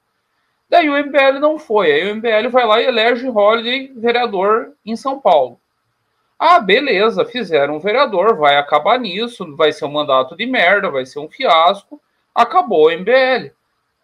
Daí 0.69 0.87
o 0.87 0.95
MBL 0.95 1.39
não 1.39 1.57
foi. 1.57 1.91
Aí 1.91 2.11
o 2.11 2.15
MBL 2.15 2.49
vai 2.51 2.65
lá 2.67 2.79
e 2.79 2.85
elege 2.85 3.27
Holiday 3.27 3.91
vereador 3.95 4.73
em 4.85 4.95
São 4.95 5.19
Paulo. 5.19 5.59
Ah, 6.37 6.59
beleza, 6.59 7.25
fizeram 7.25 7.77
um 7.77 7.79
vereador, 7.79 8.37
vai 8.37 8.57
acabar 8.57 8.99
nisso, 8.99 9.55
vai 9.55 9.71
ser 9.71 9.85
um 9.85 9.91
mandato 9.91 10.35
de 10.35 10.45
merda, 10.45 10.91
vai 10.91 11.05
ser 11.05 11.17
um 11.17 11.29
fiasco. 11.29 11.99
Acabou 12.33 12.87
o 12.87 12.91
MBL. 12.91 13.51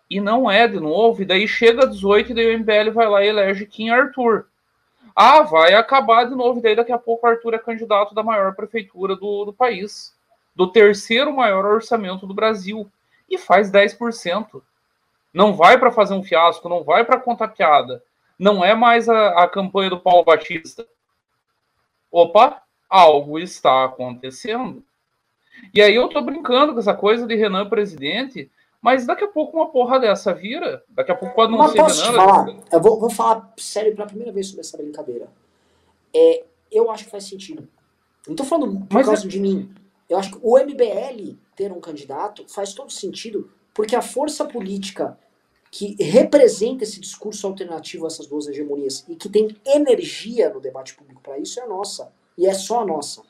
E 0.09 0.19
não 0.19 0.49
é 0.49 0.67
de 0.67 0.79
novo, 0.79 1.21
e 1.21 1.25
daí 1.25 1.47
chega 1.47 1.85
18 1.85 2.31
e 2.31 2.33
daí 2.33 2.55
o 2.55 2.59
MBL 2.59 2.91
vai 2.91 3.07
lá 3.07 3.23
e 3.23 3.27
elege 3.27 3.67
Kim 3.67 3.89
Arthur. 3.89 4.47
Ah, 5.15 5.41
vai 5.43 5.75
acabar 5.75 6.23
de 6.23 6.33
novo, 6.33 6.59
e 6.59 6.63
daí 6.63 6.75
daqui 6.75 6.91
a 6.91 6.97
pouco 6.97 7.27
Arthur 7.27 7.53
é 7.53 7.59
candidato 7.59 8.15
da 8.15 8.23
maior 8.23 8.55
prefeitura 8.55 9.15
do, 9.15 9.45
do 9.45 9.53
país, 9.53 10.15
do 10.55 10.71
terceiro 10.71 11.33
maior 11.33 11.65
orçamento 11.65 12.27
do 12.27 12.33
Brasil, 12.33 12.89
e 13.31 13.37
faz 13.37 13.71
10%. 13.71 14.61
Não 15.33 15.55
vai 15.55 15.79
para 15.79 15.91
fazer 15.91 16.13
um 16.13 16.23
fiasco, 16.23 16.67
não 16.67 16.83
vai 16.83 17.05
para 17.05 17.19
contar 17.19 17.47
piada. 17.47 18.03
Não 18.37 18.63
é 18.63 18.75
mais 18.75 19.07
a, 19.07 19.43
a 19.43 19.47
campanha 19.47 19.89
do 19.89 19.99
Paulo 19.99 20.25
Batista. 20.25 20.85
Opa, 22.11 22.61
algo 22.89 23.39
está 23.39 23.85
acontecendo. 23.85 24.83
E 25.73 25.81
aí 25.81 25.95
eu 25.95 26.09
tô 26.09 26.21
brincando 26.21 26.73
com 26.73 26.79
essa 26.79 26.93
coisa 26.93 27.25
de 27.25 27.35
Renan 27.35 27.69
presidente, 27.69 28.51
mas 28.81 29.05
daqui 29.05 29.23
a 29.23 29.27
pouco 29.27 29.57
uma 29.57 29.69
porra 29.69 29.99
dessa 29.99 30.33
vira. 30.33 30.83
Daqui 30.89 31.11
a 31.11 31.15
pouco 31.15 31.33
pode 31.33 31.51
não 31.51 31.59
mas 31.59 31.71
ser 31.71 31.77
posso 31.77 32.03
Renan. 32.03 32.17
Falar? 32.17 32.55
Eu 32.71 32.81
vou, 32.81 32.99
vou 32.99 33.09
falar 33.09 33.53
sério 33.57 33.95
pela 33.95 34.07
primeira 34.07 34.33
vez 34.33 34.47
sobre 34.47 34.61
essa 34.61 34.75
brincadeira. 34.75 35.29
É, 36.13 36.43
eu 36.69 36.91
acho 36.91 37.05
que 37.05 37.11
faz 37.11 37.23
sentido. 37.23 37.67
Não 38.27 38.35
tô 38.35 38.43
falando 38.43 38.85
por 38.85 38.95
mas 38.95 39.05
causa 39.05 39.25
é... 39.25 39.29
de 39.29 39.39
mim. 39.39 39.73
Eu 40.11 40.17
acho 40.17 40.31
que 40.31 40.39
o 40.41 40.59
MBL 40.59 41.37
ter 41.55 41.71
um 41.71 41.79
candidato 41.79 42.43
faz 42.45 42.73
todo 42.73 42.91
sentido 42.91 43.49
porque 43.73 43.95
a 43.95 44.01
força 44.01 44.43
política 44.43 45.17
que 45.71 45.95
representa 46.03 46.83
esse 46.83 46.99
discurso 46.99 47.47
alternativo 47.47 48.03
a 48.03 48.07
essas 48.07 48.27
duas 48.27 48.45
hegemonias 48.45 49.05
e 49.07 49.15
que 49.15 49.29
tem 49.29 49.55
energia 49.65 50.49
no 50.49 50.59
debate 50.59 50.95
público 50.95 51.21
para 51.21 51.39
isso 51.39 51.61
é 51.61 51.63
a 51.63 51.67
nossa. 51.67 52.11
E 52.37 52.45
é 52.45 52.53
só 52.53 52.81
a 52.81 52.85
nossa. 52.85 53.21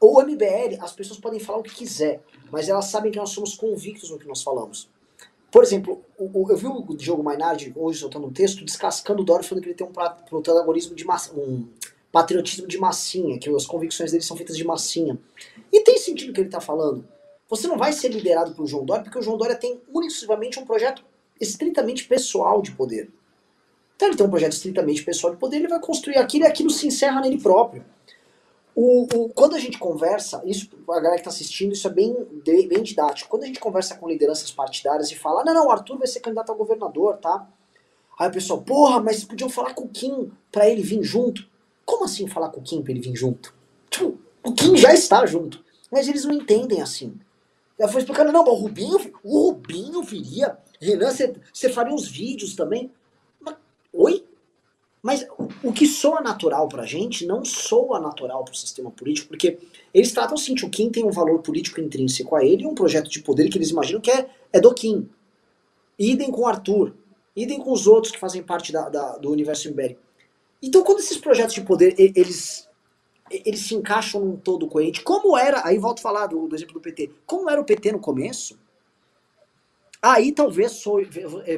O 0.00 0.20
MBL, 0.20 0.80
as 0.80 0.92
pessoas 0.92 1.20
podem 1.20 1.38
falar 1.38 1.58
o 1.58 1.62
que 1.62 1.72
quiser, 1.72 2.20
mas 2.50 2.68
elas 2.68 2.86
sabem 2.86 3.12
que 3.12 3.18
nós 3.18 3.30
somos 3.30 3.54
convictos 3.54 4.10
no 4.10 4.18
que 4.18 4.26
nós 4.26 4.42
falamos. 4.42 4.90
Por 5.52 5.62
exemplo, 5.62 6.04
eu 6.18 6.56
vi 6.56 6.66
o 6.66 6.96
Diogo 6.96 7.22
Mainardi 7.22 7.72
hoje 7.76 8.00
soltando 8.00 8.26
um 8.26 8.32
texto 8.32 8.64
descascando 8.64 9.22
o 9.22 9.24
Dória 9.24 9.46
falando 9.46 9.62
que 9.62 9.68
ele 9.68 9.76
tem 9.76 9.86
um 9.86 9.92
protagonismo 10.28 10.96
de 10.96 11.04
massa, 11.04 11.32
um 11.32 11.68
patriotismo 12.10 12.66
de 12.66 12.78
massinha, 12.78 13.38
que 13.38 13.48
as 13.50 13.66
convicções 13.66 14.10
dele 14.10 14.24
são 14.24 14.36
feitas 14.36 14.56
de 14.56 14.64
massinha. 14.64 15.18
E 15.72 15.80
tem 15.80 15.98
sentido 15.98 16.30
o 16.30 16.32
que 16.32 16.40
ele 16.40 16.48
está 16.48 16.60
falando. 16.60 17.06
Você 17.48 17.66
não 17.66 17.78
vai 17.78 17.92
ser 17.92 18.08
liderado 18.08 18.54
pelo 18.54 18.66
João 18.66 18.84
Dória 18.84 19.04
porque 19.04 19.18
o 19.18 19.22
João 19.22 19.36
Dória 19.36 19.56
tem 19.56 19.80
unicamente 19.92 20.58
um 20.58 20.64
projeto 20.64 21.04
estritamente 21.40 22.04
pessoal 22.04 22.60
de 22.60 22.72
poder. 22.72 23.10
Então 23.96 24.08
ele 24.08 24.16
tem 24.16 24.26
um 24.26 24.30
projeto 24.30 24.52
estritamente 24.52 25.02
pessoal 25.02 25.32
de 25.32 25.38
poder, 25.40 25.56
ele 25.56 25.68
vai 25.68 25.80
construir 25.80 26.18
aquilo 26.18 26.44
e 26.44 26.48
aquilo 26.48 26.70
se 26.70 26.86
encerra 26.86 27.20
nele 27.20 27.40
próprio. 27.40 27.84
O, 28.80 29.08
o, 29.12 29.28
quando 29.30 29.56
a 29.56 29.58
gente 29.58 29.76
conversa, 29.76 30.40
isso 30.44 30.70
a 30.88 31.00
galera 31.00 31.14
que 31.14 31.20
está 31.22 31.30
assistindo, 31.30 31.72
isso 31.72 31.88
é 31.88 31.90
bem, 31.90 32.14
bem 32.44 32.80
didático. 32.80 33.28
Quando 33.28 33.42
a 33.42 33.46
gente 33.46 33.58
conversa 33.58 33.96
com 33.96 34.08
lideranças 34.08 34.52
partidárias 34.52 35.10
e 35.10 35.16
fala, 35.16 35.42
não, 35.44 35.52
não, 35.52 35.66
o 35.66 35.70
Arthur 35.72 35.98
vai 35.98 36.06
ser 36.06 36.20
candidato 36.20 36.52
a 36.52 36.54
governador, 36.54 37.16
tá? 37.16 37.48
Aí 38.16 38.28
o 38.28 38.32
pessoal, 38.32 38.62
porra, 38.62 39.00
mas 39.00 39.24
podiam 39.24 39.50
falar 39.50 39.74
com 39.74 39.84
o 39.84 39.88
Kim 39.88 40.30
para 40.52 40.68
ele 40.68 40.80
vir 40.80 41.02
junto. 41.02 41.44
Como 41.88 42.04
assim 42.04 42.26
falar 42.26 42.50
com 42.50 42.60
o 42.60 42.62
Kim 42.62 42.82
para 42.82 42.92
ele 42.92 43.00
vir 43.00 43.16
junto? 43.16 43.54
Tipo, 43.88 44.18
o 44.44 44.52
Kim 44.52 44.76
já 44.76 44.92
está 44.92 45.24
junto. 45.24 45.64
Mas 45.90 46.06
eles 46.06 46.22
não 46.26 46.34
entendem 46.34 46.82
assim. 46.82 47.14
Ela 47.78 47.90
foi 47.90 48.02
explicando, 48.02 48.30
não, 48.30 48.44
mas 48.44 48.52
o 48.52 48.56
Rubinho, 48.56 48.98
o 49.24 49.46
Rubinho 49.46 50.02
viria. 50.02 50.58
Renan, 50.78 51.10
você 51.10 51.70
faria 51.70 51.94
uns 51.94 52.06
vídeos 52.06 52.54
também? 52.54 52.92
Mas, 53.40 53.56
oi? 53.90 54.22
Mas 55.02 55.26
o 55.64 55.72
que 55.72 55.86
soa 55.86 56.20
natural 56.20 56.68
pra 56.68 56.84
gente 56.84 57.24
não 57.24 57.42
soa 57.42 57.98
natural 57.98 58.44
pro 58.44 58.54
sistema 58.54 58.90
político, 58.90 59.28
porque 59.28 59.56
eles 59.94 60.12
tratam 60.12 60.34
assim, 60.34 60.52
o 60.62 60.68
Kim 60.68 60.90
tem 60.90 61.06
um 61.06 61.10
valor 61.10 61.38
político 61.38 61.80
intrínseco 61.80 62.36
a 62.36 62.44
ele 62.44 62.64
e 62.64 62.66
um 62.66 62.74
projeto 62.74 63.08
de 63.08 63.22
poder 63.22 63.48
que 63.48 63.56
eles 63.56 63.70
imaginam 63.70 64.02
que 64.02 64.10
é, 64.10 64.28
é 64.52 64.60
do 64.60 64.74
Kim. 64.74 65.08
Idem 65.98 66.30
com 66.30 66.42
o 66.42 66.46
Arthur, 66.46 66.92
idem 67.34 67.58
com 67.58 67.72
os 67.72 67.86
outros 67.86 68.12
que 68.12 68.18
fazem 68.18 68.42
parte 68.42 68.72
da, 68.72 68.90
da, 68.90 69.16
do 69.16 69.30
universo 69.30 69.70
Império. 69.70 69.96
Então, 70.62 70.82
quando 70.82 70.98
esses 71.00 71.18
projetos 71.18 71.54
de 71.54 71.60
poder, 71.60 71.94
eles, 71.98 72.68
eles 73.30 73.60
se 73.60 73.74
encaixam 73.74 74.24
num 74.24 74.36
todo 74.36 74.66
coerente, 74.66 75.02
como 75.02 75.36
era, 75.36 75.66
aí 75.66 75.78
volto 75.78 76.00
a 76.00 76.02
falar 76.02 76.26
do, 76.26 76.48
do 76.48 76.56
exemplo 76.56 76.74
do 76.74 76.80
PT, 76.80 77.10
como 77.24 77.48
era 77.48 77.60
o 77.60 77.64
PT 77.64 77.92
no 77.92 78.00
começo, 78.00 78.58
aí 80.02 80.32
talvez 80.32 80.72
sou, 80.72 81.00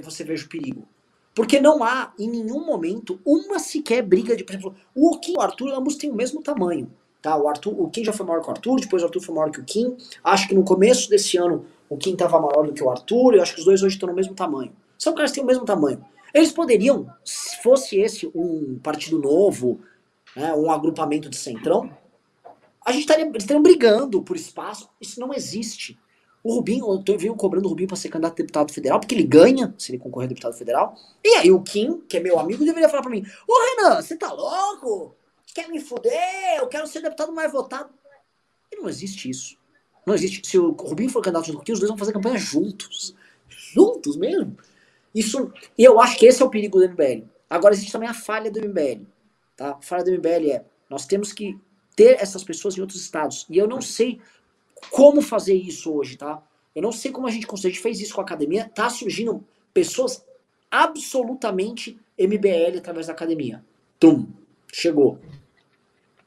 você 0.02 0.24
veja 0.24 0.44
o 0.44 0.48
perigo. 0.48 0.86
Porque 1.34 1.60
não 1.60 1.82
há, 1.82 2.12
em 2.18 2.28
nenhum 2.28 2.64
momento, 2.64 3.20
uma 3.24 3.58
sequer 3.58 4.02
briga 4.02 4.36
de. 4.36 4.44
Por 4.44 4.52
exemplo, 4.52 4.74
o 4.94 5.16
Kim 5.18 5.34
e 5.34 5.36
o 5.36 5.40
Arthur, 5.40 5.72
ambos 5.72 5.96
têm 5.96 6.10
o 6.10 6.14
mesmo 6.14 6.42
tamanho. 6.42 6.90
Tá? 7.22 7.36
O, 7.36 7.48
Arthur, 7.48 7.80
o 7.80 7.88
Kim 7.88 8.04
já 8.04 8.12
foi 8.12 8.26
maior 8.26 8.42
que 8.42 8.48
o 8.48 8.50
Arthur, 8.50 8.80
depois 8.80 9.02
o 9.02 9.06
Arthur 9.06 9.20
foi 9.20 9.34
maior 9.34 9.50
que 9.50 9.60
o 9.60 9.64
Kim. 9.64 9.96
Acho 10.24 10.48
que 10.48 10.54
no 10.54 10.64
começo 10.64 11.08
desse 11.08 11.36
ano 11.36 11.64
o 11.88 11.96
Kim 11.96 12.12
estava 12.12 12.40
maior 12.40 12.66
do 12.66 12.72
que 12.72 12.82
o 12.82 12.90
Arthur, 12.90 13.34
eu 13.34 13.42
acho 13.42 13.54
que 13.54 13.60
os 13.60 13.64
dois 13.64 13.82
hoje 13.82 13.94
estão 13.94 14.08
no 14.08 14.14
mesmo 14.14 14.34
tamanho. 14.34 14.72
São 14.98 15.14
caras 15.14 15.30
que 15.30 15.36
têm 15.36 15.44
o 15.44 15.46
mesmo 15.46 15.64
tamanho. 15.64 16.04
Eles 16.32 16.52
poderiam, 16.52 17.12
se 17.24 17.60
fosse 17.62 17.98
esse 17.98 18.30
um 18.34 18.78
partido 18.82 19.18
novo, 19.18 19.80
né, 20.36 20.52
um 20.54 20.70
agrupamento 20.70 21.28
de 21.28 21.36
centrão, 21.36 21.90
a 22.84 22.92
gente 22.92 23.02
estaria, 23.02 23.24
eles 23.26 23.42
estariam 23.42 23.62
brigando 23.62 24.22
por 24.22 24.36
espaço. 24.36 24.88
Isso 25.00 25.20
não 25.20 25.34
existe. 25.34 25.98
O 26.42 26.54
Rubinho, 26.54 27.02
eu 27.06 27.18
venho 27.18 27.36
cobrando 27.36 27.66
o 27.66 27.68
Rubinho 27.68 27.88
para 27.88 27.96
ser 27.96 28.08
candidato 28.08 28.32
a 28.32 28.36
deputado 28.36 28.72
federal, 28.72 28.98
porque 28.98 29.14
ele 29.14 29.24
ganha 29.24 29.74
se 29.76 29.92
ele 29.92 29.98
concorrer 29.98 30.26
a 30.26 30.28
deputado 30.28 30.54
federal. 30.54 30.94
E 31.22 31.34
aí 31.34 31.50
o 31.50 31.60
Kim, 31.62 32.00
que 32.08 32.16
é 32.16 32.20
meu 32.20 32.38
amigo, 32.38 32.64
deveria 32.64 32.88
falar 32.88 33.02
para 33.02 33.10
mim: 33.10 33.24
Ô 33.46 33.52
Renan, 33.60 34.00
você 34.00 34.16
tá 34.16 34.32
louco? 34.32 35.14
Quer 35.54 35.68
me 35.68 35.80
fuder? 35.80 36.58
Eu 36.58 36.68
quero 36.68 36.86
ser 36.86 37.02
deputado 37.02 37.32
mais 37.32 37.52
votado. 37.52 37.90
E 38.72 38.76
não 38.76 38.88
existe 38.88 39.28
isso. 39.28 39.58
Não 40.06 40.14
existe. 40.14 40.46
Se 40.48 40.58
o 40.58 40.70
Rubinho 40.70 41.10
for 41.10 41.20
candidato 41.20 41.46
junto 41.46 41.56
com 41.56 41.62
o 41.62 41.64
Kim, 41.64 41.72
os 41.72 41.80
dois 41.80 41.90
vão 41.90 41.98
fazer 41.98 42.12
campanha 42.12 42.38
juntos. 42.38 43.14
Juntos 43.48 44.16
mesmo. 44.16 44.56
Isso, 45.14 45.52
e 45.76 45.84
eu 45.84 46.00
acho 46.00 46.16
que 46.16 46.26
esse 46.26 46.42
é 46.42 46.44
o 46.44 46.50
perigo 46.50 46.78
do 46.78 46.88
MBL. 46.88 47.24
Agora 47.48 47.74
existe 47.74 47.92
também 47.92 48.08
a 48.08 48.14
falha 48.14 48.50
do 48.50 48.60
MBL. 48.60 49.04
Tá? 49.56 49.72
A 49.72 49.82
falha 49.82 50.04
do 50.04 50.12
MBL 50.12 50.50
é: 50.52 50.64
nós 50.88 51.06
temos 51.06 51.32
que 51.32 51.58
ter 51.96 52.20
essas 52.20 52.44
pessoas 52.44 52.76
em 52.76 52.80
outros 52.80 53.00
estados. 53.00 53.46
E 53.50 53.58
eu 53.58 53.66
não 53.66 53.80
sei 53.80 54.20
como 54.90 55.20
fazer 55.20 55.54
isso 55.54 55.92
hoje, 55.92 56.16
tá? 56.16 56.42
Eu 56.74 56.82
não 56.82 56.92
sei 56.92 57.10
como 57.10 57.26
a 57.26 57.30
gente 57.30 57.46
consegue. 57.46 57.68
A 57.68 57.74
gente 57.74 57.82
fez 57.82 58.00
isso 58.00 58.14
com 58.14 58.20
a 58.20 58.24
academia. 58.24 58.70
Tá 58.72 58.88
surgindo 58.88 59.44
pessoas 59.74 60.24
absolutamente 60.70 61.98
MBL 62.18 62.78
através 62.78 63.08
da 63.08 63.12
academia. 63.12 63.64
Tum. 63.98 64.28
Chegou. 64.72 65.18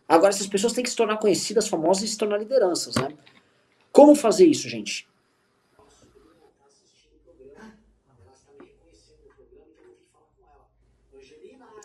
Agora 0.08 0.34
essas 0.34 0.48
pessoas 0.48 0.74
têm 0.74 0.84
que 0.84 0.90
se 0.90 0.96
tornar 0.96 1.18
conhecidas, 1.18 1.68
famosas 1.68 2.04
e 2.04 2.08
se 2.10 2.18
tornar 2.18 2.38
lideranças, 2.38 2.96
né? 2.96 3.10
Como 3.92 4.16
fazer 4.16 4.46
isso, 4.46 4.68
gente? 4.68 5.08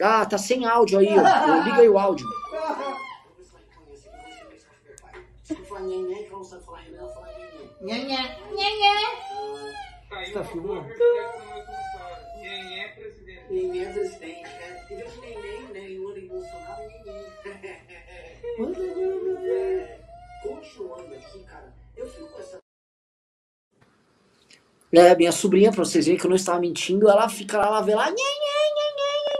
Ah, 0.00 0.24
tá 0.24 0.38
sem 0.38 0.64
áudio 0.64 0.98
aí, 1.00 1.08
ó. 1.08 1.64
Liga 1.64 1.80
aí 1.80 1.88
o 1.88 1.98
áudio. 1.98 2.26
Você 10.10 10.32
tá 10.32 10.44
filmando? 10.44 10.88
Nhenhé 12.40 12.84
é 12.84 12.88
presidente. 12.88 13.46
Presidente, 13.92 14.42
né? 14.42 14.86
Em 14.90 14.96
vez 14.96 15.12
de 15.12 15.20
neném, 15.20 15.62
né? 15.72 15.80
Lula 15.98 16.18
e 16.18 16.28
Bolsonaro, 16.28 16.82
nhenhé. 17.04 17.28
É, 19.50 19.98
continuando 20.42 21.14
aqui, 21.14 21.44
cara, 21.44 21.72
eu 21.96 22.06
fico 22.08 22.28
com 22.28 22.40
essa. 22.40 22.58
É, 24.92 25.14
minha 25.16 25.32
sobrinha, 25.32 25.70
pra 25.70 25.84
vocês 25.84 26.06
verem 26.06 26.18
que 26.18 26.26
eu 26.26 26.30
não 26.30 26.36
estava 26.36 26.58
mentindo, 26.60 27.08
ela 27.08 27.28
fica 27.28 27.58
lá, 27.58 27.66
ela 27.66 27.80
vê 27.82 27.94
lá, 27.94 28.10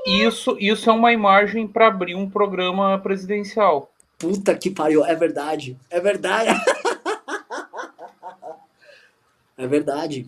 isso, 0.09 0.57
isso 0.59 0.89
é 0.89 0.93
uma 0.93 1.13
imagem 1.13 1.67
para 1.67 1.89
abrir 1.89 2.15
um 2.15 2.29
programa 2.29 2.99
presidencial. 2.99 3.91
Puta 4.19 4.55
que 4.57 4.71
pariu, 4.71 5.05
é 5.05 5.15
verdade. 5.15 5.77
É 5.91 6.01
verdade. 6.01 6.51
é 9.57 9.67
verdade. 9.67 10.27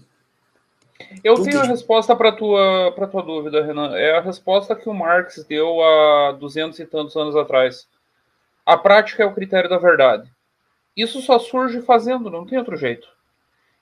Eu 1.25 1.35
Puta 1.35 1.51
tenho 1.51 1.61
a 1.61 1.67
resposta 1.67 2.15
para 2.15 2.31
tua 2.31 2.93
para 2.93 3.07
tua 3.07 3.23
dúvida, 3.23 3.65
Renan. 3.65 3.97
É 3.97 4.17
a 4.17 4.21
resposta 4.21 4.77
que 4.77 4.89
o 4.89 4.95
Marx 4.95 5.45
deu 5.49 5.83
há 5.83 6.33
duzentos 6.33 6.79
e 6.79 6.87
tantos 6.87 7.17
anos 7.17 7.35
atrás. 7.35 7.89
A 8.65 8.77
prática 8.77 9.23
é 9.23 9.27
o 9.27 9.35
critério 9.35 9.69
da 9.69 9.79
verdade. 9.79 10.31
Isso 10.97 11.21
só 11.21 11.39
surge 11.39 11.81
fazendo, 11.83 12.31
não 12.31 12.47
tem 12.47 12.59
outro 12.59 12.77
jeito. 12.77 13.09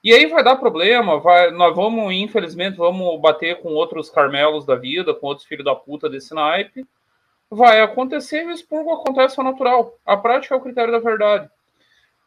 E 0.08 0.12
aí 0.14 0.24
vai 0.24 0.42
dar 0.42 0.56
problema, 0.56 1.20
vai, 1.20 1.50
nós 1.50 1.76
vamos, 1.76 2.10
infelizmente, 2.14 2.78
vamos 2.78 3.20
bater 3.20 3.60
com 3.60 3.74
outros 3.74 4.08
carmelos 4.08 4.64
da 4.64 4.74
vida, 4.74 5.12
com 5.12 5.26
outros 5.26 5.46
filhos 5.46 5.66
da 5.66 5.74
puta 5.74 6.08
desse 6.08 6.32
naipe 6.32 6.86
vai 7.50 7.82
acontecer 7.82 8.42
e 8.42 8.46
o 8.46 8.50
expurgo 8.50 8.90
acontece 8.90 9.38
ao 9.38 9.44
natural. 9.44 9.98
A 10.06 10.16
prática 10.16 10.54
é 10.54 10.56
o 10.56 10.62
critério 10.62 10.90
da 10.90 10.98
verdade. 10.98 11.50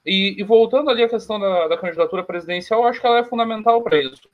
E, 0.06 0.36
e 0.40 0.44
voltando 0.44 0.92
ali 0.92 1.02
à 1.02 1.10
questão 1.10 1.40
da, 1.40 1.70
da, 1.70 1.78
candidatura 1.78 2.24
presidencial, 2.24 2.82
eu 2.82 2.88
acho 2.88 3.02
que 3.02 3.08
ela 3.08 3.18
é 3.18 3.24
fundamental 3.24 3.82
para 3.82 4.00
isso. 4.00 4.30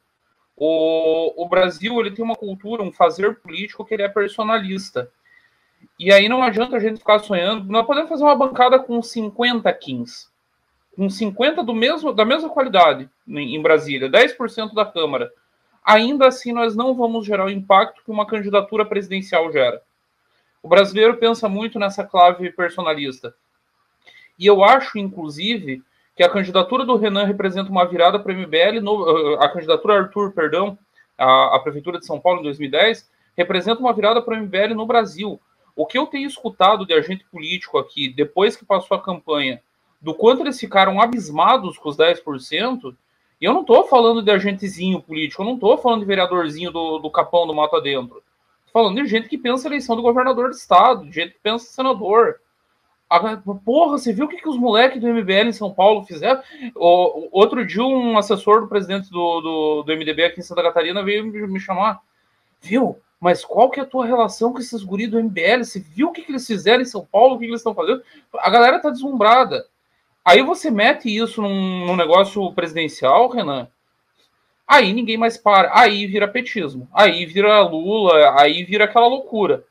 O, 0.58 1.42
o 1.42 1.48
Brasil 1.48 1.98
ele 2.02 2.12
tem 2.12 2.26
uma 2.26 2.36
cultura, 2.36 2.84
um 2.84 2.92
fazer 2.92 3.40
político 3.40 3.86
que 3.86 3.94
ele 3.94 4.04
é 4.04 4.10
personalista. 4.10 5.10
E 5.98 6.12
aí 6.12 6.28
não 6.28 6.44
adianta 6.44 6.76
a 6.76 6.82
gente 6.82 7.00
ficar 7.00 7.20
sonhando. 7.20 7.72
Nós 7.72 7.88
podemos 7.88 8.10
fazer 8.10 8.26
uma 8.26 8.36
bancada 8.36 8.78
com 8.78 9.02
50 9.02 9.72
Kings. 9.72 10.28
Com 10.98 11.10
50 11.10 11.64
do 11.64 11.76
mesmo, 11.76 12.12
da 12.12 12.26
mesma 12.26 12.50
qualidade 12.50 13.08
em 13.28 13.62
Brasília, 13.62 14.10
10% 14.10 14.74
da 14.74 14.84
Câmara. 14.84 15.32
Ainda 15.86 16.28
assim, 16.28 16.52
nós 16.52 16.76
não 16.76 16.96
vamos 16.96 17.24
gerar 17.24 17.46
o 17.46 17.52
impacto 17.52 18.04
que 18.04 18.10
uma 18.10 18.26
candidatura 18.26 18.84
presidencial 18.84 19.52
gera. 19.52 19.82
O 20.62 20.68
brasileiro 20.68 21.16
pensa 21.18 21.48
muito 21.48 21.78
nessa 21.78 22.04
clave 22.04 22.52
personalista. 22.52 23.34
E 24.40 24.48
eu 24.48 24.64
acho, 24.64 24.98
inclusive, 24.98 25.84
que 26.16 26.24
a 26.24 26.30
candidatura 26.30 26.84
do 26.84 26.98
Renan 26.98 27.26
representa 27.26 27.70
uma 27.70 27.86
virada 27.86 28.20
para 28.20 28.34
o 28.34 28.36
MBL, 28.36 28.82
no, 28.82 29.36
a 29.36 29.48
candidatura 29.50 30.00
Arthur, 30.00 30.34
perdão, 30.34 30.78
a, 31.16 31.56
a 31.56 31.60
Prefeitura 31.60 32.00
de 32.00 32.08
São 32.08 32.20
Paulo 32.20 32.40
em 32.40 32.44
2010, 32.44 33.08
representa 33.38 33.80
uma 33.80 33.94
virada 33.94 34.20
para 34.20 34.34
o 34.34 34.38
MBL 34.42 34.74
no 34.76 34.88
Brasil. 34.88 35.40
O 35.76 35.86
que 35.86 35.98
eu 35.98 36.08
tenho 36.08 36.28
escutado 36.28 36.88
de 36.88 36.94
agente 36.94 37.24
político 37.32 37.78
aqui, 37.78 38.10
depois 38.10 38.58
que 38.58 38.66
passou 38.66 38.98
a 38.98 39.02
campanha, 39.02 39.62
do 40.02 40.14
quanto 40.14 40.42
eles 40.42 40.60
ficaram 40.60 41.02
abismados 41.02 41.78
com 41.78 41.90
os 41.90 41.98
10%, 41.98 42.96
e 43.40 43.46
eu 43.46 43.54
não 43.54 43.62
estou 43.62 43.88
falando 43.88 44.22
de 44.22 44.32
agentezinho 44.32 45.02
político, 45.02 45.42
eu 45.42 45.46
não 45.46 45.56
estou 45.56 45.78
falando 45.78 46.02
de 46.02 46.08
vereadorzinho 46.08 46.72
do, 46.72 47.00
do 47.00 47.10
Capão 47.10 47.46
do 47.46 47.54
Mato 47.54 47.76
Adentro 47.76 48.22
falando 48.78 49.02
de 49.02 49.08
gente 49.08 49.28
que 49.28 49.40
pensa 49.40 49.68
eleição 49.68 49.96
do 49.96 50.04
governador 50.04 50.50
do 50.50 50.56
estado, 50.56 51.06
de 51.06 51.12
gente 51.12 51.34
que 51.34 51.40
pensa 51.42 51.66
senador. 51.66 52.40
porra, 53.66 53.98
você 53.98 54.14
viu 54.14 54.26
o 54.26 54.28
que, 54.28 54.38
que 54.38 54.48
os 54.48 54.56
moleques 54.56 55.02
do 55.02 55.08
MBL 55.08 55.50
em 55.50 55.52
São 55.52 55.74
Paulo 55.74 56.04
fizeram? 56.04 56.44
O, 56.76 57.28
outro 57.32 57.66
dia, 57.66 57.84
um 57.84 58.20
assessor 58.20 58.62
do 58.62 58.68
presidente 58.68 59.10
do, 59.10 59.42
do, 59.42 59.84
do 59.84 59.98
MDB 59.98 60.26
aqui 60.26 60.42
em 60.42 60.44
Santa 60.44 60.62
Catarina 60.62 61.04
veio 61.04 61.26
me 61.26 61.60
chamar. 61.60 62.00
Viu? 62.62 63.00
Mas 63.20 63.44
qual 63.44 63.72
que 63.72 63.80
é 63.80 63.84
a 63.84 63.88
tua 63.88 64.06
relação 64.06 64.54
com 64.54 64.60
esses 64.60 64.84
guris 64.84 65.10
do 65.10 65.20
MBL? 65.24 65.64
Você 65.64 65.80
viu 65.80 66.10
o 66.10 66.12
que, 66.12 66.22
que 66.22 66.32
eles 66.32 66.46
fizeram 66.46 66.84
em 66.84 66.86
São 66.86 67.04
Paulo? 67.04 67.34
O 67.34 67.40
que, 67.40 67.46
que 67.46 67.52
eles 67.52 67.62
estão 67.62 67.74
fazendo? 67.74 68.04
A 68.38 68.50
galera 68.52 68.80
tá 68.80 68.92
deslumbrada. 68.92 69.66
Aí 70.28 70.42
você 70.42 70.70
mete 70.70 71.08
isso 71.08 71.42
num, 71.42 71.86
num 71.86 71.96
negócio 71.96 72.52
presidencial, 72.54 73.30
Renan, 73.30 73.70
Aí 74.68 74.92
ninguém 74.92 75.16
mais 75.16 75.38
para. 75.38 75.72
Aí 75.74 76.06
vira 76.06 76.28
petismo. 76.28 76.90
Aí 76.94 77.26
vira 77.26 77.62
Lula. 77.62 78.38
Aí 78.38 78.66
vira 78.66 78.84
aquela 78.84 79.08
loucura. 79.08 79.64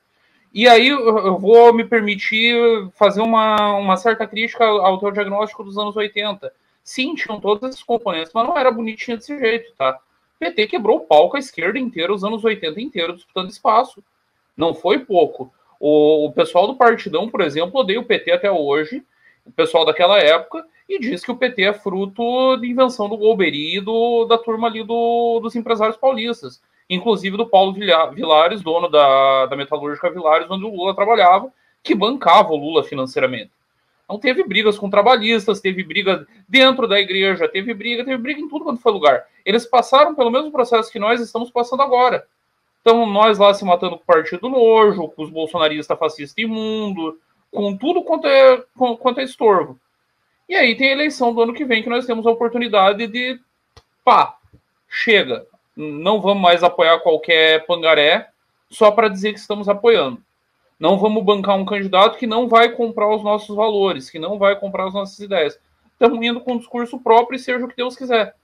E 0.55 0.67
aí 0.67 0.89
eu 0.89 1.39
vou 1.39 1.75
me 1.75 1.85
permitir 1.85 2.57
fazer 2.95 3.21
uma, 3.21 3.77
uma 3.77 3.97
certa 3.99 4.27
crítica 4.27 4.65
ao 4.65 4.99
teu 4.99 5.11
diagnóstico 5.11 5.63
dos 5.63 5.77
anos 5.77 5.95
80. 5.95 6.51
Sim, 6.83 7.15
tinham 7.15 7.39
todos 7.39 7.69
esses 7.69 7.83
componentes, 7.83 8.33
mas 8.33 8.49
não 8.49 8.57
era 8.57 8.71
bonitinho 8.71 9.19
desse 9.19 9.39
jeito, 9.39 9.75
tá? 9.77 9.99
PT 10.39 10.69
quebrou 10.69 10.99
o 10.99 11.01
palco 11.01 11.37
à 11.37 11.39
esquerda 11.39 11.79
inteira, 11.79 12.15
os 12.15 12.25
anos 12.25 12.43
80 12.43 12.81
inteiros, 12.81 13.17
disputando 13.17 13.51
espaço. 13.51 14.03
Não 14.57 14.73
foi 14.73 15.01
pouco. 15.01 15.53
O, 15.79 16.27
o 16.27 16.33
pessoal 16.33 16.67
do 16.67 16.77
Partidão, 16.77 17.29
por 17.29 17.43
exemplo, 17.43 17.81
odeia 17.81 18.01
o 18.01 18.05
PT 18.05 18.33
até 18.33 18.51
hoje, 18.51 19.05
o 19.47 19.53
pessoal 19.53 19.85
daquela 19.85 20.19
época, 20.19 20.65
e 20.89 20.99
diz 20.99 21.25
que 21.25 21.31
o 21.31 21.37
PT 21.37 21.63
é 21.63 21.73
fruto 21.73 22.57
de 22.59 22.69
invenção 22.69 23.09
do 23.09 23.17
Golbery 23.17 23.77
e 23.77 23.81
do, 23.81 24.25
da 24.25 24.39
turma 24.39 24.69
ali 24.69 24.83
do, 24.83 25.41
dos 25.41 25.55
empresários 25.57 25.97
paulistas, 25.97 26.61
inclusive 26.89 27.37
do 27.37 27.47
Paulo 27.47 27.73
Vilares, 27.73 28.63
dono 28.63 28.89
da, 28.89 29.47
da 29.47 29.57
metalúrgica 29.57 30.11
Vilares, 30.11 30.51
onde 30.51 30.65
o 30.65 30.75
Lula 30.75 30.95
trabalhava, 30.95 31.53
que 31.83 31.95
bancava 31.95 32.53
o 32.53 32.57
Lula 32.57 32.85
financeiramente. 32.85 33.51
Então 34.05 34.19
teve 34.21 34.45
brigas 34.45 34.79
com 34.79 34.89
trabalhistas, 34.89 35.61
teve 35.61 35.83
briga 35.83 36.27
dentro 36.49 36.87
da 36.87 37.01
igreja, 37.01 37.49
teve 37.49 37.75
briga, 37.75 38.05
teve 38.05 38.17
briga 38.17 38.41
em 38.41 38.49
tudo 38.49 38.65
quanto 38.65 38.81
foi 38.81 38.93
lugar. 38.93 39.25
Eles 39.45 39.67
passaram 39.67 40.15
pelo 40.15 40.31
mesmo 40.31 40.53
processo 40.53 40.93
que 40.93 40.99
nós 40.99 41.21
estamos 41.21 41.51
passando 41.51 41.83
agora. 41.83 42.25
Então 42.81 43.05
nós 43.05 43.37
lá 43.37 43.53
se 43.53 43.65
matando 43.65 43.97
com 43.97 44.03
o 44.05 44.07
partido 44.07 44.49
nojo, 44.49 45.09
com 45.09 45.25
os 45.25 45.31
bolsonaristas 45.31 45.99
fascistas 45.99 46.39
imundo, 46.39 47.19
com 47.57 47.75
tudo 47.75 48.05
quanto 48.05 48.29
é, 48.29 48.63
quanto 49.01 49.21
é 49.21 49.25
estorvo. 49.25 49.81
E 50.47 50.55
aí 50.55 50.77
tem 50.77 50.91
a 50.91 50.93
eleição 50.93 51.35
do 51.35 51.41
ano 51.41 51.55
que 51.55 51.65
vem 51.65 51.83
que 51.83 51.89
nós 51.89 52.07
temos 52.07 52.27
a 52.27 52.31
oportunidade 52.31 53.07
de 53.07 53.41
pá, 54.05 54.37
chega, 54.89 55.47
não 55.75 56.21
vamos 56.21 56.43
mais 56.43 56.63
apoiar 56.63 57.01
qualquer 57.01 57.67
pangaré 57.67 58.29
só 58.71 58.91
para 58.91 59.09
dizer 59.09 59.33
que 59.33 59.41
estamos 59.41 59.69
apoiando. 59.69 60.23
Não 60.79 60.99
vamos 60.99 61.25
bancar 61.25 61.57
um 61.57 61.65
candidato 61.65 62.19
que 62.19 62.27
não 62.27 62.47
vai 62.47 62.71
comprar 62.71 63.09
os 63.09 63.25
nossos 63.25 63.57
valores, 63.57 64.11
que 64.11 64.19
não 64.19 64.39
vai 64.39 64.55
comprar 64.55 64.89
as 64.89 64.95
nossas 64.95 65.19
ideias. 65.19 65.59
Estamos 65.93 66.25
indo 66.25 66.41
com 66.41 66.53
um 66.53 66.59
discurso 66.59 67.01
próprio 67.01 67.37
e 67.37 67.41
seja 67.41 67.65
o 67.65 67.69
que 67.69 67.77
Deus 67.77 67.97
quiser. 67.97 68.35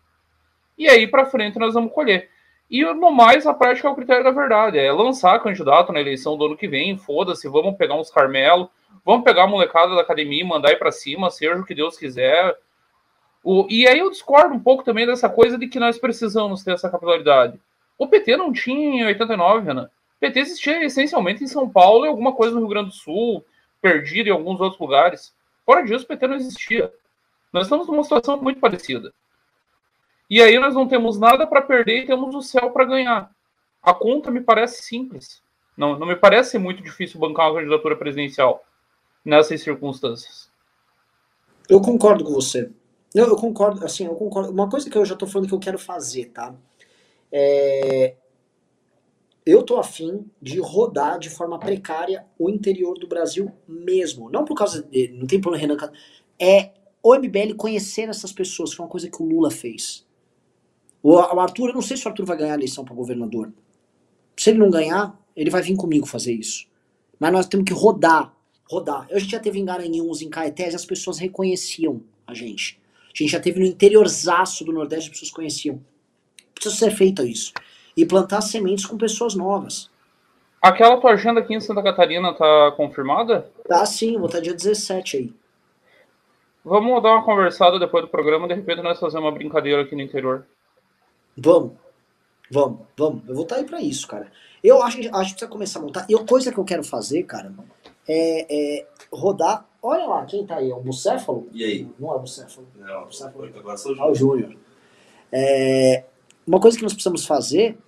E 0.79 0.89
aí 0.89 1.07
para 1.07 1.27
frente 1.27 1.59
nós 1.59 1.75
vamos 1.75 1.93
colher. 1.93 2.31
E 2.73 2.83
no 2.95 3.11
mais, 3.13 3.47
a 3.47 3.53
prática 3.53 3.87
é 3.87 3.91
o 3.91 3.95
critério 3.95 4.25
da 4.25 4.31
verdade. 4.31 4.79
É 4.79 4.91
lançar 4.91 5.39
candidato 5.43 5.93
na 5.93 6.01
eleição 6.01 6.39
do 6.39 6.47
ano 6.47 6.57
que 6.57 6.67
vem, 6.67 6.97
foda-se, 6.97 7.47
vamos 7.47 7.77
pegar 7.77 7.97
uns 7.97 8.11
Carmelo, 8.11 8.71
vamos 9.05 9.25
pegar 9.25 9.45
a 9.45 9.47
molecada 9.47 9.95
da 9.95 10.01
academia 10.01 10.41
e 10.41 10.45
mandar 10.45 10.73
ir 10.73 10.79
para 10.79 10.91
cima, 10.91 11.29
seja 11.29 11.55
o 11.55 11.67
que 11.67 11.75
Deus 11.75 11.99
quiser. 11.99 12.57
O, 13.45 13.67
e 13.69 13.87
aí 13.87 13.99
eu 13.99 14.11
discordo 14.11 14.55
um 14.55 14.59
pouco 14.59 14.83
também 14.83 15.07
dessa 15.07 15.29
coisa 15.29 15.59
de 15.59 15.69
que 15.69 15.79
nós 15.79 15.99
precisamos 15.99 16.65
ter 16.65 16.73
essa 16.73 16.89
capilaridade. 16.89 17.61
O 17.99 18.09
PT 18.09 18.39
não 18.39 18.51
tinha 18.51 19.03
em 19.03 19.05
89, 19.05 19.67
Renan. 19.67 19.91
PT 20.19 20.41
existia 20.41 20.83
essencialmente 20.83 21.45
em 21.45 21.49
São 21.49 21.69
Paulo 21.69 22.07
e 22.07 22.09
alguma 22.09 22.33
coisa 22.33 22.55
no 22.55 22.61
Rio 22.61 22.71
Grande 22.71 22.89
do 22.89 22.95
Sul, 22.95 23.45
perdido 23.83 24.31
em 24.31 24.33
alguns 24.33 24.59
outros 24.63 24.81
lugares. 24.81 25.35
Fora 25.67 25.83
disso, 25.83 26.07
o 26.07 26.09
PT 26.09 26.27
não 26.27 26.37
existia. 26.37 26.91
Nós 27.53 27.67
estamos 27.67 27.87
numa 27.87 28.03
situação 28.03 28.41
muito 28.41 28.61
parecida. 28.61 29.13
E 30.33 30.41
aí 30.41 30.59
nós 30.59 30.75
não 30.75 30.89
temos 30.89 31.19
nada 31.19 31.47
para 31.47 31.61
perder 31.61 32.05
e 32.05 32.07
temos 32.07 32.35
o 32.35 32.41
céu 32.41 32.71
para 32.71 32.87
ganhar. 32.87 33.31
A 33.83 33.93
conta 33.93 34.31
me 34.31 34.41
parece 34.41 34.83
simples. 34.83 35.43
Não, 35.77 35.99
não 35.99 36.07
me 36.07 36.17
parece 36.17 36.59
muito 36.59 36.83
difícil 36.83 37.21
bancar 37.21 37.51
uma 37.51 37.59
candidatura 37.59 37.95
presidencial 37.95 38.65
nessas 39.23 39.61
circunstâncias. 39.61 40.51
Eu 41.69 41.83
concordo 41.83 42.25
com 42.25 42.33
você. 42.33 42.71
Eu, 43.15 43.27
eu 43.27 43.37
concordo, 43.37 43.85
assim, 43.85 44.07
eu 44.07 44.15
concordo. 44.15 44.51
Uma 44.51 44.71
coisa 44.71 44.89
que 44.89 44.97
eu 44.97 45.05
já 45.05 45.13
estou 45.13 45.29
falando 45.29 45.49
que 45.49 45.55
eu 45.55 45.61
quero 45.61 45.79
fazer, 45.79 46.31
tá? 46.31 46.55
É, 47.31 48.15
eu 49.45 49.63
tô 49.63 49.77
afim 49.77 50.25
de 50.41 50.59
rodar 50.61 51.19
de 51.19 51.29
forma 51.29 51.59
precária 51.59 52.25
o 52.39 52.49
interior 52.49 52.95
do 52.99 53.07
Brasil 53.07 53.53
mesmo. 53.69 54.31
Não 54.31 54.47
por 54.47 54.57
causa 54.57 54.83
de. 54.83 55.09
Não 55.09 55.27
tem 55.27 55.43
problema, 55.43 55.75
Renan. 55.75 55.93
É 56.41 56.71
o 57.03 57.15
MBL 57.15 57.55
conhecer 57.55 58.09
essas 58.09 58.33
pessoas, 58.33 58.73
foi 58.73 58.83
uma 58.87 58.91
coisa 58.91 59.11
que 59.11 59.23
o 59.23 59.27
Lula 59.27 59.51
fez. 59.51 60.11
O, 61.03 61.15
o 61.15 61.41
Arthur, 61.41 61.69
eu 61.69 61.75
não 61.75 61.83
sei 61.83 61.97
se 61.97 62.07
o 62.07 62.09
Arthur 62.09 62.25
vai 62.25 62.37
ganhar 62.37 62.53
a 62.53 62.57
eleição 62.57 62.85
para 62.85 62.95
governador. 62.95 63.53
Se 64.37 64.51
ele 64.51 64.59
não 64.59 64.71
ganhar, 64.71 65.19
ele 65.37 65.51
vai 65.51 65.63
vir 65.63 65.77
comigo 65.77 66.07
fazer 66.07 66.33
isso. 66.33 66.67
Mas 67.19 67.33
nós 67.33 67.47
temos 67.47 67.67
que 67.67 67.73
rodar. 67.73 68.33
Rodar. 68.71 69.07
A 69.11 69.19
gente 69.19 69.33
já 69.33 69.41
teve 69.41 69.59
em 69.59 69.65
Garanhuns, 69.65 70.23
em 70.23 70.31
Caetés, 70.31 70.75
as 70.75 70.85
pessoas 70.85 71.19
reconheciam 71.19 72.01
a 72.27 72.33
gente. 72.33 72.81
A 73.07 73.19
gente 73.19 73.31
já 73.31 73.41
teve 73.41 73.61
no 73.61 73.67
interiorzaço 73.67 74.65
do 74.65 74.73
Nordeste, 74.73 75.11
as 75.11 75.13
pessoas 75.13 75.31
conheciam. 75.31 75.81
Precisa 76.55 76.75
ser 76.75 76.91
feito 76.93 77.23
isso 77.27 77.53
e 77.97 78.07
plantar 78.07 78.41
sementes 78.41 78.87
com 78.87 78.97
pessoas 78.97 79.35
novas. 79.35 79.91
Aquela 80.61 81.01
tua 81.01 81.13
agenda 81.13 81.41
aqui 81.41 81.55
em 81.55 81.61
Santa 81.61 81.83
Catarina 81.83 82.33
tá 82.35 82.73
confirmada? 82.77 83.51
Tá 83.69 83.85
sim, 83.85 84.17
vou 84.17 84.27
estar 84.27 84.41
dia 84.41 84.55
17 84.55 85.17
aí. 85.17 85.35
Vamos 86.65 87.03
dar 87.03 87.15
uma 87.15 87.25
conversada 87.25 87.79
depois 87.79 88.05
do 88.05 88.11
programa, 88.11 88.47
de 88.47 88.55
repente 88.55 88.81
nós 88.81 89.01
fazer 89.01 89.19
uma 89.19 89.33
brincadeira 89.33 89.83
aqui 89.83 89.97
no 89.97 90.03
interior. 90.03 90.47
Vamos. 91.37 91.73
Vamos, 92.51 92.81
vamos. 92.97 93.27
Eu 93.27 93.35
vou 93.35 93.45
estar 93.45 93.57
aí 93.57 93.65
pra 93.65 93.81
isso, 93.81 94.07
cara. 94.07 94.31
Eu 94.63 94.83
acho, 94.83 94.99
acho 94.99 95.07
que 95.07 95.11
precisa 95.11 95.49
começar 95.49 95.79
a 95.79 95.83
montar. 95.83 96.07
E 96.09 96.15
a 96.15 96.25
coisa 96.25 96.53
que 96.53 96.59
eu 96.59 96.65
quero 96.65 96.85
fazer, 96.85 97.23
cara, 97.23 97.53
é, 98.07 98.79
é 98.79 98.87
rodar. 99.11 99.67
Olha 99.83 100.07
lá, 100.07 100.25
quem 100.27 100.47
tá 100.47 100.57
aí? 100.57 100.71
É 100.71 100.75
o 100.75 100.81
Bucéfalo? 100.81 101.49
E 101.53 101.65
aí? 101.65 101.89
Não 101.99 102.13
é 102.13 102.17
o 102.17 102.21
Bucéfalo. 102.21 102.69
Não, 102.79 103.03
o 103.03 103.07
Bucéfalo. 103.07 103.45
agora 103.45 103.77
sou 103.77 103.97
o 103.97 104.11
o 104.11 104.15
Júnior. 104.15 104.55
É, 105.33 106.05
uma 106.47 106.61
coisa 106.61 106.77
que 106.77 106.83
nós 106.83 106.93
precisamos 106.93 107.25
fazer 107.25 107.79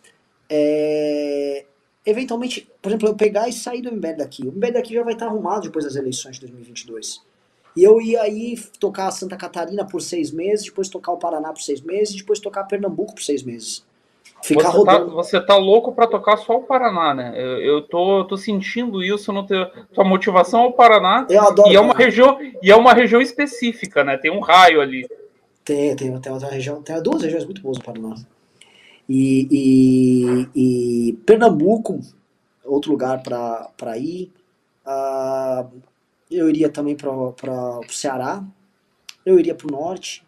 é, 0.48 1.66
eventualmente, 2.06 2.70
por 2.80 2.88
exemplo, 2.90 3.08
eu 3.08 3.14
pegar 3.14 3.48
e 3.48 3.52
sair 3.52 3.82
do 3.82 3.92
MBL 3.92 4.16
daqui. 4.16 4.48
O 4.48 4.52
MBL 4.52 4.72
daqui 4.72 4.94
já 4.94 5.02
vai 5.02 5.12
estar 5.12 5.26
arrumado 5.26 5.62
depois 5.62 5.84
das 5.84 5.94
eleições 5.94 6.36
de 6.36 6.40
2022. 6.42 7.22
E 7.76 7.82
eu 7.82 8.00
ia 8.00 8.22
aí 8.22 8.56
tocar 8.78 9.10
Santa 9.10 9.36
Catarina 9.36 9.84
por 9.84 10.00
seis 10.00 10.30
meses, 10.30 10.66
depois 10.66 10.88
tocar 10.88 11.12
o 11.12 11.16
Paraná 11.16 11.52
por 11.52 11.60
seis 11.60 11.80
meses, 11.80 12.14
depois 12.14 12.38
tocar 12.38 12.64
Pernambuco 12.64 13.14
por 13.14 13.22
seis 13.22 13.42
meses. 13.42 13.84
Ficar 14.42 14.70
você, 14.70 14.84
tá, 14.84 14.92
rodando. 14.92 15.06
Tá, 15.06 15.14
você 15.14 15.40
tá 15.40 15.56
louco 15.56 15.92
para 15.92 16.06
tocar 16.06 16.36
só 16.36 16.58
o 16.58 16.62
Paraná, 16.62 17.14
né? 17.14 17.32
Eu, 17.34 17.60
eu 17.60 17.82
tô, 17.82 18.24
tô 18.24 18.36
sentindo 18.36 19.02
isso 19.02 19.32
no 19.32 19.46
teu, 19.46 19.66
tua 19.92 20.04
motivação 20.04 20.60
ao 20.60 20.72
Paraná. 20.72 21.26
Eu 21.30 21.42
adoro. 21.42 21.72
E 21.72 21.74
é 21.74 21.80
uma 21.80 21.94
região 21.94 22.38
e 22.62 22.70
é 22.70 22.76
uma 22.76 22.92
região 22.92 23.20
específica, 23.20 24.04
né? 24.04 24.18
Tem 24.18 24.30
um 24.30 24.40
raio 24.40 24.80
ali. 24.80 25.08
Tem, 25.64 25.96
tem, 25.96 26.20
tem 26.20 26.32
outra 26.32 26.48
região, 26.48 26.82
tem 26.82 27.02
duas 27.02 27.22
regiões 27.22 27.44
muito 27.44 27.62
boas 27.62 27.78
no 27.78 27.84
Paraná. 27.84 28.14
E, 29.08 29.48
e, 29.50 31.08
e 31.08 31.12
Pernambuco, 31.24 32.00
outro 32.64 32.92
lugar 32.92 33.22
para 33.22 33.98
ir. 33.98 34.30
Uh, 34.86 35.66
eu 36.30 36.48
iria 36.48 36.68
também 36.68 36.96
para 36.96 37.10
o 37.10 37.84
Ceará. 37.88 38.44
Eu 39.24 39.38
iria 39.38 39.54
para 39.54 39.68
o 39.68 39.70
norte. 39.70 40.24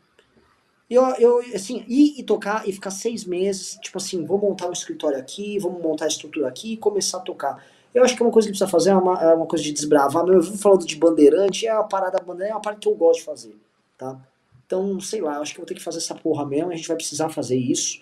Eu, 0.89 1.03
eu, 1.17 1.39
assim, 1.55 1.85
ir 1.89 2.15
e 2.17 2.23
tocar 2.23 2.69
e 2.69 2.73
ficar 2.73 2.91
seis 2.91 3.25
meses, 3.25 3.77
tipo 3.83 3.99
assim, 3.99 4.25
vou 4.25 4.39
montar 4.39 4.69
um 4.69 4.73
escritório 4.73 5.19
aqui, 5.19 5.59
vamos 5.59 5.83
montar 5.83 6.05
a 6.05 6.09
estrutura 6.09 6.47
aqui 6.47 6.75
e 6.75 6.77
começar 6.77 7.19
a 7.19 7.21
tocar. 7.21 7.65
Eu 7.93 8.05
acho 8.05 8.15
que 8.15 8.23
é 8.23 8.27
uma 8.27 8.33
coisa 8.33 8.47
que 8.47 8.53
precisa 8.53 8.71
fazer, 8.71 8.91
é 8.91 8.95
uma, 8.95 9.21
é 9.21 9.35
uma 9.35 9.47
coisa 9.47 9.65
de 9.65 9.73
desbravar. 9.73 10.25
Meu, 10.25 10.35
eu 10.35 10.43
vi 10.43 10.57
falando 10.57 10.87
de 10.87 10.95
bandeirante, 10.97 11.67
é 11.67 11.71
a 11.71 11.83
parada 11.83 12.19
bandeirante, 12.21 12.53
é 12.53 12.55
uma 12.55 12.61
parte 12.61 12.81
que 12.81 12.89
eu 12.89 12.95
gosto 12.95 13.21
de 13.21 13.25
fazer, 13.25 13.57
tá? 13.99 14.21
Então, 14.65 15.01
sei 15.01 15.21
lá, 15.21 15.37
eu 15.37 15.43
acho 15.43 15.53
que 15.53 15.59
vou 15.59 15.67
ter 15.67 15.75
que 15.75 15.83
fazer 15.83 15.99
essa 15.99 16.15
porra 16.15 16.45
mesmo, 16.47 16.71
a 16.71 16.77
gente 16.77 16.87
vai 16.87 16.97
precisar 16.97 17.31
fazer 17.31 17.57
isso 17.57 18.01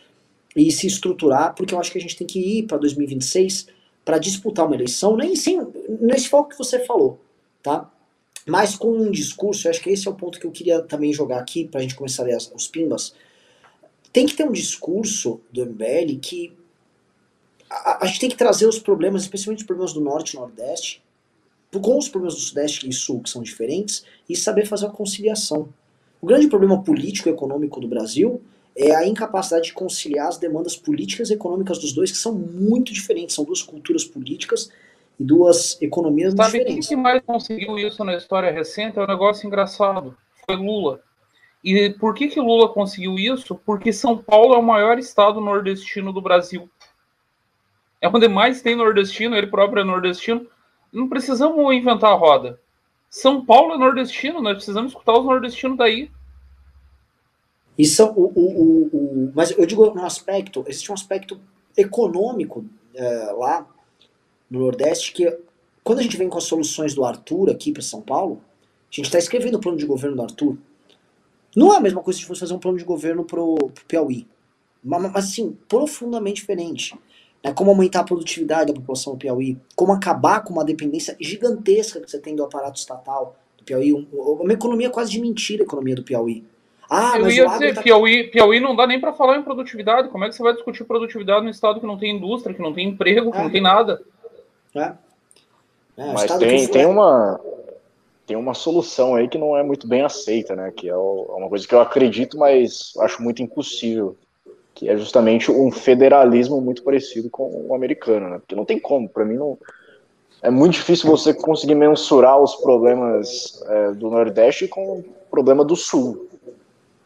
e 0.56 0.70
se 0.70 0.86
estruturar, 0.86 1.54
porque 1.54 1.74
eu 1.74 1.80
acho 1.80 1.90
que 1.90 1.98
a 1.98 2.00
gente 2.00 2.16
tem 2.16 2.26
que 2.26 2.58
ir 2.58 2.62
para 2.64 2.76
2026 2.78 3.68
para 4.04 4.18
disputar 4.18 4.66
uma 4.66 4.74
eleição, 4.74 5.16
nem 5.16 5.34
sem, 5.34 5.60
nesse 6.00 6.28
foco 6.28 6.50
que 6.50 6.58
você 6.58 6.84
falou, 6.84 7.18
tá? 7.65 7.91
Mas 8.47 8.77
com 8.77 8.91
um 8.91 9.11
discurso, 9.11 9.66
eu 9.66 9.70
acho 9.70 9.81
que 9.81 9.91
esse 9.91 10.07
é 10.07 10.11
o 10.11 10.15
ponto 10.15 10.39
que 10.39 10.47
eu 10.47 10.51
queria 10.51 10.82
também 10.82 11.12
jogar 11.12 11.39
aqui, 11.39 11.66
para 11.66 11.81
a 11.81 11.82
gente 11.82 11.95
começar 11.95 12.23
a 12.23 12.27
ler 12.27 12.36
os 12.55 12.69
pimbas. 12.69 13.15
Tem 14.12 14.27
que 14.27 14.36
ter 14.36 14.45
um 14.45 14.53
discurso 14.53 15.41
do 15.51 15.65
MBL 15.65 16.19
que 16.20 16.53
a, 17.69 18.05
a, 18.05 18.07
gente 18.07 18.20
tem 18.20 18.28
que 18.28 18.36
trazer 18.36 18.66
os 18.66 18.78
problemas, 18.78 19.23
especialmente 19.23 19.61
os 19.61 19.66
problemas 19.66 19.95
do 19.95 20.01
Norte 20.01 20.35
e 20.35 20.36
Nordeste, 20.36 21.03
com 21.73 21.99
os 21.99 22.09
problemas 22.09 22.35
do 22.36 22.41
Sudeste 22.41 22.89
e 22.89 22.93
Sul, 22.93 23.20
que 23.20 23.31
são 23.31 23.43
diferentes, 23.43 24.05
e 24.28 24.36
saber 24.36 24.66
fazer 24.66 24.85
uma 24.85 24.93
conciliação. 24.93 25.69
O 26.20 26.27
grande 26.27 26.47
problema 26.47 26.81
político 26.85 27.28
e 27.28 27.32
econômico 27.32 27.81
do 27.81 27.89
Brasil 27.89 28.41
é 28.77 28.95
a 28.95 29.07
incapacidade 29.07 29.66
de 29.66 29.73
conciliar 29.73 30.28
as 30.28 30.39
demandas 30.39 30.77
políticas 30.77 31.31
e 31.31 31.35
econômicas 31.35 31.78
dos 31.78 31.93
dois, 31.93 32.12
que 32.12 32.19
são 32.19 32.32
muito 32.35 32.93
diferentes, 32.93 33.35
são 33.35 33.45
duas 33.45 33.62
culturas 33.62 34.05
políticas 34.05 34.70
e 35.19 35.24
duas 35.24 35.81
economias 35.81 36.35
Sabe 36.35 36.59
diferentes. 36.59 36.89
Quem 36.89 36.97
que 36.97 37.03
mais 37.03 37.23
conseguiu 37.24 37.78
isso 37.78 38.05
na 38.05 38.15
história 38.15 38.51
recente 38.51 38.99
é 38.99 39.03
um 39.03 39.07
negócio 39.07 39.47
engraçado, 39.47 40.16
foi 40.47 40.57
Lula. 40.57 41.01
E 41.62 41.91
por 41.91 42.15
que 42.15 42.28
que 42.28 42.41
Lula 42.41 42.69
conseguiu 42.69 43.19
isso? 43.19 43.55
Porque 43.55 43.93
São 43.93 44.19
Paulo 44.19 44.55
é 44.55 44.59
o 44.59 44.62
maior 44.62 44.99
estado 44.99 45.41
nordestino 45.41 46.12
do 46.12 46.20
Brasil. 46.20 46.69
É 48.01 48.09
onde 48.09 48.28
mais 48.28 48.61
tem 48.61 48.77
nordestino, 48.77 49.35
ele 49.35 49.47
próprio 49.47 49.81
é 49.81 49.85
nordestino. 49.85 50.47
Não 50.93 51.09
precisamos 51.09 51.57
inventar 51.74 52.12
a 52.12 52.16
roda. 52.16 52.61
São 53.09 53.45
Paulo 53.45 53.74
é 53.74 53.78
nordestino, 53.78 54.43
nós 54.43 54.55
precisamos 54.55 54.93
escutar 54.93 55.15
os 55.15 55.24
nordestinos 55.24 55.78
daí. 55.78 56.11
Isso, 57.78 58.03
é 58.03 58.05
o, 58.05 58.11
o, 58.11 58.31
o, 58.35 58.86
o, 58.93 59.32
mas 59.35 59.51
eu 59.51 59.65
digo 59.65 59.91
no 59.95 60.05
aspecto, 60.05 60.65
existe 60.69 60.91
um 60.91 60.95
aspecto 60.95 61.41
econômico 61.77 62.65
é, 62.95 63.32
lá 63.36 63.66
no 64.50 64.60
Nordeste 64.60 65.12
que 65.12 65.38
quando 65.82 65.98
a 65.98 66.02
gente 66.02 66.16
vem 66.16 66.28
com 66.28 66.38
as 66.38 66.44
soluções 66.44 66.94
do 66.94 67.04
Arthur 67.04 67.50
aqui 67.50 67.72
para 67.72 67.82
São 67.82 68.00
Paulo, 68.00 68.40
a 68.90 68.94
gente 68.94 69.06
está 69.06 69.18
escrevendo 69.18 69.56
o 69.56 69.60
plano 69.60 69.76
de 69.76 69.84
governo 69.84 70.16
do 70.16 70.22
Arthur. 70.22 70.56
Não 71.54 71.72
é 71.72 71.76
a 71.76 71.80
mesma 71.80 72.02
coisa 72.02 72.18
se 72.18 72.24
fosse 72.24 72.40
fazer 72.40 72.54
um 72.54 72.58
plano 72.58 72.78
de 72.78 72.84
governo 72.84 73.24
para 73.24 73.40
o 73.40 73.70
Piauí. 73.86 74.26
Mas, 74.82 75.02
mas 75.02 75.16
assim, 75.16 75.56
profundamente 75.68 76.40
diferente. 76.40 76.98
É 77.42 77.52
como 77.52 77.70
aumentar 77.70 78.00
a 78.00 78.04
produtividade 78.04 78.72
da 78.72 78.80
população 78.80 79.12
do 79.12 79.18
Piauí, 79.18 79.58
como 79.76 79.92
acabar 79.92 80.42
com 80.42 80.54
uma 80.54 80.64
dependência 80.64 81.14
gigantesca 81.20 82.00
que 82.00 82.10
você 82.10 82.18
tem 82.18 82.34
do 82.34 82.42
aparato 82.42 82.78
estatal 82.78 83.36
do 83.58 83.64
Piauí, 83.64 83.92
um, 83.92 84.06
uma 84.10 84.52
economia 84.54 84.88
quase 84.88 85.10
de 85.10 85.20
mentira, 85.20 85.62
a 85.62 85.66
economia 85.66 85.94
do 85.94 86.02
Piauí. 86.02 86.42
Ah, 86.88 87.18
eu 87.18 87.28
ia 87.30 87.46
dizer, 87.46 87.74
tá... 87.74 87.82
Piauí, 87.82 88.30
Piauí 88.30 88.60
não 88.60 88.74
dá 88.74 88.86
nem 88.86 89.00
para 89.00 89.12
falar 89.12 89.36
em 89.36 89.42
produtividade. 89.42 90.08
Como 90.08 90.24
é 90.24 90.28
que 90.28 90.34
você 90.34 90.42
vai 90.42 90.54
discutir 90.54 90.84
produtividade 90.84 91.44
no 91.44 91.50
estado 91.50 91.80
que 91.80 91.86
não 91.86 91.98
tem 91.98 92.16
indústria, 92.16 92.54
que 92.54 92.62
não 92.62 92.72
tem 92.72 92.88
emprego, 92.88 93.30
que 93.30 93.38
é. 93.38 93.42
não 93.42 93.50
tem 93.50 93.60
nada? 93.60 94.00
É. 94.74 94.92
É, 95.96 96.12
mas 96.12 96.36
tem, 96.38 96.66
tem 96.66 96.86
uma 96.86 97.40
tem 98.26 98.36
uma 98.36 98.55
solução 98.55 99.14
aí 99.14 99.28
que 99.28 99.38
não 99.38 99.56
é 99.56 99.62
muito 99.62 99.86
bem 99.86 100.02
aceita, 100.02 100.56
né? 100.56 100.72
Que 100.74 100.88
é, 100.88 100.92
é 100.92 100.96
uma 100.96 101.48
coisa 101.48 101.66
que 101.66 101.74
eu 101.74 101.80
acredito, 101.80 102.38
mas 102.38 102.92
acho 103.01 103.22
muito 103.22 103.42
impossível. 103.42 104.16
Que 104.74 104.88
é 104.88 104.96
justamente 104.96 105.52
um 105.52 105.70
federalismo 105.70 106.60
muito 106.60 106.82
parecido 106.82 107.30
com 107.30 107.66
o 107.68 107.74
americano, 107.74 108.28
né? 108.28 108.38
Porque 108.38 108.56
não 108.56 108.64
tem 108.64 108.78
como, 108.78 109.09
para 109.09 109.24
mim 109.24 109.36
não. 109.36 109.59
É 110.42 110.51
muito 110.51 110.74
difícil 110.74 111.09
você 111.09 111.32
conseguir 111.32 111.74
mensurar 111.74 112.38
os 112.38 112.56
problemas 112.56 113.62
é, 113.66 113.92
do 113.92 114.10
Nordeste 114.10 114.68
com 114.68 114.98
o 114.98 115.05
problema 115.30 115.64
do 115.64 115.76
Sul. 115.76 116.28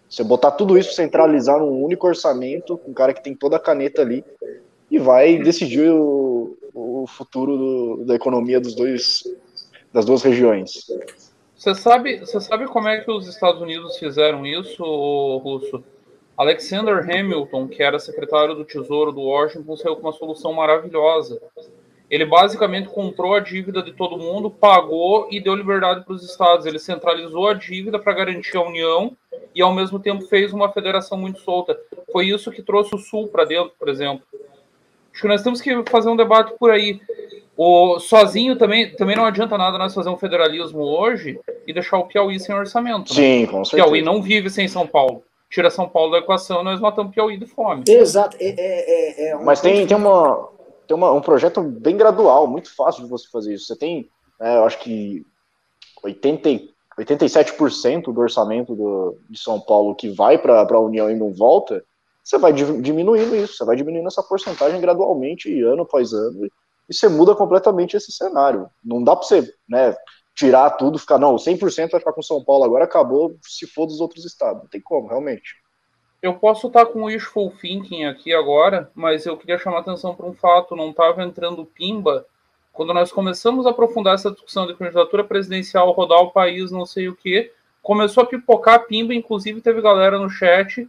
Você 0.09 0.25
botar 0.25 0.53
tudo 0.53 0.79
isso, 0.79 0.95
centralizar 0.95 1.59
num 1.59 1.83
único 1.83 2.07
orçamento, 2.07 2.81
um 2.87 2.95
cara 2.95 3.13
que 3.13 3.23
tem 3.23 3.35
toda 3.35 3.57
a 3.57 3.61
caneta 3.61 4.01
ali, 4.03 4.25
e 4.91 4.99
vai 4.99 5.37
decidir 5.37 5.91
o, 5.91 6.38
o 6.75 7.07
futuro 7.07 7.57
do, 7.57 8.05
da 8.05 8.15
economia 8.15 8.61
dos 8.61 8.75
dois, 8.75 9.23
das 9.93 10.05
duas 10.05 10.23
regiões. 10.23 10.71
Você 11.57 11.75
sabe, 11.75 12.21
você 12.21 12.41
sabe 12.41 12.67
como 12.67 12.89
é 12.89 13.01
que 13.01 13.11
os 13.11 13.27
Estados 13.27 13.61
Unidos 13.61 13.97
fizeram 13.99 14.47
isso, 14.47 14.83
Russo? 15.39 15.83
Alexander 16.37 16.99
Hamilton, 17.03 17.67
que 17.67 17.83
era 17.83 17.99
secretário 17.99 18.55
do 18.55 18.65
Tesouro 18.65 19.11
do 19.11 19.23
Washington, 19.23 19.77
saiu 19.77 19.97
com 19.97 20.03
uma 20.03 20.13
solução 20.13 20.53
maravilhosa. 20.53 21.41
Ele 22.09 22.25
basicamente 22.25 22.89
comprou 22.89 23.35
a 23.35 23.41
dívida 23.41 23.83
de 23.83 23.93
todo 23.93 24.17
mundo, 24.17 24.49
pagou 24.49 25.27
e 25.33 25.41
deu 25.41 25.55
liberdade 25.55 26.05
para 26.05 26.15
os 26.15 26.23
estados. 26.23 26.65
Ele 26.65 26.79
centralizou 26.79 27.49
a 27.49 27.55
dívida 27.55 27.99
para 27.99 28.15
garantir 28.15 28.57
a 28.57 28.63
união 28.63 29.17
e, 29.53 29.61
ao 29.61 29.75
mesmo 29.75 29.99
tempo, 29.99 30.27
fez 30.27 30.53
uma 30.53 30.73
federação 30.73 31.19
muito 31.19 31.41
solta. 31.41 31.77
Foi 32.13 32.27
isso 32.27 32.53
que 32.53 32.63
trouxe 32.63 32.95
o 32.95 32.99
Sul 32.99 33.27
para 33.27 33.45
dentro, 33.45 33.73
por 33.77 33.89
exemplo. 33.89 34.25
Acho 35.19 35.23
que 35.23 35.29
nós 35.29 35.43
temos 35.43 35.61
que 35.61 35.83
fazer 35.91 36.09
um 36.09 36.17
debate 36.17 36.55
por 36.61 36.71
aí. 36.71 37.01
O, 37.57 37.99
sozinho 37.99 38.57
também, 38.57 38.95
também 38.95 39.17
não 39.17 39.27
adianta 39.27 39.59
nada 39.59 39.77
nós 39.77 39.93
fazer 39.93 40.09
um 40.09 40.17
federalismo 40.17 40.79
hoje 40.79 41.41
e 41.67 41.73
deixar 41.73 41.99
o 41.99 42.07
Piauí 42.07 42.39
sem 42.39 42.55
orçamento. 42.55 43.13
Né? 43.13 43.17
Sim, 43.17 43.47
com 43.47 43.65
certeza. 43.65 43.83
Piauí 43.83 44.01
não 44.01 44.23
vive 44.23 44.49
sem 44.49 44.69
São 44.69 44.87
Paulo. 44.87 45.25
Tira 45.51 45.71
São 45.71 45.89
Paulo 45.89 46.13
da 46.13 46.19
equação, 46.19 46.63
nós 46.63 46.79
matamos 46.79 47.13
Piauí 47.13 47.37
de 47.37 47.47
fome. 47.47 47.83
Exato. 47.89 48.37
É, 48.39 48.47
é, 48.47 49.27
é, 49.27 49.31
é 49.31 49.35
Mas 49.35 49.61
tem, 49.61 49.85
tem, 49.85 49.97
uma, 49.97 50.51
tem 50.87 50.97
uma, 50.97 51.11
um 51.11 51.21
projeto 51.21 51.63
bem 51.63 51.97
gradual, 51.97 52.47
muito 52.47 52.73
fácil 52.73 53.03
de 53.03 53.11
você 53.11 53.29
fazer 53.29 53.55
isso. 53.55 53.67
Você 53.67 53.75
tem, 53.75 54.09
é, 54.41 54.59
eu 54.59 54.65
acho 54.65 54.79
que 54.79 55.27
80, 56.05 56.49
87% 56.97 58.13
do 58.13 58.21
orçamento 58.21 58.73
do, 58.77 59.19
de 59.29 59.37
São 59.37 59.59
Paulo 59.59 59.97
que 59.97 60.09
vai 60.11 60.39
para 60.39 60.61
a 60.63 60.81
União 60.81 61.11
e 61.11 61.17
não 61.17 61.33
volta, 61.33 61.83
você 62.29 62.37
vai 62.37 62.53
diminuindo 62.53 63.35
isso, 63.35 63.55
você 63.55 63.65
vai 63.65 63.75
diminuindo 63.75 64.07
essa 64.07 64.23
porcentagem 64.23 64.79
gradualmente, 64.83 65.63
ano 65.63 65.83
após 65.83 66.13
ano, 66.13 66.45
e 66.87 66.95
você 66.95 67.09
muda 67.09 67.35
completamente 67.35 67.97
esse 67.97 68.13
cenário. 68.13 68.69
Não 68.85 69.03
dá 69.03 69.17
para 69.17 69.27
você 69.27 69.55
né, 69.67 69.97
tirar 70.35 70.69
tudo, 70.73 70.99
ficar, 70.99 71.17
não, 71.17 71.37
100% 71.37 71.91
vai 71.91 72.01
ficar 72.01 72.13
com 72.13 72.21
São 72.21 72.45
Paulo 72.45 72.65
agora, 72.65 72.85
acabou, 72.85 73.35
se 73.41 73.67
for 73.67 73.87
dos 73.87 73.99
outros 73.99 74.27
estados. 74.27 74.63
Não 74.63 74.69
tem 74.69 74.79
como, 74.79 75.09
realmente. 75.09 75.57
Eu 76.21 76.35
posso 76.35 76.67
estar 76.67 76.85
com 76.85 77.01
o 77.01 77.07
wishful 77.07 77.51
thinking 77.63 78.05
aqui 78.05 78.35
agora, 78.35 78.91
mas 78.95 79.25
eu 79.25 79.35
queria 79.35 79.57
chamar 79.57 79.79
atenção 79.79 80.15
para 80.15 80.27
um 80.27 80.35
fato, 80.35 80.77
não 80.77 80.91
estava 80.91 81.25
entrando 81.25 81.65
pimba. 81.65 82.27
Quando 82.75 82.93
nós 82.93 83.11
começamos 83.11 83.67
a 83.67 83.71
aprofundar 83.71 84.15
essa 84.15 84.31
discussão 84.31 84.67
de 84.67 84.75
candidatura 84.75 85.25
presidencial, 85.25 85.91
rodar 85.93 86.21
o 86.21 86.31
país, 86.31 86.71
não 86.71 86.85
sei 86.85 87.09
o 87.09 87.17
que, 87.17 87.51
começou 87.83 88.23
a 88.23 88.27
pipocar 88.27 88.87
pimba, 88.87 89.15
inclusive 89.15 89.63
teve 89.63 89.81
galera 89.81 90.19
no 90.19 90.29
chat 90.29 90.87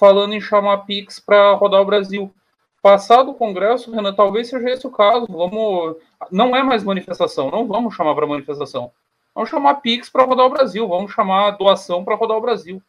falando 0.00 0.32
em 0.32 0.40
chamar 0.40 0.78
Pix 0.78 1.20
para 1.20 1.52
rodar 1.52 1.82
o 1.82 1.84
Brasil. 1.84 2.32
Passado 2.80 3.32
o 3.32 3.34
Congresso, 3.34 3.92
Renan, 3.92 4.14
talvez 4.14 4.48
seja 4.48 4.70
esse 4.70 4.86
o 4.86 4.90
caso. 4.90 5.26
Vamos, 5.28 5.96
não 6.30 6.56
é 6.56 6.62
mais 6.62 6.82
manifestação, 6.82 7.50
não 7.50 7.66
vamos 7.66 7.94
chamar 7.94 8.14
para 8.14 8.26
manifestação. 8.26 8.90
Vamos 9.34 9.50
chamar 9.50 9.74
Pix 9.74 10.08
para 10.08 10.24
rodar 10.24 10.46
o 10.46 10.50
Brasil, 10.50 10.88
vamos 10.88 11.12
chamar 11.12 11.50
doação 11.50 12.02
para 12.02 12.16
rodar 12.16 12.38
o 12.38 12.40
Brasil. 12.40 12.82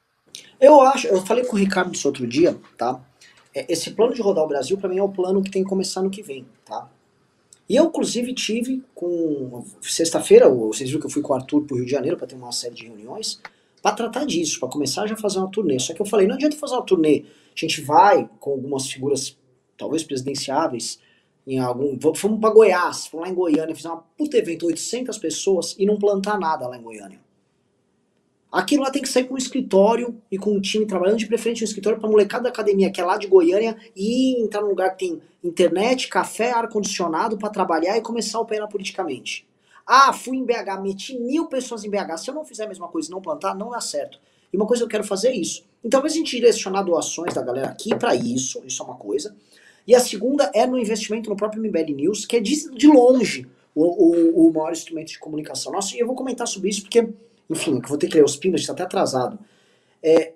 Eu 0.59 0.79
acho, 0.79 1.07
eu 1.07 1.19
falei 1.21 1.43
com 1.43 1.57
o 1.57 1.59
Ricardo 1.59 1.93
isso 1.93 2.07
outro 2.07 2.25
dia, 2.25 2.57
tá? 2.77 2.97
É, 3.53 3.65
esse 3.67 3.91
plano 3.91 4.13
de 4.13 4.21
rodar 4.21 4.45
o 4.45 4.47
Brasil, 4.47 4.77
para 4.77 4.87
mim, 4.87 4.99
é 4.99 5.03
o 5.03 5.09
plano 5.09 5.43
que 5.43 5.51
tem 5.51 5.63
que 5.63 5.69
começar 5.69 6.01
no 6.01 6.09
que 6.09 6.23
vem, 6.23 6.45
tá? 6.63 6.87
E 7.67 7.75
eu, 7.75 7.85
inclusive, 7.85 8.33
tive 8.33 8.81
com. 8.95 9.65
Sexta-feira, 9.81 10.49
vocês 10.49 10.89
viram 10.89 11.01
que 11.01 11.07
eu 11.07 11.11
fui 11.11 11.21
com 11.21 11.33
o 11.33 11.35
Arthur 11.35 11.63
pro 11.63 11.75
Rio 11.75 11.85
de 11.85 11.91
Janeiro 11.91 12.15
para 12.15 12.27
ter 12.27 12.35
uma 12.35 12.53
série 12.53 12.75
de 12.75 12.87
reuniões 12.87 13.41
para 13.81 13.95
tratar 13.95 14.25
disso, 14.25 14.59
para 14.59 14.69
começar 14.69 15.07
já 15.07 15.15
a 15.15 15.17
fazer 15.17 15.39
uma 15.39 15.49
turnê. 15.49 15.79
Só 15.79 15.93
que 15.93 16.01
eu 16.01 16.05
falei, 16.05 16.27
não 16.27 16.35
adianta 16.35 16.55
fazer 16.55 16.75
uma 16.75 16.85
turnê. 16.85 17.25
A 17.55 17.59
gente 17.59 17.81
vai 17.81 18.29
com 18.39 18.51
algumas 18.51 18.87
figuras, 18.89 19.37
talvez 19.77 20.03
presidenciáveis, 20.03 20.99
em 21.47 21.59
algum. 21.59 21.97
Fomos 22.15 22.39
para 22.39 22.53
Goiás, 22.53 23.07
fomos 23.07 23.25
lá 23.25 23.31
em 23.31 23.35
Goiânia, 23.35 23.75
fizemos 23.75 23.97
uma 23.97 24.03
puta 24.17 24.37
evento, 24.37 24.67
800 24.67 25.17
pessoas 25.17 25.75
e 25.77 25.85
não 25.85 25.97
plantar 25.97 26.39
nada 26.39 26.67
lá 26.67 26.77
em 26.77 26.81
Goiânia. 26.81 27.19
Aquilo 28.51 28.83
lá 28.83 28.91
tem 28.91 29.01
que 29.01 29.07
sair 29.07 29.23
com 29.23 29.35
um 29.35 29.37
escritório 29.37 30.21
e 30.29 30.37
com 30.37 30.51
um 30.51 30.59
time 30.59 30.85
trabalhando, 30.85 31.17
de 31.17 31.25
preferência 31.25 31.63
um 31.63 31.67
escritório 31.67 31.97
para 31.97 32.09
molecada 32.09 32.43
da 32.43 32.49
academia, 32.49 32.91
que 32.91 32.99
é 32.99 33.05
lá 33.05 33.15
de 33.15 33.25
Goiânia, 33.25 33.77
e 33.95 34.43
entrar 34.43 34.61
num 34.61 34.67
lugar 34.67 34.91
que 34.91 35.05
tem 35.05 35.21
internet, 35.41 36.09
café, 36.09 36.51
ar-condicionado 36.51 37.37
para 37.37 37.49
trabalhar 37.49 37.97
e 37.97 38.01
começar 38.01 38.37
a 38.37 38.41
operar 38.41 38.67
politicamente. 38.67 39.47
Ah, 39.85 40.13
fui 40.13 40.37
em 40.37 40.45
BH, 40.45 40.81
meti 40.81 41.17
mil 41.17 41.47
pessoas 41.47 41.83
em 41.83 41.89
BH. 41.89 42.17
Se 42.17 42.29
eu 42.29 42.33
não 42.33 42.45
fizer 42.45 42.65
a 42.65 42.67
mesma 42.67 42.87
coisa 42.87 43.07
e 43.07 43.11
não 43.11 43.21
plantar, 43.21 43.55
não 43.55 43.69
dá 43.69 43.81
certo. 43.81 44.19
E 44.51 44.57
uma 44.57 44.65
coisa 44.65 44.81
que 44.81 44.85
eu 44.85 44.89
quero 44.89 45.03
fazer 45.03 45.29
é 45.29 45.35
isso. 45.35 45.63
Então, 45.79 45.99
talvez 45.99 46.13
a 46.13 46.17
gente 46.17 46.35
direcionar 46.35 46.83
doações 46.83 47.33
da 47.33 47.41
galera 47.41 47.69
aqui 47.69 47.95
para 47.95 48.15
isso, 48.15 48.61
isso 48.65 48.81
é 48.81 48.85
uma 48.85 48.95
coisa. 48.95 49.35
E 49.87 49.95
a 49.95 49.99
segunda 49.99 50.51
é 50.53 50.65
no 50.65 50.77
investimento 50.77 51.29
no 51.29 51.35
próprio 51.35 51.61
MBL 51.61 51.95
News, 51.95 52.25
que 52.25 52.37
é 52.37 52.39
de, 52.39 52.69
de 52.71 52.87
longe 52.87 53.47
o, 53.73 53.83
o, 53.83 54.47
o, 54.47 54.53
maior 54.53 54.71
instrumento 54.71 55.09
de 55.09 55.19
comunicação. 55.19 55.71
Nossa, 55.71 55.95
e 55.95 55.99
eu 55.99 56.05
vou 56.05 56.15
comentar 56.15 56.47
sobre 56.47 56.69
isso 56.69 56.83
porque, 56.83 57.07
enfim, 57.49 57.79
eu 57.81 57.87
vou 57.87 57.97
ter 57.97 58.07
que 58.07 58.15
ler 58.15 58.23
os 58.23 58.35
pinos, 58.35 58.61
está 58.61 58.73
até 58.73 58.83
atrasado. 58.83 59.39
É, 60.03 60.33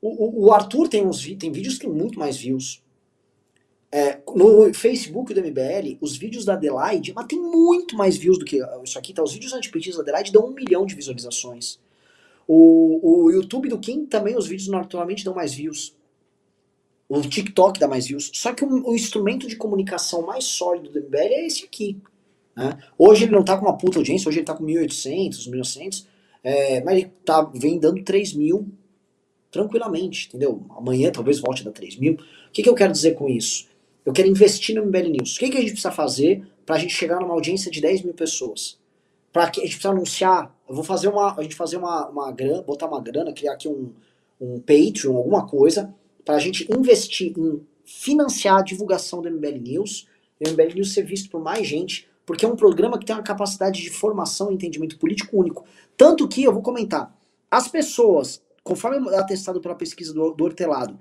o, 0.00 0.46
o, 0.46 0.52
Arthur 0.52 0.88
tem, 0.88 1.04
uns, 1.06 1.24
tem 1.36 1.52
vídeos 1.52 1.74
que 1.74 1.86
tem 1.86 1.90
muito 1.90 2.18
mais 2.18 2.36
views. 2.36 2.82
É, 3.90 4.20
no 4.34 4.72
Facebook 4.74 5.32
do 5.32 5.40
MBL, 5.40 5.96
os 6.00 6.16
vídeos 6.16 6.44
da 6.44 6.52
Adelaide, 6.52 7.12
mas 7.14 7.26
tem 7.26 7.40
muito 7.40 7.96
mais 7.96 8.18
views 8.18 8.38
do 8.38 8.44
que 8.44 8.60
isso 8.84 8.98
aqui, 8.98 9.14
tá? 9.14 9.22
Os 9.22 9.32
vídeos 9.32 9.54
antipetistas 9.54 9.96
da 9.96 10.02
Adelaide 10.02 10.32
dão 10.32 10.46
um 10.46 10.52
milhão 10.52 10.84
de 10.84 10.94
visualizações. 10.94 11.78
O, 12.46 13.24
o 13.24 13.30
YouTube 13.30 13.68
do 13.68 13.78
Kim 13.78 14.04
também, 14.04 14.36
os 14.36 14.46
vídeos 14.46 14.68
naturalmente 14.68 15.24
dão 15.24 15.34
mais 15.34 15.54
views. 15.54 15.96
O 17.08 17.22
TikTok 17.22 17.80
dá 17.80 17.88
mais 17.88 18.06
views. 18.06 18.30
Só 18.34 18.52
que 18.52 18.64
o, 18.64 18.90
o 18.90 18.94
instrumento 18.94 19.46
de 19.46 19.56
comunicação 19.56 20.22
mais 20.22 20.44
sólido 20.44 20.90
do 20.90 21.00
MBL 21.00 21.16
é 21.16 21.46
esse 21.46 21.64
aqui. 21.64 21.98
Né? 22.54 22.78
Hoje 22.98 23.24
ele 23.24 23.32
não 23.32 23.42
tá 23.42 23.56
com 23.56 23.64
uma 23.64 23.76
puta 23.76 23.98
audiência, 23.98 24.28
hoje 24.28 24.40
ele 24.40 24.46
tá 24.46 24.54
com 24.54 24.64
1.800, 24.64 25.48
1.900, 25.48 26.06
é, 26.44 26.82
mas 26.82 26.98
ele 26.98 27.12
tá, 27.24 27.42
vem 27.54 27.78
dando 27.78 28.02
3 28.02 28.34
mil 28.34 28.68
tranquilamente, 29.50 30.28
entendeu? 30.28 30.66
Amanhã 30.76 31.10
talvez 31.10 31.40
volte 31.40 31.62
a 31.62 31.64
dar 31.66 31.72
3 31.72 31.96
mil. 31.96 32.14
O 32.14 32.52
que, 32.52 32.62
que 32.62 32.68
eu 32.68 32.74
quero 32.74 32.92
dizer 32.92 33.14
com 33.14 33.28
isso? 33.28 33.66
Eu 34.04 34.12
quero 34.12 34.28
investir 34.28 34.74
no 34.74 34.86
MBL 34.86 35.10
News. 35.10 35.36
O 35.36 35.38
que, 35.38 35.50
que 35.50 35.56
a 35.56 35.60
gente 35.60 35.72
precisa 35.72 35.90
fazer 35.90 36.46
para 36.64 36.76
a 36.76 36.78
gente 36.78 36.94
chegar 36.94 37.20
numa 37.20 37.34
audiência 37.34 37.70
de 37.70 37.80
10 37.80 38.02
mil 38.02 38.14
pessoas? 38.14 38.78
Para 39.32 39.50
que 39.50 39.60
a 39.60 39.64
gente 39.64 39.74
precisa 39.74 39.92
anunciar. 39.92 40.54
Eu 40.68 40.74
vou 40.74 40.84
fazer 40.84 41.08
uma. 41.08 41.38
A 41.38 41.42
gente 41.42 41.54
fazer 41.54 41.76
uma, 41.76 42.08
uma 42.08 42.32
grana, 42.32 42.62
botar 42.62 42.86
uma 42.86 43.00
grana, 43.00 43.32
criar 43.32 43.52
aqui 43.52 43.68
um, 43.68 43.92
um 44.40 44.60
Patreon, 44.60 45.16
alguma 45.16 45.46
coisa, 45.46 45.94
para 46.24 46.36
a 46.36 46.38
gente 46.38 46.66
investir 46.72 47.32
em 47.38 47.60
financiar 47.84 48.58
a 48.58 48.62
divulgação 48.62 49.22
do 49.22 49.30
MBL 49.30 49.58
News, 49.60 50.06
e 50.40 50.48
o 50.48 50.52
MBL 50.52 50.74
News 50.74 50.92
ser 50.92 51.02
visto 51.02 51.30
por 51.30 51.40
mais 51.40 51.66
gente, 51.66 52.08
porque 52.26 52.44
é 52.44 52.48
um 52.48 52.56
programa 52.56 52.98
que 52.98 53.06
tem 53.06 53.16
uma 53.16 53.22
capacidade 53.22 53.80
de 53.80 53.90
formação 53.90 54.50
e 54.50 54.54
entendimento 54.54 54.98
político 54.98 55.38
único. 55.38 55.64
Tanto 55.96 56.28
que, 56.28 56.44
eu 56.44 56.52
vou 56.52 56.62
comentar, 56.62 57.16
as 57.50 57.68
pessoas, 57.68 58.42
conforme 58.62 59.14
atestado 59.16 59.60
pela 59.60 59.74
pesquisa 59.74 60.12
do, 60.12 60.32
do 60.32 60.44
Hortelado, 60.44 60.98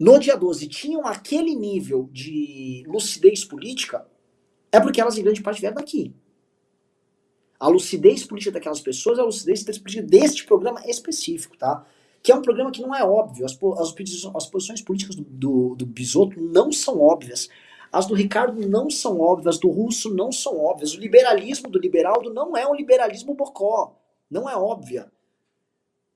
no 0.00 0.18
dia 0.18 0.34
12 0.34 0.66
tinham 0.66 1.06
aquele 1.06 1.54
nível 1.54 2.08
de 2.10 2.82
lucidez 2.88 3.44
política, 3.44 4.08
é 4.72 4.80
porque 4.80 4.98
elas 4.98 5.18
em 5.18 5.22
grande 5.22 5.42
parte 5.42 5.60
vieram 5.60 5.76
daqui. 5.76 6.16
A 7.58 7.68
lucidez 7.68 8.24
política 8.24 8.52
daquelas 8.52 8.80
pessoas 8.80 9.18
é 9.18 9.20
a 9.20 9.26
lucidez 9.26 9.62
política 9.78 10.02
deste 10.02 10.46
programa 10.46 10.82
específico, 10.86 11.54
tá? 11.58 11.84
Que 12.22 12.32
é 12.32 12.34
um 12.34 12.40
programa 12.40 12.70
que 12.70 12.80
não 12.80 12.94
é 12.94 13.04
óbvio. 13.04 13.44
As, 13.44 13.52
as, 13.52 13.94
as 14.34 14.46
posições 14.46 14.80
políticas 14.80 15.16
do, 15.16 15.22
do, 15.22 15.74
do 15.74 15.84
Bisotto 15.84 16.40
não 16.40 16.72
são 16.72 16.98
óbvias. 16.98 17.50
As 17.92 18.06
do 18.06 18.14
Ricardo 18.14 18.66
não 18.66 18.88
são 18.88 19.20
óbvias, 19.20 19.58
do 19.58 19.68
Russo 19.68 20.14
não 20.14 20.32
são 20.32 20.58
óbvias. 20.58 20.94
O 20.94 21.00
liberalismo 21.00 21.68
do 21.68 21.78
Liberaldo 21.78 22.32
não 22.32 22.56
é 22.56 22.66
um 22.66 22.74
liberalismo 22.74 23.34
bocó. 23.34 24.00
Não 24.30 24.48
é 24.48 24.56
óbvia. 24.56 25.12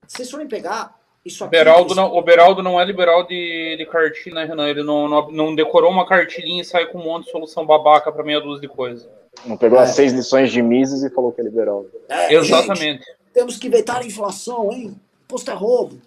Se 0.07 0.17
vocês 0.17 0.31
forem 0.31 0.49
pegar 0.49 1.04
isso 1.25 1.43
aqui, 1.43 1.53
Beraldo 1.53 1.93
isso... 1.93 1.97
não, 1.97 2.15
o 2.15 2.23
Beraldo 2.23 2.63
não 2.63 2.79
é 2.79 2.85
liberal 2.85 3.27
de, 3.27 3.77
de 3.79 3.87
cartilha, 3.87 4.35
né, 4.35 4.45
Renan? 4.45 4.69
Ele 4.69 4.83
não, 4.83 5.09
não, 5.09 5.31
não, 5.31 5.55
decorou 5.55 5.91
uma 5.91 6.07
cartilhinha 6.07 6.61
e 6.61 6.65
saiu 6.65 6.89
com 6.89 6.99
um 6.99 7.05
monte 7.05 7.25
de 7.25 7.31
solução 7.31 7.65
babaca 7.65 8.13
para 8.13 8.23
meia 8.23 8.41
dúzia 8.41 8.61
de 8.61 8.69
coisas. 8.69 9.09
Não 9.47 9.57
pegou 9.57 9.79
é. 9.79 9.83
as 9.83 9.91
seis 9.91 10.13
lições 10.13 10.53
de 10.53 10.61
Mises 10.61 11.03
e 11.03 11.11
falou 11.11 11.33
que 11.33 11.41
é 11.41 11.45
liberal. 11.45 11.87
É, 12.09 12.35
Exatamente. 12.35 13.05
Gente, 13.05 13.17
temos 13.33 13.57
que 13.57 13.69
vetar 13.71 14.03
a 14.03 14.07
inflação, 14.07 14.71
hein? 14.71 14.95
Posto 15.27 15.51
é 15.51 15.55
roubo. 15.55 15.99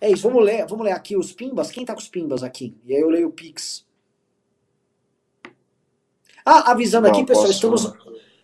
É. 0.00 0.06
é. 0.06 0.10
isso, 0.10 0.28
vamos 0.28 0.44
ler, 0.44 0.66
vamos 0.66 0.84
ler 0.84 0.92
aqui 0.92 1.16
os 1.16 1.32
pimbas. 1.32 1.70
Quem 1.70 1.84
tá 1.84 1.94
com 1.94 2.00
os 2.00 2.08
pimbas 2.08 2.42
aqui? 2.42 2.76
E 2.84 2.94
aí 2.94 3.00
eu 3.00 3.08
leio 3.08 3.28
o 3.28 3.32
Pix. 3.32 3.86
Ah, 6.44 6.72
avisando 6.72 7.08
não, 7.08 7.14
aqui, 7.14 7.24
pessoal, 7.24 7.46
posso... 7.46 7.54
estamos, 7.54 7.84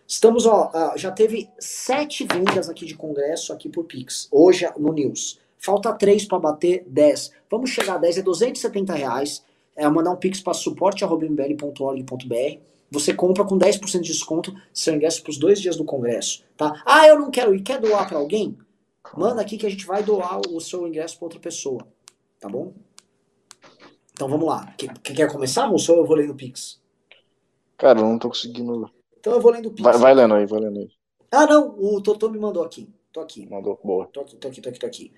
Estamos, 0.09 0.45
ó, 0.47 0.71
já 0.97 1.11
teve 1.11 1.47
sete 1.59 2.25
vendas 2.25 2.67
aqui 2.67 2.83
de 2.83 2.95
congresso 2.95 3.53
aqui 3.53 3.69
por 3.69 3.83
Pix, 3.83 4.27
hoje 4.31 4.67
no 4.75 4.91
News. 4.91 5.39
Falta 5.59 5.93
três 5.93 6.25
para 6.25 6.39
bater 6.39 6.83
10. 6.87 7.31
Vamos 7.47 7.69
chegar 7.69 7.93
a 7.93 7.97
10, 7.99 8.17
é 8.17 8.23
270 8.23 8.91
reais. 8.91 9.45
É 9.75 9.87
mandar 9.87 10.09
um 10.09 10.15
Pix 10.15 10.41
para 10.41 10.55
suporte.mbl.org.br. 10.55 12.59
Você 12.89 13.13
compra 13.13 13.45
com 13.45 13.55
10% 13.55 14.01
de 14.01 14.11
desconto 14.11 14.51
seu 14.73 14.95
ingresso 14.95 15.21
para 15.21 15.29
os 15.29 15.37
dois 15.37 15.61
dias 15.61 15.75
do 15.75 15.85
congresso, 15.85 16.43
tá? 16.57 16.81
Ah, 16.83 17.07
eu 17.07 17.19
não 17.19 17.29
quero 17.29 17.53
ir, 17.53 17.61
quer 17.61 17.79
doar 17.79 18.09
para 18.09 18.17
alguém? 18.17 18.57
Manda 19.15 19.43
aqui 19.43 19.59
que 19.59 19.67
a 19.67 19.69
gente 19.69 19.85
vai 19.85 20.01
doar 20.01 20.41
o 20.49 20.59
seu 20.59 20.87
ingresso 20.87 21.19
para 21.19 21.25
outra 21.27 21.39
pessoa, 21.39 21.85
tá 22.39 22.49
bom? 22.49 22.73
Então 24.11 24.27
vamos 24.27 24.47
lá. 24.47 24.73
Quer, 24.75 24.97
quer 24.97 25.31
começar, 25.31 25.67
moço, 25.67 25.91
eu 25.91 26.03
vou 26.03 26.15
lendo 26.15 26.31
o 26.31 26.35
Pix? 26.35 26.81
Cara, 27.77 27.99
eu 27.99 28.05
não 28.05 28.17
tô 28.17 28.29
conseguindo. 28.29 28.89
Então 29.19 29.33
eu 29.33 29.41
vou 29.41 29.51
lendo 29.51 29.67
o 29.67 29.71
Pix. 29.71 29.83
Vai, 29.83 29.97
vai 29.97 30.13
lendo 30.13 30.33
aí, 30.33 30.45
vai 30.45 30.59
lendo 30.59 30.79
aí. 30.79 30.89
Ah, 31.31 31.45
não, 31.45 31.75
o 31.77 32.01
Totô 32.01 32.29
me 32.29 32.39
mandou 32.39 32.63
aqui. 32.63 32.89
Tô 33.11 33.19
aqui. 33.19 33.47
Mandou, 33.47 33.79
boa. 33.83 34.07
Tô 34.07 34.21
aqui, 34.21 34.35
tô 34.35 34.47
aqui, 34.47 34.61
tô 34.61 34.69
aqui, 34.69 34.79
tô 34.79 34.85
aqui. 34.85 35.11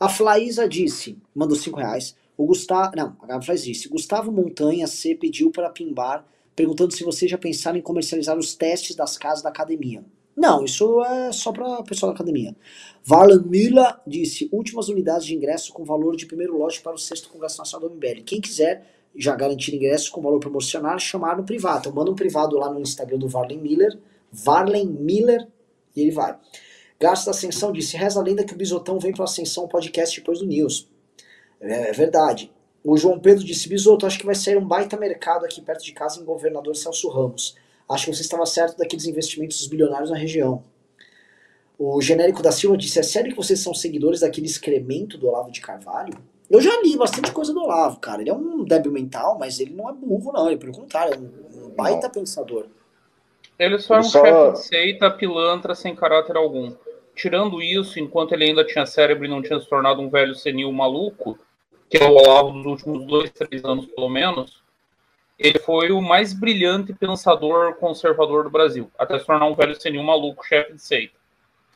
A 0.00 0.08
Flaísa 0.08 0.68
disse, 0.68 1.18
mandou 1.34 1.56
5 1.56 1.78
reais. 1.78 2.16
O 2.36 2.46
Gustavo, 2.46 2.96
não, 2.96 3.16
a 3.28 3.42
faz 3.42 3.62
disse, 3.62 3.88
Gustavo 3.88 4.32
Montanha 4.32 4.86
C 4.86 5.14
pediu 5.14 5.50
para 5.50 5.70
pimbar 5.70 6.26
perguntando 6.56 6.92
se 6.92 7.04
vocês 7.04 7.30
já 7.30 7.38
pensaram 7.38 7.78
em 7.78 7.82
comercializar 7.82 8.36
os 8.38 8.54
testes 8.54 8.96
das 8.96 9.16
casas 9.16 9.42
da 9.42 9.50
academia. 9.50 10.04
Não, 10.36 10.64
isso 10.64 11.02
é 11.04 11.30
só 11.30 11.52
para 11.52 11.82
pessoal 11.82 12.10
da 12.10 12.16
academia. 12.16 12.56
Varlan 13.04 13.42
Mila 13.44 14.00
disse: 14.06 14.48
últimas 14.50 14.88
unidades 14.88 15.26
de 15.26 15.34
ingresso 15.34 15.72
com 15.72 15.84
valor 15.84 16.16
de 16.16 16.26
primeiro 16.26 16.56
lote 16.56 16.80
para 16.80 16.94
o 16.94 16.98
sexto 16.98 17.28
Congresso 17.28 17.58
Nacional 17.58 17.88
do 17.88 17.94
MBL. 17.94 18.22
Quem 18.24 18.40
quiser 18.40 19.01
já 19.14 19.34
garantir 19.36 19.74
ingresso 19.74 20.10
com 20.10 20.22
valor 20.22 20.40
promocional, 20.40 20.98
chamar 20.98 21.36
no 21.36 21.44
privado. 21.44 21.80
Então 21.80 21.92
manda 21.92 22.10
um 22.10 22.14
privado 22.14 22.56
lá 22.56 22.72
no 22.72 22.80
Instagram 22.80 23.18
do 23.18 23.28
Varlen 23.28 23.58
Miller, 23.58 23.98
Varlen 24.30 24.86
Miller, 24.86 25.46
e 25.94 26.00
ele 26.00 26.10
vai. 26.10 26.38
Gasto 26.98 27.26
da 27.26 27.32
Ascensão 27.32 27.72
disse: 27.72 27.96
reza 27.96 28.20
a 28.20 28.22
lenda 28.22 28.44
que 28.44 28.54
o 28.54 28.56
Bisotão 28.56 28.98
vem 28.98 29.12
para 29.12 29.24
Ascensão 29.24 29.68
podcast 29.68 30.18
depois 30.18 30.38
do 30.38 30.46
News. 30.46 30.88
É, 31.60 31.90
é 31.90 31.92
verdade. 31.92 32.50
O 32.84 32.96
João 32.96 33.18
Pedro 33.18 33.44
disse: 33.44 33.68
Bisoto, 33.68 34.06
acho 34.06 34.18
que 34.18 34.26
vai 34.26 34.34
sair 34.34 34.56
um 34.56 34.66
baita 34.66 34.96
mercado 34.96 35.44
aqui 35.44 35.60
perto 35.60 35.84
de 35.84 35.92
casa 35.92 36.20
em 36.20 36.24
governador 36.24 36.74
Celso 36.74 37.08
Ramos. 37.08 37.56
Acho 37.88 38.06
que 38.06 38.14
você 38.14 38.22
estava 38.22 38.46
certo 38.46 38.78
daqueles 38.78 39.06
investimentos 39.06 39.66
bilionários 39.66 40.10
na 40.10 40.16
região. 40.16 40.62
O 41.78 42.00
genérico 42.00 42.42
da 42.42 42.52
Silva 42.52 42.76
disse: 42.76 42.98
É 42.98 43.02
sério 43.02 43.30
que 43.30 43.36
vocês 43.36 43.60
são 43.60 43.74
seguidores 43.74 44.20
daquele 44.20 44.46
excremento 44.46 45.18
do 45.18 45.28
Olavo 45.28 45.50
de 45.50 45.60
Carvalho? 45.60 46.16
Eu 46.52 46.60
já 46.60 46.82
li 46.82 46.98
bastante 46.98 47.32
coisa 47.32 47.50
do 47.54 47.62
Olavo, 47.62 47.98
cara. 47.98 48.20
Ele 48.20 48.28
é 48.28 48.34
um 48.34 48.62
débil 48.62 48.92
mental, 48.92 49.38
mas 49.38 49.58
ele 49.58 49.72
não 49.72 49.88
é 49.88 49.92
burro, 49.94 50.32
não. 50.34 50.48
Ele, 50.48 50.58
pelo 50.58 50.74
contrário, 50.74 51.14
é 51.14 51.16
um 51.16 51.70
baita 51.70 52.08
não. 52.08 52.12
pensador. 52.12 52.66
Ele 53.58 53.78
só 53.78 53.94
é 53.94 54.00
um 54.00 54.02
só... 54.02 54.22
chefe 54.22 54.52
de 54.52 54.64
seita, 54.66 55.10
pilantra, 55.10 55.74
sem 55.74 55.96
caráter 55.96 56.36
algum. 56.36 56.70
Tirando 57.14 57.62
isso, 57.62 57.98
enquanto 57.98 58.32
ele 58.32 58.44
ainda 58.44 58.66
tinha 58.66 58.84
cérebro 58.84 59.24
e 59.24 59.28
não 59.28 59.40
tinha 59.40 59.58
se 59.58 59.66
tornado 59.66 60.02
um 60.02 60.10
velho 60.10 60.34
senil 60.34 60.70
maluco, 60.70 61.38
que 61.88 61.96
é 61.96 62.04
o 62.04 62.12
Olavo 62.12 62.50
dos 62.50 62.66
últimos 62.66 63.06
dois, 63.06 63.30
três 63.30 63.64
anos 63.64 63.86
pelo 63.86 64.10
menos, 64.10 64.62
ele 65.38 65.58
foi 65.58 65.90
o 65.90 66.02
mais 66.02 66.34
brilhante 66.34 66.92
pensador 66.92 67.76
conservador 67.76 68.44
do 68.44 68.50
Brasil, 68.50 68.90
até 68.98 69.18
se 69.18 69.24
tornar 69.24 69.46
um 69.46 69.54
velho 69.54 69.78
senil 69.80 70.02
maluco, 70.02 70.44
chefe 70.46 70.74
de 70.74 70.82
seita. 70.82 71.21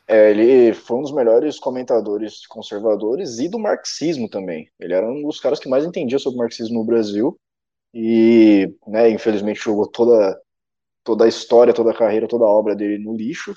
É, 0.09 0.31
ele 0.31 0.73
foi 0.73 0.99
um 0.99 1.03
dos 1.03 1.13
melhores 1.13 1.59
comentadores 1.59 2.47
conservadores 2.47 3.39
e 3.39 3.49
do 3.49 3.59
marxismo 3.59 4.29
também. 4.29 4.69
Ele 4.79 4.95
era 4.95 5.11
um 5.11 5.23
dos 5.23 5.41
caras 5.41 5.59
que 5.59 5.69
mais 5.69 5.85
entendia 5.85 6.19
sobre 6.19 6.39
marxismo 6.39 6.79
no 6.79 6.85
Brasil 6.85 7.37
e, 7.93 8.73
né, 8.87 9.11
infelizmente 9.11 9.61
jogou 9.61 9.87
toda 9.89 10.41
toda 11.03 11.25
a 11.25 11.29
história, 11.29 11.73
toda 11.73 11.93
a 11.93 11.97
carreira, 11.97 12.27
toda 12.27 12.45
a 12.45 12.49
obra 12.49 12.75
dele 12.75 13.03
no 13.03 13.17
lixo. 13.17 13.55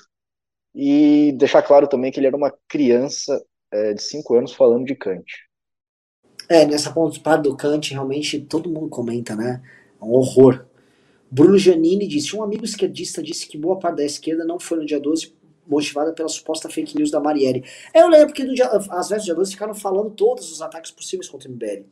E 0.72 1.32
deixar 1.32 1.62
claro 1.62 1.88
também 1.88 2.12
que 2.12 2.20
ele 2.20 2.28
era 2.28 2.36
uma 2.36 2.54
criança 2.68 3.44
é, 3.72 3.92
de 3.92 4.02
5 4.02 4.34
anos 4.36 4.52
falando 4.52 4.84
de 4.84 4.94
Kant. 4.94 5.24
É, 6.48 6.64
nessa 6.64 6.92
parte 6.92 7.42
do 7.42 7.56
Kant, 7.56 7.92
realmente 7.92 8.40
todo 8.40 8.70
mundo 8.70 8.88
comenta, 8.88 9.34
né? 9.34 9.60
É 10.00 10.04
um 10.04 10.12
horror. 10.12 10.64
Bruno 11.28 11.58
Giannini 11.58 12.06
disse: 12.06 12.36
Um 12.36 12.42
amigo 12.42 12.64
esquerdista 12.64 13.20
disse 13.20 13.48
que 13.48 13.58
boa 13.58 13.78
parte 13.78 13.96
da 13.96 14.04
esquerda 14.04 14.44
não 14.44 14.60
foi 14.60 14.78
no 14.78 14.86
dia 14.86 15.00
12 15.00 15.34
motivada 15.70 16.12
pela 16.12 16.28
suposta 16.28 16.68
fake 16.68 16.96
news 16.96 17.10
da 17.10 17.20
Marielle. 17.20 17.64
Eu 17.94 18.08
lembro 18.08 18.34
que 18.34 18.44
no 18.44 18.52
dia, 18.52 18.66
às 18.66 19.08
vezes 19.08 19.24
dia 19.24 19.34
12 19.34 19.52
ficaram 19.52 19.74
falando 19.74 20.10
todos 20.10 20.50
os 20.50 20.60
ataques 20.60 20.90
possíveis 20.90 21.28
contra 21.28 21.48
o 21.48 21.52
MBL. 21.52 21.84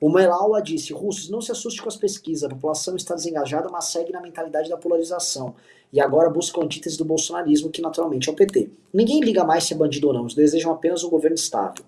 O 0.00 0.10
Melaua 0.10 0.60
disse: 0.60 0.92
Russos, 0.92 1.28
não 1.30 1.40
se 1.40 1.50
assuste 1.50 1.82
com 1.82 1.88
as 1.88 1.96
pesquisas, 1.96 2.44
a 2.44 2.48
população 2.48 2.96
está 2.96 3.14
desengajada, 3.14 3.68
mas 3.70 3.86
segue 3.86 4.12
na 4.12 4.20
mentalidade 4.20 4.68
da 4.68 4.76
polarização. 4.76 5.54
E 5.92 6.00
agora 6.00 6.28
busca 6.28 6.60
antítese 6.60 6.98
do 6.98 7.04
bolsonarismo, 7.04 7.70
que 7.70 7.80
naturalmente 7.80 8.28
é 8.28 8.32
o 8.32 8.34
PT. 8.34 8.70
Ninguém 8.92 9.20
liga 9.20 9.44
mais 9.44 9.64
se 9.64 9.74
é 9.74 9.76
bandido 9.76 10.08
ou 10.08 10.14
não, 10.14 10.22
eles 10.22 10.34
desejam 10.34 10.72
apenas 10.72 11.04
um 11.04 11.10
governo 11.10 11.36
estável. 11.36 11.84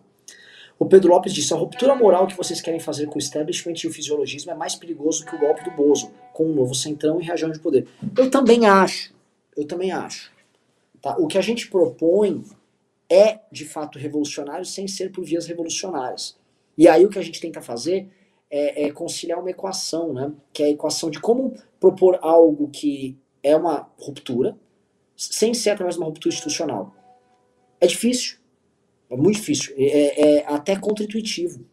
O 0.79 0.87
Pedro 0.87 1.11
Lopes 1.11 1.33
disse: 1.33 1.53
a 1.53 1.57
ruptura 1.57 1.95
moral 1.95 2.27
que 2.27 2.37
vocês 2.37 2.61
querem 2.61 2.81
fazer 2.81 3.07
com 3.07 3.17
o 3.17 3.19
establishment 3.19 3.75
e 3.83 3.87
o 3.87 3.93
fisiologismo 3.93 4.51
é 4.51 4.55
mais 4.55 4.75
perigoso 4.75 5.25
que 5.25 5.35
o 5.35 5.39
golpe 5.39 5.65
do 5.65 5.71
Bozo, 5.71 6.11
com 6.33 6.47
um 6.47 6.55
novo 6.55 6.75
centrão 6.75 7.21
e 7.21 7.25
região 7.25 7.51
de 7.51 7.59
poder. 7.59 7.87
Eu 8.17 8.31
também 8.31 8.67
acho. 8.67 9.15
Eu 9.57 9.67
também 9.67 9.91
acho. 9.91 10.36
Tá? 11.07 11.17
O 11.21 11.29
que 11.29 11.39
a 11.39 11.41
gente 11.41 11.69
propõe 11.69 12.43
é, 13.09 13.39
de 13.53 13.65
fato, 13.65 13.97
revolucionário 13.97 14.65
sem 14.65 14.89
ser 14.89 15.13
por 15.13 15.25
vias 15.25 15.47
revolucionárias. 15.47 16.37
E 16.77 16.89
aí 16.89 17.07
o 17.07 17.09
que 17.09 17.19
a 17.21 17.23
gente 17.23 17.41
tenta 17.41 17.63
fazer 17.63 18.09
é, 18.51 18.87
é 18.87 18.91
conciliar 18.91 19.39
uma 19.39 19.49
equação, 19.49 20.13
né? 20.13 20.33
que 20.53 20.65
é 20.65 20.67
a 20.67 20.71
equação 20.71 21.09
de 21.09 21.21
como 21.21 21.55
propor 21.79 22.19
algo 22.23 22.69
que 22.71 23.17
é 23.41 23.55
uma 23.55 23.89
ruptura, 23.97 24.59
sem 25.17 25.55
ser 25.55 25.71
através 25.71 25.95
de 25.95 26.01
uma 26.01 26.09
ruptura 26.09 26.35
institucional. 26.35 26.93
É 27.81 27.87
difícil. 27.87 28.39
É 29.09 29.17
muito 29.17 29.37
difícil. 29.37 29.77
É, 29.79 29.85
é, 29.85 30.39
é 30.39 30.47
até 30.49 30.75
contra-intuitivo. 30.75 31.65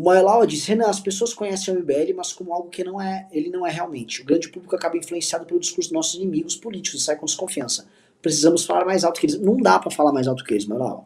O 0.00 0.02
Maelaua 0.02 0.46
disse, 0.46 0.66
Renan, 0.68 0.88
as 0.88 0.98
pessoas 0.98 1.34
conhecem 1.34 1.76
o 1.76 1.78
MBL, 1.78 2.14
mas 2.16 2.32
como 2.32 2.54
algo 2.54 2.70
que 2.70 2.82
não 2.82 2.98
é, 2.98 3.28
ele 3.30 3.50
não 3.50 3.66
é 3.66 3.70
realmente. 3.70 4.22
O 4.22 4.24
grande 4.24 4.48
público 4.48 4.74
acaba 4.74 4.96
influenciado 4.96 5.44
pelo 5.44 5.60
discurso 5.60 5.90
dos 5.90 5.94
nossos 5.94 6.14
inimigos 6.14 6.56
políticos 6.56 7.02
e 7.02 7.04
sai 7.04 7.16
com 7.16 7.26
desconfiança. 7.26 7.86
Precisamos 8.22 8.64
falar 8.64 8.86
mais 8.86 9.04
alto 9.04 9.20
que 9.20 9.26
eles. 9.26 9.38
Não 9.38 9.58
dá 9.58 9.78
para 9.78 9.90
falar 9.90 10.10
mais 10.10 10.26
alto 10.26 10.42
que 10.42 10.54
eles, 10.54 10.64
Maelaua. 10.64 11.04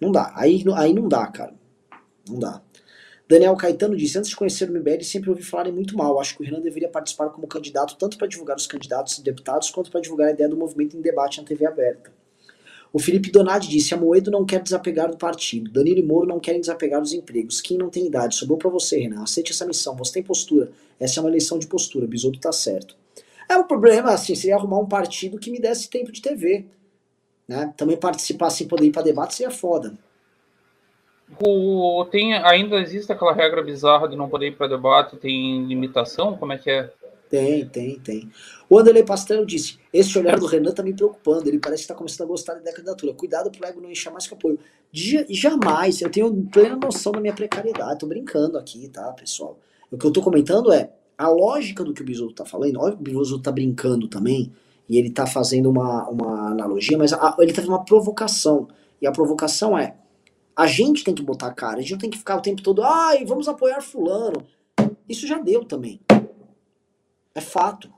Não 0.00 0.10
dá. 0.10 0.32
Aí, 0.34 0.64
aí 0.74 0.94
não 0.94 1.06
dá, 1.06 1.26
cara. 1.26 1.52
Não 2.26 2.38
dá. 2.38 2.62
Daniel 3.28 3.54
Caetano 3.56 3.94
disse: 3.94 4.16
Antes 4.16 4.30
de 4.30 4.36
conhecer 4.36 4.70
o 4.70 4.72
MBL, 4.72 5.02
sempre 5.02 5.28
ouvi 5.28 5.42
falarem 5.42 5.74
muito 5.74 5.94
mal. 5.94 6.18
Acho 6.18 6.34
que 6.34 6.42
o 6.42 6.46
Renan 6.46 6.62
deveria 6.62 6.88
participar 6.88 7.28
como 7.28 7.46
candidato, 7.46 7.94
tanto 7.96 8.16
para 8.16 8.26
divulgar 8.26 8.56
os 8.56 8.66
candidatos 8.66 9.18
e 9.18 9.22
deputados, 9.22 9.70
quanto 9.70 9.90
para 9.90 10.00
divulgar 10.00 10.28
a 10.28 10.30
ideia 10.30 10.48
do 10.48 10.56
movimento 10.56 10.96
em 10.96 11.02
debate 11.02 11.42
na 11.42 11.46
TV 11.46 11.66
aberta. 11.66 12.10
O 12.92 12.98
Felipe 12.98 13.30
Donati 13.30 13.68
disse: 13.68 13.94
Moedo 13.94 14.30
não 14.30 14.44
quer 14.44 14.62
desapegar 14.62 15.10
do 15.10 15.16
partido. 15.16 15.70
Danilo 15.70 15.98
e 15.98 16.02
Moro 16.02 16.26
não 16.26 16.40
querem 16.40 16.60
desapegar 16.60 17.00
dos 17.00 17.12
empregos. 17.12 17.60
Quem 17.60 17.76
não 17.76 17.90
tem 17.90 18.06
idade? 18.06 18.34
Sobrou 18.34 18.58
para 18.58 18.70
você, 18.70 18.98
Renan. 18.98 19.22
Aceite 19.22 19.52
essa 19.52 19.66
missão. 19.66 19.94
Você 19.96 20.14
tem 20.14 20.22
postura. 20.22 20.70
Essa 20.98 21.20
é 21.20 21.22
uma 21.22 21.28
eleição 21.30 21.58
de 21.58 21.66
postura. 21.66 22.06
Bisoto 22.06 22.40
tá 22.40 22.52
certo. 22.52 22.96
É 23.48 23.56
um 23.56 23.64
problema, 23.64 24.12
assim, 24.12 24.34
seria 24.34 24.56
arrumar 24.56 24.78
um 24.78 24.86
partido 24.86 25.38
que 25.38 25.50
me 25.50 25.58
desse 25.58 25.88
tempo 25.88 26.12
de 26.12 26.20
TV. 26.20 26.66
Né? 27.46 27.72
Também 27.76 27.96
participar 27.96 28.50
sem 28.50 28.68
poder 28.68 28.86
ir 28.86 28.92
para 28.92 29.02
debate 29.02 29.34
seria 29.34 29.50
foda. 29.50 29.94
O, 31.44 32.06
tem, 32.10 32.34
ainda 32.34 32.76
existe 32.80 33.12
aquela 33.12 33.32
regra 33.32 33.62
bizarra 33.62 34.08
de 34.08 34.16
não 34.16 34.28
poder 34.28 34.48
ir 34.48 34.56
para 34.56 34.66
debate, 34.66 35.16
tem 35.16 35.64
limitação? 35.66 36.36
Como 36.36 36.52
é 36.52 36.58
que 36.58 36.70
é? 36.70 36.90
Tem, 37.28 37.68
tem, 37.68 37.98
tem. 37.98 38.30
O 38.68 38.78
Anderley 38.78 39.04
Pastel 39.04 39.44
disse: 39.44 39.78
Esse 39.92 40.18
olhar 40.18 40.38
do 40.38 40.46
Renan 40.46 40.72
tá 40.72 40.82
me 40.82 40.94
preocupando. 40.94 41.48
Ele 41.48 41.58
parece 41.58 41.82
que 41.82 41.84
está 41.84 41.94
começando 41.94 42.26
a 42.26 42.30
gostar 42.30 42.54
da 42.54 42.72
candidatura. 42.72 43.12
Cuidado 43.12 43.50
pro 43.50 43.66
ego 43.66 43.80
não 43.80 43.90
encher 43.90 44.10
mais 44.10 44.26
que 44.26 44.34
apoio. 44.34 44.58
jamais. 44.92 46.00
Eu 46.00 46.10
tenho 46.10 46.32
plena 46.50 46.76
noção 46.76 47.12
da 47.12 47.20
minha 47.20 47.34
precariedade. 47.34 47.98
Tô 47.98 48.06
brincando 48.06 48.56
aqui, 48.56 48.88
tá, 48.88 49.12
pessoal? 49.12 49.58
O 49.90 49.98
que 49.98 50.06
eu 50.06 50.10
tô 50.10 50.22
comentando 50.22 50.72
é 50.72 50.90
a 51.16 51.28
lógica 51.28 51.84
do 51.84 51.92
que 51.92 52.02
o 52.02 52.04
Bisoto 52.04 52.34
tá 52.34 52.44
falando. 52.44 52.80
Que 52.96 53.10
o 53.10 53.20
Bisoto 53.20 53.42
tá 53.42 53.52
brincando 53.52 54.08
também. 54.08 54.52
E 54.88 54.96
ele 54.96 55.10
tá 55.10 55.26
fazendo 55.26 55.68
uma, 55.68 56.08
uma 56.08 56.50
analogia, 56.52 56.96
mas 56.96 57.12
a, 57.12 57.36
ele 57.40 57.52
tá 57.52 57.56
fazendo 57.56 57.72
uma 57.72 57.84
provocação. 57.84 58.68
E 59.02 59.06
a 59.06 59.12
provocação 59.12 59.76
é: 59.78 59.96
a 60.56 60.66
gente 60.66 61.04
tem 61.04 61.14
que 61.14 61.22
botar 61.22 61.48
a 61.48 61.52
cara. 61.52 61.78
A 61.78 61.80
gente 61.82 61.92
não 61.92 61.98
tem 61.98 62.10
que 62.10 62.18
ficar 62.18 62.36
o 62.36 62.42
tempo 62.42 62.62
todo, 62.62 62.82
ai, 62.82 63.24
vamos 63.26 63.48
apoiar 63.48 63.82
Fulano. 63.82 64.46
Isso 65.06 65.26
já 65.26 65.38
deu 65.38 65.64
também. 65.64 66.00
É 67.38 67.40
fato. 67.40 67.88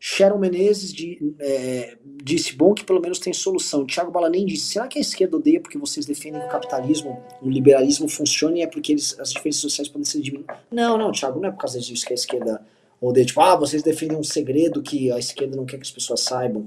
Sharon 0.00 0.38
Menezes 0.38 0.94
de, 0.94 1.34
é, 1.38 1.98
disse, 2.24 2.56
bom 2.56 2.72
que 2.72 2.84
pelo 2.84 3.02
menos 3.02 3.18
tem 3.18 3.34
solução. 3.34 3.84
Tiago 3.84 4.10
Balanem 4.10 4.46
disse, 4.46 4.72
será 4.72 4.88
que 4.88 4.98
a 4.98 5.02
esquerda 5.02 5.36
odeia 5.36 5.60
porque 5.60 5.76
vocês 5.76 6.06
defendem 6.06 6.40
o 6.40 6.48
capitalismo, 6.48 7.22
o 7.42 7.50
liberalismo 7.50 8.08
funcione 8.08 8.60
e 8.60 8.62
é 8.62 8.66
porque 8.66 8.92
eles, 8.92 9.14
as 9.20 9.30
diferenças 9.30 9.60
sociais 9.60 9.88
podem 9.90 10.06
ser 10.06 10.22
diminuídas? 10.22 10.56
Não, 10.70 10.96
não, 10.96 11.12
Tiago, 11.12 11.38
não 11.38 11.50
é 11.50 11.52
por 11.52 11.58
causa 11.58 11.78
disso 11.78 12.06
que 12.06 12.14
a 12.14 12.16
esquerda 12.16 12.64
odeia. 12.98 13.26
Tipo, 13.26 13.42
ah, 13.42 13.56
vocês 13.56 13.82
defendem 13.82 14.16
um 14.16 14.24
segredo 14.24 14.82
que 14.82 15.12
a 15.12 15.18
esquerda 15.18 15.54
não 15.54 15.66
quer 15.66 15.76
que 15.76 15.82
as 15.82 15.90
pessoas 15.90 16.20
saibam. 16.20 16.66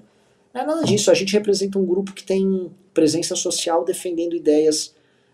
Não 0.54 0.62
é 0.62 0.66
nada 0.66 0.84
disso. 0.84 1.10
A 1.10 1.16
gente 1.16 1.34
representa 1.34 1.80
um 1.80 1.86
grupo 1.86 2.14
que 2.14 2.24
tem 2.24 2.70
presença 2.94 3.36
social 3.36 3.84
defendendo 3.84 4.36
ideias 4.36 4.94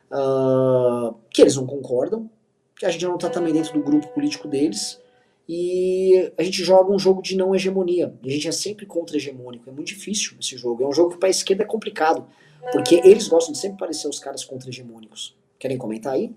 uh, 0.10 1.14
que 1.30 1.42
eles 1.42 1.58
não 1.58 1.66
concordam, 1.66 2.30
que 2.78 2.86
a 2.86 2.90
gente 2.90 3.04
não 3.04 3.16
está 3.16 3.30
também 3.30 3.52
dentro 3.52 3.74
do 3.74 3.82
grupo 3.82 4.08
político 4.10 4.48
deles, 4.48 5.02
e 5.48 6.32
a 6.38 6.44
gente 6.44 6.64
joga 6.64 6.92
um 6.92 7.00
jogo 7.00 7.22
de 7.22 7.38
não 7.38 7.56
hegemonia. 7.56 8.14
A 8.24 8.30
gente 8.30 8.48
é 8.48 8.52
sempre 8.52 8.86
contra-hegemônico. 8.86 9.70
É 9.70 9.72
muito 9.72 9.88
difícil 9.88 10.36
esse 10.40 10.58
jogo. 10.58 10.84
É 10.84 10.88
um 10.88 10.92
jogo 10.92 11.12
que 11.12 11.18
para 11.18 11.30
a 11.30 11.32
esquerda 11.32 11.64
é 11.64 11.66
complicado, 11.66 12.28
porque 12.72 12.96
eles 12.96 13.28
gostam 13.28 13.54
de 13.54 13.60
sempre 13.60 13.78
parecer 13.78 14.08
os 14.08 14.20
caras 14.20 14.44
contra-hegemônicos. 14.44 15.36
Querem 15.58 15.78
comentar 15.78 16.14
aí? 16.14 16.34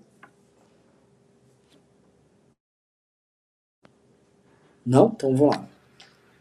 Não? 4.85 5.11
Então 5.13 5.35
vamos 5.35 5.57
lá. 5.57 5.67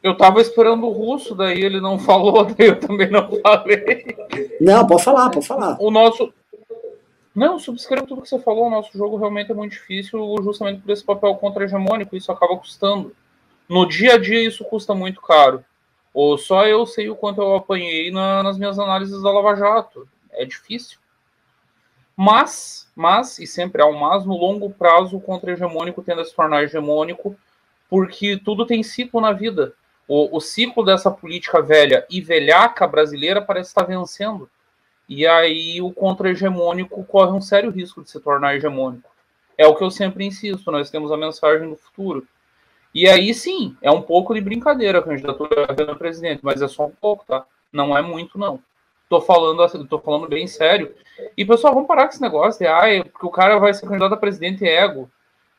Eu 0.02 0.16
tava 0.16 0.40
esperando 0.40 0.86
o 0.86 0.92
russo, 0.92 1.34
daí 1.34 1.60
ele 1.60 1.80
não 1.80 1.98
falou, 1.98 2.44
daí 2.54 2.68
eu 2.68 2.80
também 2.80 3.10
não 3.10 3.28
falei. 3.42 4.16
Não, 4.60 4.86
pode 4.86 5.04
falar, 5.04 5.30
pode 5.30 5.46
falar. 5.46 5.76
O 5.80 5.90
nosso. 5.90 6.32
Não, 7.34 7.58
subscrevo 7.58 8.06
tudo 8.06 8.22
que 8.22 8.28
você 8.28 8.38
falou. 8.38 8.66
O 8.66 8.70
nosso 8.70 8.96
jogo 8.96 9.16
realmente 9.16 9.50
é 9.50 9.54
muito 9.54 9.72
difícil, 9.72 10.34
justamente 10.42 10.80
por 10.80 10.90
esse 10.90 11.04
papel 11.04 11.34
contra-hegemônico. 11.36 12.16
Isso 12.16 12.32
acaba 12.32 12.56
custando. 12.56 13.14
No 13.68 13.86
dia 13.86 14.14
a 14.14 14.18
dia, 14.18 14.42
isso 14.42 14.64
custa 14.64 14.94
muito 14.94 15.20
caro. 15.20 15.64
Ou 16.12 16.36
só 16.36 16.66
eu 16.66 16.84
sei 16.86 17.08
o 17.08 17.14
quanto 17.14 17.40
eu 17.40 17.54
apanhei 17.54 18.10
na, 18.10 18.42
nas 18.42 18.58
minhas 18.58 18.78
análises 18.78 19.22
da 19.22 19.30
Lava 19.30 19.54
Jato. 19.54 20.08
É 20.32 20.44
difícil. 20.44 20.98
Mas, 22.16 22.90
mas, 22.94 23.38
e 23.38 23.46
sempre 23.46 23.80
há 23.80 23.86
um 23.86 23.98
mas, 23.98 24.26
no 24.26 24.36
longo 24.36 24.68
prazo 24.70 25.16
o 25.16 25.20
contra-hegemônico 25.20 26.02
tende 26.02 26.20
a 26.20 26.24
se 26.24 26.34
tornar 26.34 26.62
hegemônico, 26.62 27.34
porque 27.88 28.36
tudo 28.44 28.66
tem 28.66 28.82
ciclo 28.82 29.20
na 29.20 29.32
vida. 29.32 29.72
O, 30.06 30.36
o 30.36 30.40
ciclo 30.40 30.84
dessa 30.84 31.10
política 31.10 31.62
velha 31.62 32.04
e 32.10 32.20
velhaca 32.20 32.86
brasileira 32.86 33.40
parece 33.40 33.70
estar 33.70 33.84
vencendo. 33.84 34.50
E 35.10 35.26
aí 35.26 35.82
o 35.82 35.92
contra-hegemônico 35.92 37.02
corre 37.02 37.32
um 37.32 37.40
sério 37.40 37.68
risco 37.68 38.00
de 38.00 38.08
se 38.08 38.20
tornar 38.20 38.54
hegemônico. 38.54 39.10
É 39.58 39.66
o 39.66 39.74
que 39.74 39.82
eu 39.82 39.90
sempre 39.90 40.24
insisto, 40.24 40.70
nós 40.70 40.88
temos 40.88 41.10
a 41.10 41.16
mensagem 41.16 41.68
do 41.68 41.74
futuro. 41.74 42.24
E 42.94 43.08
aí 43.08 43.34
sim, 43.34 43.76
é 43.82 43.90
um 43.90 44.02
pouco 44.02 44.32
de 44.32 44.40
brincadeira 44.40 45.00
a 45.00 45.02
candidatura 45.02 45.64
a 45.64 45.94
presidente, 45.96 46.44
mas 46.44 46.62
é 46.62 46.68
só 46.68 46.86
um 46.86 46.92
pouco, 46.92 47.24
tá? 47.26 47.44
Não 47.72 47.98
é 47.98 48.00
muito, 48.00 48.38
não. 48.38 48.60
Tô 49.08 49.20
falando, 49.20 49.60
assim, 49.64 49.84
tô 49.84 49.98
falando 49.98 50.28
bem 50.28 50.46
sério. 50.46 50.94
E, 51.36 51.44
pessoal, 51.44 51.74
vamos 51.74 51.88
parar 51.88 52.04
com 52.04 52.10
esse 52.10 52.22
negócio 52.22 52.60
de, 52.60 52.68
ah, 52.68 53.02
porque 53.10 53.26
o 53.26 53.30
cara 53.30 53.58
vai 53.58 53.74
ser 53.74 53.88
candidato 53.88 54.14
a 54.14 54.16
presidente 54.16 54.64
é 54.64 54.76
ego. 54.76 55.10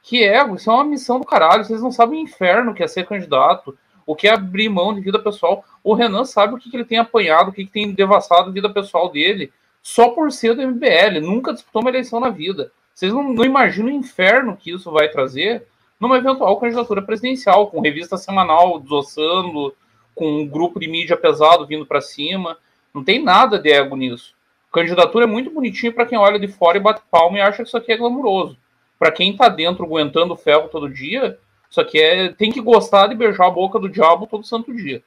Que 0.01 0.23
ego? 0.23 0.55
Isso 0.55 0.71
é 0.71 0.73
uma 0.73 0.85
missão 0.85 1.19
do 1.19 1.25
caralho. 1.25 1.65
Vocês 1.65 1.81
não 1.81 1.91
sabem 1.91 2.21
o 2.21 2.23
inferno 2.23 2.73
que 2.73 2.83
é 2.83 2.87
ser 2.87 3.05
candidato 3.05 3.77
o 4.05 4.15
que 4.15 4.27
é 4.27 4.33
abrir 4.33 4.69
mão 4.69 4.93
de 4.93 5.01
vida 5.01 5.19
pessoal. 5.19 5.63
O 5.83 5.93
Renan 5.93 6.25
sabe 6.25 6.53
o 6.53 6.57
que, 6.57 6.69
que 6.69 6.75
ele 6.75 6.85
tem 6.85 6.97
apanhado, 6.97 7.49
o 7.49 7.53
que, 7.53 7.65
que 7.65 7.71
tem 7.71 7.91
devassado 7.91 8.49
a 8.49 8.53
vida 8.53 8.69
pessoal 8.69 9.09
dele, 9.09 9.51
só 9.81 10.09
por 10.09 10.31
ser 10.31 10.55
do 10.55 10.67
MBL. 10.67 11.21
Nunca 11.21 11.53
disputou 11.53 11.81
uma 11.81 11.89
eleição 11.89 12.19
na 12.19 12.29
vida. 12.29 12.71
Vocês 12.93 13.13
não, 13.13 13.33
não 13.33 13.45
imaginam 13.45 13.89
o 13.89 13.95
inferno 13.95 14.57
que 14.57 14.71
isso 14.71 14.91
vai 14.91 15.09
trazer 15.09 15.65
numa 15.99 16.17
eventual 16.17 16.59
candidatura 16.59 17.01
presidencial, 17.01 17.67
com 17.67 17.79
revista 17.79 18.17
semanal 18.17 18.79
desossando, 18.79 19.73
com 20.15 20.41
um 20.41 20.47
grupo 20.47 20.79
de 20.79 20.87
mídia 20.87 21.15
pesado 21.15 21.67
vindo 21.67 21.85
para 21.85 22.01
cima. 22.01 22.57
Não 22.93 23.03
tem 23.03 23.23
nada 23.23 23.59
de 23.59 23.71
ego 23.71 23.95
nisso. 23.95 24.33
Candidatura 24.71 25.25
é 25.25 25.27
muito 25.27 25.51
bonitinho 25.51 25.93
para 25.93 26.05
quem 26.05 26.17
olha 26.17 26.39
de 26.39 26.47
fora 26.47 26.77
e 26.77 26.81
bate 26.81 27.01
palma 27.11 27.37
e 27.37 27.41
acha 27.41 27.61
que 27.61 27.67
isso 27.67 27.77
aqui 27.77 27.91
é 27.91 27.97
glamuroso. 27.97 28.57
Para 28.97 29.11
quem 29.11 29.31
está 29.31 29.49
dentro 29.49 29.83
aguentando 29.83 30.35
ferro 30.35 30.69
todo 30.69 30.89
dia, 30.89 31.37
só 31.71 31.83
que 31.85 31.97
é, 31.97 32.31
tem 32.33 32.51
que 32.51 32.61
gostar 32.61 33.07
de 33.07 33.15
beijar 33.15 33.47
a 33.47 33.51
boca 33.51 33.79
do 33.79 33.89
diabo 33.89 34.27
todo 34.27 34.45
santo 34.45 34.75
dia. 34.75 35.01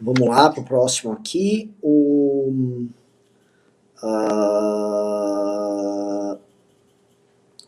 Vamos 0.00 0.26
lá 0.26 0.50
para 0.50 0.62
o 0.62 0.64
próximo 0.64 1.12
aqui. 1.12 1.70
O, 1.82 2.88
uh, 4.02 4.38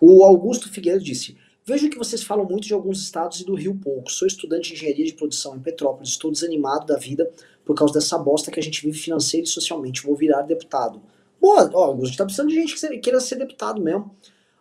o 0.00 0.24
Augusto 0.24 0.72
Figueiredo 0.72 1.04
disse: 1.04 1.36
Vejo 1.66 1.90
que 1.90 1.98
vocês 1.98 2.22
falam 2.22 2.46
muito 2.46 2.66
de 2.66 2.72
alguns 2.72 3.02
estados 3.02 3.40
e 3.40 3.44
do 3.44 3.54
Rio 3.54 3.74
pouco. 3.74 4.10
Sou 4.10 4.26
estudante 4.26 4.68
de 4.68 4.74
engenharia 4.74 5.04
de 5.04 5.12
produção 5.12 5.54
em 5.54 5.60
Petrópolis. 5.60 6.08
Estou 6.08 6.32
desanimado 6.32 6.86
da 6.86 6.96
vida 6.96 7.30
por 7.62 7.76
causa 7.76 7.92
dessa 7.92 8.16
bosta 8.16 8.50
que 8.50 8.58
a 8.58 8.62
gente 8.62 8.82
vive 8.82 8.98
financeira 8.98 9.44
e 9.44 9.48
socialmente. 9.48 10.02
Vou 10.02 10.16
virar 10.16 10.40
deputado. 10.42 11.02
Boa, 11.38 11.70
ó, 11.74 11.84
Augusto, 11.84 12.16
tá 12.16 12.24
precisando 12.24 12.48
de 12.48 12.54
gente 12.54 12.74
que 12.74 12.98
queira 12.98 13.20
ser 13.20 13.36
deputado 13.36 13.82
mesmo. 13.82 14.16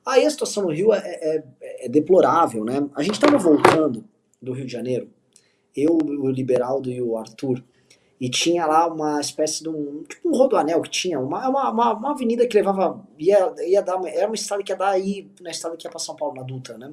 Aí 0.07 0.25
a 0.25 0.29
situação 0.29 0.63
no 0.63 0.71
Rio 0.71 0.93
é, 0.93 0.99
é, 0.99 1.43
é 1.77 1.87
deplorável, 1.87 2.63
né? 2.63 2.87
A 2.95 3.03
gente 3.03 3.15
estava 3.15 3.37
voltando 3.37 4.03
do 4.41 4.53
Rio 4.53 4.65
de 4.65 4.71
Janeiro, 4.71 5.09
eu, 5.75 5.97
o 5.97 6.29
Liberaldo 6.29 6.91
e 6.91 7.01
o 7.01 7.17
Arthur, 7.17 7.63
e 8.19 8.29
tinha 8.29 8.65
lá 8.65 8.87
uma 8.87 9.19
espécie 9.19 9.61
de 9.61 9.69
um, 9.69 10.03
tipo 10.03 10.27
um 10.27 10.35
rodoanel 10.35 10.81
que 10.81 10.89
tinha, 10.89 11.19
uma, 11.19 11.47
uma, 11.47 11.93
uma, 11.93 12.11
avenida 12.11 12.47
que 12.47 12.57
levava, 12.57 13.05
ia, 13.17 13.53
ia 13.65 13.81
dar, 13.81 14.03
era 14.05 14.25
uma 14.25 14.35
estrada 14.35 14.63
que 14.63 14.71
ia 14.71 14.75
dar 14.75 14.89
aí, 14.89 15.29
na 15.39 15.51
estrada 15.51 15.77
que 15.77 15.85
ia 15.85 15.91
para 15.91 15.99
São 15.99 16.15
Paulo, 16.15 16.35
na 16.35 16.43
Dutra, 16.43 16.77
né? 16.77 16.91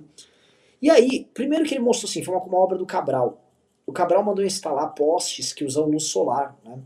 E 0.83 0.91
aí, 0.91 1.27
primeiro 1.33 1.65
que 1.65 1.75
ele 1.75 1.83
mostrou 1.83 2.11
assim, 2.11 2.23
foi 2.23 2.35
uma, 2.35 2.45
uma 2.45 2.59
obra 2.59 2.77
do 2.77 2.85
Cabral. 2.85 3.43
O 3.87 3.93
Cabral 3.93 4.23
mandou 4.23 4.45
instalar 4.45 4.95
postes 4.95 5.53
que 5.53 5.65
usam 5.65 5.87
luz 5.87 6.05
solar, 6.05 6.57
né? 6.63 6.79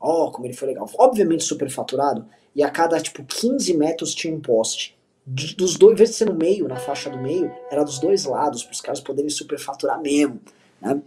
Ó, 0.00 0.26
oh, 0.26 0.32
como 0.32 0.46
ele 0.46 0.54
foi 0.54 0.68
legal. 0.68 0.90
Obviamente 0.98 1.44
superfaturado, 1.44 2.26
e 2.54 2.62
a 2.62 2.70
cada, 2.70 3.00
tipo, 3.00 3.24
15 3.24 3.76
metros 3.76 4.14
tinha 4.14 4.34
um 4.34 4.40
poste 4.40 4.98
dos 5.26 5.76
dois, 5.76 5.94
em 5.94 5.96
vez 5.96 6.10
de 6.10 6.16
ser 6.16 6.26
no 6.26 6.34
meio, 6.34 6.68
na 6.68 6.76
faixa 6.76 7.08
do 7.08 7.18
meio, 7.18 7.50
era 7.70 7.82
dos 7.82 7.98
dois 7.98 8.24
lados, 8.24 8.62
para 8.62 8.72
os 8.72 8.80
caras 8.80 9.00
poderem 9.00 9.30
superfaturar 9.30 10.00
mesmo. 10.00 10.40
Né? 10.80 11.00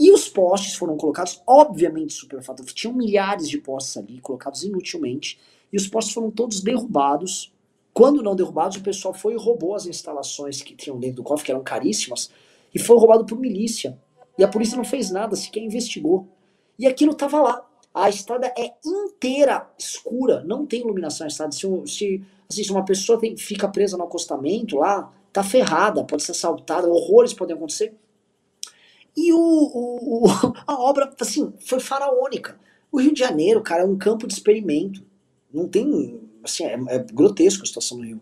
E 0.00 0.10
os 0.10 0.28
postes 0.28 0.74
foram 0.74 0.96
colocados, 0.96 1.42
obviamente, 1.46 2.14
superfaturados. 2.14 2.72
Tinham 2.72 2.94
milhares 2.94 3.48
de 3.48 3.58
postes 3.58 3.96
ali, 3.98 4.20
colocados 4.20 4.64
inutilmente, 4.64 5.38
e 5.72 5.76
os 5.76 5.86
postes 5.86 6.14
foram 6.14 6.30
todos 6.30 6.60
derrubados. 6.60 7.52
Quando 7.92 8.22
não 8.22 8.34
derrubados, 8.34 8.78
o 8.78 8.82
pessoal 8.82 9.12
foi 9.12 9.34
e 9.34 9.36
roubou 9.36 9.74
as 9.74 9.86
instalações 9.86 10.62
que 10.62 10.74
tinham 10.74 10.98
dentro 10.98 11.16
do 11.16 11.22
cofre, 11.22 11.46
que 11.46 11.52
eram 11.52 11.62
caríssimas, 11.62 12.30
e 12.74 12.78
foi 12.78 12.96
roubado 12.96 13.26
por 13.26 13.38
milícia. 13.38 13.98
E 14.38 14.42
a 14.42 14.48
polícia 14.48 14.78
não 14.78 14.84
fez 14.84 15.10
nada, 15.10 15.36
sequer 15.36 15.60
investigou. 15.60 16.26
E 16.78 16.86
aquilo 16.86 17.12
estava 17.12 17.40
lá. 17.40 17.68
A 17.94 18.08
estrada 18.08 18.46
é 18.56 18.72
inteira 18.84 19.70
escura, 19.78 20.42
não 20.42 20.64
tem 20.64 20.80
iluminação 20.80 21.26
na 21.26 21.28
estrada. 21.28 21.52
Se, 21.52 21.66
se 21.86 22.24
Se 22.52 22.70
uma 22.70 22.84
pessoa 22.84 23.18
tem, 23.18 23.36
fica 23.36 23.68
presa 23.68 23.96
no 23.96 24.04
acostamento 24.04 24.76
lá, 24.76 25.12
tá 25.32 25.42
ferrada, 25.42 26.04
pode 26.04 26.22
ser 26.22 26.32
assaltada, 26.32 26.88
horrores 26.88 27.32
podem 27.32 27.56
acontecer. 27.56 27.94
E 29.16 29.32
o, 29.32 29.38
o, 29.38 30.24
o, 30.24 30.28
a 30.66 30.80
obra, 30.80 31.12
assim, 31.20 31.52
foi 31.66 31.80
faraônica. 31.80 32.58
O 32.90 33.00
Rio 33.00 33.12
de 33.12 33.20
Janeiro, 33.20 33.62
cara, 33.62 33.82
é 33.82 33.86
um 33.86 33.96
campo 33.96 34.26
de 34.26 34.34
experimento. 34.34 35.02
Não 35.52 35.68
tem, 35.68 36.20
assim, 36.42 36.64
é, 36.64 36.74
é 36.88 36.98
grotesco 36.98 37.62
a 37.62 37.66
situação 37.66 37.98
no 37.98 38.04
Rio. 38.04 38.20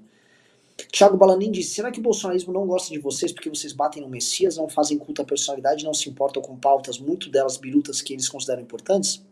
Tiago 0.90 1.16
Balanin 1.16 1.50
disse: 1.50 1.74
será 1.74 1.90
que 1.90 2.00
o 2.00 2.02
bolsonarismo 2.02 2.52
não 2.52 2.66
gosta 2.66 2.90
de 2.90 2.98
vocês 2.98 3.32
porque 3.32 3.50
vocês 3.50 3.72
batem 3.72 4.02
no 4.02 4.08
Messias, 4.08 4.56
não 4.56 4.68
fazem 4.68 4.96
culto 4.98 5.22
à 5.22 5.24
personalidade, 5.24 5.84
não 5.84 5.94
se 5.94 6.08
importam 6.08 6.42
com 6.42 6.56
pautas, 6.56 6.98
muito 6.98 7.28
delas 7.28 7.56
birutas 7.56 8.00
que 8.00 8.12
eles 8.12 8.28
consideram 8.28 8.62
importantes? 8.62 9.22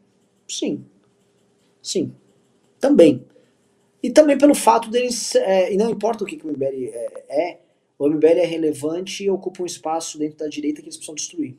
Sim. 0.46 0.84
Sim. 1.82 2.12
Também. 2.78 3.24
E 4.02 4.10
também 4.10 4.38
pelo 4.38 4.54
fato 4.54 4.90
deles, 4.90 5.34
é, 5.34 5.72
e 5.72 5.76
não 5.76 5.90
importa 5.90 6.22
o 6.24 6.26
que, 6.26 6.36
que 6.36 6.46
o 6.46 6.50
MBL 6.50 6.90
é, 6.92 7.24
é, 7.28 7.58
o 7.98 8.08
MBL 8.08 8.38
é 8.38 8.44
relevante 8.44 9.24
e 9.24 9.30
ocupa 9.30 9.62
um 9.62 9.66
espaço 9.66 10.18
dentro 10.18 10.38
da 10.38 10.46
direita 10.46 10.80
que 10.80 10.86
eles 10.86 10.96
precisam 10.96 11.16
destruir. 11.16 11.56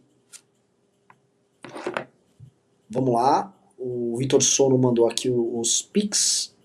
Vamos 2.89 3.13
lá, 3.13 3.53
o 3.77 4.15
Vitor 4.17 4.41
Sono 4.41 4.77
mandou 4.77 5.07
aqui 5.07 5.29
os 5.29 5.81
pics. 5.81 6.55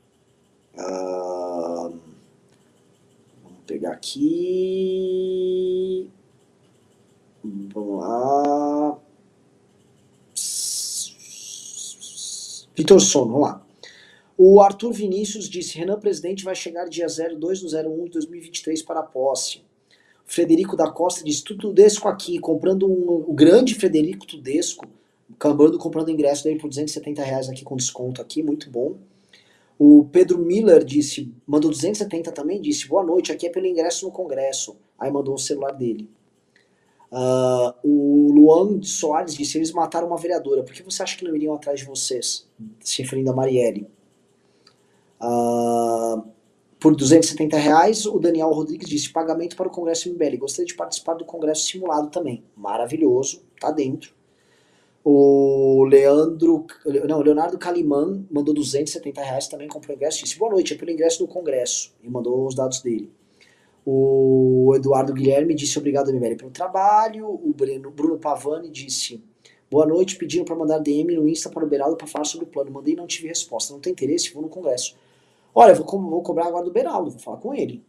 Uh, 0.75 1.99
vamos 3.43 3.59
pegar 3.67 3.93
aqui. 3.93 4.51
Vamos 7.43 8.01
lá. 8.01 8.99
Vitor 12.77 13.01
Sono, 13.01 13.33
vamos 13.33 13.49
lá. 13.49 13.64
O 14.37 14.61
Arthur 14.61 14.93
Vinícius 14.93 15.49
disse: 15.49 15.79
Renan 15.79 15.99
Presidente 15.99 16.45
vai 16.45 16.55
chegar 16.55 16.89
dia 16.89 17.07
02 17.07 17.61
do 17.61 17.67
01 17.67 18.05
de 18.05 18.11
2023 18.11 18.83
para 18.83 19.01
a 19.01 19.05
posse. 19.05 19.63
Frederico 20.25 20.77
da 20.77 20.91
Costa 20.91 21.25
disse: 21.25 21.45
Tudesco 21.45 22.09
aqui, 22.09 22.39
comprando 22.39 22.87
um, 22.87 23.25
o 23.29 23.33
grande 23.33 23.75
Frederico 23.75 24.27
Tudesco, 24.27 24.87
acabando 25.33 25.79
comprando 25.79 26.11
ingresso 26.11 26.45
dele 26.45 26.59
por 26.59 26.69
270 26.69 27.23
reais 27.23 27.49
aqui 27.49 27.63
com 27.63 27.77
desconto 27.77 28.21
aqui, 28.21 28.43
muito 28.43 28.71
bom. 28.71 28.97
O 29.79 30.05
Pedro 30.11 30.39
Miller 30.39 30.85
disse, 30.85 31.33
mandou 31.45 31.71
270 31.71 32.31
também, 32.31 32.61
disse, 32.61 32.87
boa 32.87 33.03
noite, 33.03 33.33
aqui 33.33 33.47
é 33.47 33.51
pelo 33.51 33.67
ingresso 33.67 34.07
no 34.07 34.13
Congresso. 34.13 34.77
Aí 34.99 35.11
mandou 35.11 35.35
o 35.35 35.39
celular 35.39 35.73
dele. 35.73 36.09
Uh, 37.11 37.75
o 37.83 38.33
Luan 38.33 38.81
Soares 38.83 39.35
disse, 39.35 39.59
eles 39.59 39.73
mataram 39.73 40.07
uma 40.07 40.17
vereadora, 40.17 40.63
por 40.63 40.73
que 40.73 40.83
você 40.83 41.03
acha 41.03 41.17
que 41.17 41.25
não 41.25 41.35
iriam 41.35 41.55
atrás 41.55 41.81
de 41.81 41.87
vocês? 41.87 42.49
Se 42.81 43.03
referindo 43.03 43.31
a 43.31 43.35
Marielle. 43.35 43.89
Uh, 45.25 46.23
por 46.79 46.95
270 46.95 47.57
reais, 47.57 48.05
o 48.05 48.19
Daniel 48.19 48.51
Rodrigues 48.51 48.89
disse: 48.89 49.11
pagamento 49.11 49.57
para 49.57 49.69
o 49.69 49.71
Congresso 49.71 50.11
MBL. 50.11 50.37
Gostaria 50.39 50.67
de 50.67 50.75
participar 50.75 51.15
do 51.15 51.25
Congresso 51.25 51.67
simulado 51.67 52.11
também. 52.11 52.45
Maravilhoso, 52.55 53.43
tá 53.61 53.71
dentro. 53.71 54.13
O 55.03 55.85
Leandro, 55.85 56.67
não, 57.07 57.21
Leonardo 57.21 57.59
Calimã 57.59 58.25
mandou 58.31 58.55
270 58.55 59.21
reais 59.21 59.49
também, 59.49 59.69
comprou 59.69 59.97
ingresso. 59.97 60.23
Disse: 60.23 60.39
boa 60.39 60.51
noite, 60.51 60.75
é 60.75 60.77
pelo 60.77 60.91
ingresso 60.91 61.21
do 61.21 61.29
Congresso. 61.29 61.95
E 62.03 62.09
mandou 62.09 62.47
os 62.47 62.55
dados 62.55 62.81
dele. 62.81 63.11
O 63.85 64.55
O 64.65 64.75
Eduardo 64.75 65.13
Guilherme 65.13 65.55
disse 65.55 65.79
obrigado, 65.79 66.11
MBL, 66.11 66.37
pelo 66.37 66.51
trabalho. 66.51 67.29
O 67.29 67.53
Bruno, 67.55 67.91
Bruno 67.91 68.19
Pavani 68.19 68.71
disse 68.71 69.23
boa 69.71 69.87
noite, 69.87 70.17
pediram 70.17 70.45
para 70.45 70.57
mandar 70.57 70.79
DM 70.79 71.15
no 71.15 71.29
Insta 71.29 71.51
para 71.51 71.65
o 71.65 71.69
Beraldo 71.69 71.97
para 71.97 72.07
falar 72.07 72.25
sobre 72.25 72.47
o 72.47 72.49
plano. 72.49 72.71
Mandei 72.71 72.95
e 72.95 72.97
não 72.97 73.07
tive 73.07 73.29
resposta. 73.29 73.73
Não 73.73 73.81
tem 73.81 73.93
interesse? 73.93 74.33
Vou 74.33 74.43
no 74.43 74.49
congresso. 74.49 74.97
Olha, 75.55 75.75
vou, 75.75 75.87
vou 75.87 76.23
cobrar 76.23 76.47
agora 76.47 76.65
do 76.65 76.73
Beraldo, 76.73 77.11
vou 77.11 77.21
falar 77.21 77.37
com 77.37 77.55
ele. 77.55 77.85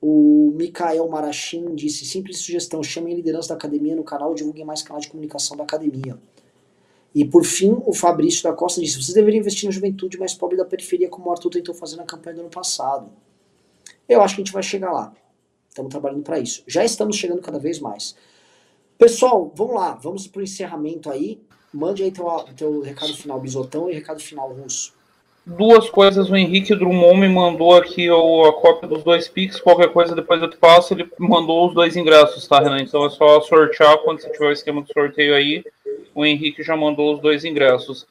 O 0.00 0.52
Mikael 0.54 1.08
Marachim 1.08 1.74
disse: 1.74 2.04
simples 2.04 2.38
sugestão, 2.38 2.82
chamem 2.82 3.12
a 3.12 3.16
liderança 3.16 3.48
da 3.48 3.56
academia 3.56 3.96
no 3.96 4.04
canal 4.04 4.32
e 4.32 4.36
divulguem 4.36 4.64
mais 4.64 4.82
canal 4.82 5.00
de 5.00 5.08
comunicação 5.08 5.56
da 5.56 5.64
academia. 5.64 6.16
E 7.12 7.24
por 7.24 7.44
fim, 7.44 7.76
o 7.84 7.92
Fabrício 7.92 8.44
da 8.44 8.52
Costa 8.52 8.80
disse: 8.80 9.02
vocês 9.02 9.14
deveriam 9.14 9.40
investir 9.40 9.66
na 9.66 9.72
juventude 9.72 10.16
mais 10.18 10.34
pobre 10.34 10.56
da 10.56 10.64
periferia, 10.64 11.08
como 11.08 11.28
o 11.28 11.32
Arthur 11.32 11.50
tentou 11.50 11.74
fazer 11.74 11.96
na 11.96 12.04
campanha 12.04 12.36
do 12.36 12.40
ano 12.42 12.50
passado. 12.50 13.10
Eu 14.08 14.22
acho 14.22 14.36
que 14.36 14.42
a 14.42 14.44
gente 14.44 14.52
vai 14.52 14.62
chegar 14.62 14.92
lá. 14.92 15.12
Estamos 15.68 15.90
trabalhando 15.90 16.22
para 16.22 16.38
isso. 16.38 16.62
Já 16.66 16.84
estamos 16.84 17.16
chegando 17.16 17.42
cada 17.42 17.58
vez 17.58 17.80
mais. 17.80 18.14
Pessoal, 18.96 19.52
vamos 19.54 19.74
lá, 19.74 19.94
vamos 19.94 20.28
para 20.28 20.40
o 20.40 20.42
encerramento 20.42 21.10
aí. 21.10 21.40
Mande 21.72 22.02
aí 22.02 22.10
teu, 22.10 22.26
teu 22.56 22.80
recado 22.80 23.12
final, 23.14 23.38
Bisotão, 23.40 23.90
e 23.90 23.94
recado 23.94 24.20
final, 24.20 24.52
Russo 24.52 24.97
duas 25.48 25.88
coisas. 25.88 26.30
O 26.30 26.36
Henrique 26.36 26.74
Drummond 26.74 27.20
me 27.20 27.28
mandou 27.28 27.74
aqui 27.76 28.08
a 28.08 28.52
cópia 28.52 28.88
dos 28.88 29.02
dois 29.02 29.28
Pix. 29.28 29.60
Qualquer 29.60 29.88
coisa 29.88 30.14
depois 30.14 30.42
eu 30.42 30.50
te 30.50 30.56
passo. 30.56 30.92
Ele 30.94 31.08
mandou 31.18 31.66
os 31.66 31.74
dois 31.74 31.96
ingressos, 31.96 32.46
tá, 32.46 32.60
Renan? 32.60 32.80
Então 32.80 33.04
é 33.06 33.10
só 33.10 33.40
sortear 33.40 33.98
quando 33.98 34.20
você 34.20 34.30
tiver 34.30 34.46
o 34.48 34.52
esquema 34.52 34.82
de 34.82 34.92
sorteio 34.92 35.34
aí. 35.34 35.64
O 36.14 36.24
Henrique 36.24 36.62
já 36.62 36.76
mandou 36.76 37.14
os 37.14 37.20
dois 37.20 37.44
ingressos. 37.44 38.06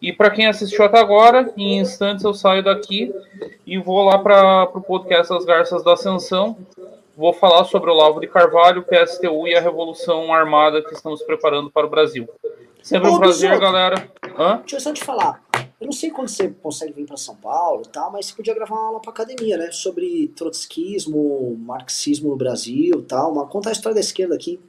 E 0.00 0.12
para 0.12 0.30
quem 0.30 0.46
assistiu 0.46 0.84
até 0.84 0.98
agora, 0.98 1.52
em 1.56 1.78
instantes 1.78 2.24
eu 2.24 2.34
saio 2.34 2.62
daqui 2.62 3.14
e 3.66 3.78
vou 3.78 4.04
lá 4.04 4.18
para 4.18 4.64
o 4.74 4.80
podcast 4.80 5.32
As 5.32 5.44
Garças 5.44 5.82
da 5.82 5.94
Ascensão. 5.94 6.56
Vou 7.16 7.32
falar 7.32 7.64
sobre 7.64 7.90
o 7.90 7.94
Lavo 7.94 8.20
de 8.20 8.26
Carvalho, 8.26 8.84
PSTU 8.84 9.48
e 9.48 9.54
a 9.54 9.60
Revolução 9.60 10.30
Armada 10.34 10.82
que 10.82 10.92
estamos 10.92 11.22
preparando 11.22 11.70
para 11.70 11.86
o 11.86 11.88
Brasil. 11.88 12.28
Sempre 12.82 13.08
um 13.08 13.18
prazer, 13.18 13.58
galera. 13.58 14.06
Hã? 14.38 14.58
Deixa 14.58 14.76
eu 14.76 14.80
só 14.80 14.92
te 14.92 15.02
falar. 15.02 15.42
Eu 15.80 15.86
não 15.86 15.92
sei 15.92 16.10
quando 16.10 16.28
você 16.28 16.50
consegue 16.50 16.92
vir 16.92 17.06
para 17.06 17.16
São 17.16 17.34
Paulo 17.34 17.82
e 17.86 17.88
tal, 17.88 18.12
mas 18.12 18.26
você 18.26 18.34
podia 18.34 18.54
gravar 18.54 18.74
uma 18.74 18.86
aula 18.88 19.00
para 19.00 19.10
academia, 19.10 19.56
né? 19.56 19.70
Sobre 19.72 20.30
trotskismo, 20.36 21.56
marxismo 21.58 22.28
no 22.28 22.36
Brasil 22.36 23.02
tal. 23.08 23.32
Uma, 23.32 23.46
conta 23.46 23.70
a 23.70 23.72
história 23.72 23.94
da 23.94 24.00
esquerda 24.00 24.34
aqui. 24.34 24.60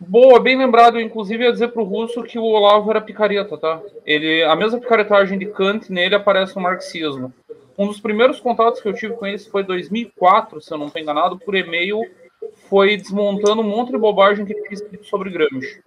Boa, 0.00 0.40
bem 0.40 0.58
lembrado. 0.58 1.00
Inclusive, 1.00 1.44
ia 1.44 1.52
dizer 1.52 1.68
pro 1.68 1.84
Russo 1.84 2.24
que 2.24 2.40
o 2.40 2.42
Olavo 2.42 2.90
era 2.90 3.00
picareta, 3.00 3.56
tá? 3.56 3.80
Ele, 4.04 4.42
a 4.42 4.56
mesma 4.56 4.80
picaretagem 4.80 5.38
de 5.38 5.46
Kant, 5.46 5.92
nele 5.92 6.16
aparece 6.16 6.56
o 6.56 6.60
marxismo. 6.60 7.32
Um 7.76 7.86
dos 7.86 8.00
primeiros 8.00 8.40
contatos 8.40 8.80
que 8.80 8.88
eu 8.88 8.94
tive 8.94 9.14
com 9.14 9.26
eles 9.26 9.46
foi 9.46 9.62
em 9.62 9.66
2004, 9.66 10.60
se 10.60 10.72
eu 10.72 10.78
não 10.78 10.86
estou 10.86 11.02
enganado, 11.02 11.38
por 11.38 11.54
e-mail, 11.54 12.00
foi 12.68 12.96
desmontando 12.96 13.62
um 13.62 13.68
monte 13.68 13.90
de 13.90 13.98
bobagem 13.98 14.44
que 14.44 14.52
ele 14.52 14.62
tinha 14.62 14.74
escrito 14.74 15.06
sobre 15.06 15.30
Gramsci. 15.30 15.82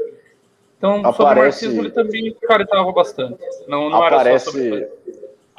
Então, 0.77 0.99
aparece, 0.99 1.15
sobre 1.17 1.33
o 1.33 1.35
marxismo 1.35 1.81
ele 1.81 1.91
também 1.91 2.33
picaretava 2.33 2.91
bastante. 2.91 3.39
Não, 3.67 3.89
não 3.89 4.03
aparece, 4.03 4.45
sobre 4.45 4.89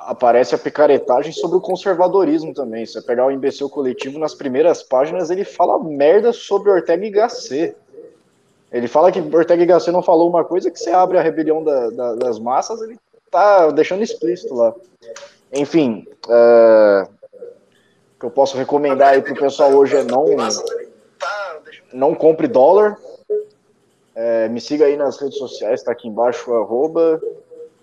Aparece 0.08 0.54
a 0.54 0.58
picaretagem 0.58 1.32
sobre 1.32 1.58
o 1.58 1.60
conservadorismo 1.60 2.54
também. 2.54 2.86
Se 2.86 2.92
você 2.92 3.02
pegar 3.02 3.26
o 3.26 3.30
imbecil 3.30 3.68
coletivo, 3.68 4.18
nas 4.18 4.34
primeiras 4.34 4.82
páginas 4.82 5.28
ele 5.28 5.44
fala 5.44 5.82
merda 5.82 6.32
sobre 6.32 6.70
Ortega 6.70 7.04
y 7.04 7.10
Gasset. 7.10 7.76
Ele 8.72 8.86
fala 8.86 9.10
que 9.10 9.20
Ortega 9.20 9.62
y 9.62 9.66
Gasset 9.66 9.92
não 9.92 10.02
falou 10.02 10.30
uma 10.30 10.44
coisa 10.44 10.70
que 10.70 10.78
você 10.78 10.90
abre 10.90 11.18
a 11.18 11.22
rebelião 11.22 11.62
da, 11.64 11.90
da, 11.90 12.14
das 12.14 12.38
massas, 12.38 12.80
ele 12.80 12.96
tá 13.30 13.70
deixando 13.70 14.02
explícito 14.02 14.54
lá. 14.54 14.74
Enfim, 15.52 16.06
uh, 16.26 17.04
o 17.04 18.20
que 18.20 18.26
eu 18.26 18.30
posso 18.30 18.56
recomendar 18.56 19.14
aí 19.14 19.22
pro 19.22 19.34
pessoal 19.34 19.72
hoje 19.72 19.96
é 19.96 20.04
não, 20.04 20.26
não 21.92 22.14
compre 22.14 22.46
dólar, 22.46 22.96
é, 24.14 24.48
me 24.48 24.60
siga 24.60 24.86
aí 24.86 24.96
nas 24.96 25.16
redes 25.20 25.38
sociais, 25.38 25.80
está 25.80 25.92
aqui 25.92 26.08
embaixo, 26.08 26.52
arroba. 26.52 27.22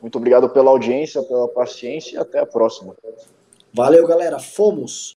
Muito 0.02 0.18
obrigado 0.18 0.50
pela 0.50 0.70
audiência, 0.70 1.24
pela 1.24 1.48
paciência 1.48 2.16
e 2.16 2.18
até 2.20 2.40
a 2.40 2.46
próxima. 2.46 2.94
Valeu, 3.74 4.06
galera. 4.06 4.38
Fomos! 4.38 5.14